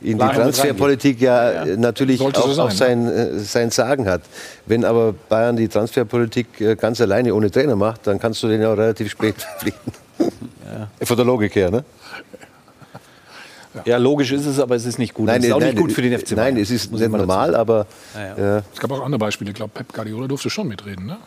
in 0.00 0.18
die 0.18 0.24
Transferpolitik 0.24 1.20
ja, 1.20 1.64
ja, 1.64 1.76
natürlich 1.76 2.20
auch, 2.20 2.34
so 2.34 2.52
sein, 2.52 2.66
auch 2.66 2.70
sein, 2.70 3.06
ja. 3.06 3.38
sein 3.38 3.70
Sagen 3.70 4.08
hat. 4.08 4.22
Wenn 4.66 4.84
aber 4.84 5.12
Bayern 5.12 5.56
die 5.56 5.68
Transferpolitik 5.68 6.60
äh, 6.60 6.76
ganz 6.76 7.00
alleine 7.00 7.34
ohne 7.34 7.50
Trainer 7.50 7.76
macht, 7.76 8.06
dann 8.06 8.18
kannst 8.18 8.42
du 8.42 8.48
den 8.48 8.62
ja 8.62 8.72
auch 8.72 8.76
relativ 8.76 9.10
spät 9.10 9.34
verpflichten. 9.40 9.92
Ja. 10.20 11.06
Von 11.06 11.16
der 11.16 11.26
Logik 11.26 11.54
her, 11.54 11.70
ne? 11.70 11.84
Ja, 13.84 13.96
logisch 13.96 14.32
ist 14.32 14.46
es, 14.46 14.58
aber 14.58 14.74
es 14.74 14.84
ist 14.84 14.98
nicht 14.98 15.14
gut. 15.14 15.26
Nein, 15.26 15.40
es 15.40 15.46
ist 15.46 15.52
auch 15.52 15.60
nein, 15.60 15.70
nicht 15.70 15.80
gut 15.80 15.92
für 15.92 16.02
den 16.02 16.18
FC 16.18 16.34
Bayern. 16.34 16.54
Nein, 16.54 16.62
es 16.62 16.70
ist 16.70 16.90
muss 16.90 17.00
nicht 17.00 17.12
normal, 17.12 17.54
aber 17.54 17.86
Ja, 18.14 18.58
äh, 18.58 18.62
Es 18.72 18.80
gab 18.80 18.90
auch 18.90 19.04
andere 19.04 19.18
Beispiele. 19.18 19.50
Ich 19.50 19.56
glaube, 19.56 19.72
Pep 19.74 19.92
Guardiola 19.92 20.26
durfte 20.26 20.50
schon 20.50 20.68
mitreden, 20.68 21.06
ne? 21.06 21.18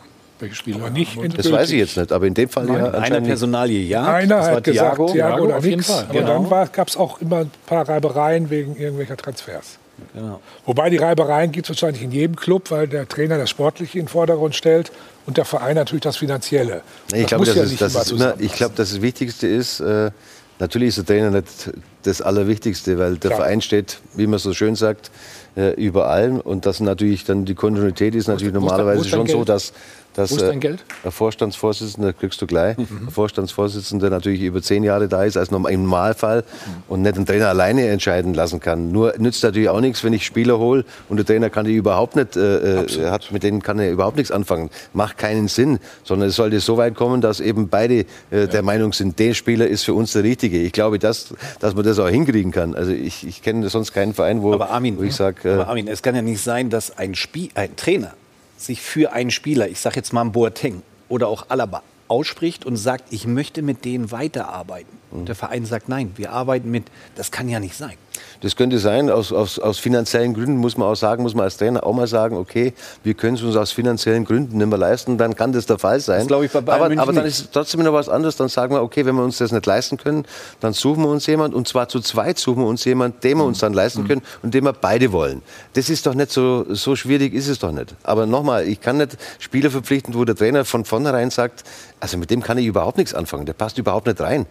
Welche 0.42 0.56
Spiele? 0.56 0.80
Aber 0.80 0.90
nicht 0.90 1.16
das 1.38 1.52
weiß 1.52 1.70
ich 1.70 1.78
jetzt 1.78 1.96
nicht. 1.96 2.10
Aber 2.10 2.26
in 2.26 2.34
dem 2.34 2.48
Fall 2.48 2.66
ja 2.66 2.74
Eine 2.74 2.86
anscheinend 2.94 3.20
nicht. 3.20 3.28
Personalie, 3.28 3.80
ja. 3.82 4.12
Einer 4.12 4.36
das 4.38 4.46
war 4.46 4.56
hat 4.56 4.64
gesagt, 4.64 4.96
Thiago. 4.96 5.12
Thiago, 5.12 5.44
oder 5.44 5.56
auf 5.58 5.64
jeden 5.64 5.76
nichts. 5.76 5.92
Fall, 5.92 6.04
Aber 6.08 6.18
genau. 6.18 6.48
dann 6.50 6.72
gab 6.72 6.88
es 6.88 6.96
auch 6.96 7.20
immer 7.20 7.38
ein 7.38 7.50
paar 7.64 7.88
Reibereien 7.88 8.50
wegen 8.50 8.74
irgendwelcher 8.76 9.16
Transfers. 9.16 9.78
Genau. 10.14 10.40
Wobei 10.66 10.90
die 10.90 10.96
Reibereien 10.96 11.52
gibt 11.52 11.66
es 11.66 11.70
wahrscheinlich 11.70 12.02
in 12.02 12.10
jedem 12.10 12.34
Club, 12.34 12.72
weil 12.72 12.88
der 12.88 13.08
Trainer 13.08 13.38
das 13.38 13.50
Sportliche 13.50 14.00
in 14.00 14.06
den 14.06 14.10
Vordergrund 14.10 14.56
stellt 14.56 14.90
und 15.26 15.36
der 15.36 15.44
Verein 15.44 15.76
natürlich 15.76 16.02
das 16.02 16.16
Finanzielle. 16.16 16.82
Nee, 17.12 17.20
ich 17.20 17.26
glaube, 17.28 17.42
muss 17.42 17.48
das, 17.48 17.56
ja 17.56 17.62
ist, 17.62 17.70
nicht 17.70 17.82
das, 17.82 18.10
immer 18.10 18.34
ich 18.40 18.52
das 18.74 19.00
Wichtigste 19.00 19.46
ist, 19.46 19.78
äh, 19.78 20.10
natürlich 20.58 20.88
ist 20.88 20.98
der 20.98 21.04
Trainer 21.06 21.30
nicht 21.30 21.70
das 22.02 22.20
Allerwichtigste, 22.20 22.98
weil 22.98 23.16
der 23.16 23.30
Klar. 23.30 23.42
Verein 23.42 23.60
steht, 23.60 23.98
wie 24.14 24.26
man 24.26 24.40
so 24.40 24.52
schön 24.54 24.74
sagt, 24.74 25.12
äh, 25.56 25.72
über 25.74 26.08
allem. 26.08 26.40
Und 26.40 26.66
das 26.66 26.80
natürlich 26.80 27.24
dann 27.24 27.44
die 27.44 27.54
Kontinuität 27.54 28.14
ist 28.14 28.26
natürlich 28.28 28.54
wo 28.54 28.60
normalerweise 28.60 29.02
dein 29.02 29.10
schon 29.10 29.26
so, 29.26 29.36
Geld? 29.38 29.48
dass, 29.50 29.72
dass 30.14 30.30
Wo 30.30 30.36
ist 30.36 30.42
dein 30.42 30.60
Geld? 30.60 30.84
ein 31.04 31.10
Vorstandsvorsitzender, 31.10 32.12
kriegst 32.12 32.40
du 32.42 32.46
gleich, 32.46 32.76
ein 32.78 33.08
Vorstandsvorsitzender 33.10 34.10
natürlich 34.10 34.42
über 34.42 34.62
zehn 34.62 34.84
Jahre 34.84 35.08
da 35.08 35.24
ist, 35.24 35.36
als 35.36 35.50
im 35.50 35.62
Normalfall 35.62 36.44
und 36.88 37.02
nicht 37.02 37.16
den 37.16 37.26
Trainer 37.26 37.48
alleine 37.48 37.88
entscheiden 37.88 38.34
lassen 38.34 38.60
kann. 38.60 38.92
Nur 38.92 39.14
nützt 39.18 39.42
natürlich 39.42 39.68
auch 39.68 39.80
nichts, 39.80 40.04
wenn 40.04 40.12
ich 40.12 40.24
Spieler 40.24 40.58
hole 40.58 40.84
und 41.08 41.16
der 41.16 41.26
Trainer 41.26 41.50
kann 41.50 41.66
die 41.66 41.74
überhaupt 41.74 42.16
nicht, 42.16 42.36
äh, 42.36 42.82
äh, 42.82 43.10
hat, 43.10 43.32
mit 43.32 43.42
denen 43.42 43.62
kann 43.62 43.78
er 43.78 43.90
überhaupt 43.90 44.16
nichts 44.16 44.30
anfangen. 44.30 44.70
Macht 44.92 45.18
keinen 45.18 45.48
Sinn, 45.48 45.78
sondern 46.04 46.28
es 46.28 46.36
sollte 46.36 46.60
so 46.60 46.76
weit 46.76 46.94
kommen, 46.94 47.20
dass 47.20 47.40
eben 47.40 47.68
beide 47.68 48.04
äh, 48.30 48.48
der 48.48 48.62
Meinung 48.62 48.92
sind, 48.92 49.18
der 49.18 49.34
Spieler 49.34 49.66
ist 49.66 49.84
für 49.84 49.94
uns 49.94 50.12
der 50.12 50.24
Richtige. 50.24 50.58
Ich 50.60 50.72
glaube, 50.72 50.98
dass, 50.98 51.34
dass 51.60 51.74
man 51.74 51.84
das 51.84 51.98
auch 51.98 52.08
hinkriegen 52.08 52.52
kann. 52.52 52.74
Also 52.74 52.92
ich, 52.92 53.26
ich 53.26 53.42
kenne 53.42 53.68
sonst 53.68 53.92
keinen 53.92 54.14
Verein, 54.14 54.42
wo, 54.42 54.52
Aber 54.52 54.70
Armin, 54.70 54.98
wo 54.98 55.02
ich 55.02 55.14
sage, 55.14 55.48
äh, 55.48 55.52
aber 55.54 55.68
Armin, 55.68 55.88
es 55.88 56.02
kann 56.02 56.14
ja 56.14 56.22
nicht 56.22 56.42
sein, 56.42 56.70
dass 56.70 56.96
ein, 56.96 57.14
Spiel, 57.14 57.50
ein 57.54 57.74
Trainer 57.76 58.14
sich 58.62 58.80
für 58.80 59.12
einen 59.12 59.30
Spieler, 59.30 59.68
ich 59.68 59.80
sage 59.80 59.96
jetzt 59.96 60.12
mal 60.12 60.24
Boateng 60.24 60.82
oder 61.08 61.28
auch 61.28 61.46
Alaba, 61.50 61.82
ausspricht 62.08 62.64
und 62.66 62.76
sagt, 62.76 63.12
ich 63.12 63.26
möchte 63.26 63.62
mit 63.62 63.84
denen 63.84 64.10
weiterarbeiten. 64.10 64.98
Und 65.10 65.28
der 65.28 65.34
Verein 65.34 65.64
sagt, 65.64 65.88
nein, 65.88 66.12
wir 66.16 66.32
arbeiten 66.32 66.70
mit, 66.70 66.84
das 67.14 67.30
kann 67.30 67.48
ja 67.48 67.58
nicht 67.58 67.76
sein. 67.76 67.96
Das 68.42 68.56
könnte 68.56 68.78
sein, 68.78 69.10
aus, 69.10 69.32
aus, 69.32 69.58
aus 69.58 69.78
finanziellen 69.78 70.34
Gründen 70.34 70.56
muss 70.56 70.76
man 70.76 70.88
auch 70.88 70.94
sagen, 70.96 71.22
muss 71.22 71.34
man 71.34 71.44
als 71.44 71.56
Trainer 71.56 71.84
auch 71.84 71.92
mal 71.92 72.06
sagen, 72.06 72.36
okay, 72.36 72.74
wir 73.02 73.14
können 73.14 73.36
es 73.36 73.42
uns 73.42 73.56
aus 73.56 73.72
finanziellen 73.72 74.24
Gründen 74.24 74.58
nicht 74.58 74.66
mehr 74.66 74.78
leisten, 74.78 75.18
dann 75.18 75.34
kann 75.34 75.52
das 75.52 75.66
der 75.66 75.78
Fall 75.78 76.00
sein. 76.00 76.20
Das 76.20 76.28
glaube 76.28 76.46
ich 76.46 76.52
bei 76.52 76.60
Bayern 76.60 76.92
aber, 76.92 77.02
aber 77.02 77.12
dann 77.12 77.26
ist 77.26 77.40
es 77.40 77.50
trotzdem 77.50 77.82
noch 77.82 77.92
was 77.92 78.08
anderes, 78.08 78.36
dann 78.36 78.48
sagen 78.48 78.74
wir, 78.74 78.82
okay, 78.82 79.04
wenn 79.06 79.14
wir 79.14 79.24
uns 79.24 79.38
das 79.38 79.52
nicht 79.52 79.66
leisten 79.66 79.96
können, 79.96 80.24
dann 80.60 80.72
suchen 80.72 81.02
wir 81.02 81.08
uns 81.08 81.26
jemand 81.26 81.54
und 81.54 81.66
zwar 81.68 81.88
zu 81.88 82.00
zweit 82.00 82.38
suchen 82.38 82.62
wir 82.62 82.68
uns 82.68 82.84
jemand, 82.84 83.24
den 83.24 83.38
wir 83.38 83.44
uns 83.44 83.58
dann 83.58 83.72
Mhm. 83.72 83.76
leisten 83.76 84.06
können 84.06 84.22
und 84.42 84.54
den 84.54 84.64
wir 84.64 84.72
beide 84.72 85.12
wollen. 85.12 85.42
Das 85.74 85.88
ist 85.88 86.06
doch 86.06 86.14
nicht 86.14 86.30
so, 86.30 86.66
so 86.68 86.96
schwierig 86.96 87.34
ist 87.34 87.48
es 87.48 87.58
doch 87.58 87.72
nicht. 87.72 87.94
Aber 88.02 88.26
nochmal, 88.26 88.66
ich 88.68 88.80
kann 88.80 88.98
nicht 88.98 89.16
Spieler 89.38 89.70
verpflichten, 89.70 90.14
wo 90.14 90.24
der 90.24 90.36
Trainer 90.36 90.64
von 90.64 90.84
vornherein 90.84 91.30
sagt, 91.30 91.64
also 92.00 92.18
mit 92.18 92.30
dem 92.30 92.42
kann 92.42 92.58
ich 92.58 92.66
überhaupt 92.66 92.98
nichts 92.98 93.14
anfangen, 93.14 93.46
der 93.46 93.52
passt 93.52 93.78
überhaupt 93.78 94.06
nicht 94.06 94.20
rein. 94.20 94.46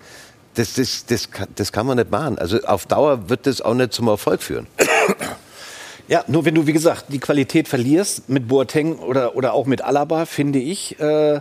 Das, 0.55 0.73
das, 0.73 1.05
das, 1.05 1.31
kann, 1.31 1.47
das 1.55 1.71
kann 1.71 1.85
man 1.85 1.97
nicht 1.97 2.11
machen. 2.11 2.37
Also 2.37 2.61
auf 2.61 2.85
Dauer 2.85 3.29
wird 3.29 3.47
das 3.47 3.61
auch 3.61 3.73
nicht 3.73 3.93
zum 3.93 4.07
Erfolg 4.07 4.41
führen. 4.41 4.67
Ja, 6.07 6.25
nur 6.27 6.43
wenn 6.43 6.55
du, 6.55 6.67
wie 6.67 6.73
gesagt, 6.73 7.05
die 7.07 7.19
Qualität 7.19 7.69
verlierst 7.69 8.27
mit 8.27 8.49
Boateng 8.49 8.97
oder, 8.97 9.37
oder 9.37 9.53
auch 9.53 9.65
mit 9.65 9.81
Alaba, 9.81 10.25
finde 10.25 10.59
ich, 10.59 10.99
äh, 10.99 11.39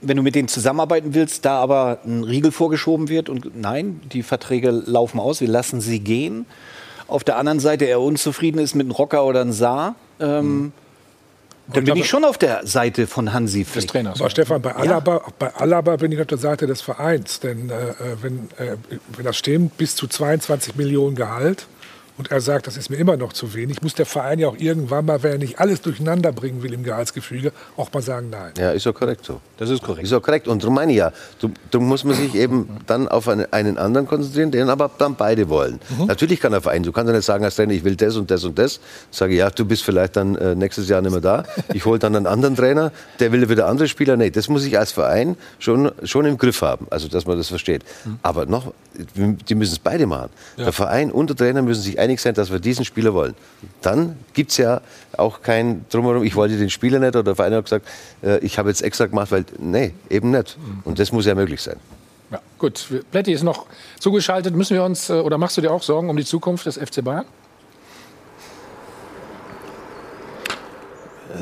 wenn 0.00 0.16
du 0.16 0.24
mit 0.24 0.34
denen 0.34 0.48
zusammenarbeiten 0.48 1.14
willst, 1.14 1.44
da 1.44 1.60
aber 1.60 1.98
ein 2.04 2.24
Riegel 2.24 2.50
vorgeschoben 2.50 3.08
wird 3.08 3.28
und 3.28 3.56
nein, 3.56 4.00
die 4.12 4.24
Verträge 4.24 4.70
laufen 4.70 5.20
aus, 5.20 5.40
wir 5.40 5.46
lassen 5.46 5.80
sie 5.80 6.00
gehen. 6.00 6.46
Auf 7.06 7.22
der 7.22 7.36
anderen 7.36 7.60
Seite 7.60 7.84
er 7.84 8.00
unzufrieden 8.00 8.58
ist 8.58 8.74
mit 8.74 8.86
einem 8.86 8.92
Rocker 8.92 9.24
oder 9.24 9.42
einem 9.42 9.52
Saar, 9.52 9.94
ähm, 10.18 10.72
dann 11.72 11.84
bin 11.84 11.96
ich 11.96 12.08
schon 12.08 12.24
auf 12.24 12.38
der 12.38 12.66
Seite 12.66 13.06
von 13.06 13.32
Hansi 13.32 13.64
Des 13.64 13.72
Flick. 13.72 13.88
Trainers. 13.88 14.20
Aber 14.20 14.30
Stefan, 14.30 14.62
bei 14.62 14.74
Alaba, 14.74 15.22
bei 15.38 15.54
Alaba 15.54 15.96
bin 15.96 16.12
ich 16.12 16.20
auf 16.20 16.26
der 16.26 16.38
Seite 16.38 16.66
des 16.66 16.80
Vereins. 16.80 17.40
Denn 17.40 17.70
äh, 17.70 17.94
wenn, 18.22 18.48
äh, 18.58 18.76
wenn 19.16 19.24
das 19.24 19.36
stimmt, 19.36 19.76
bis 19.76 19.96
zu 19.96 20.06
22 20.06 20.76
Millionen 20.76 21.16
Gehalt 21.16 21.66
und 22.20 22.30
er 22.30 22.42
sagt, 22.42 22.66
das 22.66 22.76
ist 22.76 22.90
mir 22.90 22.96
immer 22.98 23.16
noch 23.16 23.32
zu 23.32 23.54
wenig, 23.54 23.80
muss 23.80 23.94
der 23.94 24.04
Verein 24.04 24.38
ja 24.38 24.48
auch 24.48 24.56
irgendwann 24.58 25.06
mal, 25.06 25.22
wenn 25.22 25.32
er 25.32 25.38
nicht 25.38 25.58
alles 25.58 25.80
durcheinander 25.80 26.32
bringen 26.32 26.62
will 26.62 26.74
im 26.74 26.82
Gehaltsgefüge, 26.84 27.50
auch 27.78 27.90
mal 27.94 28.02
sagen, 28.02 28.28
nein. 28.28 28.52
Ja, 28.58 28.72
ist 28.72 28.84
ja 28.84 28.92
korrekt 28.92 29.24
so. 29.24 29.40
Das 29.56 29.70
ist 29.70 29.82
korrekt. 29.82 30.04
Ist 30.04 30.10
ja 30.12 30.20
korrekt. 30.20 30.46
Und 30.48 30.62
darum 30.62 30.74
meine 30.74 30.92
ich 30.92 30.98
ja, 30.98 31.12
darum- 31.70 31.88
muss 31.88 32.04
man 32.04 32.14
sich 32.14 32.34
eben 32.34 32.68
dann 32.86 33.08
auf 33.08 33.26
einen, 33.26 33.50
einen 33.54 33.78
anderen 33.78 34.06
konzentrieren, 34.06 34.50
den 34.50 34.68
aber 34.68 34.90
dann 34.98 35.14
beide 35.16 35.48
wollen. 35.48 35.80
Natürlich 36.06 36.40
kann 36.40 36.52
der 36.52 36.60
Verein, 36.60 36.82
du 36.82 36.92
kannst 36.92 37.08
ja 37.08 37.16
nicht 37.16 37.24
sagen 37.24 37.42
als 37.42 37.56
Trainer, 37.56 37.72
ich 37.72 37.84
will 37.84 37.96
das 37.96 38.16
und 38.16 38.30
das 38.30 38.44
und 38.44 38.58
das. 38.58 38.80
Sage 39.10 39.32
ich, 39.32 39.38
ja, 39.38 39.48
du 39.48 39.64
bist 39.64 39.82
vielleicht 39.82 40.16
dann 40.16 40.36
äh, 40.36 40.54
nächstes 40.54 40.90
Jahr 40.90 41.00
nicht 41.00 41.12
mehr 41.12 41.22
da. 41.22 41.44
Ich 41.72 41.86
hole 41.86 41.98
dann 41.98 42.14
einen 42.14 42.26
anderen 42.26 42.54
Trainer, 42.54 42.92
der 43.18 43.32
will 43.32 43.48
wieder 43.48 43.66
andere 43.66 43.88
Spieler. 43.88 44.18
Nee, 44.18 44.28
das 44.30 44.48
muss 44.48 44.66
ich 44.66 44.78
als 44.78 44.92
Verein 44.92 45.36
schon, 45.58 45.90
schon 46.04 46.26
im 46.26 46.36
Griff 46.36 46.60
haben, 46.60 46.86
also 46.90 47.08
dass 47.08 47.26
man 47.26 47.38
das 47.38 47.48
versteht. 47.48 47.82
Aber 48.22 48.44
noch, 48.44 48.74
die 49.14 49.54
müssen 49.54 49.72
es 49.72 49.78
beide 49.78 50.06
machen. 50.06 50.30
Der 50.56 50.72
Verein 50.72 51.10
und 51.10 51.30
der 51.30 51.36
Trainer 51.36 51.62
müssen 51.62 51.82
sich 51.82 51.98
einig 51.98 52.20
sein, 52.20 52.34
dass 52.34 52.50
wir 52.50 52.58
diesen 52.58 52.84
Spieler 52.84 53.14
wollen. 53.14 53.34
Dann 53.82 54.16
gibt 54.32 54.50
es 54.50 54.56
ja 54.56 54.80
auch 55.16 55.42
kein 55.42 55.84
Drumherum, 55.90 56.22
ich 56.24 56.36
wollte 56.36 56.56
den 56.56 56.70
Spieler 56.70 56.98
nicht 56.98 57.10
oder 57.10 57.22
der 57.22 57.36
Verein 57.36 57.54
hat 57.54 57.64
gesagt, 57.64 57.86
äh, 58.22 58.38
ich 58.38 58.58
habe 58.58 58.68
jetzt 58.68 58.82
extra 58.82 59.06
gemacht, 59.06 59.30
weil, 59.30 59.44
nee, 59.58 59.92
eben 60.08 60.30
nicht. 60.30 60.56
Und 60.84 60.98
das 60.98 61.12
muss 61.12 61.26
ja 61.26 61.34
möglich 61.34 61.60
sein. 61.60 61.76
Ja, 62.30 62.40
gut. 62.58 62.86
Plätti 63.10 63.32
ist 63.32 63.42
noch 63.42 63.66
zugeschaltet. 63.98 64.54
Müssen 64.54 64.74
wir 64.74 64.84
uns, 64.84 65.10
äh, 65.10 65.14
oder 65.14 65.36
machst 65.38 65.56
du 65.56 65.60
dir 65.60 65.72
auch 65.72 65.82
Sorgen 65.82 66.08
um 66.08 66.16
die 66.16 66.24
Zukunft 66.24 66.66
des 66.66 66.76
FC 66.76 67.02
Bayern? 67.02 67.24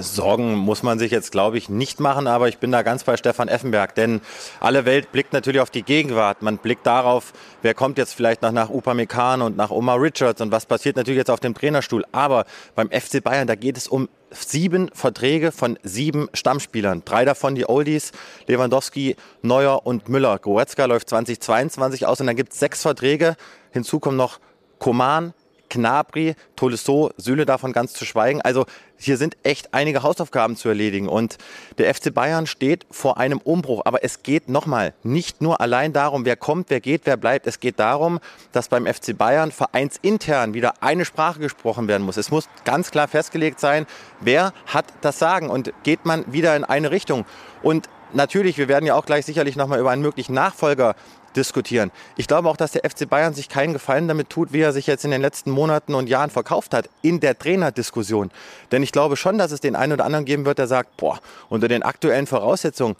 Sorgen 0.01 0.55
muss 0.55 0.83
man 0.83 0.99
sich 0.99 1.11
jetzt, 1.11 1.33
glaube 1.33 1.59
ich, 1.59 1.69
nicht 1.69 2.01
machen, 2.01 2.27
aber 2.27 2.49
ich 2.49 2.59
bin 2.59 2.73
da 2.73 2.83
ganz 2.83 3.05
bei 3.05 3.17
Stefan 3.17 3.49
Effenberg, 3.49 3.95
denn 3.95 4.21
alle 4.61 4.85
Welt 4.85 5.13
blickt 5.13 5.33
natürlich 5.33 5.61
auf 5.61 5.71
die 5.71 5.83
Gegenwart. 5.83 6.43
Man 6.43 6.59
blickt 6.59 6.87
darauf, 6.87 7.33
wer 7.63 7.75
kommt 7.75 7.99
jetzt 7.99 8.15
vielleicht 8.15 8.43
noch 8.43 8.53
nach 8.53 8.71
Upamecano 8.71 9.47
und 9.47 9.57
nach 9.57 9.71
Omar 9.71 10.01
Richards 10.01 10.41
und 10.41 10.53
was 10.53 10.67
passiert 10.67 10.97
natürlich 10.97 11.19
jetzt 11.19 11.31
auf 11.31 11.41
dem 11.41 11.55
Trainerstuhl. 11.55 12.05
Aber 12.13 12.45
beim 12.75 12.91
FC 12.91 13.23
Bayern, 13.23 13.47
da 13.47 13.55
geht 13.55 13.77
es 13.77 13.89
um 13.89 14.09
sieben 14.31 14.91
Verträge 14.93 15.53
von 15.53 15.79
sieben 15.83 16.29
Stammspielern. 16.35 17.03
Drei 17.05 17.25
davon 17.25 17.55
die 17.55 17.69
Oldies, 17.69 18.13
Lewandowski, 18.47 19.17
Neuer 19.43 19.87
und 19.87 20.09
Müller. 20.09 20.39
Goretzka 20.39 20.85
läuft 20.85 21.09
2022 21.09 22.07
aus 22.07 22.21
und 22.21 22.27
dann 22.27 22.37
gibt 22.37 22.53
es 22.53 22.59
sechs 22.59 22.83
Verträge. 22.83 23.37
Hinzu 23.71 24.01
kommen 24.01 24.17
noch 24.17 24.39
Koman, 24.79 25.33
Knabri, 25.69 26.35
Tolisso, 26.57 27.11
Süle 27.17 27.47
davon 27.47 27.73
ganz 27.73 27.93
zu 27.93 28.05
schweigen. 28.05 28.41
Also 28.43 28.67
hier 28.97 29.17
sind 29.17 29.37
echt 29.45 29.75
einige 29.75 30.03
Hausaufgaben 30.03 30.57
zu 30.57 30.69
erledigen 30.69 31.09
und 31.09 31.39
der 31.79 31.95
FC 31.95 32.13
Bayern 32.13 32.47
steht 32.47 32.87
vor 32.91 33.19
einem 33.19 33.39
Umbruch. 33.39 33.83
Aber 33.85 34.03
es 34.03 34.23
geht 34.23 34.49
nochmal 34.49 34.95
nicht 35.03 35.41
nur 35.41 35.61
allein 35.61 35.93
darum, 35.93 36.25
wer 36.25 36.37
kommt, 36.37 36.71
wer 36.71 36.81
geht, 36.81 37.03
wer 37.05 37.17
bleibt. 37.17 37.47
Es 37.47 37.61
geht 37.61 37.79
darum, 37.79 38.19
dass 38.53 38.69
beim 38.69 38.87
FC 38.87 39.17
Bayern 39.17 39.53
vereinsintern 39.53 40.55
wieder 40.55 40.83
eine 40.83 41.05
Sprache 41.05 41.39
gesprochen 41.39 41.89
werden 41.89 42.03
muss. 42.03 42.17
Es 42.17 42.31
muss 42.31 42.49
ganz 42.65 42.91
klar 42.91 43.09
festgelegt 43.09 43.61
sein, 43.61 43.87
wer 44.21 44.53
hat 44.67 44.87
das 45.01 45.19
Sagen 45.19 45.49
und 45.49 45.73
geht 45.85 46.05
man 46.05 46.31
wieder 46.33 46.57
in 46.57 46.65
eine 46.65 46.91
Richtung. 46.91 47.25
Und 47.63 47.89
natürlich, 48.13 48.59
wir 48.59 48.69
werden 48.69 48.87
ja 48.87 48.95
auch 48.95 49.07
gleich 49.07 49.27
sicherlich 49.27 49.57
nochmal 49.57 49.81
über 49.81 49.91
einen 49.91 50.03
möglichen 50.03 50.35
Nachfolger 50.35 50.95
diskutieren. 51.39 51.91
Ich 52.17 52.27
glaube 52.27 52.49
auch, 52.49 52.57
dass 52.57 52.73
der 52.73 52.89
FC 52.89 53.09
Bayern 53.09 53.35
sich 53.35 53.49
keinen 53.49 53.73
Gefallen 53.73 54.09
damit 54.09 54.29
tut, 54.29 54.53
wie 54.53 54.61
er 54.61 54.73
sich 54.73 54.87
jetzt 54.87 55.05
in 55.05 55.11
den 55.11 55.23
letzten 55.23 55.51
Monaten 55.51 55.95
und 55.95 56.09
Jahren 56.09 56.31
verkauft 56.31 56.75
hat 56.75 56.91
in 57.03 57.21
der 57.21 57.39
Trainerdiskussion. 57.39 58.31
Denn 58.73 58.83
ich 58.83 58.93
glaube 58.93 59.17
schon, 59.17 59.39
dass 59.39 59.53
es 59.53 59.61
den 59.61 59.77
einen 59.77 59.95
oder 59.95 60.05
anderen 60.05 60.25
geben 60.25 60.45
wird, 60.45 60.59
der 60.59 60.67
sagt, 60.67 60.97
boah, 60.97 61.21
unter 61.49 61.69
den 61.69 61.83
aktuellen 61.83 62.27
Voraussetzungen, 62.27 62.97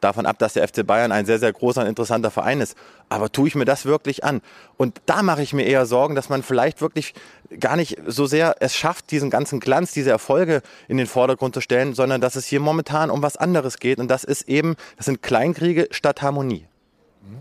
davon 0.00 0.26
ab, 0.26 0.38
dass 0.38 0.54
der 0.54 0.66
FC 0.66 0.86
Bayern 0.86 1.12
ein 1.12 1.26
sehr, 1.26 1.38
sehr 1.38 1.52
großer 1.52 1.82
und 1.82 1.86
interessanter 1.86 2.30
Verein 2.30 2.60
ist. 2.60 2.76
Aber 3.08 3.30
tue 3.30 3.48
ich 3.48 3.54
mir 3.54 3.64
das 3.64 3.86
wirklich 3.86 4.24
an? 4.24 4.40
Und 4.76 5.00
da 5.06 5.22
mache 5.22 5.42
ich 5.42 5.52
mir 5.52 5.64
eher 5.64 5.86
Sorgen, 5.86 6.14
dass 6.14 6.28
man 6.28 6.42
vielleicht 6.42 6.80
wirklich 6.80 7.14
gar 7.60 7.76
nicht 7.76 7.98
so 8.06 8.26
sehr 8.26 8.56
es 8.60 8.74
schafft, 8.74 9.10
diesen 9.10 9.30
ganzen 9.30 9.60
Glanz, 9.60 9.92
diese 9.92 10.10
Erfolge 10.10 10.62
in 10.88 10.96
den 10.96 11.06
Vordergrund 11.06 11.54
zu 11.54 11.60
stellen, 11.60 11.94
sondern 11.94 12.20
dass 12.20 12.36
es 12.36 12.46
hier 12.46 12.60
momentan 12.60 13.10
um 13.10 13.22
was 13.22 13.36
anderes 13.36 13.78
geht. 13.78 13.98
Und 13.98 14.08
das 14.08 14.24
ist 14.24 14.48
eben, 14.48 14.76
das 14.96 15.06
sind 15.06 15.22
Kleinkriege 15.22 15.88
statt 15.90 16.22
Harmonie. 16.22 16.66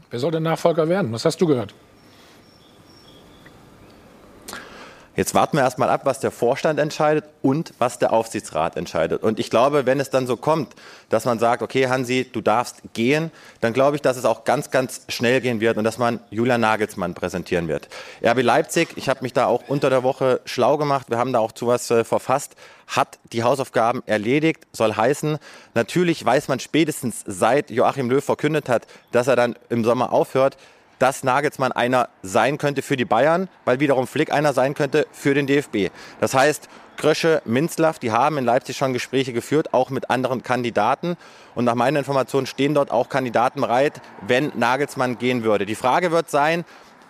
Wer 0.09 0.19
soll 0.19 0.31
der 0.31 0.41
Nachfolger 0.41 0.87
werden? 0.89 1.11
Was 1.11 1.25
hast 1.25 1.39
du 1.41 1.47
gehört? 1.47 1.73
Jetzt 5.15 5.33
warten 5.33 5.55
wir 5.55 5.63
erstmal 5.63 5.89
ab, 5.89 6.01
was 6.03 6.19
der 6.19 6.31
Vorstand 6.31 6.77
entscheidet 6.77 7.23
und 7.41 7.73
was 7.79 7.99
der 7.99 8.11
Aufsichtsrat 8.11 8.75
entscheidet. 8.75 9.23
Und 9.23 9.39
ich 9.39 9.49
glaube, 9.49 9.85
wenn 9.85 10.01
es 10.01 10.09
dann 10.09 10.27
so 10.27 10.35
kommt, 10.35 10.73
dass 11.09 11.23
man 11.23 11.39
sagt, 11.39 11.61
okay, 11.61 11.87
Hansi, 11.87 12.29
du 12.31 12.41
darfst 12.41 12.81
gehen, 12.93 13.31
dann 13.61 13.71
glaube 13.71 13.95
ich, 13.95 14.01
dass 14.01 14.17
es 14.17 14.25
auch 14.25 14.43
ganz, 14.43 14.71
ganz 14.71 15.05
schnell 15.07 15.39
gehen 15.39 15.61
wird 15.61 15.77
und 15.77 15.85
dass 15.85 15.97
man 15.97 16.19
Julian 16.31 16.59
Nagelsmann 16.59 17.13
präsentieren 17.13 17.69
wird. 17.69 17.87
RB 18.25 18.41
Leipzig, 18.41 18.89
ich 18.97 19.07
habe 19.07 19.21
mich 19.21 19.31
da 19.31 19.45
auch 19.45 19.63
unter 19.69 19.89
der 19.89 20.03
Woche 20.03 20.41
schlau 20.43 20.77
gemacht, 20.77 21.09
wir 21.09 21.17
haben 21.17 21.31
da 21.31 21.39
auch 21.39 21.53
zu 21.53 21.67
was 21.67 21.89
äh, 21.91 22.03
verfasst, 22.03 22.55
hat 22.87 23.17
die 23.31 23.43
Hausaufgaben 23.43 24.03
erledigt, 24.05 24.67
soll 24.73 24.95
heißen, 24.95 25.37
natürlich 25.73 26.23
weiß 26.25 26.49
man 26.49 26.59
spätestens 26.59 27.23
seit 27.25 27.71
Joachim 27.71 28.09
Löw 28.09 28.23
verkündet 28.23 28.67
hat, 28.67 28.85
dass 29.11 29.27
er 29.27 29.37
dann 29.37 29.55
im 29.69 29.85
Sommer 29.85 30.11
aufhört, 30.11 30.57
dass 30.99 31.23
Nagelsmann 31.23 31.71
einer 31.71 32.09
sein 32.21 32.57
könnte 32.57 32.81
für 32.81 32.97
die 32.97 33.05
Bayern, 33.05 33.49
weil 33.65 33.79
wiederum 33.79 34.07
Flick 34.07 34.31
einer 34.31 34.53
sein 34.53 34.73
könnte 34.73 35.07
für 35.11 35.33
den 35.33 35.47
DFB. 35.47 35.91
Das 36.19 36.33
heißt, 36.33 36.69
Krösche, 36.97 37.41
Minzlaff, 37.45 37.99
die 37.99 38.11
haben 38.11 38.37
in 38.37 38.45
Leipzig 38.45 38.77
schon 38.77 38.93
Gespräche 38.93 39.33
geführt, 39.33 39.73
auch 39.73 39.89
mit 39.89 40.09
anderen 40.09 40.43
Kandidaten. 40.43 41.17
Und 41.53 41.65
nach 41.65 41.75
meiner 41.75 41.99
Information 41.99 42.45
stehen 42.45 42.73
dort 42.73 42.91
auch 42.91 43.09
Kandidaten 43.09 43.61
bereit, 43.61 44.01
wenn 44.25 44.51
Nagelsmann 44.55 45.17
gehen 45.17 45.43
würde. 45.43 45.65
Die 45.65 45.75
Frage 45.75 46.11
wird 46.11 46.29
sein, 46.29 46.63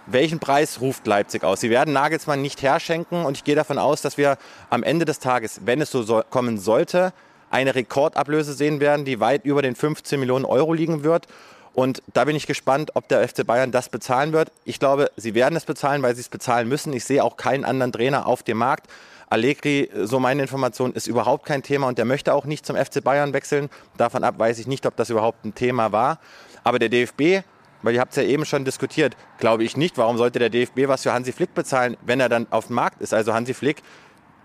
welchen 0.07 0.39
Preis 0.39 0.81
ruft 0.81 1.07
Leipzig 1.07 1.43
aus? 1.43 1.61
Sie 1.61 1.69
werden 1.69 1.93
Nagelsmann 1.93 2.41
nicht 2.41 2.61
herschenken 2.61 3.25
und 3.25 3.37
ich 3.37 3.43
gehe 3.43 3.55
davon 3.55 3.79
aus, 3.79 4.01
dass 4.01 4.17
wir 4.17 4.37
am 4.69 4.83
Ende 4.83 5.05
des 5.05 5.19
Tages, 5.19 5.61
wenn 5.65 5.81
es 5.81 5.91
so 5.91 6.03
so 6.03 6.21
kommen 6.29 6.57
sollte, 6.57 7.11
eine 7.49 7.73
Rekordablöse 7.73 8.53
sehen 8.53 8.79
werden, 8.79 9.05
die 9.05 9.19
weit 9.19 9.45
über 9.45 9.61
den 9.61 9.75
15 9.75 10.19
Millionen 10.19 10.45
Euro 10.45 10.73
liegen 10.73 11.03
wird. 11.03 11.27
Und 11.75 12.01
da 12.13 12.23
bin 12.23 12.37
ich 12.37 12.47
gespannt, 12.47 12.91
ob 12.93 13.09
der 13.09 13.27
FC 13.27 13.45
Bayern 13.45 13.71
das 13.71 13.89
bezahlen 13.89 14.31
wird. 14.31 14.49
Ich 14.63 14.79
glaube, 14.79 15.11
sie 15.17 15.35
werden 15.35 15.57
es 15.57 15.65
bezahlen, 15.65 16.01
weil 16.03 16.15
sie 16.15 16.21
es 16.21 16.29
bezahlen 16.29 16.69
müssen. 16.69 16.93
Ich 16.93 17.03
sehe 17.03 17.21
auch 17.21 17.35
keinen 17.35 17.65
anderen 17.65 17.91
Trainer 17.91 18.27
auf 18.27 18.43
dem 18.43 18.57
Markt. 18.57 18.87
Allegri, 19.29 19.89
so 20.03 20.21
meine 20.21 20.41
Information, 20.41 20.93
ist 20.93 21.07
überhaupt 21.07 21.45
kein 21.45 21.63
Thema 21.63 21.89
und 21.89 21.97
der 21.97 22.05
möchte 22.05 22.33
auch 22.33 22.45
nicht 22.45 22.65
zum 22.65 22.77
FC 22.77 23.03
Bayern 23.03 23.33
wechseln. 23.33 23.69
Davon 23.97 24.23
ab 24.23 24.35
weiß 24.37 24.57
ich 24.59 24.67
nicht, 24.67 24.85
ob 24.85 24.95
das 24.95 25.09
überhaupt 25.09 25.43
ein 25.43 25.53
Thema 25.53 25.91
war. 25.91 26.19
Aber 26.63 26.79
der 26.79 26.87
DFB, 26.87 27.45
weil 27.81 27.93
ihr 27.93 27.99
habt 27.99 28.11
es 28.11 28.17
ja 28.17 28.23
eben 28.23 28.45
schon 28.45 28.63
diskutiert, 28.63 29.17
glaube 29.39 29.65
ich 29.65 29.75
nicht. 29.75 29.97
Warum 29.97 30.17
sollte 30.17 30.39
der 30.39 30.49
DFB 30.49 30.87
was 30.87 31.03
für 31.03 31.11
Hansi 31.11 31.33
Flick 31.33 31.53
bezahlen, 31.53 31.97
wenn 32.05 32.21
er 32.21 32.29
dann 32.29 32.47
auf 32.51 32.67
dem 32.67 32.77
Markt 32.77 33.01
ist? 33.01 33.13
Also 33.13 33.33
Hansi 33.33 33.53
Flick 33.53 33.83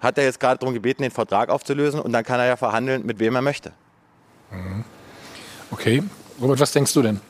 hat 0.01 0.19
er 0.19 0.25
jetzt 0.25 0.41
gerade 0.41 0.59
darum 0.59 0.75
gebeten, 0.75 1.03
den 1.03 1.13
Vertrag 1.13 1.49
aufzulösen 1.49 2.01
und 2.01 2.11
dann 2.11 2.25
kann 2.25 2.41
er 2.41 2.47
ja 2.47 2.57
verhandeln, 2.57 3.07
mit 3.07 3.21
wem 3.21 3.37
er 3.37 3.43
möchte. 3.43 3.71
Okay. 5.71 6.03
Robert, 6.41 6.59
was 6.61 6.73
denkst 6.73 6.95
du 6.95 7.03
denn? 7.03 7.21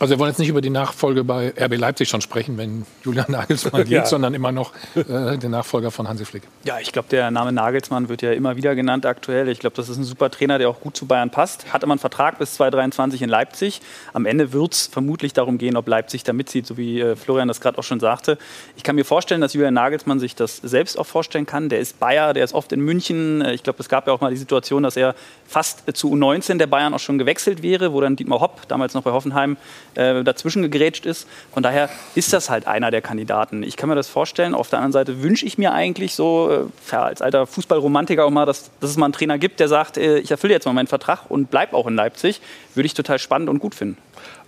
Also 0.00 0.14
wir 0.14 0.18
wollen 0.18 0.30
jetzt 0.30 0.38
nicht 0.38 0.48
über 0.48 0.60
die 0.60 0.70
Nachfolge 0.70 1.22
bei 1.22 1.52
RB 1.56 1.76
Leipzig 1.78 2.08
schon 2.08 2.20
sprechen, 2.20 2.58
wenn 2.58 2.84
Julian 3.04 3.26
Nagelsmann 3.28 3.82
geht, 3.84 3.90
Ja. 3.92 4.04
sondern 4.06 4.34
immer 4.34 4.50
noch 4.50 4.72
äh, 4.96 5.38
den 5.38 5.52
Nachfolger 5.52 5.90
von 5.92 6.08
Hansi 6.08 6.24
Flick. 6.24 6.42
Ja, 6.64 6.78
ich 6.80 6.90
glaube, 6.92 7.08
der 7.10 7.30
Name 7.30 7.52
Nagelsmann 7.52 8.08
wird 8.08 8.20
ja 8.22 8.32
immer 8.32 8.56
wieder 8.56 8.74
genannt 8.74 9.06
aktuell. 9.06 9.48
Ich 9.48 9.60
glaube, 9.60 9.76
das 9.76 9.88
ist 9.88 9.96
ein 9.96 10.04
super 10.04 10.30
Trainer, 10.30 10.58
der 10.58 10.68
auch 10.68 10.80
gut 10.80 10.96
zu 10.96 11.06
Bayern 11.06 11.30
passt. 11.30 11.72
Hat 11.72 11.82
immer 11.84 11.92
einen 11.92 12.00
Vertrag 12.00 12.38
bis 12.38 12.54
2023 12.54 13.22
in 13.22 13.28
Leipzig. 13.28 13.80
Am 14.12 14.26
Ende 14.26 14.52
wird 14.52 14.74
es 14.74 14.86
vermutlich 14.88 15.32
darum 15.32 15.58
gehen, 15.58 15.76
ob 15.76 15.86
Leipzig 15.86 16.24
da 16.24 16.32
mitzieht, 16.32 16.66
so 16.66 16.76
wie 16.76 17.00
äh, 17.00 17.14
Florian 17.14 17.46
das 17.48 17.60
gerade 17.60 17.78
auch 17.78 17.84
schon 17.84 18.00
sagte. 18.00 18.36
Ich 18.76 18.82
kann 18.82 18.96
mir 18.96 19.04
vorstellen, 19.04 19.40
dass 19.40 19.54
Julian 19.54 19.74
Nagelsmann 19.74 20.18
sich 20.18 20.34
das 20.34 20.56
selbst 20.56 20.98
auch 20.98 21.06
vorstellen 21.06 21.46
kann. 21.46 21.68
Der 21.68 21.78
ist 21.78 22.00
Bayer, 22.00 22.34
der 22.34 22.42
ist 22.44 22.52
oft 22.52 22.72
in 22.72 22.80
München. 22.80 23.42
Äh, 23.42 23.54
Ich 23.54 23.62
glaube, 23.62 23.78
es 23.80 23.88
gab 23.88 24.08
ja 24.08 24.12
auch 24.12 24.20
mal 24.20 24.30
die 24.30 24.36
Situation, 24.38 24.82
dass 24.82 24.96
er 24.96 25.14
fast 25.46 25.88
äh, 25.88 25.92
zu 25.92 26.12
U19 26.12 26.58
der 26.58 26.66
Bayern 26.66 26.94
auch 26.94 26.98
schon 26.98 27.16
gewechselt 27.18 27.62
wäre, 27.62 27.92
wo 27.92 28.00
dann 28.00 28.16
Dietmar 28.16 28.40
Hopp, 28.40 28.66
damals 28.66 28.94
noch 28.94 29.02
bei 29.02 29.12
Hoffenheim, 29.12 29.56
äh, 29.96 30.24
dazwischen 30.24 30.62
gegrätscht 30.62 31.06
ist. 31.06 31.26
Von 31.52 31.62
daher 31.62 31.88
ist 32.14 32.32
das 32.32 32.50
halt 32.50 32.66
einer 32.66 32.90
der 32.90 33.02
Kandidaten. 33.02 33.62
Ich 33.62 33.76
kann 33.76 33.88
mir 33.88 33.94
das 33.94 34.08
vorstellen. 34.08 34.54
Auf 34.54 34.70
der 34.70 34.78
anderen 34.78 34.92
Seite 34.92 35.22
wünsche 35.22 35.46
ich 35.46 35.58
mir 35.58 35.72
eigentlich 35.72 36.14
so, 36.14 36.68
äh, 36.90 36.96
als 36.96 37.22
alter 37.22 37.46
Fußballromantiker 37.46 38.24
auch 38.24 38.30
mal, 38.30 38.46
dass, 38.46 38.70
dass 38.80 38.90
es 38.90 38.96
mal 38.96 39.06
einen 39.06 39.12
Trainer 39.12 39.38
gibt, 39.38 39.60
der 39.60 39.68
sagt, 39.68 39.96
äh, 39.96 40.18
ich 40.18 40.30
erfülle 40.30 40.54
jetzt 40.54 40.66
mal 40.66 40.72
meinen 40.72 40.86
Vertrag 40.86 41.30
und 41.30 41.50
bleib 41.50 41.72
auch 41.72 41.86
in 41.86 41.94
Leipzig. 41.94 42.40
Würde 42.74 42.86
ich 42.86 42.94
total 42.94 43.18
spannend 43.18 43.48
und 43.48 43.58
gut 43.58 43.74
finden. 43.74 43.98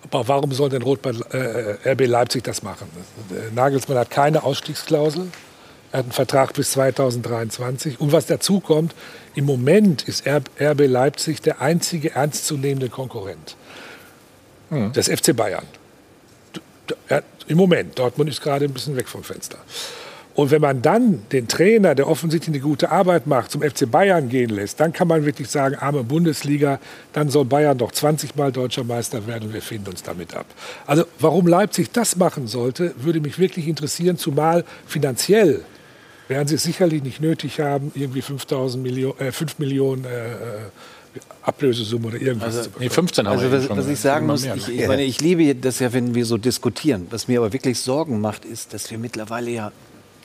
Aber 0.04 0.28
warum 0.28 0.52
soll 0.52 0.68
denn 0.68 0.82
Rot 0.82 1.00
äh, 1.04 1.90
RB 1.90 2.06
Leipzig 2.06 2.44
das 2.44 2.62
machen? 2.62 2.88
Äh, 3.30 3.54
Nagelsmann 3.54 3.98
hat 3.98 4.10
keine 4.10 4.44
Ausstiegsklausel. 4.44 5.28
Er 5.92 5.98
hat 5.98 6.04
einen 6.04 6.12
Vertrag 6.12 6.52
bis 6.54 6.72
2023. 6.72 8.00
Und 8.00 8.12
was 8.12 8.26
dazu 8.26 8.60
kommt, 8.60 8.94
im 9.34 9.44
Moment 9.44 10.06
ist 10.08 10.26
RB 10.26 10.86
Leipzig 10.86 11.40
der 11.42 11.60
einzige 11.60 12.14
ernstzunehmende 12.14 12.88
Konkurrent 12.88 13.56
des 14.70 15.08
FC 15.08 15.34
Bayern. 15.34 15.64
Er- 17.08 17.22
Im 17.48 17.56
Moment. 17.58 17.98
Dortmund 17.98 18.30
ist 18.30 18.40
gerade 18.40 18.64
ein 18.64 18.72
bisschen 18.72 18.96
weg 18.96 19.08
vom 19.08 19.22
Fenster. 19.22 19.58
Und 20.34 20.50
wenn 20.50 20.60
man 20.60 20.82
dann 20.82 21.22
den 21.32 21.48
Trainer, 21.48 21.94
der 21.94 22.06
offensichtlich 22.08 22.54
eine 22.54 22.62
gute 22.62 22.90
Arbeit 22.90 23.26
macht, 23.26 23.50
zum 23.52 23.62
FC 23.62 23.90
Bayern 23.90 24.28
gehen 24.28 24.50
lässt, 24.50 24.78
dann 24.80 24.92
kann 24.92 25.08
man 25.08 25.24
wirklich 25.24 25.48
sagen, 25.48 25.76
arme 25.76 26.04
Bundesliga, 26.04 26.78
dann 27.14 27.30
soll 27.30 27.46
Bayern 27.46 27.78
doch 27.78 27.90
20 27.90 28.36
Mal 28.36 28.52
deutscher 28.52 28.84
Meister 28.84 29.26
werden 29.26 29.44
und 29.48 29.54
wir 29.54 29.62
finden 29.62 29.88
uns 29.88 30.02
damit 30.02 30.34
ab. 30.34 30.44
Also 30.86 31.04
warum 31.20 31.46
Leipzig 31.46 31.90
das 31.92 32.16
machen 32.16 32.48
sollte, 32.48 32.94
würde 32.98 33.20
mich 33.20 33.38
wirklich 33.38 33.66
interessieren, 33.66 34.18
zumal 34.18 34.64
finanziell 34.86 35.62
werden 36.28 36.48
sie 36.48 36.56
es 36.56 36.64
sicherlich 36.64 37.02
nicht 37.02 37.20
nötig 37.22 37.60
haben, 37.60 37.92
irgendwie 37.94 38.20
5.000 38.20 38.76
Millionen, 38.78 39.18
äh, 39.20 39.32
5 39.32 39.58
Millionen 39.58 40.04
äh, 40.04 40.08
äh, 40.08 40.34
Ablösesumme 41.42 42.08
oder 42.08 42.20
irgendwas 42.20 42.64
zu 42.64 42.70
bekommen. 42.70 43.26
also 43.28 43.52
was, 43.52 43.68
was 43.70 43.86
ich 43.88 44.00
sagen 44.00 44.26
muss, 44.26 44.44
ich, 44.44 44.68
ich, 44.68 44.86
meine, 44.88 45.04
ich 45.04 45.20
liebe 45.20 45.54
das 45.54 45.78
ja, 45.78 45.92
wenn 45.92 46.14
wir 46.14 46.24
so 46.26 46.36
diskutieren. 46.38 47.06
Was 47.10 47.28
mir 47.28 47.38
aber 47.40 47.52
wirklich 47.52 47.78
Sorgen 47.80 48.20
macht, 48.20 48.44
ist, 48.44 48.74
dass 48.74 48.90
wir 48.90 48.98
mittlerweile 48.98 49.50
ja 49.50 49.72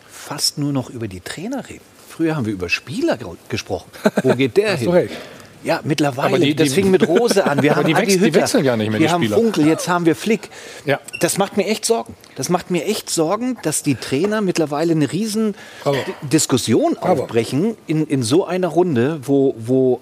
fast 0.10 0.58
nur 0.58 0.72
noch 0.74 0.89
über 0.89 1.08
die 1.08 1.20
Trainer 1.22 1.68
reden. 1.70 1.82
Früher 2.10 2.36
haben 2.36 2.46
wir 2.46 2.54
über 2.54 2.70
Spieler 2.70 3.18
ge- 3.18 3.28
gesprochen. 3.50 3.89
Wo 4.24 4.36
geht 4.36 4.58
der 4.58 4.76
hin? 4.78 4.89
recht. 4.89 5.16
Ja, 5.64 5.80
mittlerweile. 5.84 6.28
Aber 6.28 6.39
die- 6.39 6.56
das 6.56 6.70
die- 6.70 6.74
fing 6.76 6.89
mit 6.92 7.08
Rose 7.08 7.46
an. 7.46 7.62
Wir 7.62 7.72
Aber 7.78 7.82
haben 7.82 7.88
die 7.88 7.96
wechseln- 7.96 8.24
die 8.24 8.34
wechseln 8.34 8.66
ja 8.66 8.76
nicht 8.76 8.89
mehr, 8.89 9.00
Wir 9.00 9.08
die 9.08 9.14
haben 9.14 9.22
Spieler. 9.24 9.38
Funkel, 9.38 9.68
jetzt 9.68 9.88
haben 9.88 10.06
wir 10.08 10.16
Flick. 10.16 10.50
Ja. 10.86 11.00
Das 11.20 11.38
macht 11.38 11.56
mir 11.56 11.68
echt 11.68 11.86
Sorgen. 11.86 12.16
Das 12.36 12.50
macht 12.50 12.72
mir 12.72 12.84
echt 12.86 13.10
Sorgen, 13.12 13.58
dass 13.64 13.84
die 13.84 13.94
Trainer 13.96 14.42
mittlerweile 14.42 14.92
eine 14.94 15.12
riesen 15.12 15.54
D- 15.86 16.28
Diskussion 16.28 16.98
aufbrechen 16.98 17.78
in, 17.88 18.08
in 18.08 18.24
so 18.24 18.46
einer 18.46 18.70
Runde, 18.70 19.20
wo, 19.24 19.54
wo 19.58 20.02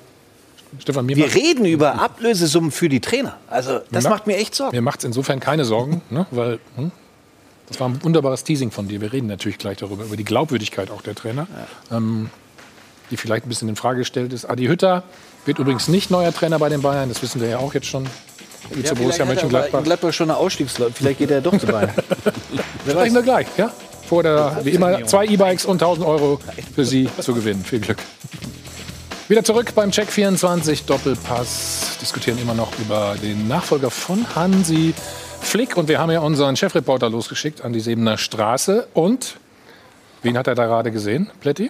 Stefan, 0.78 1.06
mir 1.06 1.16
wir 1.16 1.34
reden 1.34 1.66
über 1.66 2.00
Ablösesummen 2.00 2.72
für 2.72 2.90
die 2.90 3.00
Trainer. 3.00 3.38
Also 3.48 3.80
das 3.92 4.04
macht 4.04 4.28
mir 4.28 4.38
echt 4.38 4.54
Sorgen. 4.54 4.76
Mir 4.76 4.82
macht 4.82 5.00
es 5.00 5.06
insofern 5.06 5.40
keine 5.40 5.66
Sorgen, 5.66 6.02
ne? 6.10 6.28
weil 6.32 6.60
hm, 6.76 6.92
das 7.68 7.80
war 7.80 7.90
ein 7.90 8.04
wunderbares 8.04 8.44
Teasing 8.44 8.72
von 8.72 8.88
dir. 8.88 9.02
Wir 9.02 9.14
reden 9.14 9.28
natürlich 9.28 9.58
gleich 9.58 9.78
darüber, 9.78 10.04
über 10.04 10.18
die 10.18 10.26
Glaubwürdigkeit 10.26 10.92
auch 10.92 11.02
der 11.02 11.16
Trainer, 11.16 11.48
ähm, 11.92 12.30
die 13.12 13.18
vielleicht 13.18 13.46
ein 13.46 13.50
bisschen 13.50 13.70
in 13.70 13.76
Frage 13.76 14.00
gestellt 14.00 14.34
ist. 14.34 14.46
Adi 14.46 14.66
Hütter 14.66 15.04
wird 15.46 15.60
übrigens 15.60 15.88
nicht 15.88 16.12
neuer 16.12 16.34
Trainer 16.34 16.60
bei 16.60 16.70
den 16.70 16.82
Bayern, 16.82 17.10
das 17.10 17.22
wissen 17.22 17.42
wir 17.42 17.50
ja 17.50 17.58
auch 17.60 17.74
jetzt 17.74 17.88
schon. 17.88 18.08
Wie 18.72 18.84
zu 18.84 18.94
Borussia 18.94 19.24
er 19.24 19.28
Mönchengladbach. 19.28 19.84
Gladbach 19.84 20.14
schon 20.14 20.30
eine 20.30 20.38
Ausstiegsklausel. 20.38 20.94
Vielleicht 20.94 21.20
geht 21.20 21.32
er 21.32 21.42
doch 21.42 21.58
zu 21.58 21.66
Bayern. 21.66 21.92
Sprechen 22.88 23.16
wir 23.16 23.22
gleich, 23.22 23.48
ja? 23.58 23.72
Vor 24.08 24.24
der, 24.24 24.60
wie 24.64 24.72
immer, 24.72 25.06
zwei 25.06 25.26
E-Bikes 25.26 25.66
und 25.66 25.82
1000 25.82 26.06
Euro 26.06 26.40
für 26.76 26.84
Sie 26.84 27.08
zu 27.20 27.34
gewinnen. 27.34 27.64
Viel 27.64 27.80
Glück. 27.80 27.98
Wieder 29.30 29.44
zurück 29.44 29.76
beim 29.76 29.92
Check 29.92 30.12
24 30.12 30.88
Doppelpass. 30.88 32.00
Diskutieren 32.02 32.40
immer 32.40 32.56
noch 32.56 32.72
über 32.80 33.16
den 33.22 33.48
Nachfolger 33.48 33.92
von 33.92 34.26
Hansi 34.36 34.96
Flick. 35.40 35.78
Und 35.78 35.88
wir 35.88 36.00
haben 36.00 36.10
ja 36.10 36.22
unseren 36.22 36.56
Chefreporter 36.56 37.12
losgeschickt 37.12 37.62
an 37.62 37.72
die 37.72 37.80
Sebener 37.80 38.18
Straße. 38.18 38.88
Und 38.96 39.38
wen 40.24 40.36
hat 40.36 40.48
er 40.48 40.56
da 40.56 40.66
gerade 40.66 40.90
gesehen, 40.90 41.30
Plätti? 41.42 41.70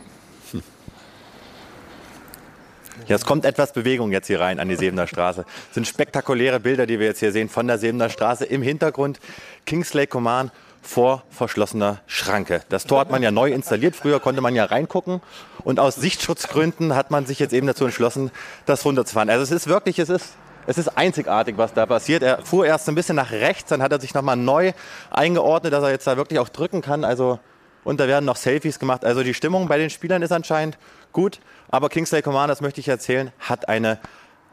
Ja, 3.08 3.18
es 3.18 3.26
kommt 3.26 3.44
etwas 3.44 3.74
Bewegung 3.74 4.14
jetzt 4.14 4.28
hier 4.28 4.40
rein 4.40 4.62
an 4.62 4.70
die 4.70 4.78
Sebener 4.78 5.06
Straße. 5.06 5.44
Das 5.44 5.74
sind 5.74 5.86
spektakuläre 5.86 6.62
Bilder, 6.62 6.86
die 6.86 6.98
wir 6.98 7.08
jetzt 7.08 7.20
hier 7.20 7.34
sehen 7.34 7.50
von 7.50 7.68
der 7.68 7.78
Sebener 7.78 8.10
Straße. 8.10 8.46
Im 8.46 8.62
Hintergrund 8.62 9.20
Kingsley 9.66 10.08
Coman 10.08 10.52
vor 10.82 11.24
verschlossener 11.30 12.00
Schranke. 12.08 12.62
Das 12.70 12.86
Tor 12.86 13.02
hat 13.02 13.12
man 13.12 13.22
ja 13.22 13.32
neu 13.32 13.52
installiert. 13.52 13.98
Früher 13.98 14.22
konnte 14.22 14.40
man 14.40 14.56
ja 14.56 14.64
reingucken. 14.64 15.20
Und 15.64 15.80
aus 15.80 15.96
Sichtschutzgründen 15.96 16.96
hat 16.96 17.12
man 17.12 17.26
sich 17.26 17.40
jetzt 17.40 17.54
eben 17.54 17.68
dazu 17.68 17.86
entschlossen, 17.86 18.32
das 18.66 18.86
runterzufahren. 18.86 19.30
Also 19.30 19.44
es 19.44 19.52
ist 19.52 19.68
wirklich, 19.68 20.00
es 20.00 20.10
ist, 20.10 20.36
es 20.68 20.78
ist 20.78 20.98
einzigartig, 20.98 21.58
was 21.58 21.74
da 21.74 21.86
passiert. 21.86 22.24
Er 22.24 22.46
fuhr 22.46 22.66
erst 22.66 22.88
ein 22.90 22.96
bisschen 22.96 23.16
nach 23.16 23.32
rechts, 23.32 23.70
dann 23.70 23.82
hat 23.82 23.92
er 23.92 24.00
sich 24.00 24.14
nochmal 24.14 24.38
neu 24.38 24.74
eingeordnet, 25.10 25.74
dass 25.74 25.84
er 25.84 25.92
jetzt 25.92 26.08
da 26.08 26.18
wirklich 26.18 26.40
auch 26.40 26.50
drücken 26.50 26.82
kann. 26.82 27.04
Also 27.04 27.40
und 27.84 28.00
da 28.00 28.08
werden 28.08 28.26
noch 28.26 28.36
Selfies 28.36 28.80
gemacht. 28.80 29.06
Also 29.06 29.24
die 29.24 29.34
Stimmung 29.34 29.68
bei 29.68 29.78
den 29.78 29.90
Spielern 29.90 30.22
ist 30.22 30.32
anscheinend 30.32 30.78
gut. 31.12 31.40
Aber 31.70 31.90
Kingsley 31.90 32.22
Coman, 32.22 32.48
das 32.48 32.62
möchte 32.62 32.80
ich 32.80 32.88
erzählen, 32.88 33.32
hat 33.40 33.70
eine 33.70 34.00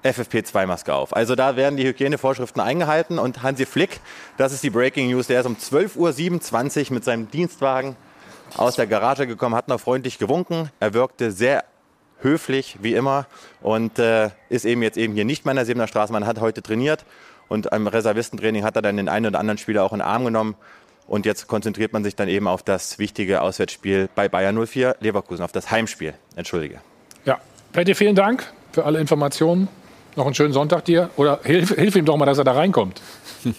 FFP2-Maske 0.04 0.94
auf. 0.94 1.14
Also 1.14 1.34
da 1.34 1.56
werden 1.56 1.76
die 1.76 1.86
Hygienevorschriften 1.86 2.62
eingehalten. 2.62 3.18
Und 3.18 3.42
Hansi 3.42 3.66
Flick, 3.66 4.00
das 4.36 4.52
ist 4.52 4.62
die 4.62 4.70
Breaking 4.70 5.10
News, 5.10 5.26
der 5.26 5.40
ist 5.40 5.46
um 5.46 5.56
12.27 5.56 6.88
Uhr 6.88 6.94
mit 6.94 7.04
seinem 7.04 7.30
Dienstwagen 7.30 7.96
aus 8.56 8.76
der 8.76 8.86
Garage 8.86 9.26
gekommen, 9.26 9.54
hat 9.54 9.68
noch 9.68 9.80
freundlich 9.80 10.18
gewunken. 10.18 10.70
Er 10.80 10.94
wirkte 10.94 11.30
sehr 11.30 11.64
höflich, 12.20 12.78
wie 12.80 12.94
immer. 12.94 13.26
Und 13.60 13.98
äh, 13.98 14.30
ist 14.48 14.64
eben 14.64 14.82
jetzt 14.82 14.96
eben 14.96 15.14
hier 15.14 15.24
nicht 15.24 15.44
mehr 15.44 15.52
in 15.52 15.56
der 15.56 15.66
Siebener 15.66 15.86
Straße. 15.86 16.12
Man 16.12 16.26
hat 16.26 16.40
heute 16.40 16.62
trainiert. 16.62 17.04
Und 17.48 17.72
am 17.72 17.86
Reservistentraining 17.86 18.64
hat 18.64 18.76
er 18.76 18.82
dann 18.82 18.96
den 18.96 19.08
einen 19.08 19.26
oder 19.26 19.38
anderen 19.38 19.58
Spieler 19.58 19.84
auch 19.84 19.92
in 19.92 19.98
den 19.98 20.06
Arm 20.06 20.24
genommen. 20.24 20.56
Und 21.06 21.24
jetzt 21.24 21.46
konzentriert 21.46 21.92
man 21.92 22.02
sich 22.02 22.16
dann 22.16 22.28
eben 22.28 22.48
auf 22.48 22.62
das 22.64 22.98
wichtige 22.98 23.42
Auswärtsspiel 23.42 24.08
bei 24.14 24.28
Bayern 24.28 24.66
04 24.66 24.96
Leverkusen, 25.00 25.44
auf 25.44 25.52
das 25.52 25.70
Heimspiel. 25.70 26.14
Entschuldige. 26.34 26.80
Ja, 27.24 27.38
Plätti, 27.72 27.94
vielen 27.94 28.16
Dank 28.16 28.52
für 28.72 28.84
alle 28.84 28.98
Informationen. 28.98 29.68
Noch 30.16 30.26
einen 30.26 30.34
schönen 30.34 30.52
Sonntag 30.52 30.84
dir. 30.84 31.10
Oder 31.16 31.40
hilf, 31.44 31.74
hilf 31.74 31.94
ihm 31.94 32.04
doch 32.04 32.16
mal, 32.16 32.26
dass 32.26 32.38
er 32.38 32.44
da 32.44 32.52
reinkommt. 32.52 33.00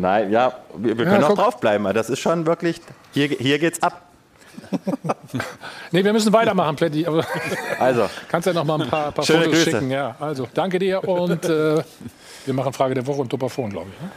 Nein, 0.00 0.30
ja, 0.30 0.52
wir, 0.76 0.96
wir 0.98 1.04
Ja, 1.04 1.10
können 1.12 1.24
auch 1.24 1.34
draufbleiben. 1.34 1.92
Das 1.94 2.08
ist 2.10 2.20
schon 2.20 2.46
wirklich, 2.46 2.80
hier, 3.12 3.28
hier 3.28 3.58
geht's 3.58 3.82
ab. 3.82 4.02
nee, 5.92 6.04
wir 6.04 6.12
müssen 6.12 6.32
weitermachen, 6.32 6.76
Plätti. 6.76 7.06
Aber 7.06 7.24
Also. 7.78 8.08
kannst 8.28 8.46
ja 8.46 8.52
noch 8.52 8.64
mal 8.64 8.80
ein 8.80 8.88
paar, 8.88 9.12
paar 9.12 9.24
Schöne 9.24 9.44
Fotos 9.44 9.58
Grüße. 9.64 9.70
schicken. 9.70 9.90
Ja, 9.90 10.14
also 10.20 10.46
danke 10.54 10.78
dir 10.78 11.06
und 11.06 11.44
äh, 11.44 11.82
wir 12.46 12.54
machen 12.54 12.72
Frage 12.72 12.94
der 12.94 13.06
Woche 13.06 13.20
und 13.22 13.28
Topafon, 13.30 13.70
glaube 13.70 13.88
ich. 13.94 14.00
Ne? 14.02 14.10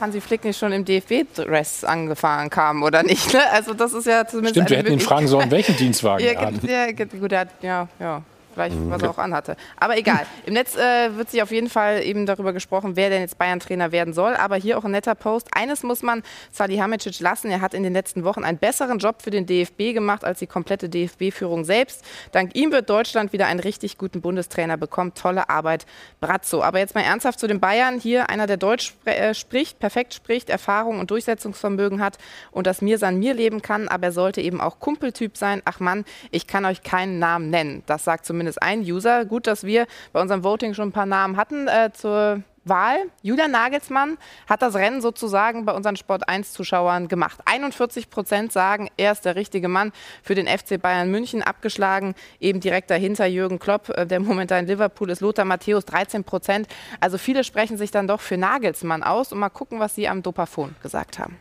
Hansi 0.00 0.20
Flick 0.20 0.44
nicht 0.44 0.58
schon 0.58 0.72
im 0.72 0.84
DFB-Dress 0.84 1.84
angefahren 1.84 2.50
kam 2.50 2.82
oder 2.82 3.02
nicht. 3.02 3.32
Ne? 3.32 3.40
Also 3.52 3.74
das 3.74 3.92
ist 3.92 4.06
ja 4.06 4.26
zumindest 4.26 4.56
Stimmt, 4.56 4.70
wir 4.70 4.76
hätten 4.78 4.92
ihn 4.92 5.00
fragen 5.00 5.28
sollen, 5.28 5.50
welchen 5.50 5.76
Dienstwagen 5.76 6.24
Ja, 6.24 6.32
er 6.32 6.46
hat. 6.46 6.54
ja, 6.64 6.92
gut, 6.92 7.32
er 7.32 7.40
hat, 7.40 7.48
ja, 7.62 7.88
ja. 8.00 8.22
Vielleicht, 8.54 8.76
was 8.88 9.02
er 9.02 9.10
auch 9.10 9.18
anhatte. 9.18 9.56
Aber 9.76 9.98
egal. 9.98 10.26
Im 10.46 10.54
Netz 10.54 10.76
äh, 10.76 11.16
wird 11.16 11.30
sich 11.30 11.42
auf 11.42 11.50
jeden 11.50 11.68
Fall 11.68 12.02
eben 12.04 12.24
darüber 12.24 12.52
gesprochen, 12.52 12.94
wer 12.94 13.10
denn 13.10 13.20
jetzt 13.20 13.36
Bayern-Trainer 13.36 13.90
werden 13.90 14.14
soll. 14.14 14.34
Aber 14.36 14.54
hier 14.56 14.78
auch 14.78 14.84
ein 14.84 14.92
netter 14.92 15.16
Post. 15.16 15.48
Eines 15.54 15.82
muss 15.82 16.02
man 16.02 16.22
Salihamidzic 16.52 17.18
lassen. 17.18 17.50
Er 17.50 17.60
hat 17.60 17.74
in 17.74 17.82
den 17.82 17.92
letzten 17.92 18.22
Wochen 18.22 18.44
einen 18.44 18.58
besseren 18.58 18.98
Job 18.98 19.22
für 19.22 19.30
den 19.30 19.46
DFB 19.46 19.92
gemacht 19.92 20.24
als 20.24 20.38
die 20.38 20.46
komplette 20.46 20.88
DFB-Führung 20.88 21.64
selbst. 21.64 22.04
Dank 22.30 22.54
ihm 22.54 22.70
wird 22.70 22.88
Deutschland 22.88 23.32
wieder 23.32 23.46
einen 23.46 23.60
richtig 23.60 23.98
guten 23.98 24.20
Bundestrainer 24.20 24.76
bekommen. 24.76 25.14
Tolle 25.14 25.48
Arbeit, 25.48 25.84
Brazzo. 26.20 26.62
Aber 26.62 26.78
jetzt 26.78 26.94
mal 26.94 27.02
ernsthaft 27.02 27.40
zu 27.40 27.48
den 27.48 27.58
Bayern. 27.58 27.98
Hier 27.98 28.30
einer, 28.30 28.46
der 28.46 28.56
Deutsch 28.56 28.94
äh, 29.04 29.34
spricht, 29.34 29.80
perfekt 29.80 30.14
spricht, 30.14 30.48
Erfahrung 30.48 31.00
und 31.00 31.10
Durchsetzungsvermögen 31.10 32.00
hat 32.00 32.18
und 32.52 32.68
das 32.68 32.82
Mir 32.82 32.98
san 32.98 33.18
mir 33.18 33.34
leben 33.34 33.62
kann. 33.62 33.88
Aber 33.88 34.04
er 34.04 34.12
sollte 34.12 34.40
eben 34.40 34.60
auch 34.60 34.78
Kumpeltyp 34.78 35.36
sein. 35.36 35.60
Ach 35.64 35.80
Mann, 35.80 36.04
ich 36.30 36.46
kann 36.46 36.64
euch 36.64 36.84
keinen 36.84 37.18
Namen 37.18 37.50
nennen. 37.50 37.82
Das 37.86 38.04
sagt 38.04 38.26
zumindest 38.26 38.43
ein 38.58 38.80
User. 38.80 39.24
Gut, 39.24 39.46
dass 39.46 39.64
wir 39.64 39.86
bei 40.12 40.20
unserem 40.20 40.44
Voting 40.44 40.74
schon 40.74 40.88
ein 40.88 40.92
paar 40.92 41.06
Namen 41.06 41.36
hatten 41.36 41.68
äh, 41.68 41.90
zur 41.92 42.42
Wahl. 42.64 42.96
Julian 43.22 43.50
Nagelsmann 43.50 44.16
hat 44.48 44.62
das 44.62 44.74
Rennen 44.74 45.00
sozusagen 45.00 45.64
bei 45.64 45.72
unseren 45.72 45.96
Sport 45.96 46.28
1 46.28 46.52
Zuschauern 46.52 47.08
gemacht. 47.08 47.40
41 47.44 48.10
Prozent 48.10 48.52
sagen, 48.52 48.88
er 48.96 49.12
ist 49.12 49.24
der 49.24 49.36
richtige 49.36 49.68
Mann 49.68 49.92
für 50.22 50.34
den 50.34 50.46
FC 50.46 50.80
Bayern 50.80 51.10
München 51.10 51.42
abgeschlagen. 51.42 52.14
Eben 52.40 52.60
direkt 52.60 52.90
dahinter 52.90 53.26
Jürgen 53.26 53.58
Klopp, 53.58 53.90
äh, 53.90 54.06
der 54.06 54.20
momentan 54.20 54.60
in 54.60 54.66
Liverpool 54.66 55.10
ist, 55.10 55.20
Lothar 55.20 55.44
Matthäus 55.44 55.84
13 55.84 56.24
Prozent. 56.24 56.68
Also 57.00 57.18
viele 57.18 57.44
sprechen 57.44 57.76
sich 57.76 57.90
dann 57.90 58.08
doch 58.08 58.20
für 58.20 58.36
Nagelsmann 58.36 59.02
aus 59.02 59.32
und 59.32 59.38
mal 59.38 59.50
gucken, 59.50 59.80
was 59.80 59.94
sie 59.94 60.08
am 60.08 60.22
Dopafon 60.22 60.74
gesagt 60.82 61.18
haben. 61.18 61.38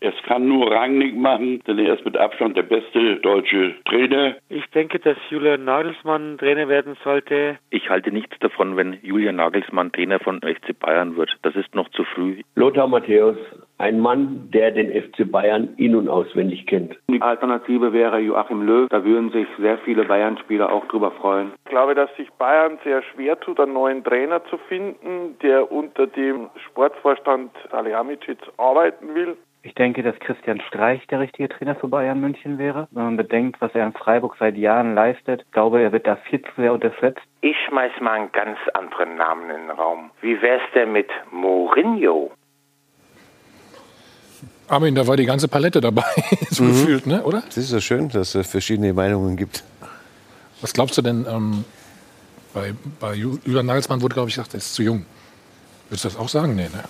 Es 0.00 0.14
kann 0.26 0.46
nur 0.46 0.70
Rangnick 0.70 1.16
machen, 1.16 1.60
denn 1.66 1.78
er 1.78 1.94
ist 1.94 2.04
mit 2.04 2.16
Abstand 2.16 2.56
der 2.56 2.62
beste 2.62 3.16
deutsche 3.16 3.74
Trainer. 3.84 4.36
Ich 4.48 4.64
denke, 4.70 4.98
dass 5.00 5.16
Julian 5.28 5.64
Nagelsmann 5.64 6.38
Trainer 6.38 6.68
werden 6.68 6.96
sollte. 7.02 7.58
Ich 7.70 7.90
halte 7.90 8.12
nichts 8.12 8.38
davon, 8.38 8.76
wenn 8.76 8.98
Julian 9.02 9.36
Nagelsmann 9.36 9.90
Trainer 9.90 10.20
von 10.20 10.40
FC 10.40 10.78
Bayern 10.78 11.16
wird. 11.16 11.36
Das 11.42 11.56
ist 11.56 11.74
noch 11.74 11.88
zu 11.90 12.04
früh. 12.04 12.42
Lothar 12.54 12.86
Matthäus, 12.86 13.36
ein 13.78 13.98
Mann, 13.98 14.50
der 14.52 14.70
den 14.70 14.90
FC 14.90 15.30
Bayern 15.30 15.70
in- 15.76 15.96
und 15.96 16.08
auswendig 16.08 16.66
kennt. 16.66 16.96
Die 17.10 17.20
Alternative 17.20 17.92
wäre 17.92 18.18
Joachim 18.20 18.62
Löw. 18.62 18.88
Da 18.88 19.04
würden 19.04 19.30
sich 19.30 19.46
sehr 19.58 19.78
viele 19.78 20.04
Bayern-Spieler 20.04 20.70
auch 20.72 20.86
drüber 20.86 21.10
freuen. 21.10 21.52
Ich 21.64 21.70
glaube, 21.70 21.94
dass 21.94 22.14
sich 22.16 22.30
Bayern 22.32 22.78
sehr 22.84 23.02
schwer 23.02 23.38
tut, 23.40 23.58
einen 23.58 23.72
neuen 23.72 24.04
Trainer 24.04 24.44
zu 24.44 24.58
finden, 24.68 25.36
der 25.42 25.70
unter 25.72 26.06
dem 26.06 26.50
Sportvorstand 26.68 27.50
Salihamidzic 27.70 28.38
arbeiten 28.56 29.14
will. 29.14 29.36
Ich 29.62 29.74
denke, 29.74 30.02
dass 30.02 30.18
Christian 30.20 30.60
Streich 30.68 31.04
der 31.08 31.20
richtige 31.20 31.48
Trainer 31.48 31.74
für 31.74 31.88
Bayern 31.88 32.20
München 32.20 32.58
wäre. 32.58 32.86
Wenn 32.92 33.02
man 33.04 33.16
bedenkt, 33.16 33.60
was 33.60 33.74
er 33.74 33.86
in 33.86 33.92
Freiburg 33.92 34.36
seit 34.38 34.56
Jahren 34.56 34.94
leistet, 34.94 35.42
ich 35.44 35.50
glaube, 35.52 35.82
er 35.82 35.92
wird 35.92 36.06
da 36.06 36.16
viel 36.16 36.40
zu 36.40 36.48
sehr 36.56 36.72
unterschätzt. 36.72 37.20
Ich 37.40 37.56
schmeiß 37.68 37.90
mal 38.00 38.12
einen 38.12 38.32
ganz 38.32 38.56
anderen 38.74 39.16
Namen 39.16 39.50
in 39.50 39.56
den 39.66 39.70
Raum. 39.70 40.10
Wie 40.20 40.40
wär's 40.40 40.62
denn 40.74 40.92
mit 40.92 41.08
Mourinho? 41.32 42.30
Armin, 44.68 44.94
da 44.94 45.06
war 45.06 45.16
die 45.16 45.24
ganze 45.24 45.48
Palette 45.48 45.80
dabei, 45.80 46.04
so 46.50 46.62
Mhm. 46.62 46.68
gefühlt, 46.68 47.06
ne? 47.06 47.22
oder? 47.24 47.42
Das 47.46 47.56
ist 47.56 47.72
ja 47.72 47.80
schön, 47.80 48.08
dass 48.10 48.34
es 48.34 48.50
verschiedene 48.50 48.92
Meinungen 48.92 49.36
gibt. 49.36 49.64
Was 50.60 50.72
glaubst 50.72 50.96
du 50.98 51.02
denn, 51.02 51.26
ähm, 51.28 51.64
bei, 52.54 52.74
bei 53.00 53.14
Ju- 53.14 53.38
Julian 53.44 53.66
Nagelsmann 53.66 54.02
wurde, 54.02 54.14
glaube 54.14 54.28
ich, 54.28 54.34
gesagt, 54.36 54.54
er 54.54 54.58
ist 54.58 54.74
zu 54.74 54.82
jung. 54.82 55.04
Würdest 55.88 56.04
du 56.04 56.08
das 56.08 56.18
auch 56.18 56.28
sagen? 56.28 56.54
Nee, 56.54 56.68
ne? 56.68 56.84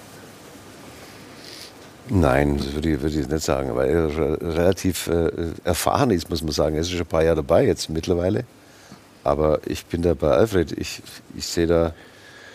Nein, 2.11 2.57
das 2.59 2.73
würde 2.75 2.91
ich, 2.91 3.01
würde 3.03 3.21
ich 3.21 3.29
nicht 3.29 3.45
sagen, 3.45 3.75
weil 3.77 3.89
er 3.91 4.17
re- 4.17 4.39
relativ 4.41 5.09
äh, 5.09 5.31
erfahren 5.65 6.11
ist, 6.11 6.31
muss 6.31 6.43
man 6.43 6.53
sagen. 6.53 6.75
Er 6.75 6.81
ist 6.83 6.91
schon 6.91 7.01
ein 7.01 7.07
paar 7.07 7.23
Jahre 7.23 7.37
dabei 7.37 7.67
jetzt 7.67 7.91
mittlerweile. 7.91 8.45
Aber 9.25 9.61
ich 9.67 9.85
bin 9.87 10.03
da 10.03 10.15
bei 10.15 10.31
Alfred. 10.31 10.73
Ich, 10.73 11.03
ich 11.37 11.47
sehe 11.47 11.67
da, 11.67 11.93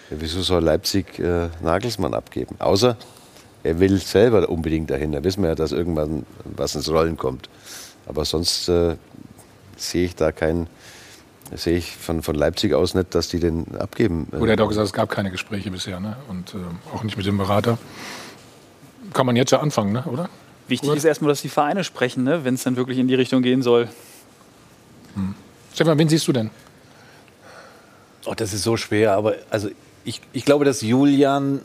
wieso 0.10 0.42
soll 0.42 0.64
Leipzig 0.64 1.20
äh, 1.20 1.50
Nagelsmann 1.62 2.14
abgeben? 2.14 2.56
Außer 2.60 2.98
er 3.64 3.80
will 3.80 3.98
selber 4.00 4.50
unbedingt 4.50 4.90
dahin. 4.90 5.12
Da 5.12 5.24
wissen 5.24 5.42
wir 5.44 5.50
ja, 5.50 5.56
dass 5.56 5.72
irgendwann 5.72 6.26
was 6.46 6.76
ins 6.76 6.90
Rollen 6.90 7.16
kommt. 7.18 7.48
Aber 8.08 8.26
sonst 8.26 8.68
äh, 8.70 8.96
sehe 9.78 10.06
ich 10.06 10.16
da 10.16 10.32
kein, 10.32 10.68
sehe 11.56 11.78
ich 11.78 11.96
von, 11.96 12.24
von 12.24 12.36
Leipzig 12.36 12.74
aus 12.74 12.96
nicht, 12.96 13.14
dass 13.14 13.28
die 13.30 13.40
den 13.40 13.66
abgeben. 13.78 14.28
äh, 14.34 14.38
Gut, 14.40 14.48
er 14.50 14.54
hat 14.54 14.62
auch 14.62 14.68
gesagt, 14.68 14.88
es 14.88 14.94
gab 14.94 15.10
keine 15.10 15.30
Gespräche 15.32 15.70
bisher, 15.70 16.00
ne? 16.00 16.18
Und 16.28 16.54
ähm, 16.56 16.80
auch 16.94 17.04
nicht 17.04 17.18
mit 17.18 17.26
dem 17.26 17.38
Berater. 17.38 17.78
Kann 19.14 19.26
man 19.26 19.36
jetzt 19.36 19.52
ja 19.52 19.60
anfangen, 19.60 19.94
ne? 19.94 20.04
oder? 20.06 20.30
Wichtig 20.68 20.90
ist 20.96 21.04
erstmal, 21.04 21.30
dass 21.30 21.42
die 21.42 21.50
Vereine 21.50 21.84
sprechen, 21.84 22.24
ne? 22.24 22.46
wenn 22.46 22.56
es 22.56 22.64
dann 22.64 22.76
wirklich 22.76 22.98
in 22.98 23.08
die 23.08 23.16
Richtung 23.16 23.42
gehen 23.44 23.62
soll. 23.62 23.90
Stefan, 25.74 25.98
wen 25.98 26.10
siehst 26.10 26.28
du 26.28 26.34
denn? 26.34 26.50
Oh, 28.26 28.34
das 28.36 28.54
ist 28.54 28.64
so 28.64 28.78
schwer, 28.78 29.14
aber 29.14 29.36
also 29.50 29.70
ich, 30.06 30.22
ich 30.32 30.46
glaube, 30.46 30.66
dass 30.66 30.82
Julian, 30.82 31.62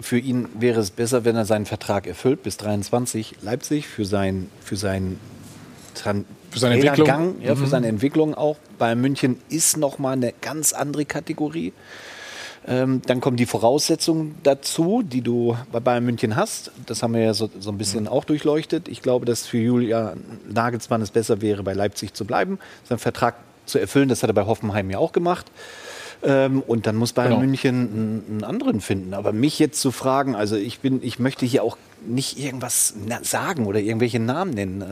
für 0.00 0.18
ihn 0.18 0.48
wäre 0.58 0.80
es 0.80 0.90
besser, 0.90 1.24
wenn 1.24 1.36
er 1.36 1.44
seinen 1.44 1.66
Vertrag 1.66 2.06
erfüllt 2.06 2.42
bis 2.42 2.56
23 2.58 3.36
Leipzig 3.42 3.86
für 3.88 4.04
sein 4.04 4.48
für 4.64 4.76
sein 4.76 5.18
Tran 5.94 6.24
Für 6.50 6.58
seine 6.60 6.74
Entwicklung? 6.76 7.06
Trainergang, 7.08 7.40
ja, 7.42 7.54
für 7.56 7.64
Mhm. 7.64 7.68
seine 7.68 7.88
Entwicklung 7.88 8.34
auch. 8.34 8.56
Bei 8.78 8.94
München 8.94 9.38
ist 9.50 9.76
noch 9.76 9.98
mal 9.98 10.12
eine 10.12 10.32
ganz 10.40 10.72
andere 10.72 11.04
Kategorie. 11.04 11.72
Ähm, 12.66 13.00
dann 13.06 13.20
kommen 13.20 13.36
die 13.36 13.46
Voraussetzungen 13.46 14.34
dazu, 14.42 15.02
die 15.02 15.22
du 15.22 15.56
bei 15.72 15.80
Bayern 15.80 16.04
München 16.04 16.36
hast. 16.36 16.70
Das 16.86 17.02
haben 17.02 17.14
wir 17.14 17.22
ja 17.22 17.34
so, 17.34 17.48
so 17.58 17.70
ein 17.70 17.78
bisschen 17.78 18.06
auch 18.06 18.24
durchleuchtet. 18.24 18.86
Ich 18.88 19.00
glaube, 19.02 19.24
dass 19.24 19.46
für 19.46 19.58
Julian 19.58 20.20
Nagelsmann 20.48 21.00
es 21.00 21.10
besser 21.10 21.40
wäre, 21.40 21.62
bei 21.62 21.72
Leipzig 21.72 22.12
zu 22.14 22.24
bleiben, 22.24 22.58
seinen 22.88 22.98
Vertrag 22.98 23.36
zu 23.66 23.78
erfüllen. 23.78 24.08
Das 24.08 24.22
hat 24.22 24.30
er 24.30 24.34
bei 24.34 24.44
Hoffenheim 24.46 24.90
ja 24.90 24.98
auch 24.98 25.12
gemacht. 25.12 25.46
Ähm, 26.22 26.62
und 26.66 26.86
dann 26.86 26.96
muss 26.96 27.14
Bayern 27.14 27.30
Genau. 27.30 27.40
München 27.40 27.74
einen, 27.74 28.24
einen 28.28 28.44
anderen 28.44 28.80
finden. 28.82 29.14
Aber 29.14 29.32
mich 29.32 29.58
jetzt 29.58 29.80
zu 29.80 29.90
fragen, 29.90 30.36
also 30.36 30.54
ich 30.56 30.80
bin, 30.80 31.02
ich 31.02 31.18
möchte 31.18 31.46
hier 31.46 31.64
auch 31.64 31.78
nicht 32.06 32.38
irgendwas 32.38 32.94
sagen 33.22 33.66
oder 33.66 33.80
irgendwelche 33.80 34.20
Namen 34.20 34.52
nennen. 34.52 34.84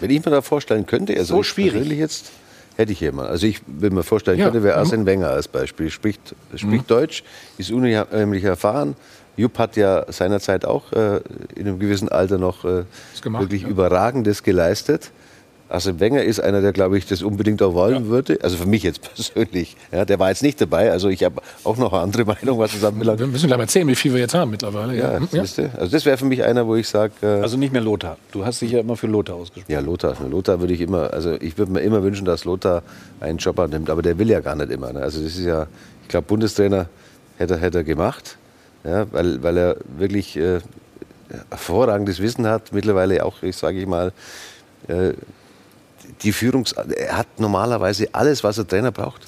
Wenn 0.00 0.10
ich 0.10 0.22
mir 0.24 0.30
da 0.30 0.42
vorstellen 0.42 0.84
könnte, 0.86 1.16
also 1.16 1.36
So 1.36 1.42
schwierig. 1.42 1.90
jetzt 1.90 2.30
hätte 2.78 2.92
ich 2.92 3.00
jemanden. 3.00 3.30
Also 3.32 3.46
ich 3.46 3.60
will 3.66 3.90
mir 3.90 4.04
vorstellen 4.04 4.38
Ja. 4.38 4.44
könnte, 4.46 4.62
wäre 4.62 4.76
Mhm. 4.76 4.80
Arsene 4.80 5.04
Wenger 5.06 5.28
als 5.30 5.48
Beispiel. 5.48 5.90
Spricht, 5.90 6.34
spricht 6.54 6.88
Deutsch, 6.90 7.24
ist 7.58 7.70
unheimlich 7.72 8.44
erfahren. 8.44 8.94
Jupp 9.36 9.58
hat 9.58 9.76
ja 9.76 10.04
seinerzeit 10.10 10.64
auch 10.64 10.92
äh, 10.92 11.20
in 11.54 11.66
einem 11.66 11.78
gewissen 11.78 12.08
Alter 12.08 12.38
noch 12.38 12.64
äh, 12.64 12.84
gemacht, 13.20 13.42
wirklich 13.42 13.62
ja. 13.62 13.68
Überragendes 13.68 14.42
geleistet. 14.42 15.10
Arsene 15.70 16.00
Wenger 16.00 16.22
ist 16.22 16.40
einer, 16.40 16.62
der, 16.62 16.72
glaube 16.72 16.96
ich, 16.96 17.04
das 17.06 17.22
unbedingt 17.22 17.60
auch 17.62 17.74
wollen 17.74 18.08
würde. 18.08 18.38
Also 18.42 18.56
für 18.56 18.66
mich 18.66 18.82
jetzt 18.82 19.02
persönlich. 19.14 19.76
Ja, 19.92 20.04
der 20.06 20.18
war 20.18 20.30
jetzt 20.30 20.42
nicht 20.42 20.58
dabei. 20.60 20.90
Also 20.90 21.08
ich 21.10 21.22
habe 21.24 21.42
auch 21.64 21.76
noch 21.76 21.92
eine 21.92 22.02
andere 22.02 22.24
Meinung, 22.26 22.58
was 22.58 22.72
das 22.72 22.84
anbelangt. 22.84 23.20
Wir 23.20 23.26
müssen 23.26 23.48
gleich 23.48 23.58
mal 23.58 23.64
erzählen, 23.64 23.86
wie 23.86 23.94
viel 23.94 24.12
wir 24.14 24.20
jetzt 24.20 24.34
haben 24.34 24.50
mittlerweile. 24.50 24.96
Ja, 24.96 25.18
Hm, 25.18 25.28
siehst 25.30 25.58
du? 25.58 25.70
Also 25.78 25.92
das 25.92 26.06
wäre 26.06 26.16
für 26.16 26.24
mich 26.24 26.42
einer, 26.42 26.66
wo 26.66 26.74
ich 26.74 26.88
sage... 26.88 27.12
Äh, 27.22 27.26
Also 27.42 27.56
nicht 27.58 27.72
mehr 27.72 27.82
Lothar. 27.82 28.16
Du 28.32 28.44
hast 28.46 28.62
dich 28.62 28.70
ja 28.72 28.80
immer 28.80 28.96
für 28.96 29.06
Lothar 29.08 29.36
ausgesprochen. 29.36 29.70
ja, 29.72 29.80
Lothar. 29.80 30.16
Lothar 30.30 30.60
würde 30.60 30.72
ich 30.72 30.80
immer, 30.80 31.12
also 31.12 31.34
ich 31.40 31.58
würde 31.58 31.72
mir 31.72 31.80
immer 31.80 32.02
wünschen, 32.02 32.24
dass 32.24 32.44
Lothar 32.44 32.82
einen 33.20 33.36
Job 33.38 33.58
annimmt, 33.58 33.90
aber 33.90 34.00
der 34.02 34.18
will 34.18 34.30
ja 34.30 34.40
gar 34.40 34.56
nicht 34.56 34.70
immer. 34.70 34.92
Ne? 34.92 35.00
Also 35.02 35.22
das 35.22 35.36
ist 35.36 35.44
ja, 35.44 35.66
ich 36.02 36.08
glaube, 36.08 36.26
Bundestrainer 36.26 36.88
hätte, 37.36 37.54
er- 37.54 37.60
hätte 37.60 37.78
er 37.78 37.84
gemacht, 37.84 38.38
ja, 38.84 39.06
weil, 39.12 39.42
weil 39.42 39.56
er 39.58 39.76
wirklich 39.98 40.36
äh, 40.38 40.60
hervorragendes 41.50 42.20
Wissen 42.20 42.46
hat, 42.46 42.72
mittlerweile 42.72 43.24
auch, 43.24 43.42
ich 43.42 43.56
sage 43.56 43.78
ich 43.80 43.86
mal, 43.86 44.12
äh, 44.88 45.12
die 46.22 46.32
Führungs... 46.32 46.72
Er 46.72 47.16
hat 47.16 47.26
normalerweise 47.38 48.08
alles, 48.12 48.44
was 48.44 48.58
ein 48.58 48.68
Trainer 48.68 48.92
braucht. 48.92 49.22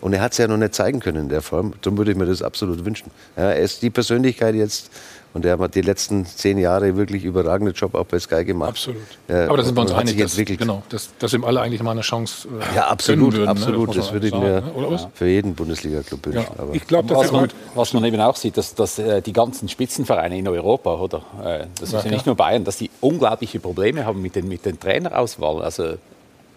Und 0.00 0.12
er 0.14 0.20
hat 0.20 0.32
es 0.32 0.38
ja 0.38 0.48
noch 0.48 0.56
nicht 0.56 0.74
zeigen 0.74 0.98
können 0.98 1.22
in 1.22 1.28
der 1.28 1.42
Form. 1.42 1.74
Darum 1.80 1.96
würde 1.96 2.10
ich 2.10 2.16
mir 2.16 2.26
das 2.26 2.42
absolut 2.42 2.84
wünschen. 2.84 3.10
Ja, 3.36 3.50
er 3.50 3.60
ist 3.60 3.82
die 3.82 3.90
Persönlichkeit 3.90 4.56
jetzt 4.56 4.90
und 5.32 5.44
er 5.46 5.58
hat 5.58 5.74
die 5.76 5.80
letzten 5.80 6.26
zehn 6.26 6.58
Jahre 6.58 6.96
wirklich 6.96 7.24
überragenden 7.24 7.72
Job 7.72 7.94
auch 7.94 8.04
bei 8.04 8.18
Sky 8.18 8.44
gemacht. 8.44 8.70
Absolut. 8.70 9.00
Ja, 9.28 9.46
Aber 9.46 9.58
da 9.58 9.62
sind 9.62 9.76
wir 9.76 9.80
uns 9.82 9.92
einig, 9.92 10.18
dass, 10.18 10.36
genau, 10.36 10.82
dass, 10.88 11.10
dass 11.18 11.32
ihm 11.32 11.44
alle 11.44 11.60
eigentlich 11.60 11.82
mal 11.82 11.92
eine 11.92 12.02
Chance 12.02 12.48
äh, 12.48 12.76
Ja, 12.76 12.88
absolut, 12.88 13.34
würden, 13.34 13.48
absolut. 13.48 13.88
Ne? 13.90 13.94
das 13.94 13.96
muss 14.06 14.12
würde 14.12 14.26
ich 14.26 14.34
mir 14.34 14.60
ne? 14.60 15.10
Für 15.14 15.26
jeden 15.26 15.54
Bundesliga-Club 15.54 16.26
wünschen. 16.26 16.46
Ja, 16.56 16.62
aber 16.62 16.74
Ich 16.74 16.86
glaube, 16.86 17.08
das 17.08 17.18
Was 17.18 17.32
man, 17.32 17.48
was 17.74 17.92
man 17.94 18.04
eben 18.04 18.20
auch 18.20 18.36
sieht, 18.36 18.56
dass, 18.56 18.74
dass 18.74 18.98
äh, 18.98 19.22
die 19.22 19.32
ganzen 19.32 19.68
Spitzenvereine 19.68 20.36
in 20.36 20.48
Europa, 20.48 20.94
oder 20.96 21.22
äh, 21.44 21.66
das 21.78 21.90
ist 21.90 21.92
Ja, 21.92 22.04
ja, 22.04 22.10
nicht 22.10 22.26
nur 22.26 22.34
Bayern, 22.34 22.64
dass 22.64 22.76
die 22.76 22.90
unglaubliche 23.00 23.60
Probleme 23.60 24.04
haben 24.04 24.20
mit 24.20 24.34
den, 24.34 24.48
mit 24.48 24.66
den 24.66 24.80
Trainerauswahl. 24.80 25.62
Also 25.62 25.94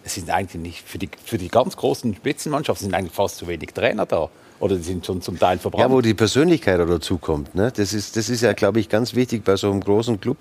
es 0.06 0.14
sind 0.14 0.30
eigentlich 0.30 0.62
nicht, 0.62 0.88
für 0.88 1.00
die, 1.00 1.10
für 1.26 1.38
die 1.38 1.48
ganz 1.48 1.76
großen 1.76 2.16
Spitzenmannschaften 2.16 2.86
sind 2.86 2.94
eigentlich 2.94 3.14
fast 3.14 3.38
zu 3.38 3.48
wenig 3.48 3.74
Trainer 3.74 4.06
da. 4.06 4.30
Oder 4.60 4.78
die 4.78 4.84
sind 4.84 5.06
schon 5.06 5.22
zum 5.22 5.38
Teil 5.38 5.58
verbrannt. 5.58 5.82
ja, 5.82 5.92
wo 5.92 6.00
die 6.00 6.14
Persönlichkeit 6.14 6.80
dazu 6.80 7.18
kommt. 7.18 7.56
Ne? 7.56 7.74
Das, 7.76 7.92
ist, 7.92 8.16
das 8.16 8.30
ist 8.30 8.42
ja, 8.42 8.54
glaube 8.54 8.80
ich, 8.80 8.88
ganz 8.88 9.14
wichtig 9.14 9.44
bei 9.44 9.58
so 9.58 9.70
einem 9.70 9.82
großen 9.82 10.22
Club 10.22 10.38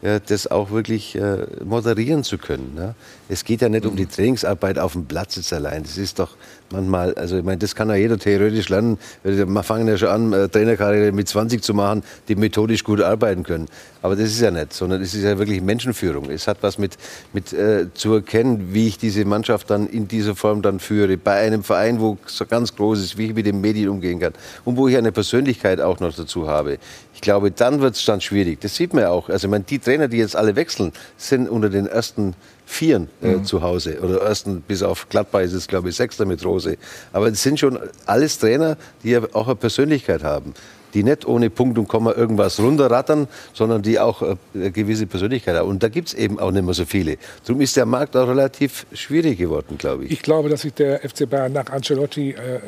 ja, 0.00 0.18
das 0.18 0.46
auch 0.46 0.70
wirklich 0.70 1.14
äh, 1.14 1.46
moderieren 1.62 2.24
zu 2.24 2.38
können. 2.38 2.74
Ne? 2.74 2.94
Es 3.28 3.44
geht 3.44 3.60
ja 3.60 3.68
nicht 3.68 3.84
um 3.84 3.96
die 3.96 4.06
Trainingsarbeit 4.06 4.78
auf 4.78 4.92
dem 4.92 5.04
Platz 5.04 5.36
jetzt 5.36 5.52
allein. 5.52 5.82
Das 5.82 5.98
ist 5.98 6.18
doch 6.18 6.36
manchmal, 6.72 7.14
also 7.14 7.38
ich 7.38 7.44
meine, 7.44 7.58
das 7.58 7.74
kann 7.74 7.88
ja 7.88 7.96
jeder 7.96 8.18
theoretisch 8.18 8.68
lernen. 8.68 8.98
Wir 9.22 9.46
fangen 9.62 9.88
ja 9.88 9.96
schon 9.96 10.08
an, 10.08 10.32
äh, 10.32 10.48
Trainerkarriere 10.48 11.12
mit 11.12 11.28
20 11.28 11.62
zu 11.62 11.74
machen, 11.74 12.02
die 12.28 12.36
methodisch 12.36 12.84
gut 12.84 13.00
arbeiten 13.00 13.42
können. 13.42 13.66
Aber 14.02 14.16
das 14.16 14.26
ist 14.26 14.40
ja 14.40 14.50
nicht, 14.50 14.72
sondern 14.72 15.02
es 15.02 15.14
ist 15.14 15.24
ja 15.24 15.38
wirklich 15.38 15.60
Menschenführung. 15.60 16.30
Es 16.30 16.48
hat 16.48 16.58
was 16.62 16.78
mit, 16.78 16.96
mit 17.32 17.52
äh, 17.52 17.92
zu 17.92 18.14
erkennen, 18.14 18.72
wie 18.72 18.88
ich 18.88 18.98
diese 18.98 19.24
Mannschaft 19.24 19.70
dann 19.70 19.86
in 19.86 20.08
dieser 20.08 20.34
Form 20.34 20.62
dann 20.62 20.80
führe. 20.80 21.16
Bei 21.16 21.34
einem 21.34 21.62
Verein, 21.62 22.00
wo 22.00 22.16
so 22.26 22.46
ganz 22.46 22.74
groß 22.74 23.00
ist, 23.00 23.18
wie 23.18 23.26
ich 23.26 23.34
mit 23.34 23.46
den 23.46 23.60
Medien 23.60 23.90
umgehen 23.90 24.20
kann 24.20 24.32
und 24.64 24.76
wo 24.76 24.88
ich 24.88 24.96
eine 24.96 25.12
Persönlichkeit 25.12 25.80
auch 25.80 26.00
noch 26.00 26.14
dazu 26.14 26.48
habe. 26.48 26.78
Ich 27.14 27.20
glaube, 27.20 27.50
dann 27.50 27.80
wird 27.80 27.96
es 27.96 28.04
dann 28.04 28.20
schwierig. 28.20 28.60
Das 28.60 28.74
sieht 28.74 28.94
man 28.94 29.02
ja 29.02 29.10
auch. 29.10 29.28
Also 29.28 29.46
ich 29.46 29.50
meine, 29.50 29.64
die 29.64 29.78
Trainer, 29.78 30.08
die 30.08 30.16
jetzt 30.16 30.36
alle 30.36 30.56
wechseln, 30.56 30.92
sind 31.18 31.48
unter 31.48 31.68
den 31.68 31.86
ersten 31.86 32.34
Vieren 32.70 33.08
äh, 33.20 33.32
mhm. 33.32 33.44
zu 33.44 33.62
Hause. 33.62 33.98
Oder 34.00 34.22
ersten, 34.22 34.60
bis 34.60 34.84
auf 34.84 35.08
Gladbach 35.08 35.40
ist 35.40 35.54
es, 35.54 35.66
glaube 35.66 35.88
ich, 35.88 35.96
Sechster 35.96 36.24
mit 36.24 36.44
Rose. 36.44 36.76
Aber 37.12 37.26
es 37.26 37.42
sind 37.42 37.58
schon 37.58 37.80
alles 38.06 38.38
Trainer, 38.38 38.76
die 39.02 39.10
ja 39.10 39.22
auch 39.32 39.48
eine 39.48 39.56
Persönlichkeit 39.56 40.22
haben. 40.22 40.54
Die 40.94 41.02
nicht 41.02 41.26
ohne 41.26 41.50
Punkt 41.50 41.78
und 41.78 41.88
Komma 41.88 42.12
irgendwas 42.12 42.60
runterrattern, 42.60 43.26
sondern 43.54 43.82
die 43.82 43.98
auch 43.98 44.22
äh, 44.22 44.36
eine 44.54 44.70
gewisse 44.70 45.06
Persönlichkeit 45.06 45.56
haben. 45.56 45.68
Und 45.68 45.82
da 45.82 45.88
gibt 45.88 46.08
es 46.08 46.14
eben 46.14 46.38
auch 46.38 46.52
nicht 46.52 46.64
mehr 46.64 46.74
so 46.74 46.84
viele. 46.84 47.16
Darum 47.44 47.60
ist 47.60 47.76
der 47.76 47.86
Markt 47.86 48.16
auch 48.16 48.28
relativ 48.28 48.86
schwierig 48.92 49.38
geworden, 49.38 49.76
glaube 49.76 50.04
ich. 50.04 50.12
Ich 50.12 50.22
glaube, 50.22 50.48
dass 50.48 50.60
sich 50.60 50.72
der 50.72 51.00
FC 51.00 51.28
Bayern 51.28 51.52
nach 51.52 51.70
Ancelotti 51.70 52.30
äh, 52.30 52.34
äh, 52.34 52.60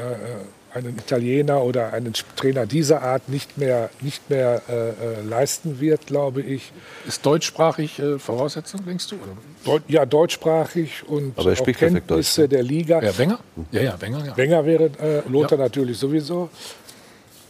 einen 0.75 0.99
Italiener 0.99 1.63
oder 1.63 1.93
einen 1.93 2.13
Trainer 2.37 2.67
dieser 2.67 3.03
Art 3.03 3.29
nicht 3.29 3.59
mehr, 3.59 3.91
nicht 4.01 4.31
mehr 4.31 4.63
äh, 4.69 4.89
äh, 4.89 4.93
leisten 5.23 5.81
wird, 5.81 6.07
glaube 6.07 6.41
ich. 6.41 6.73
Ist 7.07 7.25
deutschsprachig 7.27 7.99
äh, 7.99 8.19
Voraussetzung, 8.19 8.85
denkst 8.85 9.09
du? 9.09 9.19
Deut 9.65 9.83
ja, 9.89 10.07
deutschsprachig 10.07 11.07
und 11.07 11.39
Aber 11.39 11.53
er 11.53 11.61
auch 11.61 11.67
Kenntnisse 11.67 12.43
Deutsch, 12.43 12.51
der 12.51 12.63
Liga. 12.63 13.03
Ja, 13.03 13.17
Wenger? 13.19 13.39
Ja, 13.71 13.83
ja, 13.83 14.01
Wenger, 14.01 14.25
ja. 14.25 14.37
Wenger 14.37 14.65
wäre, 14.65 14.85
äh, 14.99 15.29
Lothar 15.29 15.59
ja. 15.59 15.65
natürlich 15.65 15.99
sowieso. 15.99 16.49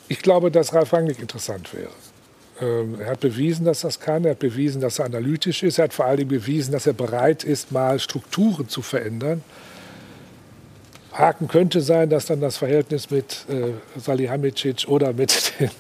Ich 0.09 0.21
glaube, 0.21 0.51
dass 0.51 0.75
Ralf 0.75 0.93
Rangnick 0.93 1.21
interessant 1.21 1.73
wäre. 1.73 1.91
Ähm, 2.61 3.01
er 3.01 3.11
hat 3.11 3.21
bewiesen, 3.21 3.65
dass 3.65 3.85
er 3.85 3.89
das 3.89 4.01
kann. 4.01 4.25
Er 4.25 4.33
hat 4.33 4.41
bewiesen, 4.41 4.81
dass 4.81 4.99
er 4.99 5.07
analytisch 5.07 5.63
ist. 5.63 5.79
Er 5.79 5.85
hat 5.85 5.95
vor 5.95 6.07
allem 6.07 6.29
bewiesen, 6.29 6.73
dass 6.73 6.87
er 6.87 6.93
bereit 6.93 7.45
ist, 7.45 7.73
mal 7.73 7.99
Strukturen 7.99 8.69
zu 8.69 8.83
verändern. 8.83 9.43
Haken 11.13 11.49
könnte 11.49 11.81
sein, 11.81 12.09
dass 12.11 12.27
dann 12.27 12.41
das 12.41 12.57
Verhältnis 12.57 13.11
mit 13.11 13.45
äh, 13.49 13.73
Salihamidzic 14.01 14.87
oder 14.89 15.13
mit 15.13 15.53
den 15.61 15.71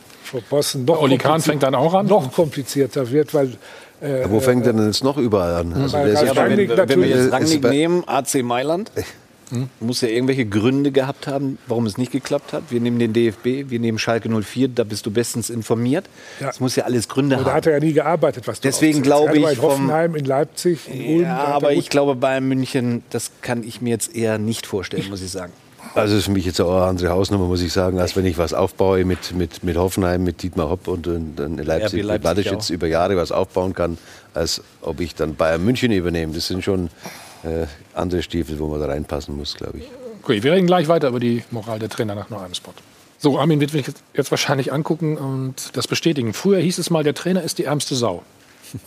Bossen 0.49 0.85
noch, 0.85 1.01
Oli 1.03 1.19
Kahn 1.19 1.41
fängt 1.41 1.63
dann 1.63 1.75
auch 1.75 1.95
an? 1.95 2.07
noch 2.07 2.33
komplizierter 2.33 3.11
wird, 3.11 3.35
weil 3.35 3.53
äh, 4.01 4.29
wo 4.29 4.41
fängt 4.41 4.67
denn 4.67 4.85
jetzt 4.85 5.05
noch 5.05 5.17
überall 5.17 5.55
an? 5.55 5.73
Also 5.75 5.97
ja, 5.99 6.37
wenn, 6.37 6.69
wenn, 6.69 7.01
wir 7.03 7.09
jetzt 7.09 7.33
Rangnick 7.33 7.63
nehmen, 7.63 8.03
AC 8.07 8.43
Mailand, 8.43 8.91
hm? 9.53 9.69
Muss 9.81 10.01
ja 10.01 10.09
irgendwelche 10.09 10.47
Gründe 10.47 10.93
gehabt 10.93 11.27
haben, 11.27 11.59
warum 11.66 11.85
es 11.85 11.99
nicht 11.99 12.11
geklappt 12.11 12.55
hat. 12.55 12.65
Wir 12.70 12.81
nehmen 12.81 12.99
den 12.99 13.12
DFB, 13.12 13.70
wir 13.70 13.79
nehmen 13.81 13.99
Schalke 13.99 14.31
04, 14.31 14.69
da 14.69 14.83
bist 14.83 15.05
du 15.05 15.11
bestens 15.11 15.51
informiert. 15.51 16.07
Es 16.41 16.41
ja. 16.41 16.53
muss 16.59 16.74
ja 16.74 16.85
alles 16.85 17.07
Gründe 17.07 17.37
aber 17.37 17.45
haben. 17.45 17.51
Da 17.51 17.57
hat 17.57 17.66
er 17.66 17.74
ja 17.74 17.81
nie 17.81 17.93
gearbeitet, 17.93 18.49
was 18.49 18.61
du 18.61 18.69
Deswegen 18.69 19.03
glaube 19.03 19.37
ich. 19.37 19.45
In 19.45 19.61
Hoffenheim, 19.61 20.15
in 20.15 20.24
Leipzig, 20.24 20.89
in 20.89 21.16
Ulm. 21.16 21.23
Ja, 21.23 21.45
aber 21.45 21.73
ich 21.73 21.91
glaube, 21.91 22.16
Bayern 22.16 22.49
München, 22.49 23.03
das 23.11 23.31
kann 23.43 23.62
ich 23.62 23.83
mir 23.83 23.91
jetzt 23.91 24.16
eher 24.16 24.39
nicht 24.39 24.66
vorstellen, 24.66 25.09
muss 25.11 25.20
ich 25.20 25.31
sagen. 25.31 25.53
Also 25.95 26.16
ist 26.16 26.24
für 26.24 26.31
mich 26.31 26.47
jetzt 26.47 26.59
auch 26.61 26.74
eine 26.74 26.87
andere 26.87 27.11
Hausnummer, 27.11 27.45
muss 27.45 27.61
ich 27.61 27.73
sagen, 27.73 27.99
als 27.99 28.16
wenn 28.16 28.24
ich 28.24 28.39
was 28.39 28.55
aufbaue 28.55 29.05
mit, 29.05 29.35
mit, 29.35 29.62
mit 29.62 29.77
Hoffenheim, 29.77 30.24
mit 30.24 30.43
Dietmar 30.43 30.70
Hopp 30.70 30.89
und, 30.89 31.07
und, 31.07 31.39
und 31.39 31.59
Leipzig, 31.59 32.03
Leipzig 32.03 32.37
mit 32.37 32.47
jetzt 32.47 32.70
über 32.70 32.87
Jahre 32.87 33.16
was 33.19 33.33
aufbauen 33.33 33.74
kann, 33.74 33.99
als 34.33 34.62
ob 34.81 35.01
ich 35.01 35.15
dann 35.15 35.35
Bayern 35.35 35.62
München 35.62 35.93
übernehme. 35.93 36.33
Das 36.33 36.47
sind 36.47 36.65
schon 36.65 36.89
äh, 37.44 37.66
andere 37.94 38.23
Stiefel, 38.23 38.59
wo 38.59 38.69
man 38.69 38.81
da 38.81 38.86
reinpassen 38.86 39.36
muss, 39.36 39.55
glaube 39.55 39.78
ich. 39.78 39.85
Okay, 40.23 40.43
wir 40.43 40.52
reden 40.52 40.66
gleich 40.66 40.89
weiter 40.89 41.09
über 41.09 41.20
die 41.20 41.43
Moral 41.51 41.78
der 41.78 41.89
Trainer 41.89 42.14
nach 42.14 42.31
noch 42.31 42.43
einem 42.43 42.55
Spot. 42.55 42.73
So, 43.19 43.39
Armin 43.39 43.60
wird 43.60 43.73
mich 43.73 43.86
jetzt 44.14 44.31
wahrscheinlich 44.31 44.73
angucken 44.73 45.16
und 45.16 45.77
das 45.77 45.86
bestätigen. 45.86 46.32
Früher 46.32 46.59
hieß 46.59 46.78
es 46.78 46.90
mal, 46.90 47.05
der 47.05 47.14
Trainer 47.14 47.43
ist 47.43 47.59
die 47.59 47.64
ärmste 47.64 47.94
Sau. 47.94 48.23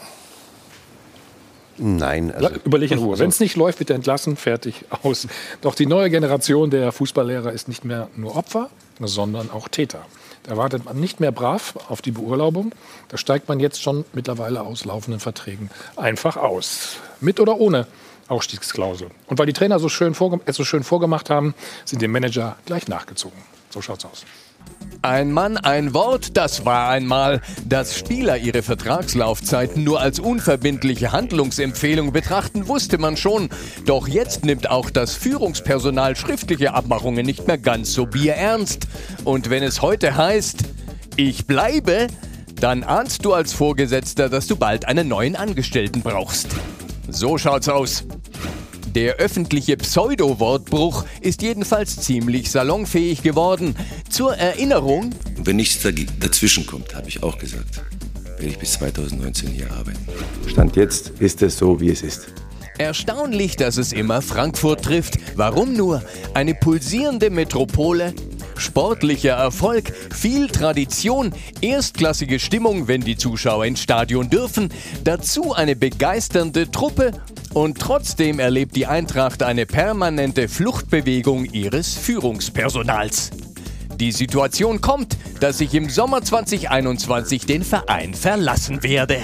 Nein. 1.77 2.33
Also 2.33 2.49
Überleg 2.63 2.91
in 2.91 2.99
Ruhe. 2.99 3.19
Wenn 3.19 3.29
es 3.29 3.39
nicht 3.39 3.55
läuft, 3.55 3.79
wird 3.79 3.89
er 3.89 3.97
entlassen, 3.97 4.37
fertig, 4.37 4.85
aus. 5.03 5.27
Doch 5.61 5.75
die 5.75 5.85
neue 5.85 6.09
Generation 6.09 6.69
der 6.69 6.91
Fußballlehrer 6.91 7.51
ist 7.51 7.67
nicht 7.67 7.83
mehr 7.83 8.07
nur 8.15 8.35
Opfer, 8.35 8.69
sondern 8.99 9.51
auch 9.51 9.67
Täter. 9.67 10.05
Da 10.43 10.57
wartet 10.57 10.85
man 10.85 10.99
nicht 10.99 11.19
mehr 11.19 11.31
brav 11.31 11.75
auf 11.89 12.01
die 12.01 12.11
Beurlaubung. 12.11 12.73
Da 13.09 13.17
steigt 13.17 13.49
man 13.49 13.59
jetzt 13.59 13.81
schon 13.81 14.05
mittlerweile 14.13 14.61
aus 14.61 14.85
laufenden 14.85 15.19
Verträgen 15.19 15.69
einfach 15.95 16.37
aus. 16.37 16.97
Mit 17.19 17.39
oder 17.39 17.59
ohne 17.59 17.87
Ausstiegsklausel. 18.27 19.09
Und 19.27 19.37
weil 19.37 19.45
die 19.45 19.53
Trainer 19.53 19.79
so 19.79 19.89
schön 19.89 20.15
es 20.45 20.55
so 20.55 20.63
schön 20.63 20.83
vorgemacht 20.83 21.29
haben, 21.29 21.53
sind 21.85 22.01
dem 22.01 22.11
Manager 22.11 22.55
gleich 22.65 22.87
nachgezogen. 22.87 23.37
So 23.69 23.81
schaut's 23.81 24.05
aus. 24.05 24.25
Ein 25.01 25.31
Mann, 25.31 25.57
ein 25.57 25.93
Wort, 25.93 26.35
das 26.35 26.65
war 26.65 26.89
einmal, 26.89 27.41
dass 27.67 27.95
Spieler 27.95 28.37
ihre 28.37 28.63
Vertragslaufzeiten 28.63 29.83
nur 29.83 29.99
als 29.99 30.19
unverbindliche 30.19 31.11
Handlungsempfehlung 31.11 32.11
betrachten, 32.11 32.67
wusste 32.67 32.97
man 32.97 33.15
schon. 33.15 33.49
Doch 33.85 34.07
jetzt 34.07 34.45
nimmt 34.45 34.69
auch 34.69 34.89
das 34.89 35.13
Führungspersonal 35.13 36.15
schriftliche 36.15 36.73
Abmachungen 36.73 37.23
nicht 37.25 37.45
mehr 37.45 37.59
ganz 37.59 37.93
so 37.93 38.07
bierernst. 38.07 38.87
Und 39.25 39.51
wenn 39.51 39.61
es 39.61 39.83
heute 39.83 40.15
heißt, 40.15 40.63
ich 41.17 41.45
bleibe, 41.45 42.07
dann 42.55 42.83
ahnst 42.83 43.25
du 43.25 43.33
als 43.33 43.53
Vorgesetzter, 43.53 44.29
dass 44.29 44.47
du 44.47 44.55
bald 44.55 44.85
einen 44.85 45.07
neuen 45.07 45.35
Angestellten 45.35 46.01
brauchst. 46.01 46.47
So 47.09 47.37
schaut's 47.37 47.69
aus. 47.69 48.03
Der 48.93 49.15
öffentliche 49.15 49.75
Pseudo-Wortbruch 49.77 51.05
ist 51.21 51.41
jedenfalls 51.41 51.97
ziemlich 51.97 52.49
salonfähig 52.49 53.21
geworden. 53.23 53.75
Zur 54.09 54.35
Erinnerung. 54.37 55.11
Wenn 55.37 55.57
nichts 55.57 55.85
dazwischen 56.19 56.65
kommt, 56.65 56.95
habe 56.95 57.09
ich 57.09 57.21
auch 57.21 57.37
gesagt, 57.37 57.81
werde 58.37 58.47
ich 58.47 58.57
bis 58.57 58.73
2019 58.73 59.49
hier 59.49 59.71
arbeiten. 59.71 59.99
Stand 60.47 60.75
jetzt 60.77 61.09
ist 61.19 61.41
es 61.41 61.57
so, 61.57 61.81
wie 61.81 61.89
es 61.89 62.01
ist. 62.03 62.27
Erstaunlich, 62.77 63.55
dass 63.55 63.77
es 63.77 63.93
immer 63.93 64.21
Frankfurt 64.21 64.83
trifft. 64.83 65.15
Warum 65.35 65.73
nur? 65.73 66.03
Eine 66.33 66.53
pulsierende 66.55 67.29
Metropole, 67.29 68.13
sportlicher 68.57 69.33
Erfolg, 69.33 69.93
viel 70.13 70.47
Tradition, 70.47 71.33
erstklassige 71.61 72.39
Stimmung, 72.39 72.87
wenn 72.87 73.01
die 73.01 73.17
Zuschauer 73.17 73.65
ins 73.65 73.81
Stadion 73.81 74.29
dürfen, 74.29 74.69
dazu 75.03 75.53
eine 75.53 75.75
begeisternde 75.75 76.71
Truppe 76.71 77.11
und 77.53 77.79
trotzdem 77.79 78.39
erlebt 78.39 78.75
die 78.75 78.85
Eintracht 78.85 79.43
eine 79.43 79.65
permanente 79.65 80.47
Fluchtbewegung 80.47 81.45
ihres 81.45 81.95
Führungspersonals. 81.95 83.31
Die 83.99 84.11
Situation 84.11 84.81
kommt, 84.81 85.17
dass 85.39 85.61
ich 85.61 85.73
im 85.73 85.89
Sommer 85.89 86.21
2021 86.21 87.45
den 87.45 87.63
Verein 87.63 88.13
verlassen 88.13 88.83
werde. 88.83 89.17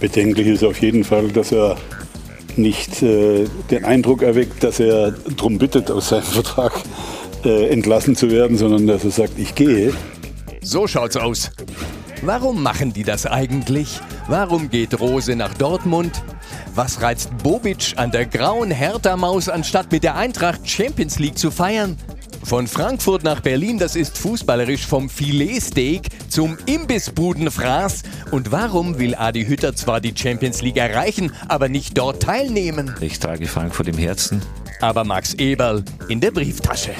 Bedenklich 0.00 0.46
ist 0.46 0.64
auf 0.64 0.80
jeden 0.80 1.04
Fall, 1.04 1.28
dass 1.28 1.52
er 1.52 1.76
nicht 2.56 3.02
äh, 3.02 3.44
den 3.70 3.84
Eindruck 3.84 4.22
erweckt, 4.22 4.64
dass 4.64 4.80
er 4.80 5.12
darum 5.12 5.58
bittet, 5.58 5.90
aus 5.90 6.08
seinem 6.08 6.22
Vertrag 6.24 6.72
äh, 7.44 7.68
entlassen 7.68 8.16
zu 8.16 8.30
werden, 8.30 8.56
sondern 8.56 8.86
dass 8.86 9.04
er 9.04 9.10
sagt, 9.10 9.38
ich 9.38 9.54
gehe. 9.54 9.92
So 10.60 10.86
schaut's 10.86 11.16
aus. 11.16 11.50
Warum 12.22 12.62
machen 12.62 12.92
die 12.92 13.04
das 13.04 13.26
eigentlich? 13.26 14.00
Warum 14.26 14.70
geht 14.70 14.98
Rose 14.98 15.36
nach 15.36 15.54
Dortmund? 15.54 16.22
Was 16.74 17.00
reizt 17.00 17.30
Bobic 17.42 17.94
an 17.96 18.10
der 18.10 18.26
grauen 18.26 18.70
Hertha-Maus, 18.70 19.48
anstatt 19.48 19.92
mit 19.92 20.02
der 20.02 20.16
Eintracht 20.16 20.68
Champions 20.68 21.18
League 21.18 21.38
zu 21.38 21.50
feiern? 21.50 21.96
Von 22.44 22.66
Frankfurt 22.66 23.24
nach 23.24 23.40
Berlin, 23.40 23.78
das 23.78 23.94
ist 23.94 24.16
fußballerisch 24.18 24.86
vom 24.86 25.08
Filetsteak 25.08 26.08
zum 26.30 26.56
Imbissbudenfraß. 26.66 28.02
Und 28.30 28.52
warum 28.52 28.98
will 28.98 29.14
Adi 29.14 29.44
Hütter 29.44 29.74
zwar 29.74 30.00
die 30.00 30.14
Champions 30.16 30.62
League 30.62 30.76
erreichen, 30.76 31.32
aber 31.48 31.68
nicht 31.68 31.98
dort 31.98 32.22
teilnehmen? 32.22 32.94
Ich 33.00 33.18
trage 33.18 33.46
Frankfurt 33.46 33.88
im 33.88 33.98
Herzen. 33.98 34.40
Aber 34.80 35.04
Max 35.04 35.34
Eberl 35.34 35.84
in 36.08 36.20
der 36.20 36.30
Brieftasche. 36.30 36.92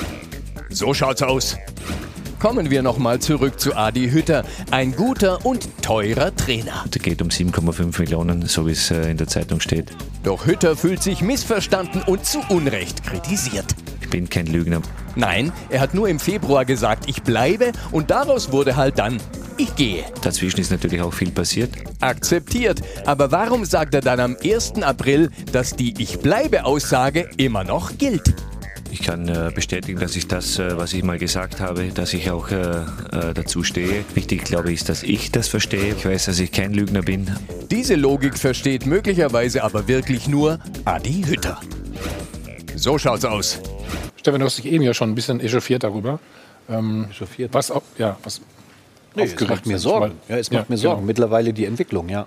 So 0.71 0.93
schaut's 0.93 1.23
aus. 1.23 1.57
Kommen 2.39 2.71
wir 2.71 2.83
nochmal 2.83 3.19
zurück 3.19 3.59
zu 3.59 3.75
Adi 3.75 4.11
Hütter. 4.11 4.45
Ein 4.71 4.93
guter 4.93 5.45
und 5.45 5.83
teurer 5.83 6.35
Trainer. 6.37 6.85
Es 6.95 7.03
geht 7.03 7.21
um 7.21 7.29
7,5 7.29 7.99
Millionen, 7.99 8.47
so 8.47 8.67
wie 8.67 8.73
es 8.73 8.91
äh, 8.91 9.11
in 9.11 9.17
der 9.17 9.27
Zeitung 9.27 9.61
steht. 9.61 9.91
Doch 10.23 10.47
Hütter 10.47 10.77
fühlt 10.77 11.03
sich 11.03 11.23
missverstanden 11.23 12.03
und 12.03 12.25
zu 12.25 12.41
Unrecht 12.49 13.03
kritisiert. 13.03 13.65
Ich 14.03 14.11
bin 14.11 14.29
kein 14.29 14.47
Lügner. 14.47 14.83
Nein, 15.17 15.53
er 15.69 15.81
hat 15.81 15.95
nur 15.95 16.09
im 16.09 16.21
Februar 16.21 16.65
gesagt, 16.65 17.09
ich 17.09 17.23
bleibe 17.23 17.73
und 17.91 18.11
daraus 18.11 18.53
wurde 18.53 18.77
halt 18.77 18.99
dann, 18.99 19.19
ich 19.57 19.75
gehe. 19.75 20.05
Dazwischen 20.23 20.61
ist 20.61 20.71
natürlich 20.71 21.01
auch 21.01 21.13
viel 21.13 21.33
passiert. 21.33 21.71
Akzeptiert. 22.01 22.81
Aber 23.05 23.33
warum 23.33 23.65
sagt 23.65 23.95
er 23.95 24.01
dann 24.01 24.21
am 24.21 24.37
1. 24.41 24.83
April, 24.83 25.31
dass 25.51 25.75
die 25.75 26.01
Ich 26.01 26.21
bleibe 26.21 26.65
Aussage 26.65 27.29
immer 27.37 27.65
noch 27.65 27.99
gilt? 27.99 28.35
Ich 28.91 29.03
kann 29.03 29.29
äh, 29.29 29.51
bestätigen, 29.55 30.01
dass 30.01 30.17
ich 30.17 30.27
das, 30.29 30.59
äh, 30.59 30.77
was 30.77 30.93
ich 30.93 31.03
mal 31.03 31.19
gesagt 31.19 31.61
habe, 31.61 31.89
dass 31.89 32.15
ich 32.15 32.31
auch 32.31 32.51
äh, 32.51 32.85
dazu 33.35 33.63
stehe. 33.63 34.05
Wichtig, 34.15 34.45
glaube 34.45 34.73
ich, 34.73 34.81
ist, 34.81 34.89
dass 34.89 35.03
ich 35.03 35.31
das 35.31 35.49
verstehe. 35.49 35.95
Ich 35.95 36.05
weiß, 36.05 36.27
dass 36.27 36.39
ich 36.39 36.53
kein 36.53 36.73
Lügner 36.73 37.03
bin. 37.03 37.31
Diese 37.71 37.95
Logik 37.95 38.39
versteht 38.39 38.87
möglicherweise 38.87 39.63
aber 39.63 39.89
wirklich 39.89 40.27
nur 40.29 40.59
Adi 40.85 41.23
Hütter. 41.27 41.61
So 42.77 42.99
schaut's 42.99 43.25
aus. 43.25 43.61
Stefan, 44.17 44.41
du 44.41 44.47
hast 44.47 44.59
dich 44.59 44.67
eben 44.67 44.83
ja 44.85 44.95
schon 44.95 45.11
ein 45.11 45.15
bisschen 45.15 45.41
echauffiert 45.41 45.83
darüber. 45.85 46.19
Ähm, 46.69 47.09
echauffiert? 47.11 47.53
Was, 47.55 47.71
au- 47.71 47.83
ja, 47.99 48.17
was 48.23 48.41
Nee, 49.15 49.25
es 49.25 49.41
macht 49.49 49.67
mir 49.67 49.79
Sorgen. 49.79 50.13
Ja, 50.29 50.37
es 50.37 50.51
macht 50.51 50.69
Ja, 50.69 50.75
mir 50.75 50.77
Sorgen. 50.79 50.97
genau. 51.01 51.07
Mittlerweile 51.07 51.53
die 51.53 51.65
Entwicklung, 51.65 52.09
ja. 52.09 52.27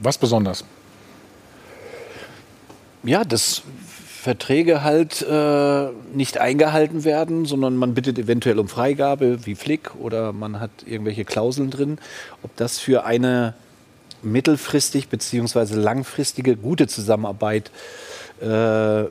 Was 0.00 0.18
besonders? 0.18 0.64
Ja, 3.02 3.24
dass 3.24 3.62
Verträge 4.24 4.82
halt 4.82 5.20
äh, 5.20 5.88
nicht 6.14 6.38
eingehalten 6.38 7.04
werden, 7.04 7.44
sondern 7.44 7.76
man 7.76 7.92
bittet 7.92 8.18
eventuell 8.18 8.58
um 8.58 8.68
Freigabe 8.68 9.44
wie 9.44 9.54
Flick 9.54 9.94
oder 9.96 10.32
man 10.32 10.60
hat 10.60 10.70
irgendwelche 10.86 11.26
Klauseln 11.26 11.70
drin. 11.70 11.98
Ob 12.42 12.56
das 12.56 12.78
für 12.78 13.04
eine 13.04 13.52
mittelfristig 14.22 15.10
bzw. 15.10 15.74
langfristige 15.74 16.56
gute 16.56 16.86
Zusammenarbeit 16.86 17.70
äh, 18.40 19.04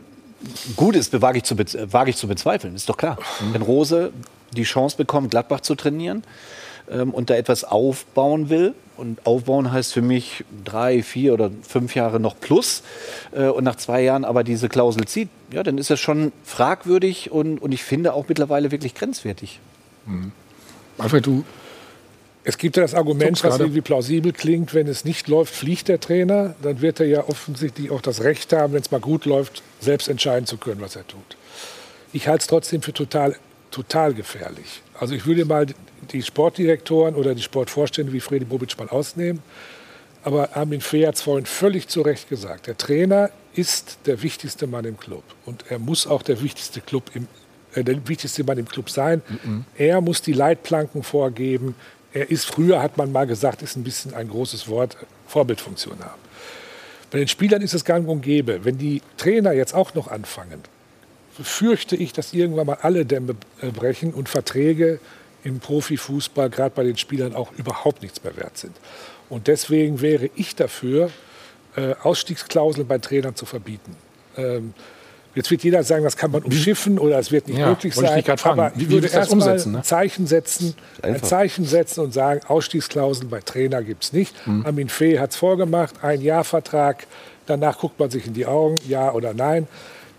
gut 0.75 0.95
ist, 0.95 1.21
wage 1.21 1.37
ich, 1.37 1.43
zu 1.43 1.59
wage 1.59 2.09
ich 2.09 2.17
zu 2.17 2.27
bezweifeln, 2.27 2.73
ist 2.73 2.89
doch 2.89 2.97
klar. 2.97 3.19
Wenn 3.51 3.61
Rose 3.61 4.11
die 4.51 4.63
Chance 4.63 4.97
bekommt, 4.97 5.29
Gladbach 5.29 5.61
zu 5.61 5.75
trainieren 5.75 6.23
ähm, 6.89 7.11
und 7.11 7.29
da 7.29 7.35
etwas 7.35 7.63
aufbauen 7.63 8.49
will, 8.49 8.73
und 8.97 9.25
aufbauen 9.25 9.71
heißt 9.71 9.93
für 9.93 10.01
mich 10.01 10.43
drei, 10.63 11.03
vier 11.03 11.33
oder 11.33 11.51
fünf 11.67 11.95
Jahre 11.95 12.19
noch 12.19 12.39
plus 12.39 12.83
äh, 13.31 13.45
und 13.45 13.63
nach 13.63 13.75
zwei 13.75 14.01
Jahren 14.01 14.25
aber 14.25 14.43
diese 14.43 14.69
Klausel 14.69 15.05
zieht, 15.05 15.29
ja, 15.51 15.63
dann 15.63 15.77
ist 15.77 15.89
das 15.89 15.99
schon 15.99 16.31
fragwürdig 16.43 17.31
und, 17.31 17.59
und 17.61 17.71
ich 17.71 17.83
finde 17.83 18.13
auch 18.13 18.25
mittlerweile 18.27 18.71
wirklich 18.71 18.95
grenzwertig. 18.95 19.59
Alfred, 20.97 21.25
du 21.25 21.43
Es 22.43 22.57
gibt 22.57 22.75
ja 22.75 22.83
das 22.83 22.93
Argument, 22.93 23.41
was 23.43 23.51
gerade. 23.51 23.63
irgendwie 23.63 23.81
plausibel 23.81 24.33
klingt, 24.33 24.73
wenn 24.73 24.87
es 24.87 25.05
nicht 25.05 25.27
läuft, 25.27 25.53
fliegt 25.53 25.87
der 25.87 25.99
Trainer. 25.99 26.55
Dann 26.61 26.81
wird 26.81 26.99
er 26.99 27.05
ja 27.05 27.27
offensichtlich 27.27 27.89
auch 27.89 28.01
das 28.01 28.21
Recht 28.21 28.51
haben, 28.53 28.73
wenn 28.73 28.81
es 28.81 28.91
mal 28.91 28.99
gut 28.99 29.25
läuft, 29.25 29.63
selbst 29.79 30.09
entscheiden 30.09 30.45
zu 30.45 30.57
können, 30.57 30.81
was 30.81 30.95
er 30.95 31.07
tut. 31.07 31.37
Ich 32.11 32.27
halte 32.27 32.41
es 32.41 32.47
trotzdem 32.47 32.81
für 32.81 32.93
total, 32.93 33.35
total 33.71 34.13
gefährlich. 34.13 34.81
Also 35.03 35.15
ich 35.15 35.25
würde 35.25 35.43
mal 35.43 35.65
die 36.13 36.23
Sportdirektoren 36.23 37.15
oder 37.15 37.35
die 37.35 37.41
Sportvorstände 37.41 38.13
wie 38.13 38.21
Fredi 38.21 38.45
Bobic 38.45 38.79
mal 38.79 38.87
ausnehmen. 38.87 39.43
Aber 40.23 40.55
Armin 40.55 40.79
Fee 40.79 41.05
hat 41.05 41.15
es 41.15 41.21
vorhin 41.21 41.45
völlig 41.45 41.89
zu 41.89 42.03
Recht 42.03 42.29
gesagt. 42.29 42.67
Der 42.67 42.77
Trainer 42.77 43.29
ist 43.53 43.97
der 44.05 44.23
wichtigste 44.23 44.65
Mann 44.65 44.85
im 44.85 44.97
Club. 44.97 45.25
Und 45.45 45.65
er 45.69 45.77
muss 45.77 46.07
auch 46.07 46.21
der 46.21 46.41
wichtigste, 46.41 46.79
Club 46.79 47.11
im, 47.15 47.27
äh, 47.75 47.83
der 47.83 48.07
wichtigste 48.07 48.45
Mann 48.45 48.57
im 48.57 48.65
Club 48.65 48.89
sein. 48.89 49.21
Er 49.77 49.99
muss 49.99 50.21
die 50.21 50.31
Leitplanken 50.31 51.03
vorgeben. 51.03 51.75
Er 52.13 52.31
ist, 52.31 52.45
früher 52.45 52.81
hat 52.81 52.95
man 52.95 53.11
mal 53.11 53.27
gesagt, 53.27 53.61
ist 53.61 53.75
ein 53.75 53.83
bisschen 53.83 54.13
ein 54.13 54.29
großes 54.29 54.69
Wort, 54.69 54.95
Vorbildfunktion 55.27 55.99
haben. 55.99 56.21
Bei 57.11 57.17
den 57.17 57.27
Spielern 57.27 57.61
ist 57.61 57.73
es 57.73 57.83
gang 57.83 58.07
und 58.07 58.21
gäbe. 58.21 58.63
Wenn 58.63 58.77
die 58.77 59.01
Trainer 59.17 59.51
jetzt 59.51 59.75
auch 59.75 59.95
noch 59.95 60.07
anfangen, 60.07 60.61
fürchte 61.41 61.95
ich, 61.95 62.13
dass 62.13 62.33
irgendwann 62.33 62.67
mal 62.67 62.77
alle 62.81 63.05
Dämme 63.05 63.35
äh, 63.61 63.67
brechen 63.71 64.13
und 64.13 64.29
Verträge 64.29 64.99
im 65.43 65.59
Profifußball, 65.59 66.49
gerade 66.49 66.73
bei 66.75 66.83
den 66.83 66.97
Spielern, 66.97 67.35
auch 67.35 67.51
überhaupt 67.57 68.01
nichts 68.01 68.23
mehr 68.23 68.35
wert 68.37 68.57
sind. 68.57 68.75
Und 69.29 69.47
deswegen 69.47 70.01
wäre 70.01 70.29
ich 70.35 70.55
dafür, 70.55 71.09
äh, 71.75 71.95
Ausstiegsklauseln 72.03 72.87
bei 72.87 72.99
Trainern 72.99 73.35
zu 73.35 73.45
verbieten. 73.45 73.95
Ähm, 74.37 74.73
jetzt 75.35 75.49
wird 75.49 75.63
jeder 75.63 75.83
sagen, 75.83 76.03
das 76.03 76.15
kann 76.15 76.31
man 76.31 76.43
umschiffen 76.43 76.99
oder 76.99 77.17
es 77.17 77.31
wird 77.31 77.47
nicht 77.47 77.57
Ja, 77.57 77.69
möglich 77.69 77.93
ich 77.95 77.99
sein. 77.99 78.23
grad 78.23 78.39
fragen. 78.39 78.59
Aber 78.59 78.71
ich 78.75 78.89
würde 78.89 79.01
willst 79.03 79.15
du 79.15 79.19
das 79.19 79.27
erst 79.29 79.35
mal 79.35 79.47
umsetzen, 79.47 79.71
ne? 79.71 79.77
ein 79.79 79.83
Zeichen 79.83 80.27
setzen, 80.27 80.75
ein. 81.01 81.23
Zeichen 81.23 81.65
setzen 81.65 81.99
und 82.01 82.13
sagen, 82.13 82.41
Ausstiegsklauseln 82.47 83.29
bei 83.29 83.39
Trainer 83.41 83.81
gibt 83.81 84.03
es 84.03 84.13
nicht. 84.13 84.35
Mhm. 84.47 84.65
Armin 84.65 84.89
Fee 84.89 85.19
hat 85.19 85.31
es 85.31 85.37
vorgemacht, 85.37 86.03
ein 86.03 86.21
Jahr 86.21 86.43
Vertrag, 86.43 87.07
danach 87.47 87.79
guckt 87.79 87.99
man 87.99 88.11
sich 88.11 88.27
in 88.27 88.33
die 88.33 88.45
Augen, 88.45 88.75
ja 88.87 89.11
oder 89.11 89.33
nein. 89.33 89.67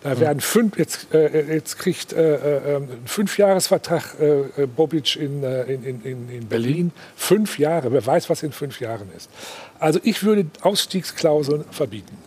Da 0.05 0.21
werden 0.21 0.41
fünf, 0.41 0.77
jetzt, 0.77 1.15
äh, 1.15 1.55
jetzt 1.55 1.79
kriegt 1.79 2.13
äh, 2.13 2.35
äh, 2.35 2.77
einen 2.77 3.07
Fünfjahresvertrag 3.07 4.17
äh, 4.21 4.41
äh, 4.63 4.67
Bobic 4.67 5.17
in, 5.17 5.43
äh, 5.43 5.63
in, 5.63 6.03
in, 6.03 6.29
in 6.29 6.47
Berlin. 6.47 6.93
Fünf 7.17 7.59
Jahre, 7.59 7.91
wer 7.91 8.05
weiß, 8.05 8.29
was 8.29 8.43
in 8.43 8.53
fünf 8.53 8.81
Jahren 8.81 9.09
ist. 9.17 9.31
Also 9.79 10.01
ich 10.03 10.23
würde 10.23 10.45
Ausstiegsklauseln 10.61 11.65
verbieten. 11.71 12.19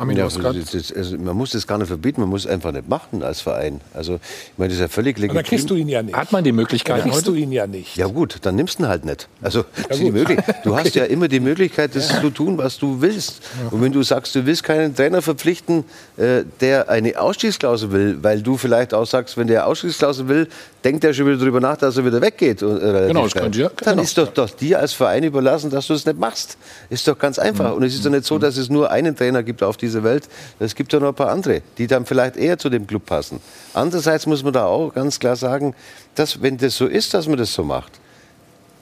Armin, 0.00 0.16
Ja, 0.16 0.24
das, 0.24 0.70
das, 0.72 0.92
also 0.92 1.18
man 1.18 1.36
muss 1.36 1.50
das 1.50 1.66
gar 1.66 1.76
nicht 1.76 1.88
verbieten, 1.88 2.22
man 2.22 2.30
muss 2.30 2.46
es 2.46 2.50
einfach 2.50 2.72
nicht 2.72 2.88
machen 2.88 3.22
als 3.22 3.42
Verein. 3.42 3.80
Also, 3.92 4.14
ich 4.14 4.20
meine, 4.56 4.68
das 4.70 4.76
ist 4.76 4.80
ja 4.80 4.88
völlig 4.88 5.18
legitim. 5.18 5.34
dann 5.36 5.44
kriegst 5.44 5.68
du 5.68 5.74
ihn 5.74 5.88
ja 5.88 6.02
nicht. 6.02 6.16
Hat 6.16 6.32
man 6.32 6.42
die 6.42 6.52
Möglichkeit 6.52 6.96
Dann 6.96 7.02
kriegst 7.10 7.18
heute? 7.26 7.32
du 7.32 7.34
ihn 7.36 7.52
ja 7.52 7.66
nicht. 7.66 7.96
Ja 7.96 8.06
gut, 8.06 8.38
dann 8.42 8.56
nimmst 8.56 8.78
du 8.78 8.84
ihn 8.84 8.88
halt 8.88 9.04
nicht. 9.04 9.28
Also. 9.42 9.64
Möglich- 10.00 10.40
du 10.64 10.74
hast 10.76 10.94
ja 10.94 11.04
immer 11.04 11.28
die 11.28 11.40
Möglichkeit, 11.40 11.94
das 11.94 12.08
zu 12.20 12.30
tun, 12.30 12.56
was 12.56 12.78
du 12.78 13.00
willst. 13.02 13.42
Und 13.70 13.82
wenn 13.82 13.92
du 13.92 14.02
sagst, 14.02 14.34
du 14.34 14.46
willst 14.46 14.64
keinen 14.64 14.94
Trainer 14.96 15.20
verpflichten, 15.20 15.84
äh, 16.16 16.44
der 16.60 16.88
eine 16.88 17.20
Ausstiegsklausel 17.20 17.92
will, 17.92 18.18
weil 18.22 18.40
du 18.40 18.56
vielleicht 18.56 18.94
auch 18.94 19.04
sagst, 19.06 19.36
wenn 19.36 19.48
der 19.48 19.66
Ausstiegsklausel 19.66 20.28
will, 20.28 20.48
denkt 20.82 21.04
er 21.04 21.12
schon 21.12 21.26
wieder 21.26 21.36
darüber 21.36 21.60
nach, 21.60 21.76
dass 21.76 21.98
er 21.98 22.06
wieder 22.06 22.22
weggeht. 22.22 22.62
und, 22.62 22.78
äh, 22.80 23.08
Genau, 23.08 23.24
das 23.24 23.34
könnte 23.34 23.60
ja- 23.60 23.70
Dann 23.84 23.92
genau. 23.96 24.02
ist 24.02 24.16
doch, 24.16 24.28
doch 24.28 24.48
dir 24.48 24.78
als 24.78 24.94
Verein 24.94 25.24
überlassen, 25.24 25.68
dass 25.70 25.86
du 25.88 25.92
es 25.92 26.06
nicht 26.06 26.18
machst. 26.18 26.56
Ist 26.88 27.06
doch 27.06 27.18
ganz 27.18 27.38
einfach. 27.38 27.74
Und 27.74 27.82
es 27.82 27.94
ist 27.94 28.06
doch 28.06 28.10
nicht 28.10 28.24
so, 28.24 28.38
dass 28.38 28.56
es 28.56 28.70
nur 28.70 28.90
einen 28.90 29.14
Trainer 29.14 29.42
gibt 29.42 29.62
auf 29.62 29.76
dieser 29.90 30.04
Welt. 30.04 30.28
Es 30.58 30.74
gibt 30.74 30.92
ja 30.92 31.00
noch 31.00 31.08
ein 31.08 31.14
paar 31.14 31.30
andere, 31.30 31.62
die 31.78 31.86
dann 31.86 32.06
vielleicht 32.06 32.36
eher 32.36 32.58
zu 32.58 32.70
dem 32.70 32.86
Club 32.86 33.06
passen. 33.06 33.40
Andererseits 33.74 34.26
muss 34.26 34.42
man 34.42 34.52
da 34.52 34.64
auch 34.66 34.94
ganz 34.94 35.18
klar 35.18 35.36
sagen, 35.36 35.74
dass 36.14 36.42
wenn 36.42 36.56
das 36.56 36.76
so 36.76 36.86
ist, 36.86 37.14
dass 37.14 37.26
man 37.26 37.36
das 37.36 37.52
so 37.52 37.64
macht, 37.64 37.92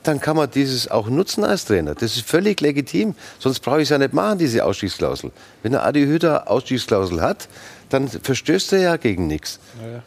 dann 0.04 0.20
kann 0.20 0.36
man 0.36 0.50
dieses 0.50 0.90
auch 0.90 1.08
nutzen 1.08 1.44
als 1.44 1.64
Trainer. 1.64 1.94
Das 1.94 2.16
ist 2.16 2.26
völlig 2.26 2.60
legitim. 2.60 3.14
Sonst 3.38 3.60
brauche 3.60 3.78
ich 3.78 3.84
es 3.84 3.88
ja 3.90 3.98
nicht 3.98 4.14
machen, 4.14 4.38
diese 4.38 4.64
Ausstiegsklausel. 4.64 5.32
Wenn 5.62 5.72
der 5.72 5.84
Adi 5.84 6.06
Hütter 6.06 6.48
Ausstiegsklausel 6.50 7.20
hat, 7.20 7.48
dann 7.88 8.08
verstößt 8.08 8.72
er 8.74 8.80
ja 8.80 8.96
gegen 8.96 9.26
nichts. 9.26 9.58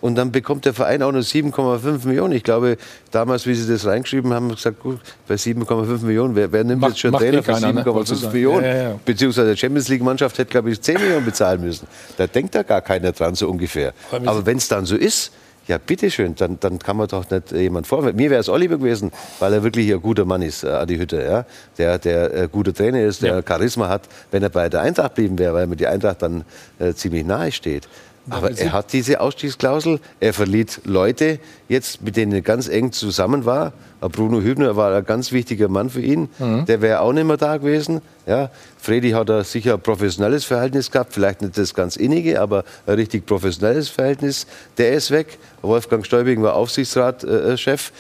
Und 0.02 0.16
dann 0.16 0.32
bekommt 0.32 0.66
der 0.66 0.74
Verein 0.74 1.02
auch 1.04 1.12
nur 1.12 1.22
7,5 1.22 2.06
Millionen. 2.06 2.34
Ich 2.34 2.44
glaube, 2.44 2.78
damals, 3.12 3.46
wie 3.48 3.54
sie 3.56 3.72
das 3.72 3.86
reingeschrieben 3.86 4.34
haben, 4.34 4.46
haben 4.50 4.56
gesagt, 4.56 4.80
gut, 4.82 5.00
bei 5.28 5.36
7,5 5.36 6.04
Millionen, 6.04 6.36
wer, 6.36 6.52
wer 6.52 6.64
nimmt 6.64 6.82
Macht- 6.82 6.92
jetzt 6.92 7.00
schon 7.00 7.12
macht 7.12 7.22
Trainer 7.24 7.44
für 7.44 7.52
keiner, 7.54 7.74
ne? 7.74 7.86
Wolltest 7.86 8.12
du 8.12 8.16
7,5 8.16 8.22
sagen. 8.22 8.34
Millionen? 8.34 8.64
Ja, 8.66 8.76
ja, 8.76 8.84
ja. 8.92 9.00
Beziehungsweise 9.06 9.52
die 9.54 9.58
Champions 9.58 9.88
League-Mannschaft 9.88 10.38
hätte, 10.38 10.52
glaube 10.52 10.72
ich, 10.72 10.82
10 10.82 11.00
Millionen 11.00 11.26
bezahlen 11.26 11.62
müssen. 11.62 11.88
Da 12.18 12.28
denkt 12.28 12.56
da 12.56 12.64
gar 12.64 12.82
keiner 12.82 13.12
dran, 13.12 13.36
so 13.36 13.50
ungefähr. 13.50 13.94
Aber 14.12 14.46
wenn 14.46 14.58
es 14.58 14.68
dann 14.68 14.86
so 14.86 14.96
ist, 14.96 15.32
ja, 15.72 15.78
bitteschön, 15.78 16.36
dann, 16.36 16.60
dann 16.60 16.80
kann 16.80 16.98
man 16.98 17.08
doch 17.08 17.30
nicht 17.30 17.54
äh, 17.54 17.62
jemand 17.62 17.88
vorwerfen. 17.88 18.18
Mir 18.18 18.30
wäre 18.30 18.42
es 18.42 18.50
Oliver 18.50 18.78
gewesen, 18.78 19.10
weil 19.40 19.54
er 19.54 19.64
wirklich 19.64 19.92
ein 19.92 20.02
guter 20.02 20.26
Mann 20.26 20.42
ist, 20.42 20.66
äh, 20.66 20.68
Adi 20.68 20.98
Hütter, 20.98 21.24
ja? 21.24 21.46
der, 21.78 21.98
der 21.98 22.34
äh, 22.34 22.48
guter 22.52 22.74
Trainer 22.74 23.02
ist, 23.02 23.22
der 23.22 23.42
Charisma 23.48 23.88
hat, 23.88 24.02
wenn 24.32 24.44
er 24.44 24.50
bei 24.50 24.68
der 24.68 24.82
Eintracht 24.82 25.16
blieben 25.16 25.40
wäre, 25.40 25.54
weil 25.54 25.68
mir 25.68 25.78
die 25.78 25.88
Eintracht 25.88 26.22
dann 26.22 26.44
äh, 26.78 26.94
ziemlich 26.94 27.26
nahe 27.26 27.54
steht. 27.54 27.88
Aber 28.30 28.52
er 28.52 28.72
hat 28.72 28.94
diese 28.94 29.20
Ausstiegsklausel, 29.20 30.00
er 30.20 30.34
verliert 30.34 30.82
Leute 30.86 31.40
jetzt, 31.68 32.04
mit 32.04 32.16
denen 32.16 32.32
er 32.32 32.42
ganz 32.42 32.68
eng 32.68 32.92
zusammen 32.92 33.46
war. 33.46 33.74
Bruno 34.00 34.42
Hübner 34.42 34.76
war 34.76 34.96
ein 34.96 35.06
ganz 35.06 35.32
wichtiger 35.32 35.68
Mann 35.68 35.90
für 35.90 36.02
ihn. 36.02 36.30
Mhm. 36.40 36.66
Der 36.66 36.82
wäre 36.82 37.02
auch 37.02 37.14
nicht 37.14 37.26
mehr 37.26 37.38
da 37.38 37.58
gewesen. 37.58 38.02
Ja. 38.28 38.52
Fredi 38.78 39.12
hat 39.12 39.30
da 39.30 39.44
sicher 39.44 39.74
ein 39.74 39.82
professionelles 39.82 40.46
Verhältnis 40.46 40.92
gehabt, 40.92 41.14
vielleicht 41.14 41.42
nicht 41.42 41.58
das 41.58 41.74
ganz 41.74 41.96
innige, 41.96 42.42
aber 42.42 42.64
ein 42.86 42.96
richtig 42.96 43.26
professionelles 43.26 43.90
Verhältnis. 43.90 44.46
Der 44.78 44.94
ist 44.94 45.12
weg. 45.12 45.38
Wolfgang 45.62 46.06
Stäubing 46.06 46.42
war 46.44 46.56
Aufsichtsratchef. 46.56 47.92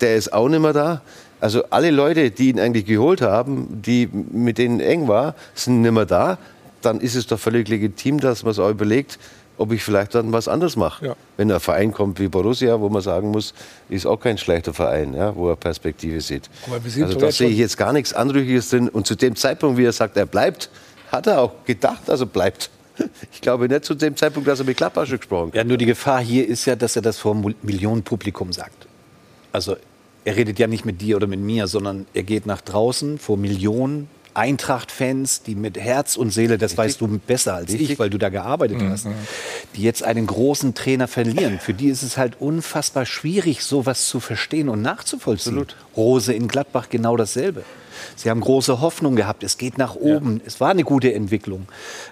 Der 0.00 0.16
ist 0.16 0.32
auch 0.32 0.48
nicht 0.48 0.60
mehr 0.60 0.72
da. 0.72 1.02
Also 1.40 1.64
alle 1.70 1.90
Leute, 1.90 2.30
die 2.30 2.48
ihn 2.48 2.58
eigentlich 2.58 2.86
geholt 2.86 3.20
haben, 3.20 3.82
die 3.82 4.08
mit 4.32 4.58
denen 4.58 4.80
eng 4.80 5.06
war, 5.06 5.34
sind 5.54 5.82
nicht 5.82 5.92
mehr 5.92 6.06
da. 6.06 6.38
Dann 6.86 7.00
ist 7.00 7.16
es 7.16 7.26
doch 7.26 7.40
völlig 7.40 7.66
legitim, 7.66 8.20
dass 8.20 8.44
man 8.44 8.54
sich 8.54 8.62
auch 8.62 8.70
überlegt, 8.70 9.18
ob 9.58 9.72
ich 9.72 9.82
vielleicht 9.82 10.14
dann 10.14 10.30
was 10.30 10.46
anderes 10.46 10.76
mache. 10.76 11.06
Ja. 11.06 11.16
Wenn 11.36 11.50
ein 11.50 11.58
Verein 11.58 11.90
kommt 11.90 12.20
wie 12.20 12.28
Borussia, 12.28 12.78
wo 12.78 12.88
man 12.88 13.02
sagen 13.02 13.32
muss, 13.32 13.54
ist 13.88 14.06
auch 14.06 14.20
kein 14.20 14.38
schlechter 14.38 14.72
Verein, 14.72 15.12
ja, 15.12 15.34
wo 15.34 15.50
er 15.50 15.56
Perspektive 15.56 16.20
sieht. 16.20 16.48
Also 16.70 17.18
da 17.18 17.32
sehe 17.32 17.48
ich 17.48 17.58
jetzt 17.58 17.76
gar 17.76 17.92
nichts 17.92 18.12
Anrüchiges 18.12 18.70
drin. 18.70 18.88
Und 18.88 19.04
zu 19.04 19.16
dem 19.16 19.34
Zeitpunkt, 19.34 19.78
wie 19.78 19.84
er 19.84 19.90
sagt, 19.90 20.16
er 20.16 20.26
bleibt, 20.26 20.70
hat 21.10 21.26
er 21.26 21.40
auch 21.40 21.64
gedacht, 21.64 22.02
dass 22.06 22.20
er 22.20 22.26
bleibt. 22.26 22.70
Ich 23.32 23.40
glaube 23.40 23.66
nicht 23.68 23.84
zu 23.84 23.94
dem 23.94 24.16
Zeitpunkt, 24.16 24.48
dass 24.48 24.60
er 24.60 24.64
mit 24.64 24.78
schon 24.78 25.18
gesprochen 25.18 25.48
hat. 25.48 25.54
Ja, 25.56 25.64
nur 25.64 25.76
die 25.76 25.86
Gefahr 25.86 26.20
hier 26.20 26.46
ist 26.46 26.66
ja, 26.66 26.76
dass 26.76 26.94
er 26.94 27.02
das 27.02 27.18
vor 27.18 27.34
einem 27.34 27.52
Millionenpublikum 27.62 28.52
sagt. 28.52 28.86
Also 29.50 29.76
er 30.24 30.36
redet 30.36 30.58
ja 30.60 30.68
nicht 30.68 30.84
mit 30.84 31.00
dir 31.00 31.16
oder 31.16 31.26
mit 31.26 31.40
mir, 31.40 31.66
sondern 31.66 32.06
er 32.14 32.22
geht 32.22 32.46
nach 32.46 32.60
draußen 32.60 33.18
vor 33.18 33.36
Millionen 33.36 34.08
Eintracht-Fans, 34.36 35.42
die 35.42 35.54
mit 35.54 35.78
Herz 35.78 36.16
und 36.16 36.30
Seele, 36.30 36.58
das 36.58 36.76
weißt 36.76 37.00
du 37.00 37.06
besser 37.18 37.54
als 37.54 37.72
ich, 37.72 37.98
weil 37.98 38.10
du 38.10 38.18
da 38.18 38.28
gearbeitet 38.28 38.80
Mhm. 38.80 38.90
hast, 38.90 39.06
die 39.74 39.82
jetzt 39.82 40.02
einen 40.02 40.26
großen 40.26 40.74
Trainer 40.74 41.08
verlieren. 41.08 41.58
Für 41.58 41.74
die 41.74 41.88
ist 41.88 42.02
es 42.02 42.16
halt 42.16 42.40
unfassbar 42.40 43.06
schwierig, 43.06 43.62
sowas 43.62 44.08
zu 44.08 44.20
verstehen 44.20 44.68
und 44.68 44.82
nachzuvollziehen. 44.82 45.66
Rose 45.96 46.32
in 46.32 46.48
Gladbach 46.48 46.88
genau 46.90 47.16
dasselbe. 47.16 47.62
Sie 48.14 48.28
haben 48.28 48.40
große 48.42 48.82
Hoffnung 48.82 49.16
gehabt, 49.16 49.42
es 49.42 49.56
geht 49.56 49.78
nach 49.78 49.94
oben, 49.94 50.42
es 50.44 50.60
war 50.60 50.68
eine 50.70 50.84
gute 50.84 51.14
Entwicklung. 51.14 51.66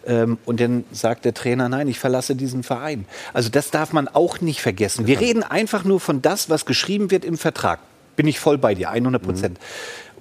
Ähm, 0.07 0.39
und 0.47 0.59
dann 0.61 0.85
sagt 0.93 1.27
der 1.27 1.35
Trainer, 1.35 1.69
nein, 1.69 1.89
ich 1.89 1.99
verlasse 1.99 2.35
diesen 2.35 2.63
Verein. 2.63 3.05
Also 3.35 3.51
das 3.51 3.71
darf 3.71 3.93
man 3.93 4.09
auch 4.09 4.41
nicht 4.41 4.63
vergessen. 4.63 5.07
Wir 5.07 5.21
reden 5.21 5.43
einfach 5.43 5.85
nur 5.85 6.01
von 6.01 6.23
das, 6.23 6.49
was 6.49 6.65
geschrieben 6.65 7.11
wird 7.11 7.25
im 7.27 7.37
Vertrag. 7.37 7.81
Bin 8.17 8.27
ich 8.27 8.39
voll 8.39 8.59
bei 8.59 8.75
dir, 8.75 8.91
100 8.91 9.23
Prozent. 9.23 9.59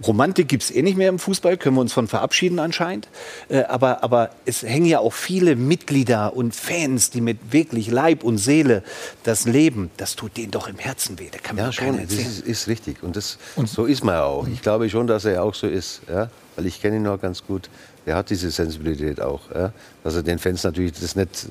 Romantik 0.06 0.48
gibt 0.48 0.64
es 0.64 0.72
eh 0.72 0.82
nicht 0.82 0.98
mehr 0.98 1.10
im 1.10 1.20
Fußball, 1.20 1.58
können 1.58 1.76
wir 1.76 1.82
uns 1.82 1.94
von 1.94 2.08
verabschieden 2.08 2.60
anscheinend. 2.60 3.08
Äh, 3.50 3.64
aber, 3.64 4.04
aber 4.04 4.32
es 4.46 4.64
hängen 4.64 4.86
ja 4.88 5.00
auch 5.00 5.14
viele 5.14 5.56
Mitglieder 5.56 6.36
und 6.36 6.56
Fans, 6.56 7.12
die 7.12 7.22
mit 7.22 7.54
wirklich 7.54 7.92
Leib 7.92 8.24
und 8.24 8.38
Seele 8.38 8.84
das 9.24 9.46
leben. 9.46 9.92
Das 9.98 10.16
tut 10.16 10.36
denen 10.38 10.52
doch 10.52 10.68
im 10.68 10.78
Herzen 10.78 11.20
weh. 11.20 11.30
Da 11.32 11.38
kann 11.38 11.58
Ja, 11.58 11.70
keiner 11.70 12.00
schon, 12.00 12.08
das 12.08 12.14
ist, 12.14 12.40
ist 12.40 12.68
richtig. 12.68 13.04
Und, 13.04 13.16
das, 13.16 13.38
so 13.66 13.86
ist 13.86 14.04
man 14.04 14.18
auch. 14.18 14.48
Ich 14.48 14.62
glaube 14.62 14.90
schon, 14.90 15.08
dass 15.08 15.26
er 15.26 15.44
auch 15.44 15.54
so 15.54 15.68
ist. 15.68 16.02
Ja? 16.10 16.30
Weil 16.56 16.66
ich 16.66 16.82
kenne 16.82 16.98
ihn 16.98 17.04
noch 17.04 17.22
ganz 17.22 17.46
gut. 17.46 17.70
Er 18.06 18.16
hat 18.16 18.30
diese 18.30 18.50
Sensibilität 18.52 19.22
auch. 19.22 19.52
Ja? 19.54 19.72
Dass 20.04 20.16
er 20.16 20.24
den 20.24 20.40
Fans 20.40 20.64
natürlich 20.64 20.94
das 20.94 21.16
nicht, 21.16 21.48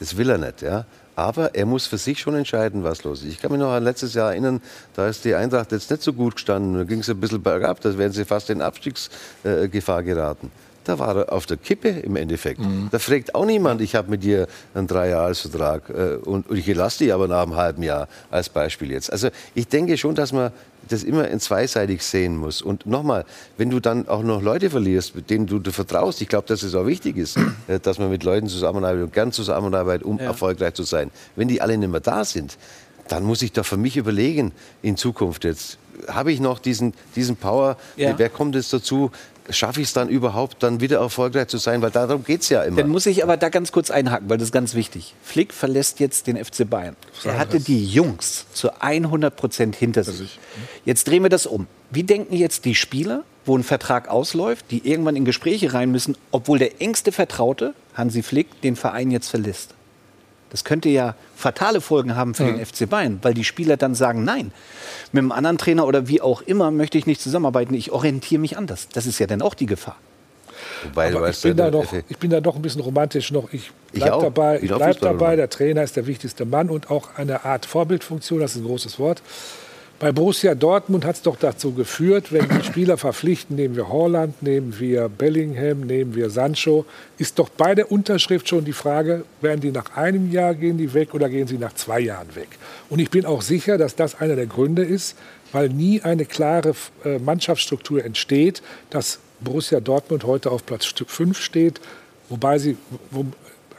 das 0.00 0.16
will 0.16 0.28
er 0.28 0.38
nicht. 0.38 0.62
Ja? 0.62 0.84
Aber 1.16 1.54
er 1.54 1.64
muss 1.64 1.86
für 1.86 1.98
sich 1.98 2.20
schon 2.20 2.34
entscheiden, 2.34 2.84
was 2.84 3.02
los 3.02 3.22
ist. 3.22 3.28
Ich 3.28 3.40
kann 3.40 3.50
mich 3.50 3.58
noch 3.58 3.72
an 3.72 3.82
letztes 3.82 4.12
Jahr 4.12 4.32
erinnern, 4.32 4.60
da 4.94 5.08
ist 5.08 5.24
die 5.24 5.34
Eintracht 5.34 5.72
jetzt 5.72 5.90
nicht 5.90 6.02
so 6.02 6.12
gut 6.12 6.36
gestanden. 6.36 6.74
Da 6.74 6.84
ging 6.84 7.00
es 7.00 7.08
ein 7.08 7.18
bisschen 7.18 7.42
bergab, 7.42 7.80
da 7.80 7.96
wären 7.96 8.12
sie 8.12 8.26
fast 8.26 8.50
in 8.50 8.60
Abstiegsgefahr 8.60 10.02
geraten. 10.02 10.52
Da 10.86 10.98
war 11.00 11.16
er 11.16 11.32
auf 11.32 11.46
der 11.46 11.56
Kippe 11.56 11.88
im 11.88 12.14
Endeffekt. 12.16 12.60
Da 12.92 12.98
fragt 13.00 13.34
auch 13.34 13.44
niemand, 13.44 13.80
ich 13.80 13.94
habe 13.96 14.08
mit 14.08 14.22
dir 14.22 14.46
einen 14.72 14.86
Dreijahresvertrag 14.86 15.90
äh, 15.90 16.14
und, 16.24 16.48
und 16.48 16.56
ich 16.56 16.66
lasse 16.74 16.98
dich 17.04 17.12
aber 17.12 17.26
nach 17.26 17.42
einem 17.42 17.56
halben 17.56 17.82
Jahr 17.82 18.08
als 18.30 18.48
Beispiel 18.48 18.92
jetzt. 18.92 19.10
Also 19.12 19.28
ich 19.54 19.66
denke 19.66 19.96
schon, 19.98 20.14
dass 20.14 20.32
man 20.32 20.52
das 20.88 21.02
immer 21.02 21.26
in 21.28 21.40
zweiseitig 21.40 22.02
sehen 22.04 22.36
muss. 22.36 22.62
Und 22.62 22.86
nochmal, 22.86 23.24
wenn 23.56 23.70
du 23.70 23.80
dann 23.80 24.06
auch 24.06 24.22
noch 24.22 24.40
Leute 24.40 24.70
verlierst, 24.70 25.16
mit 25.16 25.28
denen 25.30 25.46
du, 25.48 25.58
du 25.58 25.72
vertraust, 25.72 26.22
ich 26.22 26.28
glaube, 26.28 26.46
dass 26.46 26.62
es 26.62 26.76
auch 26.76 26.86
wichtig 26.86 27.16
ist, 27.16 27.36
äh, 27.66 27.80
dass 27.80 27.98
man 27.98 28.08
mit 28.08 28.22
Leuten 28.22 28.46
zusammenarbeitet 28.46 29.04
und 29.06 29.12
gern 29.12 29.32
zusammenarbeitet, 29.32 30.06
um 30.06 30.20
erfolgreich 30.20 30.74
zu 30.74 30.84
sein. 30.84 31.10
Wenn 31.34 31.48
die 31.48 31.60
alle 31.60 31.76
nicht 31.76 31.90
mehr 31.90 32.00
da 32.00 32.24
sind, 32.24 32.56
dann 33.08 33.24
muss 33.24 33.42
ich 33.42 33.52
doch 33.52 33.66
für 33.66 33.76
mich 33.76 33.96
überlegen, 33.96 34.52
in 34.82 34.96
Zukunft 34.96 35.44
jetzt, 35.44 35.78
habe 36.08 36.30
ich 36.30 36.40
noch 36.40 36.58
diesen, 36.58 36.92
diesen 37.16 37.36
Power, 37.36 37.76
Ja. 37.96 38.16
wer 38.18 38.28
kommt 38.28 38.54
jetzt 38.54 38.72
dazu, 38.72 39.10
schaffe 39.50 39.80
ich 39.80 39.88
es 39.88 39.92
dann 39.92 40.08
überhaupt, 40.08 40.62
dann 40.62 40.80
wieder 40.80 40.98
erfolgreich 40.98 41.48
zu 41.48 41.58
sein, 41.58 41.82
weil 41.82 41.90
darum 41.90 42.24
geht 42.24 42.42
es 42.42 42.48
ja 42.48 42.62
immer. 42.62 42.76
Dann 42.78 42.90
muss 42.90 43.06
ich 43.06 43.22
aber 43.22 43.36
da 43.36 43.48
ganz 43.48 43.72
kurz 43.72 43.90
einhaken, 43.90 44.28
weil 44.28 44.38
das 44.38 44.48
ist 44.48 44.52
ganz 44.52 44.74
wichtig. 44.74 45.14
Flick 45.22 45.52
verlässt 45.52 46.00
jetzt 46.00 46.26
den 46.26 46.42
FC 46.42 46.68
Bayern. 46.68 46.96
Er 47.24 47.38
hatte 47.38 47.60
die 47.60 47.84
Jungs 47.84 48.46
zu 48.52 48.80
100 48.80 49.34
Prozent 49.36 49.76
hinter 49.76 50.04
sich. 50.04 50.38
Jetzt 50.84 51.08
drehen 51.08 51.22
wir 51.22 51.30
das 51.30 51.46
um. 51.46 51.66
Wie 51.90 52.02
denken 52.02 52.34
jetzt 52.34 52.64
die 52.64 52.74
Spieler, 52.74 53.24
wo 53.44 53.56
ein 53.56 53.62
Vertrag 53.62 54.08
ausläuft, 54.08 54.66
die 54.70 54.88
irgendwann 54.88 55.16
in 55.16 55.24
Gespräche 55.24 55.72
rein 55.72 55.90
müssen, 55.90 56.16
obwohl 56.32 56.58
der 56.58 56.82
engste 56.82 57.12
Vertraute, 57.12 57.74
Hansi 57.94 58.22
Flick, 58.22 58.60
den 58.62 58.76
Verein 58.76 59.10
jetzt 59.10 59.28
verlässt? 59.28 59.75
Das 60.50 60.64
könnte 60.64 60.88
ja 60.88 61.14
fatale 61.34 61.80
Folgen 61.80 62.14
haben 62.16 62.34
für 62.34 62.44
den 62.44 62.64
FC 62.64 62.88
Bayern, 62.88 63.18
weil 63.22 63.34
die 63.34 63.44
Spieler 63.44 63.76
dann 63.76 63.94
sagen, 63.94 64.24
nein, 64.24 64.52
mit 65.12 65.20
einem 65.20 65.32
anderen 65.32 65.58
Trainer 65.58 65.86
oder 65.86 66.08
wie 66.08 66.20
auch 66.20 66.42
immer 66.42 66.70
möchte 66.70 66.98
ich 66.98 67.06
nicht 67.06 67.20
zusammenarbeiten, 67.20 67.74
ich 67.74 67.90
orientiere 67.90 68.40
mich 68.40 68.56
anders. 68.56 68.88
Das 68.92 69.06
ist 69.06 69.18
ja 69.18 69.26
dann 69.26 69.42
auch 69.42 69.54
die 69.54 69.66
Gefahr. 69.66 69.96
Wobei, 70.84 71.10
ich 71.10 71.14
weißt, 71.14 71.42
bin, 71.42 71.56
da 71.56 71.70
doch, 71.70 71.86
ich 72.08 72.18
bin 72.18 72.30
da 72.30 72.40
doch 72.40 72.56
ein 72.56 72.62
bisschen 72.62 72.80
romantisch 72.80 73.30
noch. 73.32 73.52
Ich 73.52 73.70
Ich 73.92 74.00
bleib 74.00 74.12
auch. 74.12 74.22
dabei, 74.22 74.60
Ich 74.60 74.72
bleib 74.72 75.00
dabei. 75.00 75.36
Der 75.36 75.50
Trainer 75.50 75.82
ist 75.82 75.96
der 75.96 76.06
wichtigste 76.06 76.44
Mann 76.44 76.70
und 76.70 76.90
auch 76.90 77.16
eine 77.16 77.44
Art 77.44 77.66
Vorbildfunktion, 77.66 78.40
das 78.40 78.52
ist 78.56 78.62
ein 78.62 78.66
großes 78.66 78.98
Wort. 78.98 79.22
Bei 79.98 80.12
Borussia 80.12 80.54
Dortmund 80.54 81.06
hat 81.06 81.16
es 81.16 81.22
doch 81.22 81.36
dazu 81.36 81.72
geführt, 81.72 82.30
wenn 82.30 82.46
die 82.50 82.62
Spieler 82.62 82.98
verpflichten, 82.98 83.56
nehmen 83.56 83.76
wir 83.76 83.88
Holland, 83.88 84.42
nehmen 84.42 84.78
wir 84.78 85.08
Bellingham, 85.08 85.80
nehmen 85.80 86.14
wir 86.14 86.28
Sancho, 86.28 86.84
ist 87.16 87.38
doch 87.38 87.48
bei 87.48 87.74
der 87.74 87.90
Unterschrift 87.90 88.46
schon 88.46 88.66
die 88.66 88.74
Frage, 88.74 89.24
werden 89.40 89.62
die 89.62 89.70
nach 89.70 89.96
einem 89.96 90.30
Jahr 90.30 90.54
gehen 90.54 90.76
die 90.76 90.92
weg 90.92 91.14
oder 91.14 91.30
gehen 91.30 91.46
sie 91.46 91.56
nach 91.56 91.72
zwei 91.72 92.00
Jahren 92.00 92.34
weg? 92.34 92.58
Und 92.90 92.98
ich 92.98 93.08
bin 93.08 93.24
auch 93.24 93.40
sicher, 93.40 93.78
dass 93.78 93.96
das 93.96 94.20
einer 94.20 94.36
der 94.36 94.44
Gründe 94.44 94.84
ist, 94.84 95.16
weil 95.52 95.70
nie 95.70 96.02
eine 96.02 96.26
klare 96.26 96.74
äh, 97.02 97.18
Mannschaftsstruktur 97.18 98.04
entsteht, 98.04 98.60
dass 98.90 99.18
Borussia 99.40 99.80
Dortmund 99.80 100.24
heute 100.24 100.50
auf 100.50 100.66
Platz 100.66 100.84
5 100.84 101.40
steht, 101.40 101.80
wobei 102.28 102.58
sie 102.58 102.76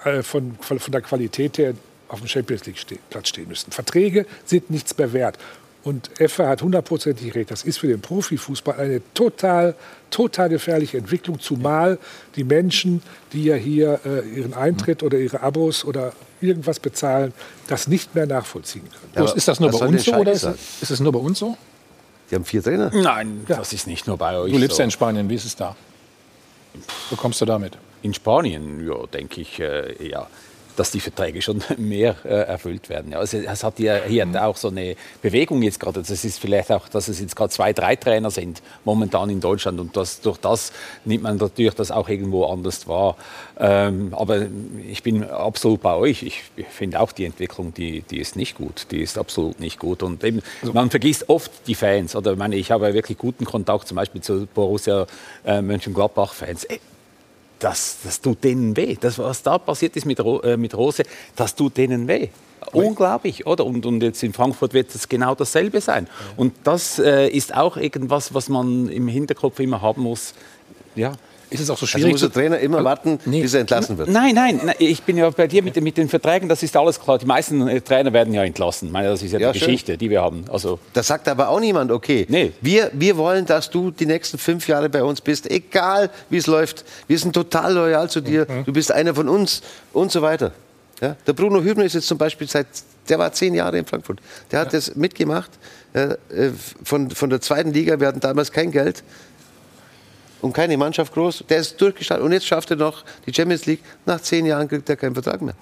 äh, 0.04 0.24
von, 0.24 0.58
von, 0.62 0.80
der 0.92 1.02
Qualität 1.02 1.60
her 1.60 1.76
auf 2.08 2.22
dem 2.22 2.28
Champions 2.28 2.66
League 2.66 2.80
ste 2.80 2.98
Platz 3.12 3.30
stehen 3.30 3.50
müssten. 3.50 3.72
Verträge 3.72 4.26
sind 4.46 4.72
nichts 4.72 4.98
mehr 4.98 5.14
wert. 5.14 5.38
Und 5.88 6.10
Effe 6.20 6.46
hat 6.48 6.62
hundertprozentig 6.62 7.34
recht. 7.34 7.50
Das 7.50 7.64
ist 7.64 7.78
für 7.80 7.88
den 7.88 8.02
Profifußball 8.02 8.78
eine 8.78 9.02
total, 9.14 9.74
total 10.10 10.50
gefährliche 10.50 10.98
Entwicklung, 10.98 11.40
zumal 11.40 11.98
die 12.36 12.44
Menschen, 12.44 13.02
die 13.32 13.46
ja 13.46 13.56
hier 13.56 14.02
äh, 14.06 14.28
ihren 14.38 14.54
Eintritt 14.54 15.02
oder 15.02 15.18
ihre 15.18 15.40
Abos 15.42 15.86
oder 15.86 16.12
irgendwas 16.42 16.80
bezahlen, 16.82 17.34
das 17.68 17.88
nicht 17.88 18.16
mehr 18.16 18.26
nachvollziehen 18.26 18.84
können. 18.84 19.12
Bloß 19.16 19.34
ist 19.36 19.48
das 19.48 19.62
nur 19.62 19.72
bei 19.72 19.86
uns 19.88 20.04
so 20.04 20.14
oder 20.16 20.34
ist, 20.34 20.44
es- 20.44 20.82
ist 20.82 20.92
es 20.92 21.00
nur 21.00 21.14
bei 21.14 21.20
uns 21.20 21.40
so? 21.40 21.56
Die 22.30 22.36
haben 22.36 22.44
vier 22.44 22.62
Trainer. 22.62 22.92
Nein, 22.94 23.46
das 23.48 23.72
ist 23.72 23.88
nicht 23.88 24.08
nur 24.08 24.18
bei 24.18 24.38
euch. 24.38 24.52
Du 24.52 24.58
lebst 24.58 24.76
so. 24.76 24.82
ja 24.82 24.86
in 24.86 24.92
Spanien, 24.92 25.30
wie 25.30 25.36
ist 25.36 25.46
es 25.46 25.56
da? 25.56 25.74
Wo 27.10 27.16
kommst 27.16 27.40
du 27.40 27.46
damit? 27.46 27.78
In 28.02 28.14
Spanien, 28.14 28.86
ja, 28.86 29.06
denke 29.08 29.40
ich, 29.40 29.58
äh, 29.62 30.06
ja, 30.06 30.28
dass 30.78 30.92
die 30.92 31.00
Verträge 31.00 31.42
schon 31.42 31.64
mehr 31.78 32.16
äh, 32.24 32.30
erfüllt 32.30 32.90
werden. 32.90 33.12
Ja, 33.12 33.20
also 33.20 33.38
es 33.38 33.64
hat 33.64 33.80
ja 33.80 33.98
hier 34.08 34.28
auch 34.42 34.56
so 34.56 34.70
eine 34.70 34.96
Bewegung 35.22 35.62
jetzt 35.64 35.80
gerade. 35.80 36.02
Das 36.02 36.24
ist 36.24 36.40
vielleicht 36.40 36.72
auch, 36.72 36.88
dass 36.88 37.08
es 37.08 37.20
jetzt 37.20 37.36
gerade 37.36 37.50
zwei, 37.50 37.74
drei 37.74 37.96
Trainer 37.96 38.32
sind 38.32 38.62
momentan 38.86 39.30
in 39.30 39.42
Deutschland 39.42 39.80
und 39.80 39.98
das, 39.98 40.22
durch 40.22 40.38
das 40.38 40.72
nimmt 41.04 41.24
man 41.24 41.38
natürlich 41.38 41.74
das 41.74 41.92
auch 41.92 42.08
irgendwo 42.08 42.46
anders 42.46 42.88
wahr. 42.88 43.18
Ähm, 43.60 44.14
aber 44.14 44.46
ich 44.88 45.04
bin 45.04 45.24
absolut 45.24 45.82
bei 45.82 45.96
euch. 45.96 46.24
Ich 46.24 46.44
finde 46.70 47.00
auch 47.00 47.12
die 47.12 47.26
Entwicklung, 47.26 47.74
die, 47.74 48.02
die 48.02 48.20
ist 48.20 48.36
nicht 48.36 48.56
gut. 48.56 48.88
Die 48.92 49.02
ist 49.02 49.18
absolut 49.18 49.60
nicht 49.60 49.80
gut. 49.80 50.04
Und 50.04 50.24
eben, 50.24 50.42
man 50.74 50.90
vergisst 50.90 51.30
oft 51.30 51.52
die 51.66 51.76
Fans. 51.76 52.16
Oder 52.16 52.34
ich, 52.34 52.38
meine, 52.38 52.56
ich 52.56 52.72
habe 52.72 52.94
wirklich 52.94 53.18
guten 53.18 53.46
Kontakt 53.46 53.88
zum 53.88 53.96
Beispiel 53.96 54.22
zu 54.22 54.48
Borussia 54.54 55.08
äh, 55.46 55.62
Mönchengladbach-Fans. 55.62 56.68
Das, 57.60 57.98
das 58.04 58.22
tut 58.22 58.44
denen 58.44 58.76
weh. 58.78 58.96
Das, 59.00 59.18
was 59.18 59.42
da 59.42 59.58
passiert 59.58 59.96
ist 59.96 60.06
mit, 60.06 60.20
Ro 60.20 60.40
äh, 60.42 60.58
mit 60.58 60.76
Rose, 60.76 61.04
das 61.36 61.56
tut 61.56 61.78
denen 61.78 62.08
weh. 62.08 62.30
Unglaublich, 62.74 63.46
oder? 63.46 63.66
Und, 63.66 63.86
und 63.86 64.04
jetzt 64.04 64.22
in 64.24 64.34
Frankfurt 64.34 64.74
wird 64.74 64.94
es 64.94 65.08
genau 65.08 65.36
dasselbe 65.36 65.80
sein. 65.80 66.08
Und 66.36 66.54
das 66.64 67.00
äh, 67.00 67.28
ist 67.28 67.56
auch 67.56 67.78
irgendwas, 67.78 68.34
was 68.34 68.50
man 68.50 68.90
im 68.90 69.08
Hinterkopf 69.08 69.60
immer 69.60 69.82
haben 69.82 70.04
muss. 70.04 70.34
Ja. 70.96 71.14
Ist 71.50 71.62
es 71.62 71.70
auch 71.70 71.78
so 71.78 71.86
Also 71.86 71.98
schwierig? 71.98 72.12
muss 72.12 72.22
der 72.22 72.32
Trainer 72.32 72.60
immer 72.60 72.84
warten, 72.84 73.20
bis 73.26 73.54
er 73.54 73.62
entlassen 73.62 73.98
wird. 73.98 74.10
Nein, 74.10 74.36
nein, 74.36 74.60
nein, 74.66 74.76
ich 74.80 75.02
bin 75.04 75.16
ja 75.18 75.30
bei 75.30 75.48
dir 75.48 75.64
mit, 75.64 75.76
den- 75.78 75.84
mit 75.86 75.96
den 75.98 76.10
Verträgen, 76.10 76.50
das 76.50 76.62
ist 76.62 76.76
alles 76.76 77.00
klar. 77.00 77.18
Die 77.20 77.26
meisten 77.26 77.68
äh, 77.68 77.80
Trainer 77.80 78.12
werden 78.12 78.34
ja 78.34 78.44
entlassen. 78.44 78.88
Ich 78.88 78.92
meine, 78.92 79.08
das 79.10 79.22
ist 79.24 79.32
ja, 79.32 79.40
Ja, 79.40 79.52
die 79.54 79.60
schön. 79.60 79.68
Geschichte, 79.68 79.98
die 79.98 80.10
wir 80.10 80.22
haben. 80.22 80.44
Also, 80.52 80.78
Das 80.94 81.08
sagt 81.08 81.28
aber 81.30 81.48
auch 81.50 81.60
niemand, 81.62 81.92
okay. 81.92 82.28
Wir, 82.62 82.92
wir 82.94 83.16
wollen, 83.18 83.46
dass 83.46 83.70
du 83.70 83.92
die 83.92 84.06
nächsten 84.06 84.38
fünf 84.38 84.68
Jahre 84.68 84.90
bei 84.90 85.04
uns 85.04 85.22
bist, 85.22 85.50
egal 85.50 86.10
wie 86.30 86.38
es 86.38 86.48
läuft. 86.48 86.84
Wir 87.08 87.18
sind 87.18 87.34
total 87.34 87.74
loyal 87.74 88.10
zu 88.10 88.20
dir, 88.22 88.46
du 88.66 88.74
bist 88.74 88.92
einer 88.92 89.16
von 89.16 89.30
uns 89.30 89.62
und 89.94 90.12
so 90.12 90.22
weiter. 90.22 90.52
Ja? 91.02 91.16
Der 91.28 91.34
Bruno 91.34 91.62
Hübner 91.62 91.86
ist 91.86 91.94
jetzt 91.94 92.08
zum 92.08 92.18
Beispiel 92.18 92.48
seit, 92.48 92.68
der 93.08 93.20
war 93.20 93.32
zehn 93.32 93.54
Jahre 93.54 93.78
in 93.78 93.86
Frankfurt. 93.86 94.20
Der 94.52 94.60
hat 94.62 94.74
das 94.74 94.96
mitgemacht 94.96 95.52
äh, 95.94 96.00
äh, 96.34 96.52
von, 96.84 97.10
von 97.12 97.30
der 97.30 97.40
zweiten 97.40 97.72
Liga. 97.72 98.00
Wir 98.00 98.08
hatten 98.08 98.20
damals 98.20 98.52
kein 98.52 98.72
Geld 98.72 99.04
und 100.42 100.54
keine 100.54 100.78
Mannschaft 100.78 101.14
groß. 101.14 101.44
Der 101.50 101.60
ist 101.60 101.80
durchgestartet 101.82 102.26
und 102.26 102.32
jetzt 102.32 102.46
schafft 102.46 102.70
er 102.72 102.78
noch 102.78 103.04
die 103.26 103.34
Champions 103.34 103.66
League. 103.66 103.82
Nach 104.06 104.20
zehn 104.22 104.46
Jahren 104.46 104.68
kriegt 104.68 104.90
er 104.90 104.96
keinen 104.96 105.14
Vertrag 105.14 105.42
mehr. 105.42 105.56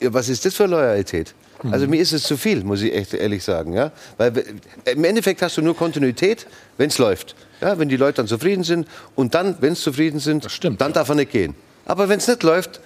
Ja, 0.00 0.12
was 0.12 0.28
ist 0.28 0.44
das 0.44 0.54
für 0.54 0.66
Loyalität? 0.66 1.34
Also 1.72 1.88
mir 1.88 2.00
ist 2.00 2.12
es 2.12 2.22
zu 2.22 2.36
viel, 2.36 2.62
muss 2.62 2.82
ich 2.82 2.94
echt 2.94 3.14
ehrlich 3.14 3.42
sagen. 3.42 3.72
Ja? 3.72 3.90
Weil 4.16 4.44
im 4.84 5.04
Endeffekt 5.04 5.42
hast 5.42 5.56
du 5.56 5.62
nur 5.62 5.76
Kontinuität, 5.76 6.46
wenn 6.76 6.88
es 6.88 6.98
läuft. 6.98 7.34
Ja? 7.60 7.76
Wenn 7.78 7.88
die 7.88 7.96
Leute 7.96 8.18
dann 8.18 8.28
zufrieden 8.28 8.62
sind 8.62 8.86
und 9.16 9.34
dann, 9.34 9.56
wenn 9.60 9.74
sie 9.74 9.82
zufrieden 9.82 10.20
sind, 10.20 10.46
dann 10.80 10.92
darf 10.92 11.08
er 11.08 11.16
nicht 11.16 11.32
gehen. 11.32 11.54
Aber 11.84 12.08
wenn 12.08 12.18
es 12.18 12.28
nicht 12.28 12.42
läuft, 12.44 12.80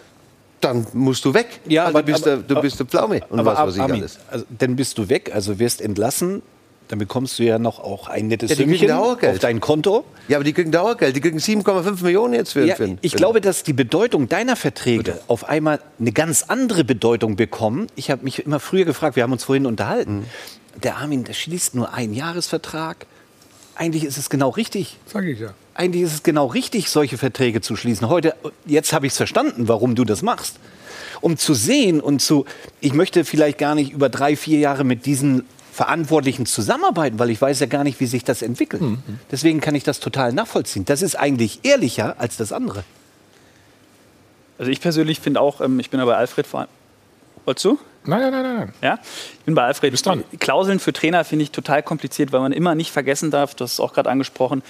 dann 0.63 0.87
musst 0.95 1.25
du 1.25 1.35
weg. 1.35 1.61
Ja, 1.67 1.85
also 1.87 1.99
aber- 1.99 2.07
du 2.07 2.13
bist, 2.13 2.27
aber- 2.27 2.37
der, 2.43 2.55
du 2.57 2.63
bist 2.63 2.79
der 2.79 2.87
Pflaume 2.87 3.21
und 3.29 3.41
Aber 3.41 3.53
was 3.53 3.67
weiß 3.69 3.75
ich 3.75 3.81
Armin, 3.83 4.01
alles. 4.01 4.19
Also, 4.31 4.45
dann 4.59 4.77
bist 4.77 4.97
du 4.97 5.09
weg, 5.09 5.31
also 5.35 5.59
wirst 5.59 5.83
entlassen. 5.83 6.41
Dann 6.89 6.99
bekommst 6.99 7.39
du 7.39 7.45
ja 7.45 7.59
noch 7.59 7.79
auch 7.79 8.09
ein 8.09 8.29
nettes 8.29 8.51
Ja, 8.51 8.57
Sümmchen 8.57 8.91
auf 8.91 9.39
dein 9.41 9.61
Konto. 9.61 10.05
Ja, 10.29 10.37
aber 10.37 10.45
die 10.45 10.53
kriegen 10.53 10.73
Dauergeld. 10.73 11.17
Die 11.17 11.21
kriegen 11.21 11.39
7,5 11.39 12.03
Millionen 12.03 12.35
jetzt 12.35 12.53
für, 12.53 12.67
Ja, 12.67 12.75
für 12.75 12.97
ich 13.01 13.15
glaube, 13.15 13.41
dass 13.41 13.63
die 13.63 13.73
Bedeutung 13.73 14.29
deiner 14.29 14.57
Verträge 14.57 15.21
auf 15.27 15.49
einmal 15.49 15.81
eine 15.99 16.13
ganz 16.13 16.43
andere 16.43 16.85
Bedeutung 16.85 17.37
bekommen. 17.37 17.87
Ich 17.97 18.11
habe 18.11 18.25
mich 18.25 18.45
immer 18.45 18.61
früher 18.61 18.85
gefragt, 18.85 19.17
wir 19.17 19.23
haben 19.23 19.33
uns 19.33 19.45
vorhin 19.45 19.67
unterhalten. 19.67 20.27
Der 20.83 20.97
Armin, 20.97 21.25
der 21.25 21.35
schließt 21.35 21.75
nur 21.75 21.95
einen 21.95 22.15
Jahresvertrag 22.15 23.07
eigentlich 23.75 24.05
ist 24.05 24.19
es 24.19 24.31
genau 24.31 24.51
richtig. 24.51 24.99
Sag 25.07 25.25
ich 25.25 25.41
ja. 25.41 25.55
Eigentlich 25.75 26.03
ist 26.03 26.15
es 26.15 26.23
genau 26.23 26.47
richtig, 26.47 26.91
solche 26.91 27.17
Verträge 27.17 27.61
zu 27.61 27.77
schließen. 27.77 28.09
Heute, 28.09 28.35
jetzt 28.67 28.93
habe 28.93 29.07
ich 29.07 29.13
es 29.13 29.17
verstanden, 29.17 29.69
warum 29.69 29.95
du 29.95 30.05
das 30.05 30.23
machst. 30.23 30.57
Um 31.21 31.37
zu 31.39 31.55
sehen 31.55 32.01
und 32.01 32.21
zu, 32.21 32.45
ich 32.81 32.93
möchte 32.93 33.25
vielleicht 33.25 33.59
gar 33.59 33.75
nicht 33.75 33.93
über 33.93 34.09
drei, 34.09 34.37
vier 34.37 34.59
Jahre 34.59 34.85
mit 34.85 35.07
diesen 35.07 35.45
Verantwortlichen 35.73 36.45
zusammenarbeiten, 36.45 37.19
weil 37.19 37.31
ich 37.31 37.41
weiß 37.41 37.59
ja 37.61 37.67
gar 37.67 37.83
nicht, 37.83 37.99
wie 37.99 38.07
sich 38.07 38.25
das 38.25 38.43
entwickelt. 38.43 38.83
Mhm. 38.83 39.03
Deswegen 39.31 39.61
kann 39.63 39.75
ich 39.75 39.85
das 39.85 40.01
total 40.01 40.35
nachvollziehen. 40.35 40.85
Das 40.85 41.01
ist 41.01 41.15
eigentlich 41.15 41.61
ehrlicher 41.63 42.21
als 42.21 42.37
das 42.37 42.53
andere. 42.53 42.85
Also 44.59 44.71
ich 44.71 44.83
persönlich 44.83 45.19
finde 45.19 45.41
auch, 45.41 45.63
ähm, 45.63 45.81
ich 45.81 45.89
bin 45.89 45.99
da 45.99 46.05
bei 46.05 46.15
Alfred 46.15 46.47
vor 46.47 46.61
allem. 46.61 46.69
Wolltest 47.47 47.65
du? 47.65 47.79
Nein, 48.05 48.21
nein, 48.21 48.33
nein, 48.33 48.57
nein. 48.57 48.73
Ja, 48.83 48.99
ich 49.39 49.45
bin 49.45 49.55
bei 49.55 49.65
Alfred. 49.65 49.95
Klauseln 50.41 50.79
für 50.79 50.93
Trainer 50.93 51.25
finde 51.25 51.45
ich 51.45 51.53
total 51.53 51.83
kompliziert, 51.83 52.33
weil 52.33 52.41
man 52.41 52.53
immer 52.53 52.75
nicht 52.75 52.93
vergessen 52.93 53.31
darf, 53.31 53.55
du 53.55 53.65
hast 53.65 53.73
es 53.73 53.81
auch 53.81 53.95
gerade 53.95 54.11
angesprochen, 54.11 54.63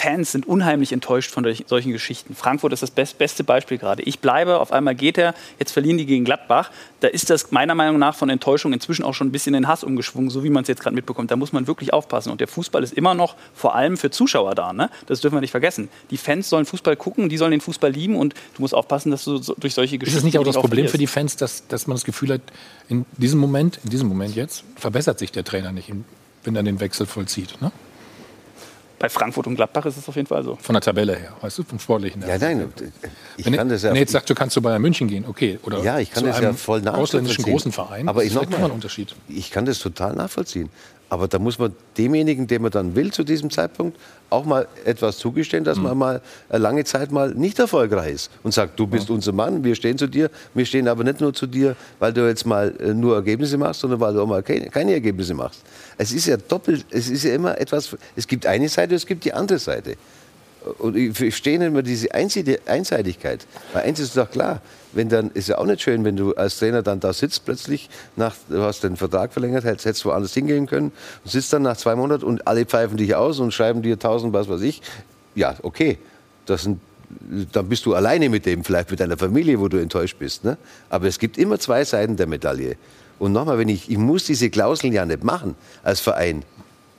Fans 0.00 0.32
sind 0.32 0.48
unheimlich 0.48 0.92
enttäuscht 0.92 1.30
von 1.30 1.44
solch- 1.44 1.64
solchen 1.66 1.92
Geschichten. 1.92 2.34
Frankfurt 2.34 2.72
ist 2.72 2.82
das 2.82 2.90
best, 2.90 3.18
beste 3.18 3.44
Beispiel 3.44 3.76
gerade. 3.76 4.02
Ich 4.02 4.20
bleibe, 4.20 4.58
auf 4.58 4.72
einmal 4.72 4.94
geht 4.94 5.18
er, 5.18 5.34
jetzt 5.58 5.72
verlieren 5.72 5.98
die 5.98 6.06
gegen 6.06 6.24
Gladbach. 6.24 6.70
Da 7.00 7.08
ist 7.08 7.28
das 7.28 7.50
meiner 7.52 7.74
Meinung 7.74 7.98
nach 7.98 8.14
von 8.14 8.30
Enttäuschung 8.30 8.72
inzwischen 8.72 9.04
auch 9.04 9.12
schon 9.12 9.28
ein 9.28 9.32
bisschen 9.32 9.54
in 9.54 9.68
Hass 9.68 9.84
umgeschwungen, 9.84 10.30
so 10.30 10.42
wie 10.42 10.48
man 10.48 10.62
es 10.62 10.68
jetzt 10.68 10.80
gerade 10.80 10.94
mitbekommt. 10.96 11.30
Da 11.30 11.36
muss 11.36 11.52
man 11.52 11.66
wirklich 11.66 11.92
aufpassen. 11.92 12.30
Und 12.30 12.40
der 12.40 12.48
Fußball 12.48 12.82
ist 12.82 12.94
immer 12.94 13.14
noch 13.14 13.36
vor 13.54 13.74
allem 13.74 13.98
für 13.98 14.10
Zuschauer 14.10 14.54
da. 14.54 14.72
Ne? 14.72 14.88
Das 15.06 15.20
dürfen 15.20 15.36
wir 15.36 15.40
nicht 15.42 15.50
vergessen. 15.50 15.90
Die 16.10 16.16
Fans 16.16 16.48
sollen 16.48 16.64
Fußball 16.64 16.96
gucken, 16.96 17.28
die 17.28 17.36
sollen 17.36 17.50
den 17.50 17.60
Fußball 17.60 17.90
lieben 17.92 18.16
und 18.16 18.32
du 18.54 18.62
musst 18.62 18.74
aufpassen, 18.74 19.10
dass 19.10 19.24
du 19.24 19.36
so, 19.36 19.54
durch 19.58 19.74
solche 19.74 19.96
Ist 19.96 20.00
Geschichten. 20.00 20.18
es 20.18 20.24
nicht 20.24 20.38
auch 20.38 20.44
das 20.44 20.56
Problem 20.56 20.88
für 20.88 20.98
die 20.98 21.06
Fans, 21.06 21.36
dass, 21.36 21.66
dass 21.68 21.86
man 21.86 21.96
das 21.96 22.04
Gefühl 22.04 22.32
hat, 22.32 22.40
in 22.88 23.04
diesem 23.18 23.38
Moment, 23.38 23.78
in 23.84 23.90
diesem 23.90 24.08
Moment 24.08 24.34
jetzt, 24.34 24.64
verbessert 24.76 25.18
sich 25.18 25.30
der 25.30 25.44
Trainer 25.44 25.72
nicht, 25.72 25.92
wenn 26.44 26.56
er 26.56 26.62
den 26.62 26.80
Wechsel 26.80 27.04
vollzieht? 27.06 27.60
Ne? 27.60 27.70
Bei 29.00 29.08
Frankfurt 29.08 29.46
und 29.46 29.56
Gladbach 29.56 29.86
ist 29.86 29.96
es 29.96 30.06
auf 30.10 30.14
jeden 30.14 30.28
Fall 30.28 30.44
so. 30.44 30.56
Von 30.60 30.74
der 30.74 30.82
Tabelle 30.82 31.16
her, 31.16 31.32
weißt 31.40 31.56
du, 31.58 31.62
vom 31.62 31.78
Sportlichen 31.80 32.22
her. 32.22 32.36
Ja, 32.36 32.38
nein, 32.38 32.70
ich 33.38 33.46
wenn, 33.46 33.54
kann 33.54 33.70
das 33.70 33.82
ja- 33.82 33.88
Wenn 33.88 33.96
er 33.96 34.00
jetzt 34.00 34.12
sagt, 34.12 34.28
du 34.28 34.34
kannst 34.34 34.52
zu 34.52 34.60
Bayern 34.60 34.82
München 34.82 35.08
gehen, 35.08 35.24
okay. 35.26 35.58
Oder 35.62 35.82
ja, 35.82 35.98
ich 35.98 36.10
kann 36.10 36.22
zu 36.22 36.26
das 36.28 36.38
ja 36.38 36.48
einem 36.48 36.56
voll 36.58 36.86
ausländischen 36.86 37.40
nachvollziehen. 37.40 37.44
großen 37.52 37.72
Verein. 37.72 38.08
Aber 38.10 38.20
das 38.22 38.28
ich 38.30 38.34
noch 38.34 38.46
mal, 38.50 38.62
ein 38.62 38.70
Unterschied. 38.70 39.14
Ich 39.26 39.50
kann 39.50 39.64
das 39.64 39.78
total 39.78 40.14
nachvollziehen. 40.14 40.68
Aber 41.10 41.26
da 41.26 41.40
muss 41.40 41.58
man 41.58 41.74
demjenigen, 41.98 42.46
den 42.46 42.62
man 42.62 42.70
dann 42.70 42.94
will 42.94 43.12
zu 43.12 43.24
diesem 43.24 43.50
Zeitpunkt, 43.50 43.98
auch 44.30 44.44
mal 44.44 44.68
etwas 44.84 45.18
zugestehen, 45.18 45.64
dass 45.64 45.76
man 45.76 45.98
mal 45.98 46.20
eine 46.48 46.62
lange 46.62 46.84
Zeit 46.84 47.10
mal 47.10 47.34
nicht 47.34 47.58
erfolgreich 47.58 48.14
ist 48.14 48.30
und 48.44 48.54
sagt, 48.54 48.78
du 48.78 48.86
bist 48.86 49.10
unser 49.10 49.32
Mann, 49.32 49.64
wir 49.64 49.74
stehen 49.74 49.98
zu 49.98 50.06
dir. 50.06 50.30
Wir 50.54 50.64
stehen 50.64 50.86
aber 50.86 51.02
nicht 51.02 51.20
nur 51.20 51.34
zu 51.34 51.48
dir, 51.48 51.74
weil 51.98 52.12
du 52.12 52.26
jetzt 52.28 52.46
mal 52.46 52.72
äh, 52.78 52.94
nur 52.94 53.16
Ergebnisse 53.16 53.58
machst, 53.58 53.80
sondern 53.80 53.98
weil 53.98 54.14
du 54.14 54.22
auch 54.22 54.26
mal 54.26 54.40
keine, 54.44 54.92
Ergebnisse 54.92 55.34
machst. 55.34 55.62
Es 55.98 56.12
ist 56.12 56.26
ja 56.26 56.36
doppelt, 56.36 56.86
es 56.90 57.10
ist 57.10 57.24
ja 57.24 57.34
immer 57.34 57.60
etwas, 57.60 57.96
es 58.14 58.28
gibt 58.28 58.46
eine 58.46 58.68
Seite, 58.68 58.94
es 58.94 59.04
gibt 59.04 59.24
die 59.24 59.32
andere 59.32 59.58
Seite. 59.58 59.96
Und 60.78 60.96
ich 60.96 61.16
verstehe 61.16 61.58
nicht 61.58 61.72
mehr 61.72 61.82
diese 61.82 62.14
Einseitig- 62.14 62.60
Einseitigkeit. 62.66 63.44
Weil 63.72 63.82
eins 63.82 63.98
ist 63.98 64.16
doch 64.16 64.30
klar, 64.30 64.62
wenn 64.92 65.08
dann 65.08 65.30
ist 65.30 65.48
ja 65.48 65.58
auch 65.58 65.66
nicht 65.66 65.82
schön, 65.82 66.04
wenn 66.04 66.16
du 66.16 66.34
als 66.34 66.58
Trainer 66.58 66.82
dann 66.82 67.00
da 67.00 67.12
sitzt 67.12 67.44
plötzlich, 67.44 67.88
nach, 68.16 68.34
du 68.48 68.62
hast 68.62 68.82
den 68.82 68.96
Vertrag 68.96 69.32
verlängert, 69.32 69.64
hättest, 69.64 69.86
hättest 69.86 70.04
woanders 70.04 70.34
hingehen 70.34 70.66
können, 70.66 70.92
und 71.24 71.30
sitzt 71.30 71.52
dann 71.52 71.62
nach 71.62 71.76
zwei 71.76 71.94
Monaten 71.94 72.24
und 72.24 72.46
alle 72.46 72.64
pfeifen 72.64 72.96
dich 72.96 73.14
aus 73.14 73.38
und 73.38 73.52
schreiben 73.52 73.82
dir 73.82 73.98
tausend, 73.98 74.32
was 74.32 74.48
weiß 74.48 74.62
ich. 74.62 74.82
Ja, 75.34 75.54
okay, 75.62 75.98
das 76.46 76.62
sind, 76.62 76.80
dann 77.52 77.68
bist 77.68 77.86
du 77.86 77.94
alleine 77.94 78.28
mit 78.28 78.46
dem, 78.46 78.64
vielleicht 78.64 78.90
mit 78.90 79.00
deiner 79.00 79.16
Familie, 79.16 79.60
wo 79.60 79.68
du 79.68 79.78
enttäuscht 79.78 80.18
bist. 80.18 80.44
Ne? 80.44 80.56
Aber 80.88 81.06
es 81.06 81.18
gibt 81.18 81.38
immer 81.38 81.58
zwei 81.58 81.84
Seiten 81.84 82.16
der 82.16 82.26
Medaille. 82.26 82.76
Und 83.18 83.32
nochmal, 83.32 83.58
wenn 83.58 83.68
ich, 83.68 83.90
ich 83.90 83.98
muss 83.98 84.24
diese 84.24 84.50
Klauseln 84.50 84.92
ja 84.92 85.04
nicht 85.04 85.22
machen 85.22 85.54
als 85.82 86.00
Verein 86.00 86.42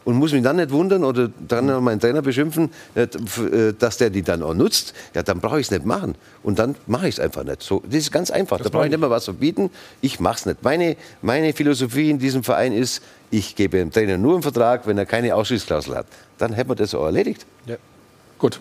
und 0.05 0.15
muss 0.15 0.31
mich 0.31 0.43
dann 0.43 0.55
nicht 0.55 0.71
wundern 0.71 1.03
oder 1.03 1.29
dann 1.47 1.83
meinen 1.83 1.99
Trainer 1.99 2.21
beschimpfen, 2.21 2.69
äh, 2.95 3.03
äh, 3.03 3.73
dass 3.77 3.97
der 3.97 4.09
die 4.09 4.21
dann 4.21 4.41
auch 4.43 4.53
nutzt, 4.53 4.93
ja, 5.13 5.23
dann 5.23 5.39
brauche 5.39 5.59
ich 5.59 5.67
es 5.67 5.71
nicht 5.71 5.85
machen. 5.85 6.15
Und 6.43 6.59
dann 6.59 6.75
mache 6.87 7.07
ich 7.07 7.15
es 7.15 7.19
einfach 7.19 7.43
nicht. 7.43 7.61
So, 7.61 7.83
das 7.85 7.95
ist 7.95 8.11
ganz 8.11 8.31
einfach. 8.31 8.59
da 8.59 8.69
brauche 8.69 8.85
ich 8.85 8.91
nicht 8.91 8.99
mehr 8.99 9.09
was 9.09 9.25
verbieten. 9.25 9.69
Ich 10.01 10.19
mache 10.19 10.35
es 10.37 10.45
nicht. 10.45 10.63
Meine, 10.63 10.95
meine 11.21 11.53
Philosophie 11.53 12.09
in 12.09 12.19
diesem 12.19 12.43
Verein 12.43 12.73
ist, 12.73 13.01
ich 13.29 13.55
gebe 13.55 13.77
dem 13.77 13.91
Trainer 13.91 14.17
nur 14.17 14.33
einen 14.33 14.43
Vertrag, 14.43 14.87
wenn 14.87 14.97
er 14.97 15.05
keine 15.05 15.35
Ausschlussklausel 15.35 15.95
hat. 15.95 16.07
Dann 16.37 16.53
hätten 16.53 16.69
wir 16.69 16.75
das 16.75 16.93
auch 16.95 17.05
erledigt. 17.05 17.45
Ja. 17.65 17.77
Gut, 18.39 18.59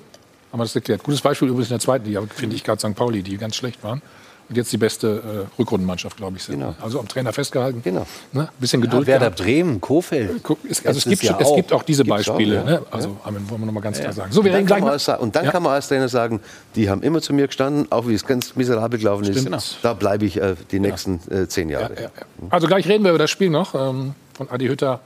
haben 0.52 0.60
wir 0.60 0.64
das 0.64 0.74
erklärt. 0.74 1.02
Gutes 1.02 1.20
Beispiel 1.20 1.48
übrigens 1.48 1.68
in 1.68 1.74
der 1.74 1.80
zweiten 1.80 2.04
Liga, 2.04 2.22
finde 2.34 2.54
ich 2.54 2.62
gerade 2.62 2.80
St. 2.80 2.94
Pauli, 2.94 3.22
die 3.22 3.38
ganz 3.38 3.56
schlecht 3.56 3.82
waren. 3.82 4.02
Und 4.50 4.56
jetzt 4.56 4.72
die 4.72 4.78
beste 4.78 5.46
äh, 5.56 5.60
Rückrundenmannschaft, 5.60 6.16
glaube 6.16 6.36
ich, 6.36 6.42
sind. 6.42 6.60
Also 6.82 6.98
am 6.98 7.06
Trainer 7.06 7.32
festgehalten. 7.32 7.82
Genau. 7.84 8.04
Ne? 8.32 8.48
Bisschen 8.58 8.82
Geduld. 8.82 9.06
Werder 9.06 9.26
gehabt. 9.26 9.42
Bremen, 9.42 9.80
Kofeld. 9.80 10.42
Es, 10.68 10.84
also 10.84 10.98
es, 10.98 11.04
gibt, 11.04 11.22
Jahr 11.22 11.40
es 11.40 11.46
auch. 11.46 11.54
gibt 11.54 11.72
auch 11.72 11.84
diese 11.84 12.02
Gibt's 12.02 12.28
auch, 12.28 12.34
Beispiele. 12.34 12.56
ja. 12.56 12.64
Ne? 12.64 12.82
Also, 12.90 13.16
Ja. 13.24 13.32
Wollen 13.48 13.60
wir 13.60 13.66
noch 13.66 13.72
mal 13.72 13.80
ganz 13.80 13.98
Ja. 13.98 14.02
klar 14.04 14.12
sagen. 14.14 14.32
So, 14.32 14.44
wir 14.44 14.50
und, 14.50 14.56
reden 14.56 14.66
dann 14.66 14.66
gleich 14.66 14.78
kann 14.78 14.84
man 14.86 14.92
als, 15.16 15.22
und 15.22 15.36
dann 15.36 15.44
Ja. 15.44 15.50
kann 15.52 15.62
man 15.62 15.72
als 15.74 15.86
Trainer 15.86 16.08
sagen, 16.08 16.40
die 16.74 16.90
haben 16.90 17.02
immer 17.04 17.22
zu 17.22 17.32
mir 17.32 17.46
gestanden, 17.46 17.86
auch 17.90 18.08
wie 18.08 18.14
es 18.14 18.26
ganz 18.26 18.56
miserabel 18.56 18.98
gelaufen 18.98 19.24
ist. 19.24 19.40
Stimmt. 19.40 19.78
Da 19.82 19.94
bleibe 19.94 20.24
ich 20.26 20.36
äh, 20.40 20.56
die 20.72 20.80
nächsten 20.80 21.20
äh, 21.30 21.46
zehn 21.46 21.68
Jahre. 21.68 22.10
Also 22.50 22.66
gleich 22.66 22.88
reden 22.88 23.04
wir 23.04 23.10
über 23.10 23.18
das 23.20 23.30
Spiel 23.30 23.50
noch 23.50 23.76
ähm, 23.76 24.14
von 24.34 24.50
Adi 24.50 24.66
Hütter 24.66 24.98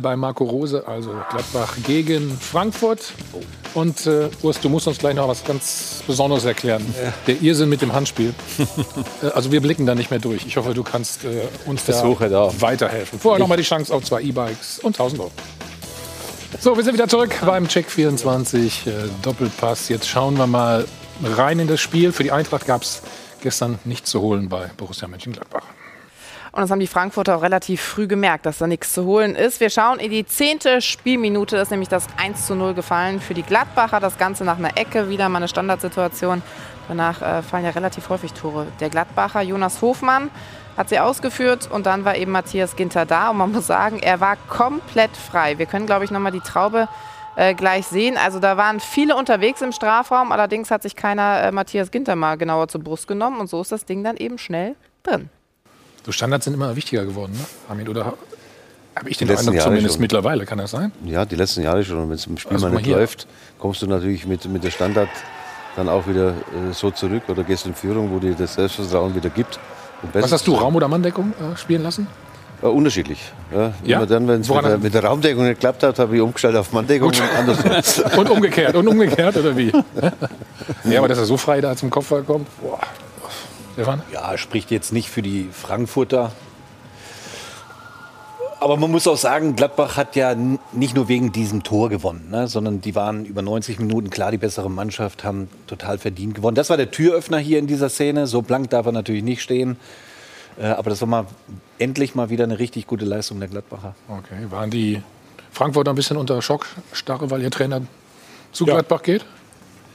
bei- 0.00 0.16
Marco 0.16 0.44
Rose, 0.44 0.86
also 0.86 1.10
Gladbach 1.30 1.76
gegen 1.86 2.30
Frankfurt. 2.38 3.12
Und 3.74 4.06
äh, 4.06 4.28
Urs, 4.42 4.60
du 4.60 4.68
musst 4.68 4.86
uns 4.86 4.98
gleich 4.98 5.14
noch 5.14 5.28
was 5.28 5.44
ganz 5.44 6.02
Besonderes 6.06 6.44
erklären. 6.44 6.84
Der 7.26 7.40
Irrsinn 7.40 7.68
mit 7.70 7.80
dem 7.82 7.92
Handspiel. 7.92 8.34
Äh, 9.22 9.28
also 9.28 9.52
wir 9.52 9.60
blicken 9.60 9.86
da 9.86 9.94
nicht 9.94 10.10
mehr 10.10 10.18
durch. 10.18 10.44
Ich 10.46 10.56
hoffe, 10.56 10.74
du 10.74 10.82
kannst 10.82 11.24
äh, 11.24 11.42
uns 11.66 11.84
da 11.84 11.92
da. 12.28 12.50
weiterhelfen. 12.60 13.18
Vorher 13.20 13.38
noch 13.38 13.48
mal 13.48 13.56
die 13.56 13.62
Chance 13.62 13.94
auf 13.94 14.04
zwei 14.04 14.20
E-Bikes 14.22 14.80
und 14.80 14.94
1000 14.96 15.20
Euro. 15.20 15.30
So, 16.60 16.76
wir 16.76 16.84
sind 16.84 16.94
wieder 16.94 17.08
zurück 17.08 17.34
beim 17.46 17.66
Check 17.68 17.90
24 17.90 18.86
äh, 18.86 18.90
Doppelpass. 19.22 19.88
Jetzt 19.88 20.08
schauen 20.08 20.36
wir 20.36 20.46
mal 20.46 20.86
rein 21.22 21.58
in 21.60 21.68
das 21.68 21.80
Spiel. 21.80 22.12
Für 22.12 22.22
die 22.24 22.32
Eintracht 22.32 22.66
gab 22.66 22.82
es 22.82 23.02
gestern 23.40 23.78
nichts 23.84 24.10
zu 24.10 24.20
holen 24.20 24.48
bei 24.48 24.70
Borussia 24.76 25.08
Mönchengladbach. 25.08 25.64
Und 26.52 26.60
das 26.60 26.70
haben 26.70 26.80
die 26.80 26.86
Frankfurter 26.86 27.38
auch 27.38 27.42
relativ 27.42 27.80
früh 27.80 28.06
gemerkt, 28.06 28.44
dass 28.44 28.58
da 28.58 28.66
nichts 28.66 28.92
zu 28.92 29.06
holen 29.06 29.36
ist. 29.36 29.58
Wir 29.60 29.70
schauen 29.70 29.98
in 29.98 30.10
die 30.10 30.26
zehnte 30.26 30.82
Spielminute. 30.82 31.56
Ist 31.56 31.70
nämlich 31.70 31.88
das 31.88 32.06
1 32.18 32.46
zu 32.46 32.54
0 32.54 32.74
gefallen 32.74 33.20
für 33.20 33.32
die 33.32 33.42
Gladbacher. 33.42 34.00
Das 34.00 34.18
Ganze 34.18 34.44
nach 34.44 34.58
einer 34.58 34.76
Ecke, 34.76 35.08
wieder 35.08 35.30
mal 35.30 35.38
eine 35.38 35.48
Standardsituation. 35.48 36.42
Danach 36.88 37.22
äh, 37.22 37.42
fallen 37.42 37.64
ja 37.64 37.70
relativ 37.70 38.10
häufig 38.10 38.34
Tore. 38.34 38.66
Der 38.80 38.90
Gladbacher 38.90 39.40
Jonas 39.40 39.80
Hofmann 39.80 40.30
hat 40.76 40.90
sie 40.90 40.98
ausgeführt 40.98 41.70
und 41.70 41.86
dann 41.86 42.04
war 42.04 42.16
eben 42.16 42.32
Matthias 42.32 42.76
Ginter 42.76 43.06
da. 43.06 43.30
Und 43.30 43.38
man 43.38 43.50
muss 43.52 43.66
sagen, 43.66 43.98
er 44.00 44.20
war 44.20 44.36
komplett 44.48 45.16
frei. 45.16 45.56
Wir 45.56 45.64
können, 45.64 45.86
glaube 45.86 46.04
ich, 46.04 46.10
nochmal 46.10 46.32
die 46.32 46.40
Traube 46.40 46.86
äh, 47.36 47.54
gleich 47.54 47.86
sehen. 47.86 48.18
Also 48.18 48.40
da 48.40 48.58
waren 48.58 48.78
viele 48.78 49.16
unterwegs 49.16 49.62
im 49.62 49.72
Strafraum. 49.72 50.32
Allerdings 50.32 50.70
hat 50.70 50.82
sich 50.82 50.96
keiner 50.96 51.44
äh, 51.44 51.50
Matthias 51.50 51.90
Ginter 51.90 52.14
mal 52.14 52.36
genauer 52.36 52.68
zur 52.68 52.82
Brust 52.82 53.08
genommen. 53.08 53.40
Und 53.40 53.48
so 53.48 53.62
ist 53.62 53.72
das 53.72 53.86
Ding 53.86 54.04
dann 54.04 54.18
eben 54.18 54.36
schnell 54.36 54.76
drin. 55.02 55.30
So 56.04 56.12
Standards 56.12 56.44
sind 56.44 56.54
immer 56.54 56.74
wichtiger 56.76 57.04
geworden, 57.04 57.32
ne? 57.32 57.44
Hamid, 57.68 57.88
oder 57.88 58.04
habe 58.96 59.08
ich 59.08 59.16
Die 59.18 59.24
den 59.24 59.28
letzten 59.28 59.48
Eindruck 59.48 59.54
Jahre 59.56 59.68
zumindest 59.70 59.94
schon. 59.94 60.00
mittlerweile, 60.02 60.44
kann 60.46 60.58
das 60.58 60.70
sein? 60.72 60.92
Ja, 61.04 61.24
die 61.24 61.36
letzten 61.36 61.62
Jahre 61.62 61.84
schon. 61.84 61.98
Und 61.98 62.08
wenn 62.08 62.16
es 62.16 62.26
im 62.26 62.36
Spiel 62.38 62.52
Also 62.54 62.68
mal 62.68 62.74
nicht 62.76 62.86
hier. 62.86 62.96
läuft, 62.96 63.26
kommst 63.58 63.80
du 63.82 63.86
natürlich 63.86 64.26
mit, 64.26 64.44
mit 64.46 64.64
der 64.64 64.70
Standard 64.70 65.08
dann 65.76 65.88
auch 65.88 66.06
wieder 66.06 66.30
äh, 66.30 66.72
so 66.72 66.90
zurück 66.90 67.22
oder 67.28 67.44
gehst 67.44 67.66
in 67.66 67.74
Führung, 67.74 68.10
wo 68.12 68.18
dir 68.18 68.34
das 68.34 68.54
Selbstvertrauen 68.54 69.14
wieder 69.14 69.30
gibt. 69.30 69.58
Was 70.12 70.32
hast 70.32 70.46
du. 70.46 70.54
Raum- 70.54 70.74
oder 70.76 70.88
Manndeckung 70.88 71.32
äh, 71.40 71.56
spielen 71.56 71.82
lassen? 71.82 72.06
Äh, 72.62 72.66
unterschiedlich. 72.66 73.32
Ja, 73.54 73.72
Ja? 73.84 73.96
Immer 73.98 74.06
dann, 74.06 74.28
wenn 74.28 74.40
es 74.42 74.48
mit, 74.50 74.82
mit 74.82 74.92
der 74.94 75.04
Raumdeckung 75.04 75.44
nicht 75.44 75.54
geklappt 75.54 75.82
hat, 75.84 75.98
habe 75.98 76.16
ich 76.16 76.20
umgestellt 76.20 76.56
auf 76.56 76.72
Manndeckung 76.72 77.08
und 77.08 77.22
andersrum. 77.38 77.70
und 78.18 78.30
umgekehrt, 78.30 78.74
und 78.74 78.86
umgekehrt, 78.88 79.36
oder 79.36 79.56
wie? 79.56 79.72
ja, 80.84 80.98
aber 80.98 81.08
dass 81.08 81.18
er 81.18 81.24
so 81.24 81.36
frei 81.36 81.60
da 81.60 81.74
zum 81.76 81.88
Kopfball 81.88 82.22
kommt, 82.24 82.48
boah. 82.60 82.78
Stefan? 83.72 84.02
Ja, 84.12 84.36
spricht 84.36 84.70
jetzt 84.70 84.92
nicht 84.92 85.08
für 85.08 85.22
die 85.22 85.48
Frankfurter. 85.52 86.32
Aber 88.60 88.76
man 88.76 88.92
muss 88.92 89.08
auch 89.08 89.16
sagen, 89.16 89.56
Gladbach 89.56 89.96
hat 89.96 90.14
ja 90.14 90.36
nicht 90.72 90.94
nur 90.94 91.08
wegen 91.08 91.32
diesem 91.32 91.64
Tor 91.64 91.88
gewonnen, 91.88 92.28
ne, 92.30 92.46
sondern 92.46 92.80
die 92.80 92.94
waren 92.94 93.24
über 93.24 93.42
90 93.42 93.80
Minuten 93.80 94.08
klar 94.08 94.30
die 94.30 94.38
bessere 94.38 94.70
Mannschaft, 94.70 95.24
haben 95.24 95.48
total 95.66 95.98
verdient 95.98 96.36
gewonnen. 96.36 96.54
Das 96.54 96.70
war 96.70 96.76
der 96.76 96.92
Türöffner 96.92 97.38
hier 97.38 97.58
in 97.58 97.66
dieser 97.66 97.88
Szene. 97.88 98.28
So 98.28 98.40
blank 98.40 98.70
darf 98.70 98.86
er 98.86 98.92
natürlich 98.92 99.24
nicht 99.24 99.42
stehen. 99.42 99.76
Äh, 100.60 100.66
aber 100.66 100.90
das 100.90 101.00
war 101.00 101.08
mal 101.08 101.26
endlich 101.78 102.14
mal 102.14 102.30
wieder 102.30 102.44
eine 102.44 102.60
richtig 102.60 102.86
gute 102.86 103.04
Leistung 103.04 103.40
der 103.40 103.48
Gladbacher. 103.48 103.96
Okay, 104.08 104.46
waren 104.50 104.70
die 104.70 105.02
Frankfurter 105.50 105.90
ein 105.90 105.96
bisschen 105.96 106.16
unter 106.16 106.40
Schockstarre, 106.40 107.32
weil 107.32 107.42
ihr 107.42 107.50
Trainer 107.50 107.82
zu 108.52 108.64
Gladbach 108.64 109.02
geht? 109.02 109.24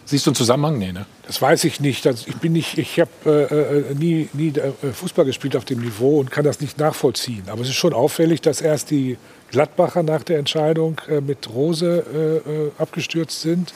Siehst 0.08 0.26
du 0.26 0.30
einen 0.30 0.36
Zusammenhang? 0.36 0.78
Nee, 0.78 0.94
ne? 0.94 1.06
Das 1.26 1.42
weiß 1.42 1.66
ich 1.66 1.82
nicht. 1.82 2.08
Also 2.08 2.28
ich 2.28 2.38
bin 2.38 2.54
nicht, 2.54 2.78
ich 2.78 2.98
habe 3.02 3.12
äh, 3.26 3.92
äh, 3.92 3.94
nie, 3.94 4.30
nie 4.32 4.54
äh, 4.58 4.94
Fußball 4.94 5.26
gespielt 5.26 5.54
auf 5.58 5.66
dem 5.66 5.82
Niveau 5.82 6.18
und 6.22 6.32
kann 6.32 6.46
das 6.46 6.62
nicht 6.62 6.78
nachvollziehen. 6.78 7.44
Aber 7.48 7.62
es 7.62 7.68
ist 7.68 7.76
schon 7.76 7.92
auffällig, 7.94 8.40
dass 8.40 8.62
erst 8.62 8.90
die 8.90 9.18
Gladbacher 9.52 10.04
nach 10.04 10.24
der 10.24 10.40
Entscheidung 10.40 11.02
äh, 11.10 11.20
mit 11.20 11.50
Rose 11.50 12.06
äh, 12.48 12.50
äh, 12.50 12.72
abgestürzt 12.78 13.42
sind 13.42 13.74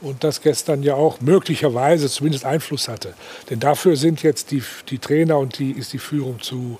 und 0.00 0.24
das 0.24 0.40
gestern 0.40 0.82
ja 0.82 0.94
auch 0.94 1.20
möglicherweise 1.20 2.08
zumindest 2.08 2.46
Einfluss 2.46 2.88
hatte. 2.88 3.12
Denn 3.50 3.60
dafür 3.60 3.96
sind 3.96 4.22
jetzt 4.22 4.52
die, 4.52 4.62
die 4.88 4.98
Trainer 4.98 5.38
und 5.38 5.58
die 5.58 5.72
ist 5.72 5.92
die 5.92 5.98
Führung 5.98 6.40
zu, 6.40 6.78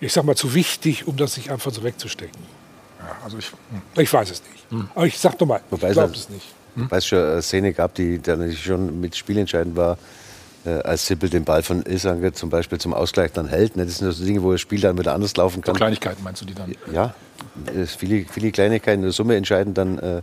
ich 0.00 0.12
sag 0.12 0.24
mal, 0.24 0.36
zu 0.36 0.54
wichtig, 0.54 1.08
um 1.08 1.16
das 1.16 1.34
sich 1.34 1.50
einfach 1.50 1.72
so 1.72 1.82
wegzustecken. 1.82 2.40
also 3.24 3.38
ich, 3.38 3.50
ich 3.96 4.12
weiß 4.12 4.30
es 4.30 4.40
nicht. 4.52 4.84
Aber 4.94 5.06
ich 5.06 5.18
sag 5.18 5.36
doch 5.36 5.46
mal, 5.46 5.60
Wobei 5.70 5.88
ich 5.88 5.94
glaube 5.94 6.14
es 6.14 6.28
nicht. 6.28 6.46
Wobei 6.76 6.96
es 6.98 7.06
schon 7.06 7.18
eine 7.18 7.42
Szene 7.42 7.72
gab, 7.72 7.94
die 7.94 8.20
dann 8.20 8.52
schon 8.52 9.00
mit 9.00 9.16
spielentscheidend 9.16 9.76
war, 9.76 9.96
äh, 10.64 10.70
als 10.70 11.06
Sippel 11.06 11.28
den 11.28 11.44
Ball 11.44 11.62
von 11.62 11.84
Ilsange 11.84 12.32
zum 12.32 12.50
Beispiel 12.50 12.78
zum 12.78 12.94
Ausgleich 12.94 13.32
dann 13.32 13.46
hält. 13.48 13.76
Ne? 13.76 13.84
Das 13.86 13.98
sind 13.98 14.10
so 14.12 14.24
Dinge, 14.24 14.42
wo 14.42 14.52
das 14.52 14.60
Spiel 14.60 14.80
dann 14.80 14.98
wieder 14.98 15.14
anders 15.14 15.36
laufen 15.36 15.56
So 15.56 15.60
kann. 15.62 15.76
Kleinigkeiten 15.76 16.22
meinst 16.22 16.40
du 16.42 16.46
die 16.46 16.54
dann? 16.54 16.74
Ja, 16.92 17.14
viele, 17.86 18.24
viele 18.30 18.50
Kleinigkeiten 18.50 19.00
in 19.00 19.02
der 19.02 19.12
Summe 19.12 19.36
entscheiden 19.36 19.74
dann 19.74 19.98
äh, 19.98 20.22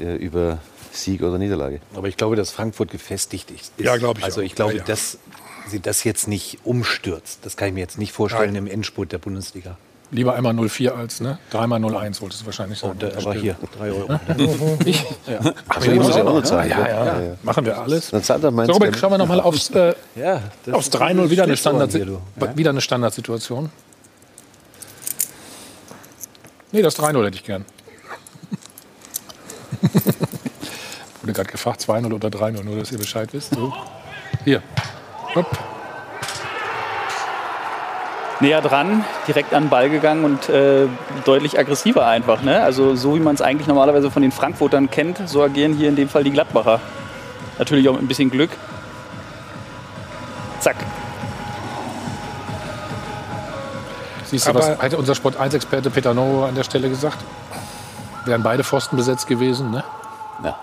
äh, 0.00 0.16
über 0.16 0.58
Sieg 0.90 1.22
oder 1.22 1.38
Niederlage. 1.38 1.80
Aber 1.94 2.08
ich 2.08 2.16
glaube, 2.16 2.36
dass 2.36 2.50
Frankfurt 2.50 2.90
gefestigt 2.90 3.50
ist. 3.50 3.72
Ja, 3.78 3.96
glaube 3.96 4.20
ich 4.20 4.24
Also 4.24 4.40
auch. 4.40 4.44
ich 4.44 4.54
glaube, 4.54 4.72
Ja, 4.72 4.78
ja. 4.78 4.84
dass 4.84 5.18
sie 5.68 5.80
das 5.80 6.02
jetzt 6.04 6.28
nicht 6.28 6.58
umstürzt. 6.64 7.40
Das 7.42 7.56
kann 7.56 7.68
ich 7.68 7.74
mir 7.74 7.80
jetzt 7.80 7.98
nicht 7.98 8.12
vorstellen 8.12 8.54
Nein. 8.54 8.66
im 8.66 8.72
Endspurt 8.72 9.12
der 9.12 9.18
Bundesliga. 9.18 9.76
Lieber 10.14 10.34
einmal 10.34 10.52
0,4 10.52 10.90
als 10.90 11.20
ne? 11.22 11.38
dreimal 11.50 11.80
0,1 11.80 12.20
wolltest 12.20 12.42
du 12.42 12.46
wahrscheinlich 12.46 12.78
sagen. 12.78 12.98
da- 12.98 13.08
aber 13.16 13.32
hier, 13.32 13.56
drei 13.78 13.90
Euro. 13.90 14.20
Ich? 14.84 15.02
Ja. 15.26 15.40
Ach, 15.68 15.80
so, 15.80 15.90
ich 15.90 15.98
muss 15.98 16.14
ja 16.14 16.22
auch 16.22 16.34
noch 16.34 16.42
zahlen, 16.42 16.68
Ja, 16.70 16.80
ja, 16.86 16.88
ja. 17.06 17.20
ja. 17.22 17.34
Machen 17.42 17.64
wir 17.64 17.78
alles. 17.78 18.10
Dann 18.10 18.22
zahlt 18.22 18.44
er 18.44 18.50
meins, 18.50 18.66
So, 18.66 18.74
Robert, 18.74 18.94
schauen 18.98 19.12
wir 19.12 19.16
nochmal 19.18 19.40
aufs, 19.40 19.70
äh, 19.70 19.94
Ja, 20.14 20.42
aufs 20.70 20.88
ist 20.88 20.96
3-0. 20.96 21.30
Wieder 21.30 21.44
eine, 21.44 21.56
Standard, 21.56 21.92
hier, 21.92 22.18
wieder 22.54 22.70
eine 22.70 22.82
Standardsituation. 22.82 23.70
Nee, 26.72 26.82
das 26.82 26.98
3-0 26.98 27.24
hätte 27.24 27.36
ich 27.36 27.44
gern. 27.44 27.64
Wurde 31.22 31.32
gerade 31.32 31.50
gefragt, 31.50 31.80
2-0 31.80 32.12
oder 32.12 32.28
3-0, 32.28 32.62
nur 32.62 32.76
dass 32.78 32.92
ihr 32.92 32.98
Bescheid 32.98 33.30
wisst. 33.32 33.54
So. 33.54 33.72
Hier. 34.44 34.62
Hopp. 35.34 35.46
Näher 38.42 38.60
dran, 38.60 39.04
direkt 39.26 39.54
an 39.54 39.64
den 39.64 39.70
Ball 39.70 39.88
gegangen 39.88 40.24
und 40.24 40.48
äh, 40.50 40.86
deutlich 41.24 41.58
aggressiver 41.58 42.06
einfach. 42.06 42.42
Ne? 42.42 42.62
Also 42.62 42.94
so 42.94 43.14
wie 43.14 43.20
man 43.20 43.34
es 43.34 43.40
eigentlich 43.40 43.66
normalerweise 43.68 44.10
von 44.10 44.20
den 44.22 44.32
Frankfurtern 44.32 44.90
kennt, 44.90 45.26
so 45.26 45.42
agieren 45.42 45.72
hier 45.74 45.88
in 45.88 45.96
dem 45.96 46.08
Fall 46.08 46.24
die 46.24 46.32
Gladbacher. 46.32 46.80
Natürlich 47.58 47.88
auch 47.88 47.94
mit 47.94 48.02
ein 48.02 48.08
bisschen 48.08 48.30
Glück. 48.30 48.50
Zack. 50.60 50.76
Siehst 54.24 54.48
du, 54.48 54.54
was 54.54 54.68
Aber- 54.70 54.82
hätte 54.82 54.96
unser 54.96 55.14
Sport 55.14 55.38
1-Experte 55.40 55.90
Peter 55.90 56.14
No 56.14 56.44
an 56.44 56.54
der 56.54 56.64
Stelle 56.64 56.88
gesagt? 56.88 57.18
Wären 58.24 58.42
beide 58.42 58.64
Pfosten 58.64 58.96
besetzt 58.96 59.26
gewesen, 59.26 59.70
ne? 59.70 59.84
Ja. 60.44 60.56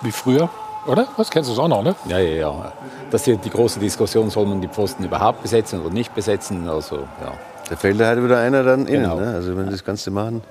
Wie 0.00 0.10
früher, 0.12 0.48
oder? 0.86 1.08
Was 1.16 1.30
kennst 1.30 1.48
du 1.48 1.54
es 1.54 1.58
auch 1.58 1.68
noch, 1.68 1.82
ne? 1.82 1.94
Ja, 2.08 2.18
ja, 2.18 2.34
ja. 2.36 2.72
Das 3.10 3.26
ist 3.26 3.44
die 3.44 3.50
große 3.50 3.78
Diskussion, 3.80 4.30
soll 4.30 4.46
man 4.46 4.60
die 4.60 4.68
Pfosten 4.68 5.04
überhaupt 5.04 5.42
besetzen 5.42 5.80
oder 5.80 5.92
nicht 5.94 6.14
besetzen. 6.14 6.68
Also, 6.68 6.96
ja. 6.96 7.32
Da 7.68 7.76
fällt 7.76 8.00
halt 8.00 8.22
wieder 8.22 8.38
einer 8.38 8.62
dann 8.62 8.86
innen. 8.86 9.02
Genau. 9.04 9.18
Ne? 9.20 9.34
Also 9.34 9.56
wenn 9.56 9.66
du 9.66 9.72
das 9.72 9.84
Ganze 9.84 10.10
machen, 10.10 10.42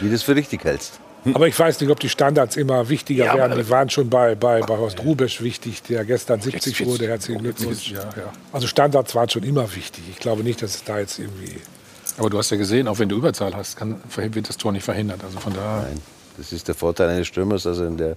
wie 0.00 0.06
du 0.06 0.12
das 0.12 0.22
für 0.22 0.34
richtig 0.34 0.64
hältst. 0.64 0.98
Aber 1.34 1.46
ich 1.46 1.58
weiß 1.58 1.80
nicht, 1.80 1.90
ob 1.90 2.00
die 2.00 2.08
Standards 2.08 2.56
immer 2.56 2.88
wichtiger 2.88 3.26
Ja, 3.26 3.34
werden. 3.36 3.58
Die 3.58 3.68
waren 3.70 3.90
schon 3.90 4.08
bei, 4.08 4.34
bei, 4.34 4.60
bei 4.60 4.76
Horst 4.76 5.00
Rubesch 5.04 5.42
wichtig, 5.42 5.82
der 5.82 6.04
gestern 6.04 6.40
70 6.40 6.78
Jetzt- 6.78 6.88
wurde. 6.88 7.08
Herzlichen 7.08 7.42
Glückwunsch. 7.42 7.90
ja, 7.90 8.00
ja. 8.00 8.32
Also 8.52 8.66
Standards 8.66 9.14
waren 9.14 9.28
schon 9.28 9.42
immer 9.42 9.74
wichtig. 9.74 10.04
Ich 10.10 10.18
glaube 10.18 10.42
nicht, 10.42 10.62
dass 10.62 10.76
es 10.76 10.84
da 10.84 10.98
jetzt 10.98 11.18
irgendwie. 11.18 11.60
Aber 12.18 12.30
du 12.30 12.38
hast 12.38 12.50
ja 12.50 12.56
gesehen, 12.56 12.88
auch 12.88 12.98
wenn 12.98 13.08
du 13.08 13.16
Überzahl 13.16 13.54
hast, 13.54 13.76
kann, 13.76 14.00
wird 14.16 14.48
das 14.48 14.56
Tor 14.56 14.72
nicht 14.72 14.84
verhindert. 14.84 15.22
Also 15.24 15.38
von 15.38 15.52
daher. 15.52 15.82
Nein, 15.82 16.00
das 16.36 16.52
ist 16.52 16.66
der 16.66 16.74
Vorteil 16.74 17.08
eines 17.10 17.26
Stürmers, 17.26 17.66
er 17.66 17.78
in 17.80 17.96
der 17.96 18.16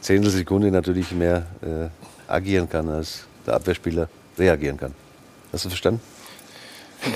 Zehntelsekunde 0.00 0.70
natürlich 0.70 1.12
mehr 1.12 1.46
äh, 1.62 2.32
agieren 2.32 2.68
kann, 2.68 2.88
als 2.88 3.24
der 3.46 3.54
Abwehrspieler 3.54 4.08
reagieren 4.38 4.76
kann. 4.76 4.94
Hast 5.52 5.64
du 5.64 5.68
verstanden? 5.68 6.00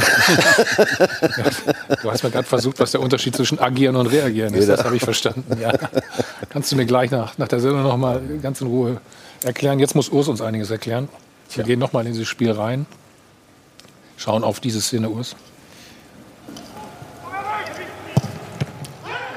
Du 2.02 2.10
hast 2.10 2.22
mir 2.22 2.30
gerade 2.30 2.46
versucht, 2.46 2.80
was 2.80 2.90
der 2.92 3.00
Unterschied 3.00 3.36
zwischen 3.36 3.58
agieren 3.58 3.96
und 3.96 4.06
reagieren 4.06 4.54
ist. 4.54 4.68
Das 4.68 4.84
habe 4.84 4.96
ich 4.96 5.02
verstanden. 5.02 5.58
Ja. 5.60 5.72
Kannst 6.48 6.72
du 6.72 6.76
mir 6.76 6.86
gleich 6.86 7.10
nach, 7.10 7.36
nach 7.38 7.48
der 7.48 7.60
Sendung 7.60 7.82
noch 7.82 7.96
mal 7.96 8.20
ganz 8.42 8.60
in 8.60 8.66
Ruhe 8.66 9.00
erklären. 9.42 9.78
Jetzt 9.78 9.94
muss 9.94 10.08
Urs 10.08 10.28
uns 10.28 10.40
einiges 10.40 10.70
erklären. 10.70 11.08
Wir 11.54 11.64
gehen 11.64 11.78
noch 11.78 11.92
mal 11.92 12.06
in 12.06 12.12
dieses 12.12 12.28
Spiel 12.28 12.50
rein. 12.50 12.86
Schauen 14.16 14.44
auf 14.44 14.60
diese 14.60 14.80
Szene, 14.80 15.08
Urs. 15.08 15.36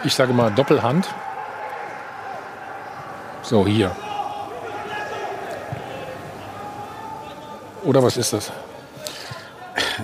Ich 0.03 0.13
sage 0.13 0.33
mal 0.33 0.51
Doppelhand. 0.51 1.07
So, 3.47 3.65
hier. 3.65 3.95
Oder 7.85 8.03
was 8.03 8.17
ist 8.17 8.33
das? 8.33 8.51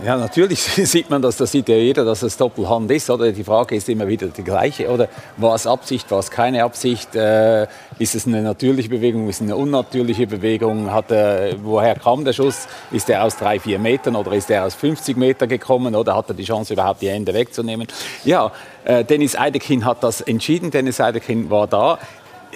Ja, 0.06 0.15
natürlich 0.15 0.60
sieht 0.61 1.10
man 1.10 1.22
das, 1.22 1.36
das 1.36 1.52
sieht 1.52 1.68
ja 1.68 1.76
jeder, 1.76 2.06
dass 2.06 2.24
es 2.24 2.38
Doppelhand 2.38 2.90
ist. 2.91 3.10
Oder? 3.10 3.34
Die 3.34 3.44
Frage 3.44 3.76
ist 3.76 3.90
immer 3.90 4.07
wieder 4.07 4.28
die 4.28 4.45
gleiche. 4.45 4.90
Oder 4.90 5.10
war 5.36 5.56
es 5.56 5.68
Absicht, 5.68 6.10
war 6.10 6.20
es 6.20 6.32
keine 6.32 6.64
Absicht? 6.64 7.18
Äh, 7.18 7.68
ist 7.99 8.15
es 8.15 8.26
eine 8.26 8.41
natürliche 8.44 8.88
Bewegung, 8.88 9.28
ist 9.28 9.36
es 9.36 9.41
eine 9.41 9.57
unnatürliche 9.57 10.26
Bewegung? 10.26 10.94
Hat 10.94 11.11
er, 11.11 11.56
woher 11.61 11.95
kam 11.95 12.24
der 12.24 12.32
Schuss? 12.32 12.70
Ist 12.91 13.10
er 13.10 13.26
aus 13.26 13.36
drei, 13.36 13.60
vier 13.60 13.78
Metern 13.78 14.15
oder 14.15 14.32
ist 14.32 14.49
er 14.52 14.64
aus 14.64 14.74
50 14.76 15.18
Meter 15.18 15.48
gekommen? 15.48 15.95
Oder 15.95 16.15
hat 16.15 16.30
er 16.30 16.34
die 16.34 16.45
Chance, 16.45 16.72
überhaupt 16.72 17.02
die 17.02 17.10
Hände 17.10 17.34
wegzunehmen? 17.34 17.90
Ja, 18.24 18.53
äh, 18.86 19.03
Dennis 19.03 19.36
Eidekin 19.36 19.84
hat 19.84 20.02
das 20.02 20.22
entschieden. 20.22 20.72
Dennis 20.72 21.02
Eidekin 21.02 21.49
war 21.49 21.68
da. 21.68 21.99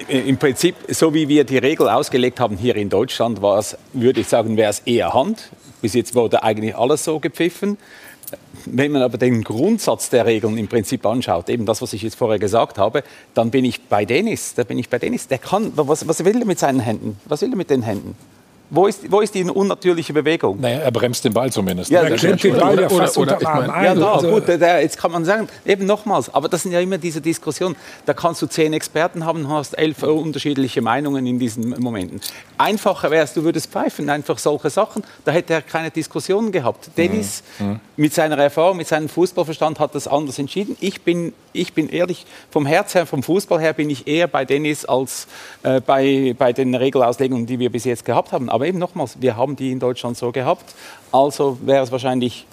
Im 0.07 0.37
Prinzip, 0.37 0.75
so 0.89 1.13
wie 1.13 1.27
wir 1.27 1.43
die 1.43 1.57
Regel 1.57 1.89
ausgelegt 1.89 2.39
haben 2.39 2.57
hier 2.57 2.75
in 2.75 2.89
Deutschland, 2.89 3.41
war 3.41 3.59
es, 3.59 3.77
würde 3.93 4.21
ich 4.21 4.27
sagen, 4.27 4.55
wäre 4.55 4.69
es 4.69 4.79
eher 4.79 5.13
Hand. 5.13 5.49
Bis 5.81 5.93
jetzt 5.93 6.15
wurde 6.15 6.43
eigentlich 6.43 6.75
alles 6.75 7.03
so 7.03 7.19
gepfiffen. 7.19 7.77
Wenn 8.65 8.91
man 8.91 9.01
aber 9.01 9.17
den 9.17 9.43
Grundsatz 9.43 10.09
der 10.09 10.25
Regeln 10.25 10.57
im 10.57 10.67
Prinzip 10.67 11.05
anschaut, 11.05 11.49
eben 11.49 11.65
das, 11.65 11.81
was 11.81 11.93
ich 11.93 12.01
jetzt 12.01 12.15
vorher 12.15 12.39
gesagt 12.39 12.77
habe, 12.77 13.03
dann 13.33 13.51
bin 13.51 13.63
ich 13.65 13.83
bei 13.83 14.05
Dennis. 14.05 14.53
Da 14.55 14.63
bin 14.63 14.77
ich 14.77 14.89
bei 14.89 14.99
Dennis. 14.99 15.27
Der 15.27 15.37
kann, 15.37 15.71
was, 15.75 16.07
was 16.07 16.23
will 16.25 16.39
er 16.39 16.45
mit 16.45 16.59
seinen 16.59 16.79
Händen? 16.79 17.19
Was 17.25 17.41
will 17.41 17.51
er 17.51 17.55
mit 17.55 17.69
den 17.69 17.83
Händen? 17.83 18.15
Wo 18.69 18.85
ist, 18.87 19.09
wo 19.09 19.21
ist 19.21 19.33
die 19.33 19.43
unnatürliche 19.45 20.11
Bewegung? 20.11 20.59
Naja, 20.59 20.79
er 20.79 20.91
bremst 20.91 21.23
den 21.23 21.33
Ball 21.33 21.49
zumindest. 21.51 21.89
Ja, 21.89 22.01
Er 22.01 22.15
klemmt 22.17 22.43
den 22.43 22.57
Ball 22.57 22.77
ja 22.79 22.87
Oder- 22.87 22.97
fast 22.97 23.17
oder- 23.17 23.35
Arm 23.47 23.61
meine, 23.61 23.73
ein. 23.73 23.85
Ja, 23.85 23.95
da, 23.95 24.13
Also- 24.15 24.29
gut, 24.29 24.47
der, 24.47 24.81
jetzt 24.81 24.97
kann 24.97 25.11
man 25.11 25.23
sagen, 25.23 25.47
eben 25.65 25.85
nochmals, 25.85 26.33
aber 26.33 26.49
das 26.49 26.63
sind 26.63 26.73
ja 26.73 26.79
immer 26.81 26.97
diese 26.97 27.21
Diskussionen. 27.21 27.75
Da 28.05 28.13
kannst 28.13 28.41
du 28.41 28.47
zehn 28.47 28.73
Experten 28.73 29.25
haben 29.25 29.45
und 29.45 29.49
hast 29.51 29.77
elf 29.77 30.03
unterschiedliche 30.03 30.81
Meinungen 30.81 31.25
in 31.25 31.39
diesen 31.39 31.69
Momenten. 31.79 32.19
Einfacher 32.57 33.09
wäre 33.09 33.23
es, 33.23 33.33
du 33.33 33.43
würdest 33.43 33.71
pfeifen, 33.71 34.09
einfach 34.09 34.37
solche 34.37 34.69
Sachen, 34.69 35.03
da 35.23 35.31
hätte 35.31 35.53
er 35.53 35.61
keine 35.61 35.89
Diskussionen 35.89 36.51
gehabt. 36.51 36.89
Dennis 36.97 37.43
Mhm. 37.59 37.79
Mit 37.97 38.13
seiner 38.13 38.37
Erfahrung, 38.37 38.77
mit 38.77 38.87
seinem 38.87 39.09
Fußballverstand 39.09 39.79
hat 39.79 39.95
das 39.95 40.07
anders 40.07 40.37
entschieden. 40.37 40.77
Ich 40.79 41.01
bin, 41.01 41.33
ich 41.51 41.73
bin 41.73 41.89
ehrlich, 41.89 42.25
vom 42.51 42.67
Herz 42.67 42.93
her, 42.93 43.07
vom 43.07 43.23
Fußball 43.23 43.59
her 43.59 43.73
bin 43.73 43.89
ich 43.89 44.07
eher 44.07 44.27
bei 44.27 44.45
Dennis 44.45 44.85
als 44.85 45.27
äh, 45.63 45.81
bei, 45.81 46.35
bei 46.37 46.53
den 46.53 46.75
Regelauslegungen, 46.75 47.47
die 47.47 47.57
wir 47.57 47.71
bis 47.71 47.85
jetzt 47.85 48.05
gehabt 48.05 48.31
haben. 48.31 48.49
Aber 48.49 48.67
eben 48.67 48.77
nochmals, 48.77 49.19
wir 49.19 49.35
haben 49.35 49.55
die 49.55 49.71
in 49.71 49.79
Deutschland 49.79 50.15
so 50.15 50.31
gehabt. 50.31 50.75
Also 51.11 51.57
wäre 51.63 51.83
es 51.83 51.91
wahrscheinlich, 51.91 52.45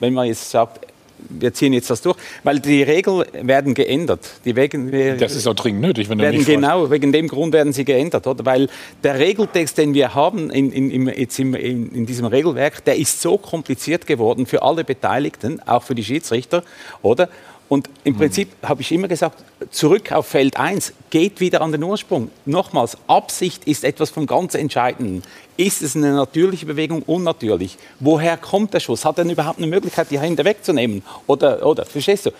wenn 0.00 0.14
man 0.14 0.26
jetzt 0.26 0.50
sagt, 0.50 0.91
wir 1.28 1.52
ziehen 1.52 1.72
jetzt 1.72 1.90
das 1.90 2.02
durch, 2.02 2.16
weil 2.42 2.60
die 2.60 2.82
Regeln 2.82 3.24
werden 3.42 3.74
geändert. 3.74 4.20
Die 4.44 4.56
wegen, 4.56 4.90
Das 5.18 5.34
ist 5.34 5.46
auch 5.46 5.54
dringend 5.54 5.82
nötig, 5.82 6.08
wenn 6.08 6.18
du 6.18 6.24
werden 6.24 6.44
genau 6.44 6.90
wegen 6.90 7.12
dem 7.12 7.28
Grund 7.28 7.52
werden 7.52 7.72
sie 7.72 7.84
geändert, 7.84 8.26
oder? 8.26 8.44
Weil 8.44 8.68
der 9.02 9.18
Regeltext, 9.18 9.78
den 9.78 9.94
wir 9.94 10.14
haben 10.14 10.50
in, 10.50 10.72
in, 10.72 10.90
im, 10.90 11.08
jetzt 11.08 11.38
im, 11.38 11.54
in, 11.54 11.92
in 11.92 12.06
diesem 12.06 12.26
Regelwerk, 12.26 12.84
der 12.84 12.96
ist 12.96 13.20
so 13.20 13.38
kompliziert 13.38 14.06
geworden 14.06 14.46
für 14.46 14.62
alle 14.62 14.84
Beteiligten, 14.84 15.60
auch 15.66 15.82
für 15.82 15.94
die 15.94 16.04
Schiedsrichter, 16.04 16.62
oder? 17.02 17.28
Und 17.72 17.88
im 18.04 18.14
Prinzip 18.18 18.50
habe 18.62 18.82
ich 18.82 18.92
immer 18.92 19.08
gesagt, 19.08 19.42
zurück 19.70 20.12
auf 20.12 20.26
Feld 20.26 20.58
1, 20.58 20.92
geht 21.08 21.40
wieder 21.40 21.62
an 21.62 21.72
den 21.72 21.82
Ursprung. 21.82 22.30
Nochmals, 22.44 22.98
Absicht 23.06 23.64
ist 23.64 23.82
etwas 23.82 24.10
vom 24.10 24.26
ganz 24.26 24.54
Entscheidenden. 24.54 25.22
Ist 25.56 25.80
es 25.80 25.96
eine 25.96 26.12
natürliche 26.12 26.66
Bewegung, 26.66 27.00
unnatürlich? 27.00 27.78
Woher 27.98 28.36
kommt 28.36 28.74
der 28.74 28.80
Schuss? 28.80 29.06
Hat 29.06 29.16
er 29.16 29.24
denn 29.24 29.32
überhaupt 29.32 29.56
eine 29.56 29.68
Möglichkeit, 29.68 30.10
die 30.10 30.20
Hände 30.20 30.44
wegzunehmen? 30.44 31.02
Oder, 31.26 31.64
oder 31.64 31.86
verstehst 31.86 32.26
du? 32.26 32.32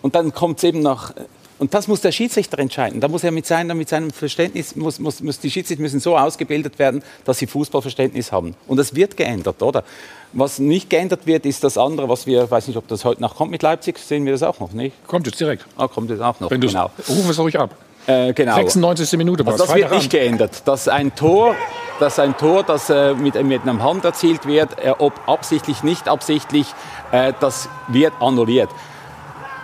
Und 0.00 0.14
dann 0.14 0.32
kommt 0.32 0.56
es 0.56 0.64
eben 0.64 0.80
nach. 0.80 1.12
Und 1.58 1.72
das 1.72 1.86
muss 1.86 2.00
der 2.00 2.12
Schiedsrichter 2.12 2.58
entscheiden. 2.58 3.00
Da 3.00 3.08
muss 3.08 3.22
er 3.22 3.30
mit, 3.30 3.46
seiner, 3.46 3.74
mit 3.74 3.88
seinem 3.88 4.10
Verständnis, 4.10 4.74
muss, 4.74 4.98
muss, 4.98 5.22
muss, 5.22 5.38
die 5.38 5.50
Schiedsrichter 5.50 5.82
müssen 5.82 6.00
so 6.00 6.16
ausgebildet 6.16 6.78
werden, 6.78 7.02
dass 7.24 7.38
sie 7.38 7.46
Fußballverständnis 7.46 8.32
haben. 8.32 8.54
Und 8.66 8.78
das 8.78 8.94
wird 8.94 9.16
geändert, 9.16 9.62
oder? 9.62 9.84
Was 10.32 10.58
nicht 10.58 10.90
geändert 10.90 11.26
wird, 11.26 11.46
ist 11.46 11.62
das 11.62 11.78
andere, 11.78 12.08
was 12.08 12.26
wir, 12.26 12.50
weiß 12.50 12.66
nicht, 12.66 12.76
ob 12.76 12.88
das 12.88 13.04
heute 13.04 13.22
noch 13.22 13.36
kommt 13.36 13.52
mit 13.52 13.62
Leipzig, 13.62 13.98
sehen 13.98 14.24
wir 14.24 14.32
das 14.32 14.42
auch 14.42 14.58
noch, 14.58 14.72
nicht? 14.72 14.94
Kommt 15.06 15.26
jetzt 15.26 15.38
direkt. 15.38 15.64
Ah, 15.76 15.86
kommt 15.86 16.10
jetzt 16.10 16.20
auch 16.20 16.40
noch, 16.40 16.50
Wenn 16.50 16.60
genau. 16.60 16.90
Ruf 17.08 17.30
es 17.30 17.38
ruhig 17.38 17.58
ab. 17.58 17.70
Äh, 18.06 18.32
genau. 18.32 18.56
96. 18.56 19.16
Minute 19.16 19.46
Also 19.46 19.64
das 19.64 19.74
wird 19.74 19.90
nicht 19.92 20.10
geändert. 20.10 20.62
Dass 20.66 20.88
ein 20.88 21.14
Tor, 21.14 21.54
dass 22.00 22.18
ein 22.18 22.36
Tor, 22.36 22.64
das 22.64 22.90
äh, 22.90 23.14
mit, 23.14 23.40
mit 23.44 23.62
einem 23.62 23.82
Hand 23.82 24.04
erzielt 24.04 24.46
wird, 24.46 24.76
äh, 24.84 24.90
ob 24.98 25.12
absichtlich, 25.26 25.82
nicht 25.82 26.08
absichtlich, 26.08 26.66
äh, 27.12 27.32
das 27.40 27.68
wird 27.88 28.12
annulliert. 28.20 28.68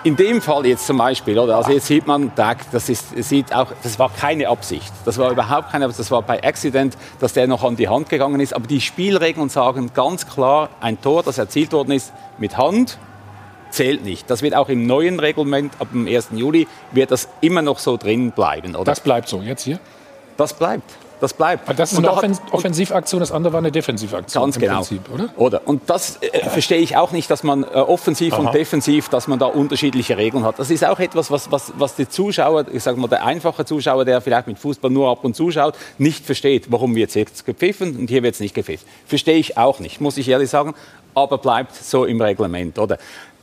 In 0.03 0.17
dem 0.17 0.41
Fall 0.41 0.65
jetzt 0.65 0.87
zum 0.87 0.97
Beispiel, 0.97 1.39
oder? 1.39 1.57
Also 1.57 1.73
jetzt 1.73 1.87
sieht 1.87 2.07
man, 2.07 2.33
da, 2.35 2.55
das, 2.73 2.89
ist, 2.89 3.23
sieht 3.23 3.55
auch, 3.55 3.69
das 3.83 3.99
war 3.99 4.11
keine 4.11 4.49
Absicht. 4.49 4.91
Das 5.05 5.19
war 5.19 5.31
überhaupt 5.31 5.71
keine 5.71 5.85
Absicht. 5.85 6.01
Das 6.01 6.11
war 6.11 6.23
bei 6.23 6.43
Accident, 6.43 6.97
dass 7.19 7.35
der 7.35 7.47
noch 7.47 7.65
an 7.65 7.77
die 7.77 7.89
Hand 7.89 8.09
gegangen 8.09 8.41
ist. 8.41 8.55
Aber 8.55 8.67
die 8.67 8.81
Spielregeln 8.81 9.51
sagen 9.51 9.91
ganz 9.93 10.27
klar, 10.27 10.71
ein 10.81 11.01
Tor, 11.03 11.23
das 11.23 11.37
erzielt 11.37 11.73
worden 11.73 11.93
ist 11.93 12.15
mit 12.39 12.57
Hand, 12.57 12.99
zählt 13.71 14.03
nicht. 14.03 14.31
Das 14.31 14.41
wird 14.41 14.55
auch 14.55 14.71
im 14.71 14.87
neuen 14.87 15.21
Reglement 15.21 15.75
ab 15.79 15.89
dem 15.93 16.07
1. 16.07 16.29
Juli 16.33 16.67
wird 16.93 17.11
das 17.11 17.29
immer 17.43 17.61
noch 17.61 17.79
so 17.79 17.99
drin 17.99 18.31
bleiben. 18.31 18.77
Oder? 18.77 18.85
Das 18.85 19.01
bleibt 19.01 19.29
so 19.29 19.43
jetzt 19.43 19.65
hier? 19.65 19.79
Das 20.39 20.55
bleibt. 20.55 20.91
Das 21.21 21.35
bleibt. 21.35 21.69
Aber 21.69 21.75
das 21.75 21.93
ist 21.93 21.99
Und 21.99 22.07
eine 22.07 22.17
hat- 22.17 22.25
Offen 22.25 22.39
Offensivaktion, 22.51 23.21
das 23.21 23.31
andere 23.31 23.53
war 23.53 23.59
eine 23.59 23.71
Defensivaktion. 23.71 24.43
Ganz 24.45 24.59
genau. 24.59 24.77
Prinzip, 24.77 25.03
oder? 25.13 25.29
Oder? 25.37 25.61
Und 25.69 25.83
das 25.91 26.17
äh, 26.23 26.49
verstehe 26.49 26.79
ich 26.79 26.97
auch 26.97 27.13
nicht, 27.13 27.31
dass 27.31 27.43
man 27.43 27.63
äh, 27.65 27.67
offensiv 27.67 28.33
Aha. 28.35 28.41
und 28.41 28.55
defensiv, 28.55 29.09
dass 29.11 29.29
man 29.29 29.39
da 29.39 29.47
unterschiedliche 29.47 30.17
Regeln 30.17 30.45
hat. 30.45 30.59
Das 30.59 30.71
ist 30.71 30.85
auch 30.85 30.99
etwas, 30.99 31.31
was, 31.31 31.51
was, 31.53 31.73
was 31.77 31.95
die 31.97 32.09
Zuschauer, 32.09 32.65
ich 32.73 32.83
sage 32.83 32.99
mal, 32.99 33.09
der 33.09 33.25
einfache 33.25 33.65
Zuschauer, 33.65 34.05
der 34.05 34.21
vielleicht 34.21 34.47
mit 34.47 34.59
Fußball 34.59 34.91
nur 34.91 35.11
ab 35.11 35.25
und 35.25 35.37
zu 35.37 35.51
schaut, 35.51 35.75
nicht 35.99 36.25
versteht, 36.25 36.73
warum 36.73 36.95
wird 36.95 37.15
jetzt 37.15 37.45
gepfiffen 37.45 37.97
und 37.97 38.09
hier 38.09 38.23
wird 38.23 38.35
es 38.35 38.41
nicht 38.41 38.55
gepfiffen. 38.55 38.87
Verstehe 39.07 39.37
ich 39.37 39.59
auch 39.59 39.79
nicht, 39.81 40.01
muss 40.01 40.17
ich 40.17 40.29
ehrlich 40.29 40.49
sagen, 40.49 40.75
aber 41.15 41.39
bleibt 41.39 41.75
so 41.75 42.05
im 42.07 42.21
Reglement, 42.21 42.79
oder? 42.79 42.99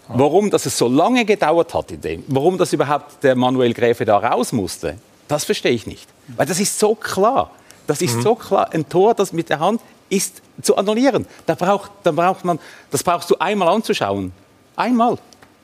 Warum 0.09 0.49
das 0.49 0.65
es 0.65 0.77
so 0.77 0.87
lange 0.87 1.25
gedauert 1.25 1.73
hat, 1.73 1.91
in 1.91 1.99
dem, 2.01 2.23
warum 2.27 2.57
das 2.57 2.71
überhaupt 2.71 3.21
der 3.23 3.35
Manuel 3.35 3.73
Gräfe 3.73 4.05
da 4.05 4.17
raus 4.17 4.53
musste, 4.53 4.95
das 5.27 5.43
verstehe 5.43 5.73
ich 5.73 5.85
nicht. 5.85 6.07
Weil 6.37 6.45
das 6.45 6.59
ist 6.61 6.79
so 6.79 6.95
klar. 6.95 7.51
Das 7.87 8.01
ist 8.01 8.21
so 8.21 8.35
klar. 8.35 8.69
Ein 8.73 8.87
Tor, 8.87 9.13
das 9.13 9.33
mit 9.33 9.49
der 9.49 9.59
Hand 9.59 9.81
ist 10.09 10.41
zu 10.61 10.75
annullieren. 10.77 11.25
Da 11.45 11.55
braucht, 11.55 11.91
da 12.03 12.11
braucht 12.11 12.45
man, 12.45 12.59
das 12.91 13.03
brauchst 13.03 13.29
du 13.31 13.37
einmal 13.39 13.69
anzuschauen. 13.69 14.31
Einmal. 14.75 15.17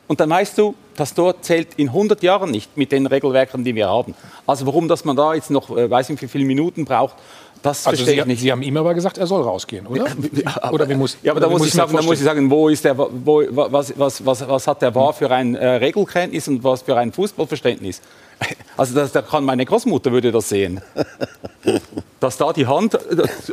Und 0.08 0.20
dann 0.20 0.30
weißt 0.30 0.58
du, 0.58 0.76
das 0.96 1.14
Tor 1.14 1.42
zählt 1.42 1.70
in 1.78 1.88
100 1.88 2.22
Jahren 2.24 2.52
nicht 2.52 2.78
mit 2.78 2.92
den 2.92 3.08
Regelwerken, 3.08 3.64
die 3.64 3.74
wir 3.74 3.88
haben. 3.88 4.14
Also 4.46 4.66
warum, 4.66 4.88
dass 4.88 5.06
man 5.06 5.16
da 5.16 5.34
jetzt 5.34 5.50
noch, 5.50 5.76
äh, 5.76 5.90
weiß 5.90 6.10
nicht, 6.10 6.22
wie 6.22 6.28
viele 6.28 6.46
Minuten 6.46 6.86
braucht, 6.86 7.16
das 7.64 7.88
Also 7.88 7.98
verstehe 7.98 8.16
Sie, 8.16 8.20
ich 8.20 8.26
nicht. 8.26 8.42
Sie 8.42 8.52
haben 8.52 8.62
ihm 8.62 8.76
aber 8.76 8.94
gesagt, 8.94 9.18
er 9.18 9.26
soll 9.26 9.42
rausgehen, 9.42 9.88
oder? 9.88 10.06
oder 10.72 10.90
wie 10.90 10.96
muss, 10.96 11.18
Ja, 11.24 11.32
aber 11.32 11.40
da 11.40 11.50
wie 11.50 11.54
muss 11.54 11.68
ich 11.68 11.74
sagen, 11.74 11.96
da 11.96 12.02
muss 12.02 12.18
ich 12.18 12.24
sagen, 12.26 12.52
wo 12.52 12.68
ist 12.68 12.84
der, 12.84 12.98
wo, 12.98 13.42
was, 13.50 13.94
was, 13.98 14.26
was, 14.26 14.48
was 14.48 14.68
hat 14.68 14.82
der 14.82 14.94
war 14.94 15.14
für 15.14 15.32
ein 15.32 15.56
äh, 15.56 15.66
Regelkenntnis 15.76 16.50
und 16.50 16.62
was 16.64 16.82
für 16.82 16.98
ein 16.98 17.12
Fußballverständnis? 17.12 18.02
Also 18.76 18.96
das, 18.96 19.12
da 19.12 19.22
kann 19.22 19.46
meine 19.46 19.66
Großmutter 19.66 20.12
würde 20.12 20.32
das 20.32 20.50
sehen, 20.50 20.82
dass 22.20 22.38
da 22.38 22.52
die 22.52 22.66
Hand 22.66 22.96
äh, 22.96 23.00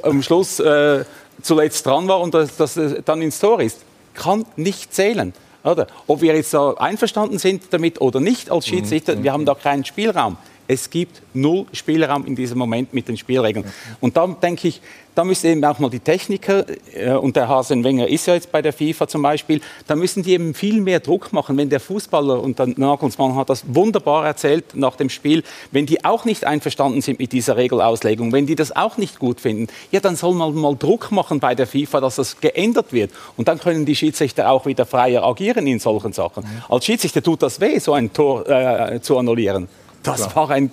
am 0.03 0.23
Schluss 0.23 0.59
äh, 0.59 1.05
zuletzt 1.43 1.85
dran 1.85 2.09
war 2.09 2.21
und 2.21 2.33
dass 2.33 2.57
das 2.57 2.79
äh, 2.79 3.03
dann 3.05 3.21
ins 3.21 3.39
Tor 3.39 3.61
ist, 3.61 3.81
kann 4.15 4.47
nicht 4.57 4.95
zählen. 4.95 5.35
Oder? 5.63 5.87
Ob 6.07 6.23
wir 6.23 6.35
jetzt 6.35 6.55
da 6.55 6.73
einverstanden 6.75 7.39
sind 7.39 7.65
damit 7.71 8.01
oder 8.01 8.21
nicht 8.21 8.51
als 8.51 8.67
Schiedsrichter, 8.67 9.23
wir 9.23 9.33
haben 9.33 9.45
da 9.45 9.55
keinen 9.55 9.85
Spielraum. 9.85 10.37
Es 10.71 10.89
gibt 10.89 11.21
null 11.35 11.67
Spielraum 11.73 12.25
in 12.27 12.37
diesem 12.37 12.57
Moment 12.57 12.95
mit 12.95 13.09
den 13.09 13.17
Spielregeln. 13.17 13.65
Und 14.01 14.17
da 14.17 14.29
denke 14.29 14.69
ich, 14.69 14.81
da 15.17 15.25
müssen 15.25 15.47
eben 15.49 15.65
auch 15.65 15.81
mal 15.81 15.91
die 15.91 15.99
Techniker, 15.99 16.65
äh, 16.95 17.11
und 17.11 17.35
der 17.35 17.49
Hasen 17.49 17.83
Wenger 17.83 18.07
ist 18.07 18.27
ja 18.27 18.35
jetzt 18.35 18.53
bei 18.53 18.63
der 18.63 18.73
FIFA 18.73 19.09
zum 19.09 19.23
Beispiel, 19.23 19.61
da 19.89 19.97
müssen 19.97 20.23
die 20.23 20.33
eben 20.33 20.55
viel 20.55 20.81
mehr 20.81 21.01
Druck 21.01 21.33
machen, 21.33 21.57
wenn 21.57 21.71
der 21.71 21.81
Fußballer, 21.81 22.41
und 22.41 22.61
der 22.61 22.69
Nagelsmann 22.69 23.35
hat 23.35 23.51
das 23.51 23.65
wunderbar 23.67 24.25
erzählt 24.25 24.77
nach 24.77 24.95
dem 24.95 25.11
Spiel, 25.11 25.43
wenn 25.73 25.87
die 25.87 26.05
auch 26.05 26.25
nicht 26.25 26.45
einverstanden 26.45 27.03
sind 27.03 27.19
mit 27.19 27.33
dieser 27.33 27.57
Regelauslegung, 27.57 28.33
wenn 28.33 28.47
die 28.47 28.55
das 28.55 28.75
auch 28.77 28.97
nicht 28.97 29.19
gut 29.19 29.41
finden, 29.41 29.67
ja, 29.91 29.99
dann 29.99 30.15
soll 30.15 30.35
man 30.35 30.55
mal 30.55 30.77
Druck 30.77 31.11
machen 31.11 31.41
bei 31.41 31.57
der 31.57 31.67
FIFA, 31.67 32.01
dass 32.01 32.15
das 32.15 32.41
geändert 32.41 32.93
wird. 32.93 33.11
Und 33.37 33.49
dann 33.49 33.59
können 33.59 33.87
die 33.87 33.97
Schiedsrichter 33.97 34.49
auch 34.49 34.67
wieder 34.67 34.87
freier 34.87 35.25
agieren 35.25 35.67
in 35.67 35.81
solchen 35.81 36.13
Sachen. 36.13 36.45
Als 36.69 36.85
Schiedsrichter 36.85 37.25
tut 37.25 37.43
das 37.43 37.61
weh, 37.61 37.81
so 37.81 37.93
ein 37.93 38.13
Tor 38.13 38.49
äh, 38.49 39.01
zu 39.01 39.19
annullieren. 39.19 39.67
Das, 40.03 40.17
Klar. 40.17 40.37
war 40.37 40.51
ein, 40.51 40.71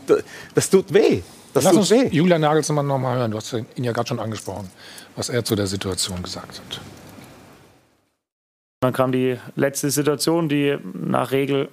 das 0.55 0.69
tut 0.69 0.93
weh. 0.93 1.21
Das 1.53 1.63
Lass 1.63 1.73
tut 1.73 1.81
uns 1.81 1.91
weh. 1.91 2.07
Julian 2.11 2.41
Nagelsmann 2.41 2.87
noch 2.87 2.97
mal 2.97 3.17
hören. 3.17 3.31
Du 3.31 3.37
hast 3.37 3.53
ihn 3.53 3.83
ja 3.83 3.91
gerade 3.91 4.07
schon 4.07 4.19
angesprochen, 4.19 4.69
was 5.15 5.29
er 5.29 5.43
zu 5.43 5.55
der 5.55 5.67
Situation 5.67 6.21
gesagt 6.23 6.59
hat. 6.59 6.81
Dann 8.81 8.93
kam 8.93 9.11
die 9.11 9.37
letzte 9.55 9.89
Situation, 9.89 10.49
die 10.49 10.77
nach 10.93 11.31
Regel, 11.31 11.69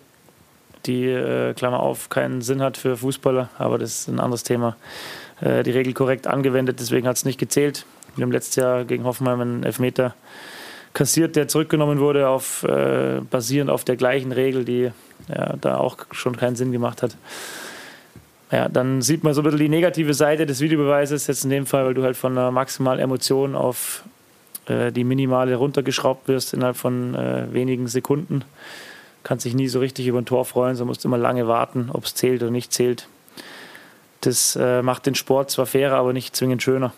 die, 0.87 1.05
äh, 1.05 1.53
Klammer 1.55 1.81
auf, 1.81 2.09
keinen 2.09 2.41
Sinn 2.41 2.63
hat 2.63 2.77
für 2.77 2.97
Fußballer, 2.97 3.51
aber 3.59 3.79
das 3.79 4.01
ist 4.01 4.09
ein 4.09 4.21
anderes 4.21 4.43
Thema. 4.43 4.77
Äh, 5.41 5.63
die 5.63 5.71
Regel 5.71 5.93
korrekt 5.93 6.27
angewendet, 6.27 6.81
deswegen 6.81 7.07
hat 7.07 7.17
es 7.17 7.25
nicht 7.25 7.39
gezählt. 7.39 7.85
Wir 8.17 8.23
haben 8.23 8.33
letztes 8.33 8.57
Jahr 8.57 8.85
gegen 8.85 9.05
Hoffenheim 9.05 9.41
einen 9.41 9.63
Elfmeter 9.65 10.15
kassiert, 10.95 11.37
der 11.37 11.49
zurückgenommen 11.49 11.99
wurde, 11.99 12.29
auf, 12.29 12.63
äh, 12.63 13.21
basierend 13.29 13.71
auf 13.71 13.85
der 13.85 13.97
gleichen 13.97 14.33
Regel, 14.33 14.65
die 14.65 14.91
ja, 15.29 15.55
da 15.61 15.79
auch 15.79 15.99
schon 16.13 16.37
keinen 16.37 16.57
Sinn 16.57 16.73
gemacht 16.73 17.03
hat. 17.03 17.17
Ja, 18.53 18.69
dann 18.69 19.03
sieht 19.03 19.25
man 19.25 19.35
so 19.35 19.41
ein 19.41 19.45
bisschen 19.45 19.59
die 19.59 19.69
negative 19.69 20.15
Seite 20.15 20.47
des 20.47 20.61
Videobeweises, 20.61 21.27
jetzt 21.27 21.45
in 21.45 21.51
dem 21.51 21.67
Fall, 21.67 21.87
weil 21.87 21.95
du 21.95 22.03
halt 22.05 22.17
von 22.17 22.37
einer 22.37 22.51
maximalen 22.51 23.01
Emotion 23.01 23.57
auf 23.57 24.05
äh, 24.67 24.93
die 24.93 25.05
minimale 25.05 25.57
runtergeschraubt 25.57 26.29
wirst 26.29 26.55
innerhalb 26.55 26.77
von 26.77 27.15
äh, 27.15 27.53
wenigen 27.53 27.89
Sekunden. 27.89 28.45
Kannst 29.23 29.45
dich 29.45 29.55
nie 29.55 29.69
so 29.69 29.81
richtig 29.81 30.07
über 30.07 30.19
ein 30.19 30.27
Tor 30.27 30.45
freuen, 30.45 30.77
sondern 30.77 30.91
musst 30.91 31.05
immer 31.05 31.19
lange 31.19 31.49
warten, 31.49 31.91
ob 31.93 32.05
es 32.05 32.15
zählt 32.15 32.43
oder 32.43 32.51
nicht 32.51 32.73
zählt. 32.73 33.09
Das 34.21 34.57
äh, 34.57 34.83
macht 34.83 35.07
den 35.07 35.15
Sport 35.15 35.51
zwar 35.51 35.67
fairer, 35.67 35.97
aber 35.97 36.13
nicht 36.13 36.37
zwingend 36.37 36.63
schöner. 36.63 36.93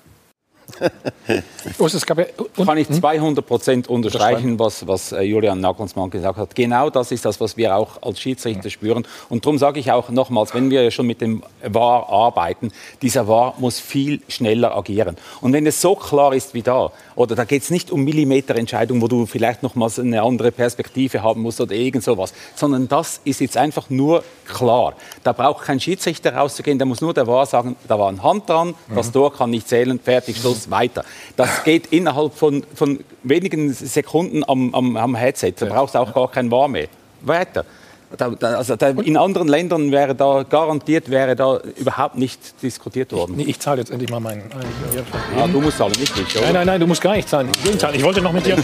Kann 2.64 2.78
ich 2.78 2.88
200 2.88 3.46
Prozent 3.46 3.88
unterstreichen, 3.88 4.58
was, 4.58 4.86
was 4.86 5.12
äh, 5.12 5.22
Julian 5.22 5.60
Nagelsmann 5.60 6.10
gesagt 6.10 6.38
hat. 6.38 6.54
Genau 6.54 6.90
das 6.90 7.12
ist 7.12 7.24
das, 7.24 7.40
was 7.40 7.56
wir 7.56 7.76
auch 7.76 8.02
als 8.02 8.20
Schiedsrichter 8.20 8.70
spüren. 8.70 9.06
Und 9.28 9.44
darum 9.44 9.58
sage 9.58 9.80
ich 9.80 9.90
auch 9.92 10.10
nochmals, 10.10 10.54
wenn 10.54 10.70
wir 10.70 10.90
schon 10.90 11.06
mit 11.06 11.20
dem 11.20 11.42
VAR 11.66 12.08
arbeiten, 12.08 12.72
dieser 13.02 13.28
VAR 13.28 13.54
muss 13.58 13.80
viel 13.80 14.20
schneller 14.28 14.76
agieren. 14.76 15.16
Und 15.40 15.52
wenn 15.52 15.66
es 15.66 15.80
so 15.80 15.94
klar 15.94 16.34
ist 16.34 16.54
wie 16.54 16.62
da, 16.62 16.92
oder 17.14 17.34
da 17.34 17.44
geht 17.44 17.62
es 17.62 17.70
nicht 17.70 17.90
um 17.90 18.04
Millimeterentscheidungen, 18.04 19.02
wo 19.02 19.08
du 19.08 19.26
vielleicht 19.26 19.62
nochmals 19.62 19.98
eine 19.98 20.22
andere 20.22 20.52
Perspektive 20.52 21.22
haben 21.22 21.42
musst 21.42 21.60
oder 21.60 21.74
irgend 21.74 22.04
sowas, 22.04 22.32
sondern 22.54 22.88
das 22.88 23.20
ist 23.24 23.40
jetzt 23.40 23.56
einfach 23.56 23.88
nur 23.90 24.22
klar. 24.46 24.94
Da 25.24 25.32
braucht 25.32 25.64
kein 25.64 25.80
Schiedsrichter 25.80 26.34
rauszugehen, 26.34 26.78
da 26.78 26.84
muss 26.84 27.00
nur 27.00 27.14
der 27.14 27.26
VAR 27.26 27.46
sagen, 27.46 27.76
da 27.88 27.98
war 27.98 28.08
eine 28.08 28.22
Hand 28.22 28.48
dran, 28.48 28.74
das 28.94 29.08
Mhm. 29.08 29.12
Tor 29.12 29.32
kann 29.32 29.50
nicht 29.50 29.68
zählen, 29.68 29.98
fertig, 29.98 30.36
Schluss, 30.36 30.55
weiter. 30.70 31.04
Das 31.36 31.64
geht 31.64 31.86
innerhalb 31.92 32.34
von, 32.34 32.64
von 32.74 33.00
wenigen 33.22 33.72
Sekunden 33.72 34.42
am, 34.46 34.74
am, 34.74 34.96
am 34.96 35.14
Headset. 35.14 35.52
Da 35.58 35.66
brauchst 35.66 35.94
du 35.94 35.98
auch 35.98 36.12
gar 36.14 36.30
kein 36.30 36.50
VAR 36.50 36.68
mehr. 36.68 36.88
Weiter. 37.22 37.64
Da, 38.16 38.30
da, 38.30 38.56
also 38.56 38.76
da, 38.76 38.90
in 38.90 39.16
anderen 39.16 39.48
Ländern 39.48 39.90
wäre 39.90 40.14
da 40.14 40.44
garantiert 40.48 41.10
wäre 41.10 41.34
da 41.34 41.58
überhaupt 41.76 42.16
nicht 42.16 42.62
diskutiert 42.62 43.12
worden. 43.12 43.34
Nee, 43.36 43.42
ich 43.44 43.58
zahle 43.58 43.80
jetzt 43.80 43.90
endlich 43.90 44.10
mal 44.10 44.20
meinen. 44.20 44.44
Ah, 45.36 45.46
du 45.48 45.60
musst 45.60 45.78
zahlen, 45.78 45.92
nicht 45.98 46.16
ich. 46.16 46.40
Nein, 46.40 46.52
nein, 46.54 46.66
nein, 46.66 46.80
du 46.80 46.86
musst 46.86 47.00
gar 47.02 47.16
nicht 47.16 47.28
zahlen. 47.28 47.48
Ich 47.58 47.64
will 47.64 47.76
zahlen. 47.76 47.96
Ich 47.96 48.04
wollte 48.04 48.22
noch 48.22 48.32
mit 48.32 48.46
dir. 48.46 48.56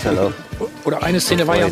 Oder 0.85 1.03
eine 1.03 1.19
Szene 1.21 1.45
war 1.47 1.57
ja 1.59 1.69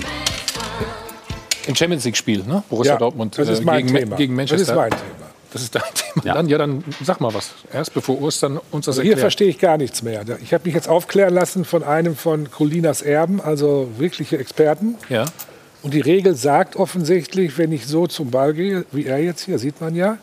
im 1.67 1.77
Champions 1.77 2.05
League-Spiel, 2.05 2.43
ne? 2.45 2.65
Borussia 2.69 2.95
Ja, 2.95 2.99
Dortmund 2.99 3.39
das 3.39 3.49
ist 3.49 3.61
äh, 3.61 3.65
mein 3.65 3.87
gegen, 3.87 3.99
Thema. 3.99 4.17
gegen 4.17 4.33
Das 4.37 4.51
Manchester. 4.51 4.73
ist 4.73 4.77
mein 4.77 4.91
Thema. 4.91 5.30
Das 5.53 5.63
ist 5.63 5.75
dein 5.75 5.83
Thema. 5.95 6.35
Dann, 6.35 6.49
ja, 6.49 6.59
dann 6.59 6.85
sag 7.03 7.21
mal 7.21 7.33
was. 7.35 7.51
Erst 7.73 7.95
bevor 7.95 8.21
Ostern 8.21 8.59
uns 8.71 8.87
das 8.87 8.95
Also 8.95 9.03
hier 9.03 9.13
erklärt. 9.13 9.21
verstehe 9.21 9.49
ich 9.49 9.59
gar 9.59 9.77
nichts 9.79 10.03
mehr. 10.03 10.25
Ich 10.43 10.55
habe 10.55 10.65
mich 10.65 10.75
jetzt 10.75 10.89
aufklären 10.89 11.35
lassen 11.35 11.65
von 11.65 11.83
einem 11.83 12.17
von 12.17 12.51
Colinas 12.51 13.03
Erben, 13.03 13.41
also 13.41 13.89
wirkliche 13.99 14.39
Experten. 14.39 14.97
Ja. 15.09 15.25
Und 15.83 15.95
die 15.95 16.01
Regel 16.01 16.35
sagt 16.35 16.77
offensichtlich, 16.77 17.57
wenn 17.59 17.73
ich 17.73 17.87
so 17.87 18.07
zum 18.07 18.31
Ball 18.31 18.53
gehe, 18.55 18.85
wie 18.93 19.07
er 19.07 19.19
jetzt 19.19 19.45
hier, 19.47 19.59
sieht 19.59 19.81
man 19.81 19.95
ja, 19.95 20.19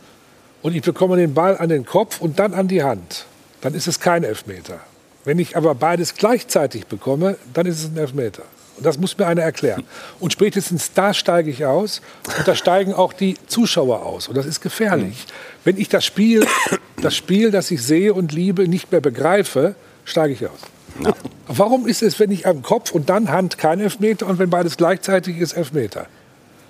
und 0.61 0.75
ich 0.75 0.81
bekomme 0.83 1.17
den 1.17 1.33
Ball 1.33 1.57
an 1.57 1.69
den 1.69 1.85
Kopf 1.85 2.21
und 2.21 2.39
dann 2.39 2.53
an 2.53 2.67
die 2.67 2.83
Hand, 2.83 3.25
dann 3.61 3.73
ist 3.73 3.87
es 3.87 3.99
kein 3.99 4.23
Elfmeter. 4.23 4.79
Wenn 5.25 5.39
ich 5.39 5.57
aber 5.57 5.75
beides 5.75 6.15
gleichzeitig 6.15 6.87
bekomme, 6.87 7.37
dann 7.53 7.65
ist 7.65 7.79
es 7.83 7.89
ein 7.89 7.97
Elfmeter. 7.97 8.43
Das 8.81 8.97
muss 8.97 9.17
mir 9.17 9.27
einer 9.27 9.41
erklären. 9.41 9.83
Und 10.19 10.33
spätestens 10.33 10.93
da 10.93 11.13
steige 11.13 11.49
ich 11.49 11.65
aus 11.65 12.01
und 12.37 12.47
da 12.47 12.55
steigen 12.55 12.93
auch 12.93 13.13
die 13.13 13.35
Zuschauer 13.47 14.05
aus. 14.05 14.27
Und 14.27 14.35
das 14.35 14.45
ist 14.45 14.61
gefährlich. 14.61 15.25
Wenn 15.63 15.77
ich 15.77 15.89
das 15.89 16.05
Spiel, 16.05 16.45
das 17.01 17.15
Spiel, 17.15 17.51
das 17.51 17.71
ich 17.71 17.81
sehe 17.81 18.13
und 18.13 18.31
liebe, 18.33 18.67
nicht 18.67 18.91
mehr 18.91 19.01
begreife, 19.01 19.75
steige 20.05 20.33
ich 20.33 20.45
aus. 20.45 20.59
Warum 21.47 21.87
ist 21.87 22.01
es, 22.01 22.19
wenn 22.19 22.31
ich 22.31 22.47
am 22.47 22.61
Kopf 22.61 22.91
und 22.91 23.09
dann 23.09 23.31
Hand 23.31 23.57
kein 23.57 23.79
Elfmeter 23.79 24.27
und 24.27 24.39
wenn 24.39 24.49
beides 24.49 24.77
gleichzeitig 24.77 25.37
ist, 25.37 25.53
Elfmeter? 25.53 26.07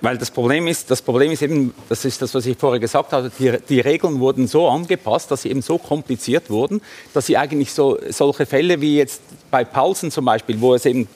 Weil 0.00 0.16
das 0.16 0.30
Problem 0.30 0.68
ist, 0.68 0.90
das 0.92 1.02
Problem 1.02 1.32
ist 1.32 1.42
eben, 1.42 1.74
das 1.88 2.04
ist 2.04 2.22
das, 2.22 2.32
was 2.32 2.46
ich 2.46 2.56
vorher 2.56 2.78
gesagt 2.78 3.12
habe, 3.12 3.32
die, 3.36 3.52
die 3.68 3.80
Regeln 3.80 4.20
wurden 4.20 4.46
so 4.46 4.68
angepasst, 4.68 5.30
dass 5.30 5.42
sie 5.42 5.50
eben 5.50 5.60
so 5.60 5.76
kompliziert 5.76 6.50
wurden, 6.50 6.80
dass 7.14 7.26
sie 7.26 7.36
eigentlich 7.36 7.72
so, 7.72 7.98
solche 8.08 8.46
Fälle 8.46 8.80
wie 8.80 8.96
jetzt 8.96 9.20
bei 9.50 9.64
Paulsen 9.64 10.12
zum 10.12 10.24
Beispiel, 10.24 10.60
wo 10.60 10.74
es 10.74 10.86
eben 10.86 11.08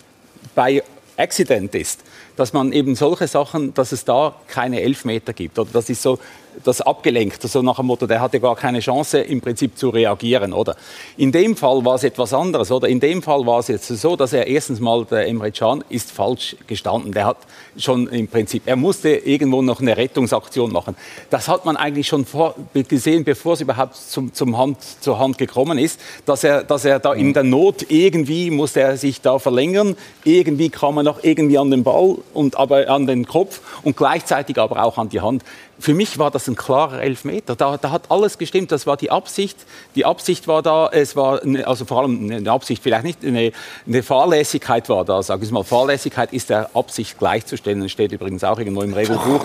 bei 0.55 0.83
Accident 1.17 1.75
ist, 1.75 2.01
dass 2.37 2.53
man 2.53 2.73
eben 2.73 2.95
solche 2.95 3.29
Sachen, 3.29 3.75
dass 3.75 3.93
es 3.93 4.05
da 4.05 4.35
keine 4.49 4.81
Elfmeter 4.81 5.33
gibt. 5.33 5.59
Oder 5.59 5.71
das 5.73 5.91
ist 5.91 6.03
so, 6.03 6.19
das 6.65 6.81
abgelenkt, 6.81 7.43
so 7.43 7.63
nach 7.63 7.77
dem 7.77 7.87
Motto, 7.87 8.07
der 8.07 8.21
hatte 8.21 8.41
gar 8.41 8.57
keine 8.57 8.81
Chance 8.81 9.21
im 9.21 9.41
Prinzip 9.41 9.77
zu 9.77 9.91
reagieren, 9.91 10.53
oder? 10.53 10.77
In 11.17 11.33
dem 11.33 11.57
Fall 11.57 11.85
war 11.85 11.97
es 11.97 12.05
etwas 12.05 12.33
anderes, 12.33 12.71
oder? 12.71 12.89
In 12.89 13.01
dem 13.01 13.23
Fall 13.23 13.47
war 13.47 13.61
es 13.61 13.69
jetzt 13.69 13.89
so, 13.89 14.17
dass 14.17 14.33
er 14.33 14.47
erstens 14.47 14.81
mal, 14.81 15.05
der 15.05 15.29
Emre 15.29 15.53
Can 15.53 15.85
ist 15.89 16.13
falsch 16.13 16.57
gestanden. 16.67 17.13
Der 17.13 17.27
hat 17.27 17.39
schon 17.77 18.07
im 18.09 18.29
Prinzip, 18.29 18.63
er 18.67 18.77
musste 18.77 19.11
irgendwo 19.11 19.63
noch 19.63 19.81
eine 19.81 19.97
Rettungsaktion 19.97 20.73
machen. 20.73 20.97
Das 21.31 21.49
hat 21.49 21.65
man 21.65 21.77
eigentlich 21.77 22.07
schon 22.07 22.25
vor, 22.25 22.55
gesehen, 22.89 23.25
bevor 23.25 23.55
es 23.55 23.61
überhaupt 23.61 23.97
zum, 23.97 24.33
zum 24.33 24.57
Hand, 24.57 24.79
zur 25.01 25.19
Hand 25.19 25.39
gekommen 25.39 25.79
ist, 25.79 26.01
dass 26.27 26.45
er, 26.45 26.65
dass 26.65 26.85
er 26.85 26.99
da 26.99 27.13
in 27.13 27.33
der 27.33 27.45
Not 27.45 27.87
irgendwie 27.91 28.51
musste 28.51 28.81
er 28.81 28.97
sich 28.97 29.21
da 29.21 29.39
verlängern, 29.39 29.97
irgendwie 30.25 30.71
kam 30.71 30.97
er 30.99 31.03
noch 31.03 31.23
irgendwie 31.23 31.59
an 31.59 31.71
den 31.71 31.83
Ball 31.83 32.17
und 32.35 32.57
aber 32.57 32.89
an 32.89 33.07
den 33.07 33.27
Kopf 33.27 33.61
und 33.83 33.97
gleichzeitig 33.97 34.59
aber 34.59 34.83
auch 34.85 34.99
an 34.99 35.09
die 35.09 35.21
Hand 35.21 35.43
für 35.83 35.95
mich 35.95 36.17
war 36.19 36.31
das 36.31 36.47
ein 36.47 36.55
klarer 36.55 37.03
Elfmeter. 37.03 37.57
Da, 37.57 37.77
da 37.77 37.91
hat 37.91 38.05
alles 38.09 38.39
gestimmt. 38.39 38.71
Das 38.71 38.87
war 38.87 38.97
die 38.97 39.11
Absicht. 39.11 39.59
Die 39.97 40.05
Absicht 40.05 40.47
war 40.47 40.63
da. 40.63 40.89
Es 40.93 41.17
war 41.17 41.43
eine, 41.43 41.67
also 41.67 41.85
vor 41.85 42.03
allem 42.03 42.31
eine 42.31 42.51
Absicht, 42.51 42.83
vielleicht 42.83 43.05
nicht 43.05 43.25
eine, 43.25 43.51
eine 43.87 44.03
Fahrlässigkeit 44.05 44.89
war 44.89 45.05
da. 45.05 45.23
Sag 45.25 45.43
ich 45.43 45.51
mal, 45.51 45.65
Fahrlässigkeit 45.65 46.33
ist 46.33 46.51
der 46.51 46.71
Absicht 46.75 47.19
gleichzustellen. 47.19 47.81
Das 47.81 47.91
steht 47.91 48.13
übrigens 48.13 48.45
auch 48.45 48.59
irgendwo 48.59 48.83
im 48.83 48.95
Regelbuch. 48.95 49.45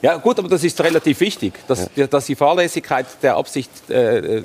Ja 0.00 0.16
gut, 0.16 0.38
aber 0.38 0.48
das 0.48 0.64
ist 0.64 0.80
relativ 0.80 1.20
wichtig, 1.20 1.52
dass, 1.68 1.90
ja. 1.94 2.06
dass 2.06 2.26
die 2.26 2.34
Fahrlässigkeit 2.34 3.06
der 3.22 3.36
Absicht. 3.36 3.70
Äh, 3.90 4.18
äh, 4.38 4.42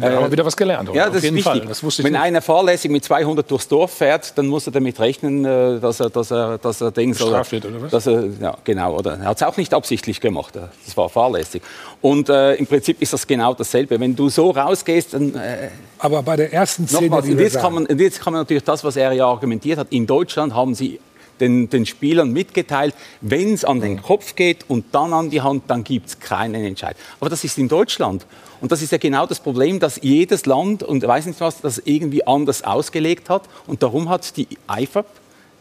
wir 0.00 0.16
haben 0.16 0.32
wieder 0.32 0.44
was 0.44 0.56
gelernt. 0.56 0.90
Ja, 0.92 1.08
das 1.08 1.24
ist 1.24 1.34
wichtig. 1.34 1.62
Das 1.66 1.82
Wenn 1.82 2.12
nicht. 2.12 2.20
einer 2.20 2.42
fahrlässig 2.42 2.90
mit 2.90 3.04
200 3.04 3.50
durchs 3.50 3.68
Dorf 3.68 3.94
fährt, 3.94 4.36
dann 4.36 4.48
muss 4.48 4.66
er 4.66 4.72
damit 4.72 5.00
rechnen, 5.00 5.46
äh, 5.46 5.80
dass 5.80 6.00
er, 6.00 6.10
dass 6.10 6.30
er, 6.30 6.58
dass 6.58 6.82
er 6.82 6.90
denkt, 6.90 7.18
Bestraft 7.18 7.52
wird, 7.52 7.64
oder 7.64 7.82
was? 7.82 7.90
Dass 7.90 8.06
er, 8.06 8.24
ja, 8.38 8.56
genau. 8.64 8.98
Oder 8.98 9.18
er 9.18 9.24
hat 9.26 9.38
es 9.38 9.42
auch 9.42 9.56
nicht 9.56 9.72
absichtlich 9.72 10.20
gemacht. 10.20 10.58
Das 10.84 10.96
war 10.96 11.08
fahrlässig. 11.08 11.62
Und 12.00 12.28
äh, 12.28 12.54
im 12.54 12.66
Prinzip 12.66 13.00
ist 13.00 13.12
das 13.12 13.26
genau 13.26 13.54
dasselbe. 13.54 13.98
Wenn 13.98 14.14
du 14.14 14.28
so 14.28 14.50
rausgehst, 14.50 15.14
dann. 15.14 15.34
Äh, 15.34 15.70
Aber 15.98 16.22
bei 16.22 16.36
der 16.36 16.52
ersten 16.52 16.86
Szene. 16.86 17.08
Nochmals, 17.08 17.28
und 17.28 17.38
jetzt, 17.38 17.58
kann 17.58 17.74
man, 17.74 17.98
jetzt 17.98 18.20
kann 18.20 18.32
man 18.32 18.42
natürlich 18.42 18.64
das, 18.64 18.84
was 18.84 18.96
er 18.96 19.12
ja 19.12 19.26
argumentiert 19.26 19.78
hat. 19.78 19.88
In 19.90 20.06
Deutschland 20.06 20.54
haben 20.54 20.74
sie 20.74 21.00
den, 21.40 21.68
den, 21.68 21.86
Spielern 21.86 22.30
mitgeteilt, 22.30 22.94
wenn 23.20 23.54
es 23.54 23.64
an 23.64 23.80
den 23.80 24.02
Kopf 24.02 24.36
geht 24.36 24.64
und 24.68 24.86
dann 24.92 25.12
an 25.12 25.30
die 25.30 25.40
Hand, 25.40 25.64
dann 25.68 25.82
gibt 25.82 26.08
es 26.08 26.20
keinen 26.20 26.64
Entscheid. 26.64 26.96
Aber 27.20 27.30
das 27.30 27.44
ist 27.44 27.58
in 27.58 27.68
Deutschland. 27.68 28.26
Und 28.60 28.72
das 28.72 28.82
ist 28.82 28.92
ja 28.92 28.98
genau 28.98 29.26
das 29.26 29.40
Problem, 29.40 29.80
dass 29.80 30.00
jedes 30.02 30.46
Land 30.46 30.82
und 30.82 31.06
weiß 31.06 31.26
nicht 31.26 31.40
was, 31.40 31.60
das 31.60 31.82
irgendwie 31.84 32.26
anders 32.26 32.62
ausgelegt 32.62 33.28
hat. 33.28 33.42
Und 33.66 33.82
darum 33.82 34.08
hat 34.08 34.36
die 34.36 34.48
IFAB 34.70 35.06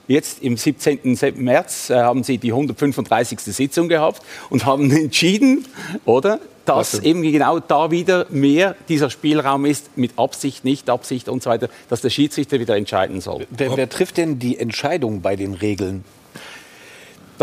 Jetzt 0.07 0.43
im 0.43 0.57
17. 0.57 1.17
März 1.35 1.89
äh, 1.89 1.95
haben 1.95 2.23
Sie 2.23 2.37
die 2.37 2.51
135. 2.51 3.39
Sitzung 3.39 3.87
gehabt 3.87 4.21
und 4.49 4.65
haben 4.65 4.91
entschieden, 4.91 5.65
oder, 6.05 6.39
dass 6.65 6.99
eben 6.99 7.21
genau 7.21 7.59
da 7.59 7.91
wieder 7.91 8.25
mehr 8.29 8.75
dieser 8.89 9.09
Spielraum 9.09 9.65
ist, 9.65 9.97
mit 9.97 10.17
Absicht, 10.17 10.65
nicht 10.65 10.89
Absicht 10.89 11.29
und 11.29 11.43
so 11.43 11.49
weiter, 11.49 11.69
dass 11.89 12.01
der 12.01 12.09
Schiedsrichter 12.09 12.59
wieder 12.59 12.75
entscheiden 12.75 13.21
soll. 13.21 13.47
Wer, 13.49 13.75
wer 13.77 13.89
trifft 13.89 14.17
denn 14.17 14.39
die 14.39 14.57
Entscheidung 14.59 15.21
bei 15.21 15.35
den 15.35 15.53
Regeln? 15.53 16.03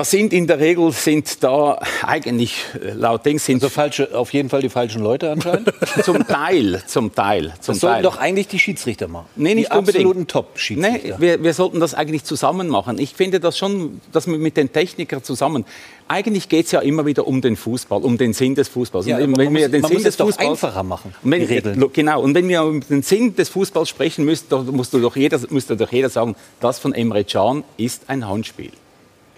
Das 0.01 0.11
sind 0.11 0.33
in 0.33 0.47
der 0.47 0.59
Regel 0.59 0.93
sind 0.93 1.45
da 1.45 1.79
eigentlich 2.01 2.65
äh, 2.83 2.93
laut 2.93 3.27
Dings 3.27 3.45
sind 3.45 3.57
also 3.57 3.69
falsche, 3.69 4.17
auf 4.17 4.33
jeden 4.33 4.49
Fall 4.49 4.63
die 4.63 4.71
falschen 4.71 5.03
Leute 5.03 5.31
anscheinend. 5.31 5.75
zum 6.03 6.27
Teil, 6.27 6.83
zum 6.87 7.15
Teil, 7.15 7.53
zum 7.61 7.75
das 7.75 7.81
sollten 7.81 7.95
Teil. 7.97 8.03
doch 8.05 8.17
eigentlich 8.17 8.49
die 8.49 8.59
Schiedsrichter 8.59 9.09
machen. 9.09 9.27
Nee, 9.37 9.55
nicht 9.55 9.71
die 9.71 9.77
unbedingt. 9.77 10.07
absoluten 10.07 10.27
Top-Schiedsrichter. 10.27 10.99
Nee, 11.01 11.15
wir, 11.19 11.45
wir 11.45 11.53
sollten 11.53 11.81
das 11.81 11.93
eigentlich 11.93 12.25
zusammen 12.25 12.69
machen. 12.69 12.99
Ich 12.99 13.13
finde 13.13 13.41
das 13.41 13.59
schon, 13.59 14.01
dass 14.11 14.27
wir 14.27 14.39
mit 14.39 14.57
den 14.57 14.73
Technikern 14.73 15.23
zusammen. 15.23 15.67
Eigentlich 16.09 16.49
geht 16.49 16.65
es 16.65 16.73
ja 16.73 16.81
immer 16.81 17.05
wieder 17.05 17.27
um 17.27 17.43
den 17.43 17.57
Fußball, 17.57 18.01
um 18.01 18.17
den 18.17 18.33
Sinn 18.33 18.55
des 18.55 18.69
Fußballs. 18.69 19.05
Ja, 19.05 19.19
und 19.19 19.37
wenn 19.37 19.53
wir 19.53 19.69
muss, 19.69 19.71
den 19.71 19.83
Sinn 19.85 19.93
muss 19.93 20.03
des 20.05 20.17
Fußballs 20.17 20.49
einfacher 20.49 20.83
machen. 20.83 21.15
Wenn, 21.21 21.43
Regeln. 21.43 21.91
Genau. 21.93 22.23
Und 22.23 22.35
wenn 22.35 22.49
wir 22.49 22.65
um 22.65 22.81
den 22.81 23.03
Sinn 23.03 23.37
des 23.37 23.51
Fußballs 23.51 23.91
sprechen 23.91 24.25
müssen, 24.25 24.47
dann 24.49 24.65
musst 24.69 24.95
du 24.95 24.99
doch 24.99 25.15
jeder, 25.15 25.39
müsste 25.51 25.77
doch 25.77 25.93
jeder 25.93 26.09
sagen, 26.09 26.37
das 26.59 26.79
von 26.79 26.95
Emre 26.95 27.23
Can 27.23 27.65
ist 27.77 28.05
ein 28.07 28.27
Handspiel. 28.27 28.71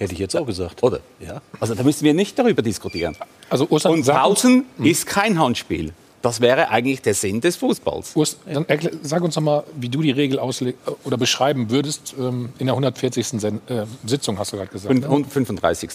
Hätte 0.03 0.15
ich 0.15 0.19
jetzt 0.19 0.37
auch 0.37 0.47
gesagt. 0.47 0.83
Oder? 0.83 0.99
Ja. 1.21 1.41
Also 1.61 1.77
da 1.77 1.85
müssen 1.85 2.05
wir 2.05 2.13
nicht 2.13 2.37
darüber 2.37 2.61
diskutieren. 2.61 3.17
Also 3.49 3.69
Ostern, 3.71 3.93
Und 3.93 4.05
Pausen 4.05 4.65
ist 4.83 5.07
kein 5.07 5.39
Handspiel. 5.39 5.93
Das 6.23 6.41
wäre 6.41 6.71
eigentlich 6.71 7.03
der 7.03 7.15
Sinn 7.15 7.41
des 7.41 7.55
Fußballs. 7.55 8.17
Urs, 8.17 8.37
dann 8.45 8.69
erklär, 8.69 8.93
sag 9.03 9.23
uns 9.23 9.37
noch 9.37 9.43
mal, 9.43 9.65
wie 9.77 9.89
du 9.89 10.03
die 10.03 10.11
Regel 10.11 10.41
ausleg 10.41 10.75
oder 11.05 11.17
beschreiben 11.17 11.71
würdest 11.71 12.17
ähm, 12.19 12.49
in 12.59 12.67
der 12.67 12.75
140. 12.75 13.27
Sen 13.29 13.61
äh, 13.69 13.85
Sitzung, 14.05 14.41
hast 14.41 14.53
du 14.53 14.57
gerade 14.57 14.71
gesagt. 14.71 14.93
Und, 14.93 15.05
und 15.05 15.33
35. 15.33 15.91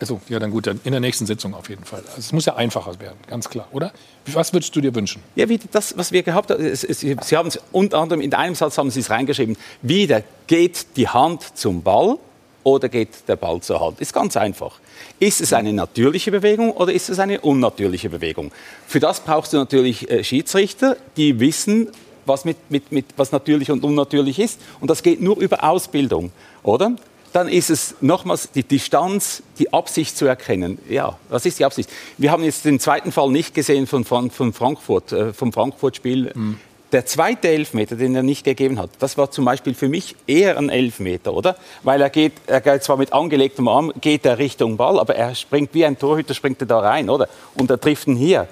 Also, 0.00 0.22
ja, 0.30 0.38
dann 0.38 0.50
gut, 0.50 0.66
dann 0.66 0.80
in 0.84 0.92
der 0.92 1.00
nächsten 1.00 1.26
Sitzung 1.26 1.52
auf 1.52 1.68
jeden 1.68 1.84
Fall. 1.84 2.00
Also, 2.06 2.18
es 2.18 2.32
muss 2.32 2.46
ja 2.46 2.56
einfacher 2.56 2.98
werden, 2.98 3.18
ganz 3.26 3.50
klar, 3.50 3.68
oder? 3.72 3.92
Was 4.24 4.54
würdest 4.54 4.74
du 4.74 4.80
dir 4.80 4.94
wünschen? 4.94 5.22
Ja, 5.34 5.50
wie 5.50 5.58
das, 5.70 5.98
was 5.98 6.12
wir 6.12 6.22
gehabt 6.22 6.50
haben. 6.50 6.64
Es, 6.64 6.82
es, 6.82 7.00
Sie 7.00 7.36
haben 7.36 7.48
es 7.48 7.60
unter 7.72 7.98
anderem 7.98 8.22
in 8.22 8.32
einem 8.32 8.54
Satz 8.54 8.78
haben 8.78 8.90
Sie 8.90 9.00
es 9.00 9.10
reingeschrieben. 9.10 9.58
Wieder 9.82 10.22
geht 10.46 10.96
die 10.96 11.08
Hand 11.08 11.58
zum 11.58 11.82
Ball 11.82 12.16
oder 12.64 12.88
geht 12.88 13.28
der 13.28 13.36
Ball 13.36 13.60
zur 13.60 13.80
Hand? 13.80 14.00
Ist 14.00 14.12
ganz 14.12 14.36
einfach. 14.36 14.78
Ist 15.18 15.40
es 15.40 15.52
eine 15.52 15.72
natürliche 15.72 16.30
Bewegung 16.30 16.72
oder 16.72 16.92
ist 16.92 17.08
es 17.08 17.18
eine 17.18 17.40
unnatürliche 17.40 18.10
Bewegung? 18.10 18.52
Für 18.86 19.00
das 19.00 19.20
brauchst 19.20 19.52
du 19.52 19.56
natürlich 19.56 20.10
äh, 20.10 20.24
Schiedsrichter, 20.24 20.96
die 21.16 21.40
wissen, 21.40 21.88
was, 22.26 22.44
mit, 22.44 22.56
mit, 22.70 22.92
mit, 22.92 23.06
was 23.16 23.32
natürlich 23.32 23.70
und 23.70 23.84
unnatürlich 23.84 24.38
ist. 24.38 24.60
Und 24.80 24.90
das 24.90 25.02
geht 25.02 25.20
nur 25.20 25.38
über 25.38 25.64
Ausbildung, 25.64 26.32
oder? 26.62 26.92
Dann 27.32 27.48
ist 27.48 27.70
es 27.70 27.94
nochmals 28.00 28.50
die 28.50 28.64
Distanz, 28.64 29.42
die 29.58 29.72
Absicht 29.72 30.16
zu 30.16 30.26
erkennen. 30.26 30.78
Ja, 30.88 31.16
was 31.28 31.46
ist 31.46 31.60
die 31.60 31.64
Absicht? 31.64 31.88
Wir 32.18 32.32
haben 32.32 32.42
jetzt 32.42 32.64
den 32.64 32.80
zweiten 32.80 33.12
Fall 33.12 33.30
nicht 33.30 33.54
gesehen 33.54 33.86
von, 33.86 34.04
von, 34.04 34.30
von 34.30 34.52
Frankfurt, 34.52 35.12
äh, 35.12 35.32
vom 35.32 35.52
Frankfurt-Spiel. 35.52 36.32
Mhm. 36.34 36.58
Der 36.92 37.06
zweite 37.06 37.48
Elfmeter, 37.48 37.94
den 37.94 38.16
er 38.16 38.24
nicht 38.24 38.44
gegeben 38.44 38.78
hat, 38.80 38.90
das 38.98 39.16
war 39.16 39.30
zum 39.30 39.44
Beispiel 39.44 39.74
für 39.74 39.88
mich 39.88 40.16
eher 40.26 40.58
ein 40.58 40.70
Elfmeter, 40.70 41.32
oder? 41.32 41.56
Weil 41.84 42.00
er 42.00 42.10
geht, 42.10 42.32
er 42.48 42.60
geht 42.60 42.82
zwar 42.82 42.96
mit 42.96 43.12
angelegtem 43.12 43.68
Arm, 43.68 43.92
geht 44.00 44.26
er 44.26 44.38
Richtung 44.38 44.76
Ball, 44.76 44.98
aber 44.98 45.14
er 45.14 45.34
springt 45.36 45.72
wie 45.72 45.84
ein 45.84 45.98
Torhüter, 45.98 46.34
springt 46.34 46.60
er 46.60 46.66
da 46.66 46.80
rein, 46.80 47.08
oder? 47.08 47.28
Und 47.54 47.70
er 47.70 47.80
trifft 47.80 48.08
ihn 48.08 48.16
hier. 48.16 48.48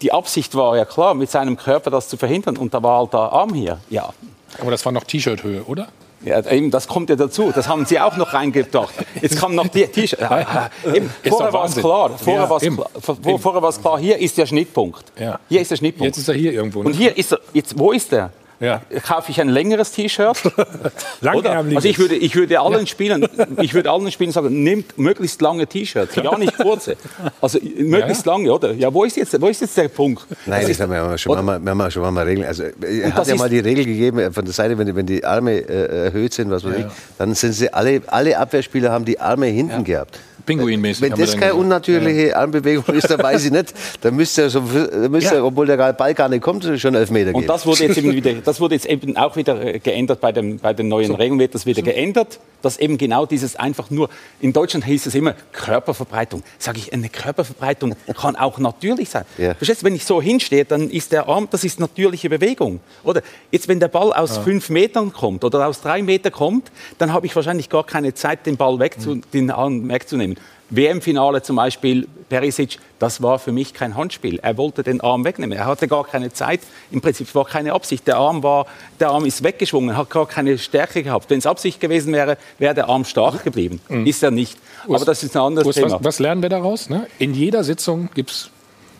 Die 0.00 0.12
Absicht 0.12 0.54
war 0.54 0.76
ja 0.76 0.86
klar, 0.86 1.14
mit 1.14 1.30
seinem 1.30 1.56
Körper 1.56 1.90
das 1.90 2.08
zu 2.08 2.16
verhindern, 2.16 2.56
und 2.56 2.72
da 2.72 2.82
war 2.82 3.00
halt 3.00 3.12
der 3.12 3.20
Arm 3.20 3.52
hier, 3.52 3.80
ja. 3.90 4.12
Aber 4.58 4.70
das 4.70 4.84
war 4.84 4.92
noch 4.92 5.04
T-Shirt-Höhe, 5.04 5.64
oder? 5.64 5.88
Ja, 6.24 6.44
eben, 6.50 6.70
das 6.70 6.88
kommt 6.88 7.10
ja 7.10 7.16
dazu. 7.16 7.52
Das 7.54 7.68
haben 7.68 7.84
Sie 7.84 8.00
auch 8.00 8.16
noch 8.16 8.32
reingedacht. 8.32 8.94
Jetzt 9.20 9.38
kam 9.38 9.54
noch 9.54 9.68
die 9.68 9.86
T-Shirt. 9.86 10.20
Ja, 10.20 10.70
vorher 11.28 11.52
war 11.52 11.64
es 11.66 11.76
klar. 11.76 12.10
Vorher 12.18 12.48
war 12.48 12.62
es 12.62 12.74
klar. 12.74 12.90
Vor, 13.00 13.38
vorher 13.38 13.72
klar. 13.80 13.98
Hier 13.98 14.18
ist 14.18 14.38
der 14.38 14.46
Schnittpunkt. 14.46 15.04
Hier 15.48 15.60
ist 15.60 15.70
der 15.70 15.76
Schnittpunkt. 15.76 16.06
Jetzt 16.06 16.18
ist 16.18 16.28
er 16.28 16.34
hier 16.34 16.52
irgendwo. 16.52 16.82
Ne? 16.82 16.86
Und 16.86 16.94
hier 16.94 17.16
ist 17.16 17.32
er. 17.32 17.40
Jetzt, 17.52 17.78
wo 17.78 17.92
ist 17.92 18.12
er? 18.12 18.30
Ja. 18.64 18.80
Kaufe 19.06 19.30
ich 19.30 19.40
ein 19.40 19.48
längeres 19.48 19.92
T-Shirt? 19.92 20.38
also 21.22 21.88
ich 21.88 21.98
würde, 21.98 22.14
ich 22.14 22.34
würde 22.34 22.60
allen 22.60 22.86
Spielern, 22.86 23.28
ich 23.60 23.74
würde 23.74 23.90
allen 23.90 24.10
Spielern 24.10 24.32
sagen, 24.32 24.62
nehmt 24.62 24.96
möglichst 24.98 25.40
lange 25.42 25.66
T-Shirts, 25.66 26.14
gar 26.14 26.38
nicht 26.38 26.56
kurze. 26.56 26.96
Also 27.40 27.58
möglichst 27.78 28.24
lange, 28.26 28.52
oder? 28.52 28.72
Ja, 28.72 28.92
wo 28.92 29.04
ist 29.04 29.16
jetzt, 29.16 29.40
wo 29.40 29.48
ist 29.48 29.60
jetzt 29.60 29.76
der 29.76 29.88
Punkt? 29.88 30.26
Nein, 30.46 30.66
das, 30.66 30.80
haben 30.80 30.92
wir 30.92 31.18
schon 31.18 31.44
mal, 31.44 31.60
wir 31.60 31.70
haben 31.70 31.90
schon 31.90 32.14
mal 32.14 32.24
Regeln. 32.24 32.46
Also 32.46 32.64
er 32.64 33.14
hat 33.14 33.26
ja 33.26 33.36
mal 33.36 33.48
die 33.48 33.60
Regel 33.60 33.84
gegeben 33.84 34.18
äh, 34.18 34.30
von 34.30 34.44
der 34.44 34.54
Seite, 34.54 34.78
wenn 34.78 34.86
die, 34.86 34.96
wenn 34.96 35.06
die 35.06 35.24
Arme 35.24 35.52
äh, 35.52 36.06
erhöht 36.06 36.32
sind, 36.32 36.50
was 36.50 36.64
weiß 36.64 36.76
ich, 36.78 36.86
dann 37.18 37.34
sind 37.34 37.52
sie 37.52 37.72
alle, 37.72 38.02
alle 38.06 38.38
Abwehrspieler 38.38 38.90
haben 38.90 39.04
die 39.04 39.20
Arme 39.20 39.46
hinten 39.46 39.84
gehabt. 39.84 40.18
Pinguinmäßig. 40.46 41.02
Wenn 41.02 41.14
das 41.14 41.36
keine 41.36 41.54
unnatürliche 41.54 42.28
ja. 42.28 42.36
Armbewegung 42.36 42.94
ist, 42.94 43.10
dann 43.10 43.22
weiß 43.22 43.44
ich 43.46 43.50
nicht. 43.50 43.74
Dann 44.00 44.14
müsste 44.14 44.42
er, 44.42 44.50
so, 44.50 44.60
müsste 44.60 45.36
ja. 45.36 45.42
obwohl 45.42 45.66
der 45.66 45.92
Ball 45.92 46.14
gar 46.14 46.28
nicht 46.28 46.42
kommt, 46.42 46.64
schon 46.76 46.94
elf 46.94 47.10
Meter 47.10 47.32
gehen. 47.32 47.40
Und 47.40 47.48
das 47.48 47.66
wurde 47.66 47.84
jetzt 47.84 47.98
eben 47.98 48.12
wieder, 48.12 48.32
das 48.44 48.60
wurde 48.60 48.74
jetzt 48.74 48.86
eben 48.86 49.16
auch 49.16 49.36
wieder 49.36 49.60
äh, 49.64 49.78
geändert 49.78 50.20
bei, 50.20 50.32
dem, 50.32 50.58
bei 50.58 50.72
den 50.72 50.88
neuen 50.88 51.08
so. 51.08 51.14
Regeln, 51.14 51.38
wird 51.38 51.54
das 51.54 51.66
wieder 51.66 51.80
so. 51.80 51.84
geändert, 51.84 52.38
dass 52.62 52.78
eben 52.78 52.98
genau 52.98 53.26
dieses 53.26 53.56
einfach 53.56 53.90
nur, 53.90 54.08
in 54.40 54.52
Deutschland 54.52 54.84
hieß 54.84 55.06
es 55.06 55.14
immer 55.14 55.34
Körperverbreitung. 55.52 56.42
Sage 56.58 56.78
ich, 56.78 56.92
eine 56.92 57.08
Körperverbreitung 57.08 57.94
kann 58.20 58.36
auch 58.36 58.58
natürlich 58.58 59.10
sein. 59.10 59.24
Ja. 59.38 59.54
Verstehst 59.54 59.82
du, 59.82 59.86
wenn 59.86 59.94
ich 59.94 60.04
so 60.04 60.20
hinstehe, 60.20 60.64
dann 60.64 60.90
ist 60.90 61.12
der 61.12 61.28
Arm, 61.28 61.48
das 61.50 61.64
ist 61.64 61.80
natürliche 61.80 62.28
Bewegung. 62.28 62.80
Oder 63.02 63.22
jetzt, 63.50 63.68
wenn 63.68 63.80
der 63.80 63.88
Ball 63.88 64.12
aus 64.12 64.36
ja. 64.36 64.42
fünf 64.42 64.68
Metern 64.68 65.12
kommt 65.12 65.44
oder 65.44 65.66
aus 65.66 65.80
drei 65.80 66.02
Metern 66.02 66.32
kommt, 66.32 66.70
dann 66.98 67.12
habe 67.12 67.26
ich 67.26 67.34
wahrscheinlich 67.34 67.68
gar 67.68 67.84
keine 67.84 68.14
Zeit, 68.14 68.46
den 68.46 68.56
Ball 68.56 68.78
wegzu, 68.78 69.16
mhm. 69.16 69.22
den 69.32 69.50
Arm 69.50 69.88
wegzunehmen. 69.88 70.33
WM-Finale 70.76 71.42
zum 71.42 71.56
Beispiel, 71.56 72.08
Perisic, 72.28 72.78
das 72.98 73.22
war 73.22 73.38
für 73.38 73.52
mich 73.52 73.74
kein 73.74 73.96
Handspiel. 73.96 74.38
Er 74.42 74.56
wollte 74.56 74.82
den 74.82 75.00
Arm 75.00 75.24
wegnehmen. 75.24 75.56
Er 75.56 75.66
hatte 75.66 75.88
gar 75.88 76.04
keine 76.04 76.32
Zeit. 76.32 76.60
Im 76.90 77.00
Prinzip 77.00 77.34
war 77.34 77.44
keine 77.44 77.72
Absicht. 77.72 78.06
Der 78.06 78.16
Arm, 78.16 78.42
war, 78.42 78.66
der 78.98 79.10
Arm 79.10 79.24
ist 79.24 79.42
weggeschwungen, 79.42 79.96
hat 79.96 80.10
gar 80.10 80.26
keine 80.26 80.58
Stärke 80.58 81.02
gehabt. 81.02 81.30
Wenn 81.30 81.38
es 81.38 81.46
Absicht 81.46 81.80
gewesen 81.80 82.12
wäre, 82.12 82.38
wäre 82.58 82.74
der 82.74 82.88
Arm 82.88 83.04
stark 83.04 83.44
geblieben. 83.44 83.80
Mhm. 83.88 84.06
Ist 84.06 84.22
er 84.22 84.30
nicht. 84.30 84.58
Aber 84.88 85.04
das 85.04 85.22
ist 85.22 85.36
ein 85.36 85.42
anderes 85.42 85.66
Urs, 85.66 85.76
Thema. 85.76 85.92
Was, 85.92 86.04
was, 86.04 86.18
lernen 86.18 86.42
wir 86.42 86.48
daraus? 86.48 86.88
Ne? 86.88 87.06
In 87.18 87.34
jeder 87.34 87.64
Sitzung 87.64 88.08
gibt 88.14 88.30
es 88.30 88.50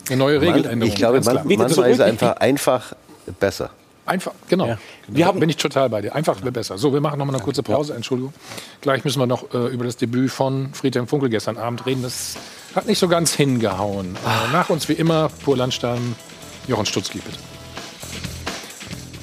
eine 0.08 0.18
neue 0.18 0.40
Regeländerung. 0.40 0.82
Ich 0.82 0.94
glaube, 0.94 1.20
man, 1.20 1.40
manchmal 1.56 1.90
ist 1.90 2.00
einfach, 2.00 2.36
einfach 2.36 2.92
besser. 3.40 3.70
Einfach, 4.06 4.32
genau. 4.48 4.66
Ja. 4.66 4.78
Wir 5.08 5.26
haben, 5.26 5.40
bin 5.40 5.48
ich 5.48 5.56
total 5.56 5.88
bei 5.88 6.02
dir. 6.02 6.14
Einfach 6.14 6.40
wäre 6.42 6.52
besser. 6.52 6.76
So, 6.76 6.92
wir 6.92 7.00
machen 7.00 7.18
noch 7.18 7.24
mal 7.24 7.34
eine 7.34 7.42
kurze 7.42 7.62
Pause. 7.62 7.94
Entschuldigung. 7.94 8.34
Gleich 8.82 9.04
müssen 9.04 9.18
wir 9.18 9.26
noch 9.26 9.54
äh, 9.54 9.68
über 9.68 9.84
das 9.84 9.96
Debüt 9.96 10.30
von 10.30 10.74
Friedhelm 10.74 11.08
Funkel 11.08 11.30
gestern 11.30 11.56
Abend 11.56 11.86
reden. 11.86 12.02
Das 12.02 12.36
hat 12.74 12.86
nicht 12.86 12.98
so 12.98 13.08
ganz 13.08 13.32
hingehauen. 13.32 14.16
Äh, 14.16 14.52
nach 14.52 14.68
uns 14.68 14.88
wie 14.88 14.94
immer, 14.94 15.30
Pur 15.44 15.56
Landstein, 15.56 16.16
Jochen 16.68 16.84
Stutzki, 16.86 17.18
bitte. 17.18 17.38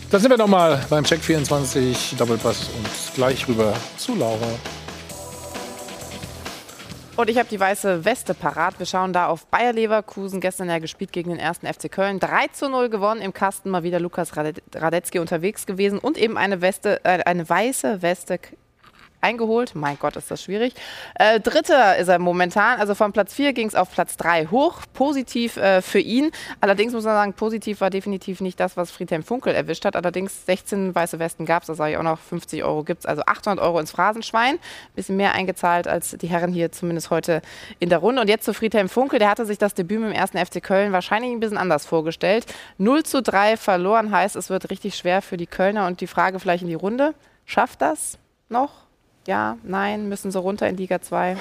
Da 0.09 0.19
sind 0.19 0.29
wir 0.29 0.37
noch 0.37 0.47
mal 0.47 0.83
beim 0.89 1.03
Check 1.03 1.21
24 1.21 2.15
Doppelpass 2.17 2.69
und 2.75 3.15
gleich 3.15 3.47
rüber 3.47 3.73
zu 3.97 4.15
Laura. 4.15 4.47
Und 7.21 7.29
ich 7.29 7.37
habe 7.37 7.47
die 7.47 7.59
weiße 7.59 8.03
Weste 8.03 8.33
parat. 8.33 8.79
Wir 8.79 8.87
schauen 8.87 9.13
da 9.13 9.27
auf 9.27 9.45
Bayer 9.45 9.73
Leverkusen. 9.73 10.41
Gestern 10.41 10.69
ja 10.69 10.79
gespielt 10.79 11.11
gegen 11.11 11.29
den 11.29 11.37
ersten 11.37 11.71
FC 11.71 11.87
Köln. 11.91 12.19
3 12.19 12.47
zu 12.47 12.67
0 12.67 12.89
gewonnen 12.89 13.21
im 13.21 13.31
Kasten. 13.31 13.69
Mal 13.69 13.83
wieder 13.83 13.99
Lukas 13.99 14.35
Rade- 14.35 14.63
Radetzky 14.73 15.19
unterwegs 15.19 15.67
gewesen. 15.67 15.99
Und 15.99 16.17
eben 16.17 16.35
eine 16.35 16.61
Weste, 16.61 16.99
äh, 17.05 17.21
eine 17.25 17.47
weiße 17.47 18.01
Weste 18.01 18.39
eingeholt. 19.21 19.75
Mein 19.75 19.97
Gott, 19.99 20.15
ist 20.15 20.31
das 20.31 20.43
schwierig. 20.43 20.73
Äh, 21.15 21.39
Dritter 21.39 21.97
ist 21.97 22.07
er 22.07 22.19
momentan. 22.19 22.79
Also 22.79 22.95
von 22.95 23.13
Platz 23.13 23.33
4 23.33 23.53
ging 23.53 23.67
es 23.67 23.75
auf 23.75 23.91
Platz 23.91 24.17
3 24.17 24.47
hoch. 24.47 24.81
Positiv 24.93 25.57
äh, 25.57 25.81
für 25.81 25.99
ihn. 25.99 26.31
Allerdings 26.59 26.93
muss 26.93 27.03
man 27.03 27.13
sagen, 27.13 27.33
positiv 27.33 27.81
war 27.81 27.89
definitiv 27.89 28.41
nicht 28.41 28.59
das, 28.59 28.77
was 28.77 28.91
Friedhelm 28.91 29.23
Funkel 29.23 29.53
erwischt 29.53 29.85
hat. 29.85 29.95
Allerdings 29.95 30.45
16 30.45 30.93
weiße 30.93 31.19
Westen 31.19 31.45
gab 31.45 31.63
es. 31.63 31.67
Da 31.67 31.75
sage 31.75 31.93
ich 31.93 31.97
auch 31.97 32.03
noch, 32.03 32.19
50 32.19 32.63
Euro 32.63 32.83
gibt 32.83 33.01
es. 33.01 33.05
Also 33.05 33.23
800 33.25 33.63
Euro 33.63 33.79
ins 33.79 33.91
Phrasenschwein. 33.91 34.59
Bisschen 34.95 35.17
mehr 35.17 35.33
eingezahlt 35.33 35.87
als 35.87 36.11
die 36.11 36.27
Herren 36.27 36.51
hier 36.51 36.71
zumindest 36.71 37.09
heute 37.09 37.41
in 37.79 37.89
der 37.89 37.99
Runde. 37.99 38.21
Und 38.21 38.27
jetzt 38.27 38.45
zu 38.45 38.53
Friedhelm 38.53 38.89
Funkel. 38.89 39.19
Der 39.19 39.29
hatte 39.29 39.45
sich 39.45 39.57
das 39.57 39.73
Debüt 39.73 39.99
mit 39.99 40.09
dem 40.09 40.15
ersten 40.15 40.37
FC 40.37 40.61
Köln 40.61 40.91
wahrscheinlich 40.91 41.31
ein 41.31 41.39
bisschen 41.39 41.57
anders 41.57 41.85
vorgestellt. 41.85 42.45
0 42.77 43.03
zu 43.03 43.21
3 43.21 43.57
verloren 43.57 44.11
heißt, 44.11 44.35
es 44.35 44.49
wird 44.49 44.69
richtig 44.69 44.95
schwer 44.95 45.21
für 45.21 45.37
die 45.37 45.47
Kölner. 45.47 45.87
Und 45.87 46.01
die 46.01 46.07
Frage 46.07 46.39
vielleicht 46.39 46.63
in 46.63 46.69
die 46.69 46.75
Runde. 46.75 47.13
Schafft 47.45 47.81
das 47.81 48.17
noch? 48.49 48.80
Ja, 49.27 49.57
nein, 49.63 50.09
müssen 50.09 50.31
sie 50.31 50.39
runter 50.39 50.67
in 50.67 50.77
Liga 50.77 51.01
2? 51.01 51.37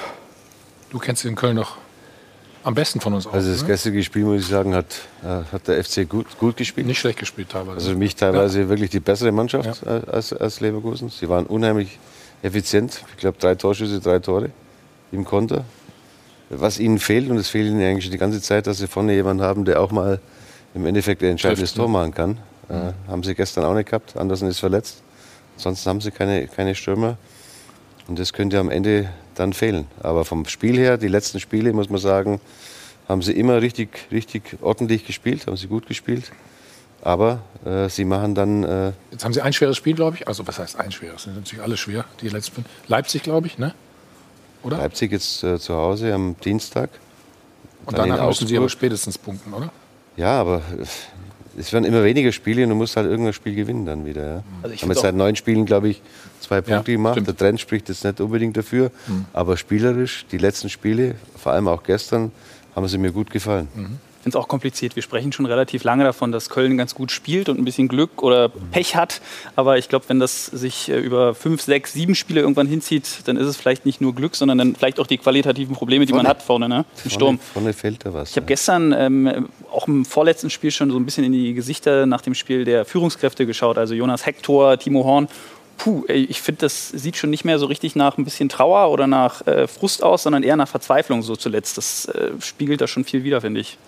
Du 0.91 0.99
kennst 0.99 1.25
den 1.25 1.37
Köln 1.37 1.57
noch 1.57 1.77
am 2.63 2.75
besten 2.75 3.01
von 3.01 3.15
uns 3.15 3.27
auch. 3.27 3.33
Also 3.33 3.51
das 3.51 3.63
ne? 3.63 3.69
gestrige 3.69 4.03
Spiel, 4.03 4.25
muss 4.25 4.43
ich 4.43 4.47
sagen, 4.47 4.75
hat, 4.75 4.95
äh, 5.23 5.43
hat 5.51 5.67
der 5.67 5.83
FC 5.83 6.09
gut, 6.09 6.27
gut 6.39 6.57
gespielt. 6.57 6.87
Nicht 6.87 6.99
schlecht 6.99 7.19
gespielt 7.19 7.49
teilweise. 7.51 7.77
Also 7.77 7.91
für 7.91 7.97
mich 7.97 8.17
teilweise 8.17 8.69
wirklich 8.69 8.91
die 8.91 9.01
bessere 9.01 9.33
Mannschaft 9.33 9.83
äh, 9.83 10.03
als, 10.11 10.33
als 10.33 10.61
Leverkusen. 10.61 11.09
Sie 11.09 11.29
waren 11.29 11.47
unheimlich 11.47 11.99
effizient. 12.43 13.03
Ich 13.13 13.17
glaube, 13.17 13.39
drei 13.39 13.55
Torschüsse, 13.55 14.01
drei 14.01 14.19
Tore 14.19 14.51
im 15.11 15.25
Konter. 15.25 15.65
Was 16.51 16.79
ihnen 16.79 16.99
fehlt, 16.99 17.31
und 17.31 17.39
es 17.39 17.49
fehlt 17.49 17.67
ihnen 17.67 17.81
eigentlich 17.81 18.05
schon 18.05 18.13
die 18.13 18.19
ganze 18.19 18.43
Zeit, 18.43 18.67
dass 18.67 18.79
sie 18.79 18.89
vorne 18.89 19.15
jemanden 19.15 19.43
haben, 19.43 19.65
der 19.65 19.81
auch 19.81 19.91
mal 19.91 20.21
im 20.75 20.85
Endeffekt 20.85 21.23
ein 21.23 21.31
entscheidendes 21.31 21.75
ne? 21.75 21.79
Tor 21.79 21.89
machen 21.89 22.13
kann. 22.13 22.39
Äh, 22.69 22.93
haben 23.09 23.23
sie 23.23 23.35
gestern 23.35 23.65
auch 23.65 23.75
nicht 23.75 23.89
gehabt. 23.89 24.17
Andersen 24.17 24.49
ist 24.49 24.59
verletzt. 24.59 25.03
Ansonsten 25.57 25.89
haben 25.89 26.01
sie 26.01 26.11
keine, 26.11 26.47
keine 26.49 26.75
Stürmer. 26.75 27.17
Und 28.11 28.19
das 28.19 28.33
könnte 28.33 28.59
am 28.59 28.71
Ende 28.71 29.09
dann 29.37 29.53
fehlen. 29.53 29.87
Aber 30.03 30.25
vom 30.25 30.45
Spiel 30.47 30.77
her, 30.77 30.99
die 30.99 31.07
letzten 31.07 31.39
Spiele, 31.39 31.73
muss 31.73 31.91
man 31.91 32.01
sagen, 32.01 32.41
haben 33.09 33.23
sie 33.23 33.31
immer 33.31 33.63
richtig, 33.63 34.09
richtig 34.11 34.57
ordentlich 34.63 35.07
gespielt, 35.07 35.47
haben 35.47 35.57
sie 35.57 35.69
gut 35.69 35.87
gespielt. 35.87 36.33
Aber 37.03 37.39
äh, 37.65 37.89
sie 37.89 38.05
machen 38.05 38.35
dann. 38.35 38.65
Äh, 38.65 38.93
Jetzt 39.13 39.25
haben 39.25 39.33
sie 39.33 39.41
ein 39.41 39.53
schweres 39.53 39.77
Spiel, 39.77 39.95
glaube 39.95 40.17
ich. 40.17 40.27
Also, 40.27 40.45
was 40.45 40.59
heißt 40.59 40.81
ein 40.81 40.91
schweres? 40.91 41.23
Sind 41.23 41.37
natürlich 41.37 41.63
alle 41.63 41.77
schwer, 41.77 42.05
die 42.21 42.29
letzten. 42.31 42.65
Leipzig, 42.89 43.23
glaube 43.23 43.47
ich, 43.47 43.59
ne? 43.59 43.75
Oder? 44.65 44.79
Leipzig 44.79 45.13
jetzt 45.13 45.45
äh, 45.45 45.61
zu 45.61 45.77
Hause 45.77 46.13
am 46.13 46.35
Dienstag. 46.45 46.91
Und 47.87 47.97
danach 47.97 48.27
müssen 48.27 48.49
sie 48.49 48.57
aber 48.57 48.69
spätestens 48.69 49.19
punkten, 49.19 49.55
oder? 49.55 49.71
Ja, 50.17 50.41
aber 50.41 50.57
äh, 50.57 50.85
es 51.59 51.73
werden 51.73 51.85
immer 51.85 52.05
weniger 52.05 52.33
Spiele 52.33 52.63
und 52.65 52.71
du 52.71 52.75
musst 52.75 52.97
halt 52.97 53.07
irgendein 53.07 53.33
Spiel 53.33 53.55
gewinnen 53.55 53.87
dann 53.87 54.07
wieder. 54.07 54.27
Ja. 54.27 54.45
Also 54.63 54.75
ich 54.75 54.83
haben 54.83 54.91
jetzt 54.91 55.03
seit 55.03 55.15
neun 55.15 55.37
Spielen, 55.37 55.67
glaube 55.67 55.89
ich, 55.89 56.03
zwei 56.41 56.61
Punkte 56.61 56.93
gemacht. 56.93 57.15
stimmt. 57.15 57.29
Der 57.29 57.37
Trend 57.37 57.61
spricht 57.61 57.89
jetzt 57.89 58.05
nicht 58.05 58.21
unbedingt 58.21 58.57
dafür. 58.57 58.91
Mhm. 59.07 59.27
Aber 59.33 59.57
spielerisch, 59.57 60.27
die 60.31 60.39
letzten 60.39 60.69
Spiele, 60.69 61.15
vor 61.37 61.53
allem 61.53 61.69
auch 61.69 61.83
gestern, 61.83 62.33
haben 62.75 62.89
sie 62.89 62.99
mir 62.99 63.13
gut 63.13 63.31
gefallen. 63.31 63.69
Ich 63.75 64.10
finde 64.23 64.37
es 64.37 64.37
auch 64.37 64.49
kompliziert. 64.49 64.97
Wir 64.97 65.03
sprechen 65.03 65.33
schon 65.33 65.47
relativ 65.47 65.83
lange 65.83 66.05
davon, 66.05 66.31
dass 66.31 66.51
Köln 66.51 66.77
ganz 66.77 66.95
gut 66.95 67.11
spielt 67.11 67.49
und 67.49 67.59
ein 67.59 67.65
bisschen 67.65 67.89
Glück 67.89 68.23
oder 68.23 68.51
Pech 68.71 68.95
hat. 68.97 69.21
Aber 69.57 69.79
ich 69.79 69.89
glaube, 69.89 70.05
wenn 70.09 70.21
das 70.21 70.47
sich 70.47 70.91
äh, 70.91 70.99
über 70.99 71.35
fünf, 71.35 71.63
sechs, 71.63 71.95
sieben 71.95 72.15
Spiele 72.15 72.41
irgendwann 72.41 72.67
hinzieht, 72.67 73.21
dann 73.27 73.37
ist 73.37 73.47
es 73.47 73.57
vielleicht 73.57 73.87
nicht 73.87 74.01
nur 74.01 74.15
Glück, 74.15 74.37
sondern 74.37 74.59
dann 74.59 74.77
vielleicht 74.77 75.01
auch 75.01 75.07
die 75.07 75.19
qualitativen 75.19 75.75
Probleme, 75.75 76.05
die 76.05 76.13
man 76.13 76.27
Vorne. 76.27 76.29
hat 76.29 76.43
vorne 76.43 76.69
ne? 76.69 76.85
im 77.05 77.11
Sturm. 77.11 77.39
Vorne, 77.39 77.53
vorne 77.53 77.73
fehlt 77.73 78.05
da 78.05 78.13
was. 78.13 78.31
Ich 78.31 78.37
habe 78.37 78.47
gestern 78.47 78.93
ähm, 78.93 79.49
auch 79.73 79.89
im 79.89 80.05
vorletzten 80.05 80.51
Spiel 80.51 80.71
schon 80.71 80.91
so 80.91 80.99
ein 80.99 81.05
bisschen 81.05 81.25
in 81.25 81.33
die 81.33 81.55
Gesichter 81.55 82.05
nach 82.07 82.21
dem 82.21 82.35
Spiel 82.35 82.65
der 82.65 82.85
Führungskräfte 82.85 83.47
geschaut. 83.47 83.79
Also 83.79 83.95
Jonas 83.95 84.27
Hector, 84.27 84.79
Timo 84.79 85.05
Horn. 85.05 85.29
Puh, 85.79 86.05
ey, 86.09 86.25
ich 86.25 86.43
finde, 86.43 86.61
das 86.61 86.91
sieht 86.91 87.17
schon 87.17 87.31
nicht 87.31 87.47
mehr 87.47 87.59
so 87.59 87.65
richtig 87.65 87.97
nach 87.97 88.19
ein 88.19 88.25
bisschen 88.25 88.51
Trauer 88.51 88.91
oder 88.91 89.07
nach 89.07 89.47
äh, 89.47 89.67
Frust 89.67 90.03
aus, 90.03 90.25
sondern 90.25 90.43
eher 90.43 90.57
nach 90.57 90.69
Verzweiflung 90.69 91.23
so 91.23 91.37
zuletzt. 91.37 91.79
Das 91.79 92.05
äh, 92.05 92.33
spiegelt 92.41 92.83
da 92.83 92.87
schon 92.87 93.05
viel 93.05 93.25
wider, 93.25 93.41
finde 93.41 93.61
ich. 93.61 93.79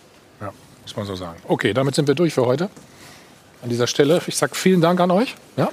Muss 0.82 0.96
man 0.96 1.06
so 1.06 1.16
sagen. 1.16 1.40
Okay, 1.48 1.72
damit 1.72 1.94
sind 1.94 2.08
wir 2.08 2.14
durch 2.14 2.34
für 2.34 2.46
heute. 2.46 2.70
An 3.62 3.68
dieser 3.68 3.86
Stelle, 3.86 4.20
ich 4.26 4.36
sage 4.36 4.54
vielen 4.54 4.80
Dank 4.80 5.00
an 5.00 5.10
euch. 5.10 5.36
Ja, 5.56 5.70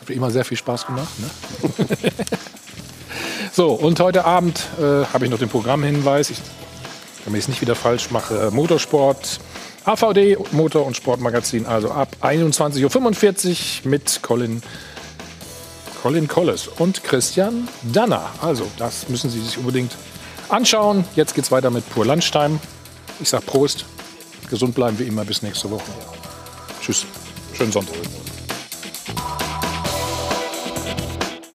hat 0.00 0.14
immer 0.14 0.30
sehr 0.30 0.44
viel 0.44 0.56
Spaß 0.56 0.86
gemacht. 0.86 1.08
Ne? 1.18 1.30
so, 3.52 3.72
und 3.72 4.00
heute 4.00 4.24
Abend 4.24 4.66
äh, 4.78 5.04
habe 5.12 5.24
ich 5.24 5.30
noch 5.30 5.38
den 5.38 5.48
Programmhinweis. 5.48 6.30
Ich, 6.30 6.38
damit 7.24 7.38
ich 7.38 7.44
es 7.44 7.48
nicht 7.48 7.60
wieder 7.60 7.74
falsch 7.74 8.10
mache, 8.10 8.48
äh, 8.48 8.50
Motorsport, 8.50 9.40
AVD, 9.84 10.36
Motor- 10.52 10.86
und 10.86 10.96
Sportmagazin, 10.96 11.66
also 11.66 11.90
ab 11.90 12.16
21.45 12.20 13.84
Uhr 13.84 13.90
mit 13.90 14.20
Colin, 14.22 14.62
Colin 16.02 16.28
Collis 16.28 16.68
und 16.68 17.02
Christian 17.02 17.68
Danner. 17.82 18.30
Also, 18.42 18.66
das 18.78 19.08
müssen 19.08 19.30
Sie 19.30 19.40
sich 19.40 19.56
unbedingt 19.58 19.92
anschauen. 20.48 21.04
Jetzt 21.16 21.34
geht's 21.34 21.50
weiter 21.50 21.70
mit 21.70 21.88
Pur 21.90 22.04
Landstein. 22.04 22.60
Ich 23.20 23.30
sag 23.30 23.46
Prost. 23.46 23.86
Gesund 24.48 24.74
bleiben 24.74 24.98
wie 24.98 25.04
immer. 25.04 25.24
Bis 25.24 25.42
nächste 25.42 25.70
Woche. 25.70 25.90
Tschüss. 26.80 27.06
Schönen 27.54 27.72
Sonntag. 27.72 27.96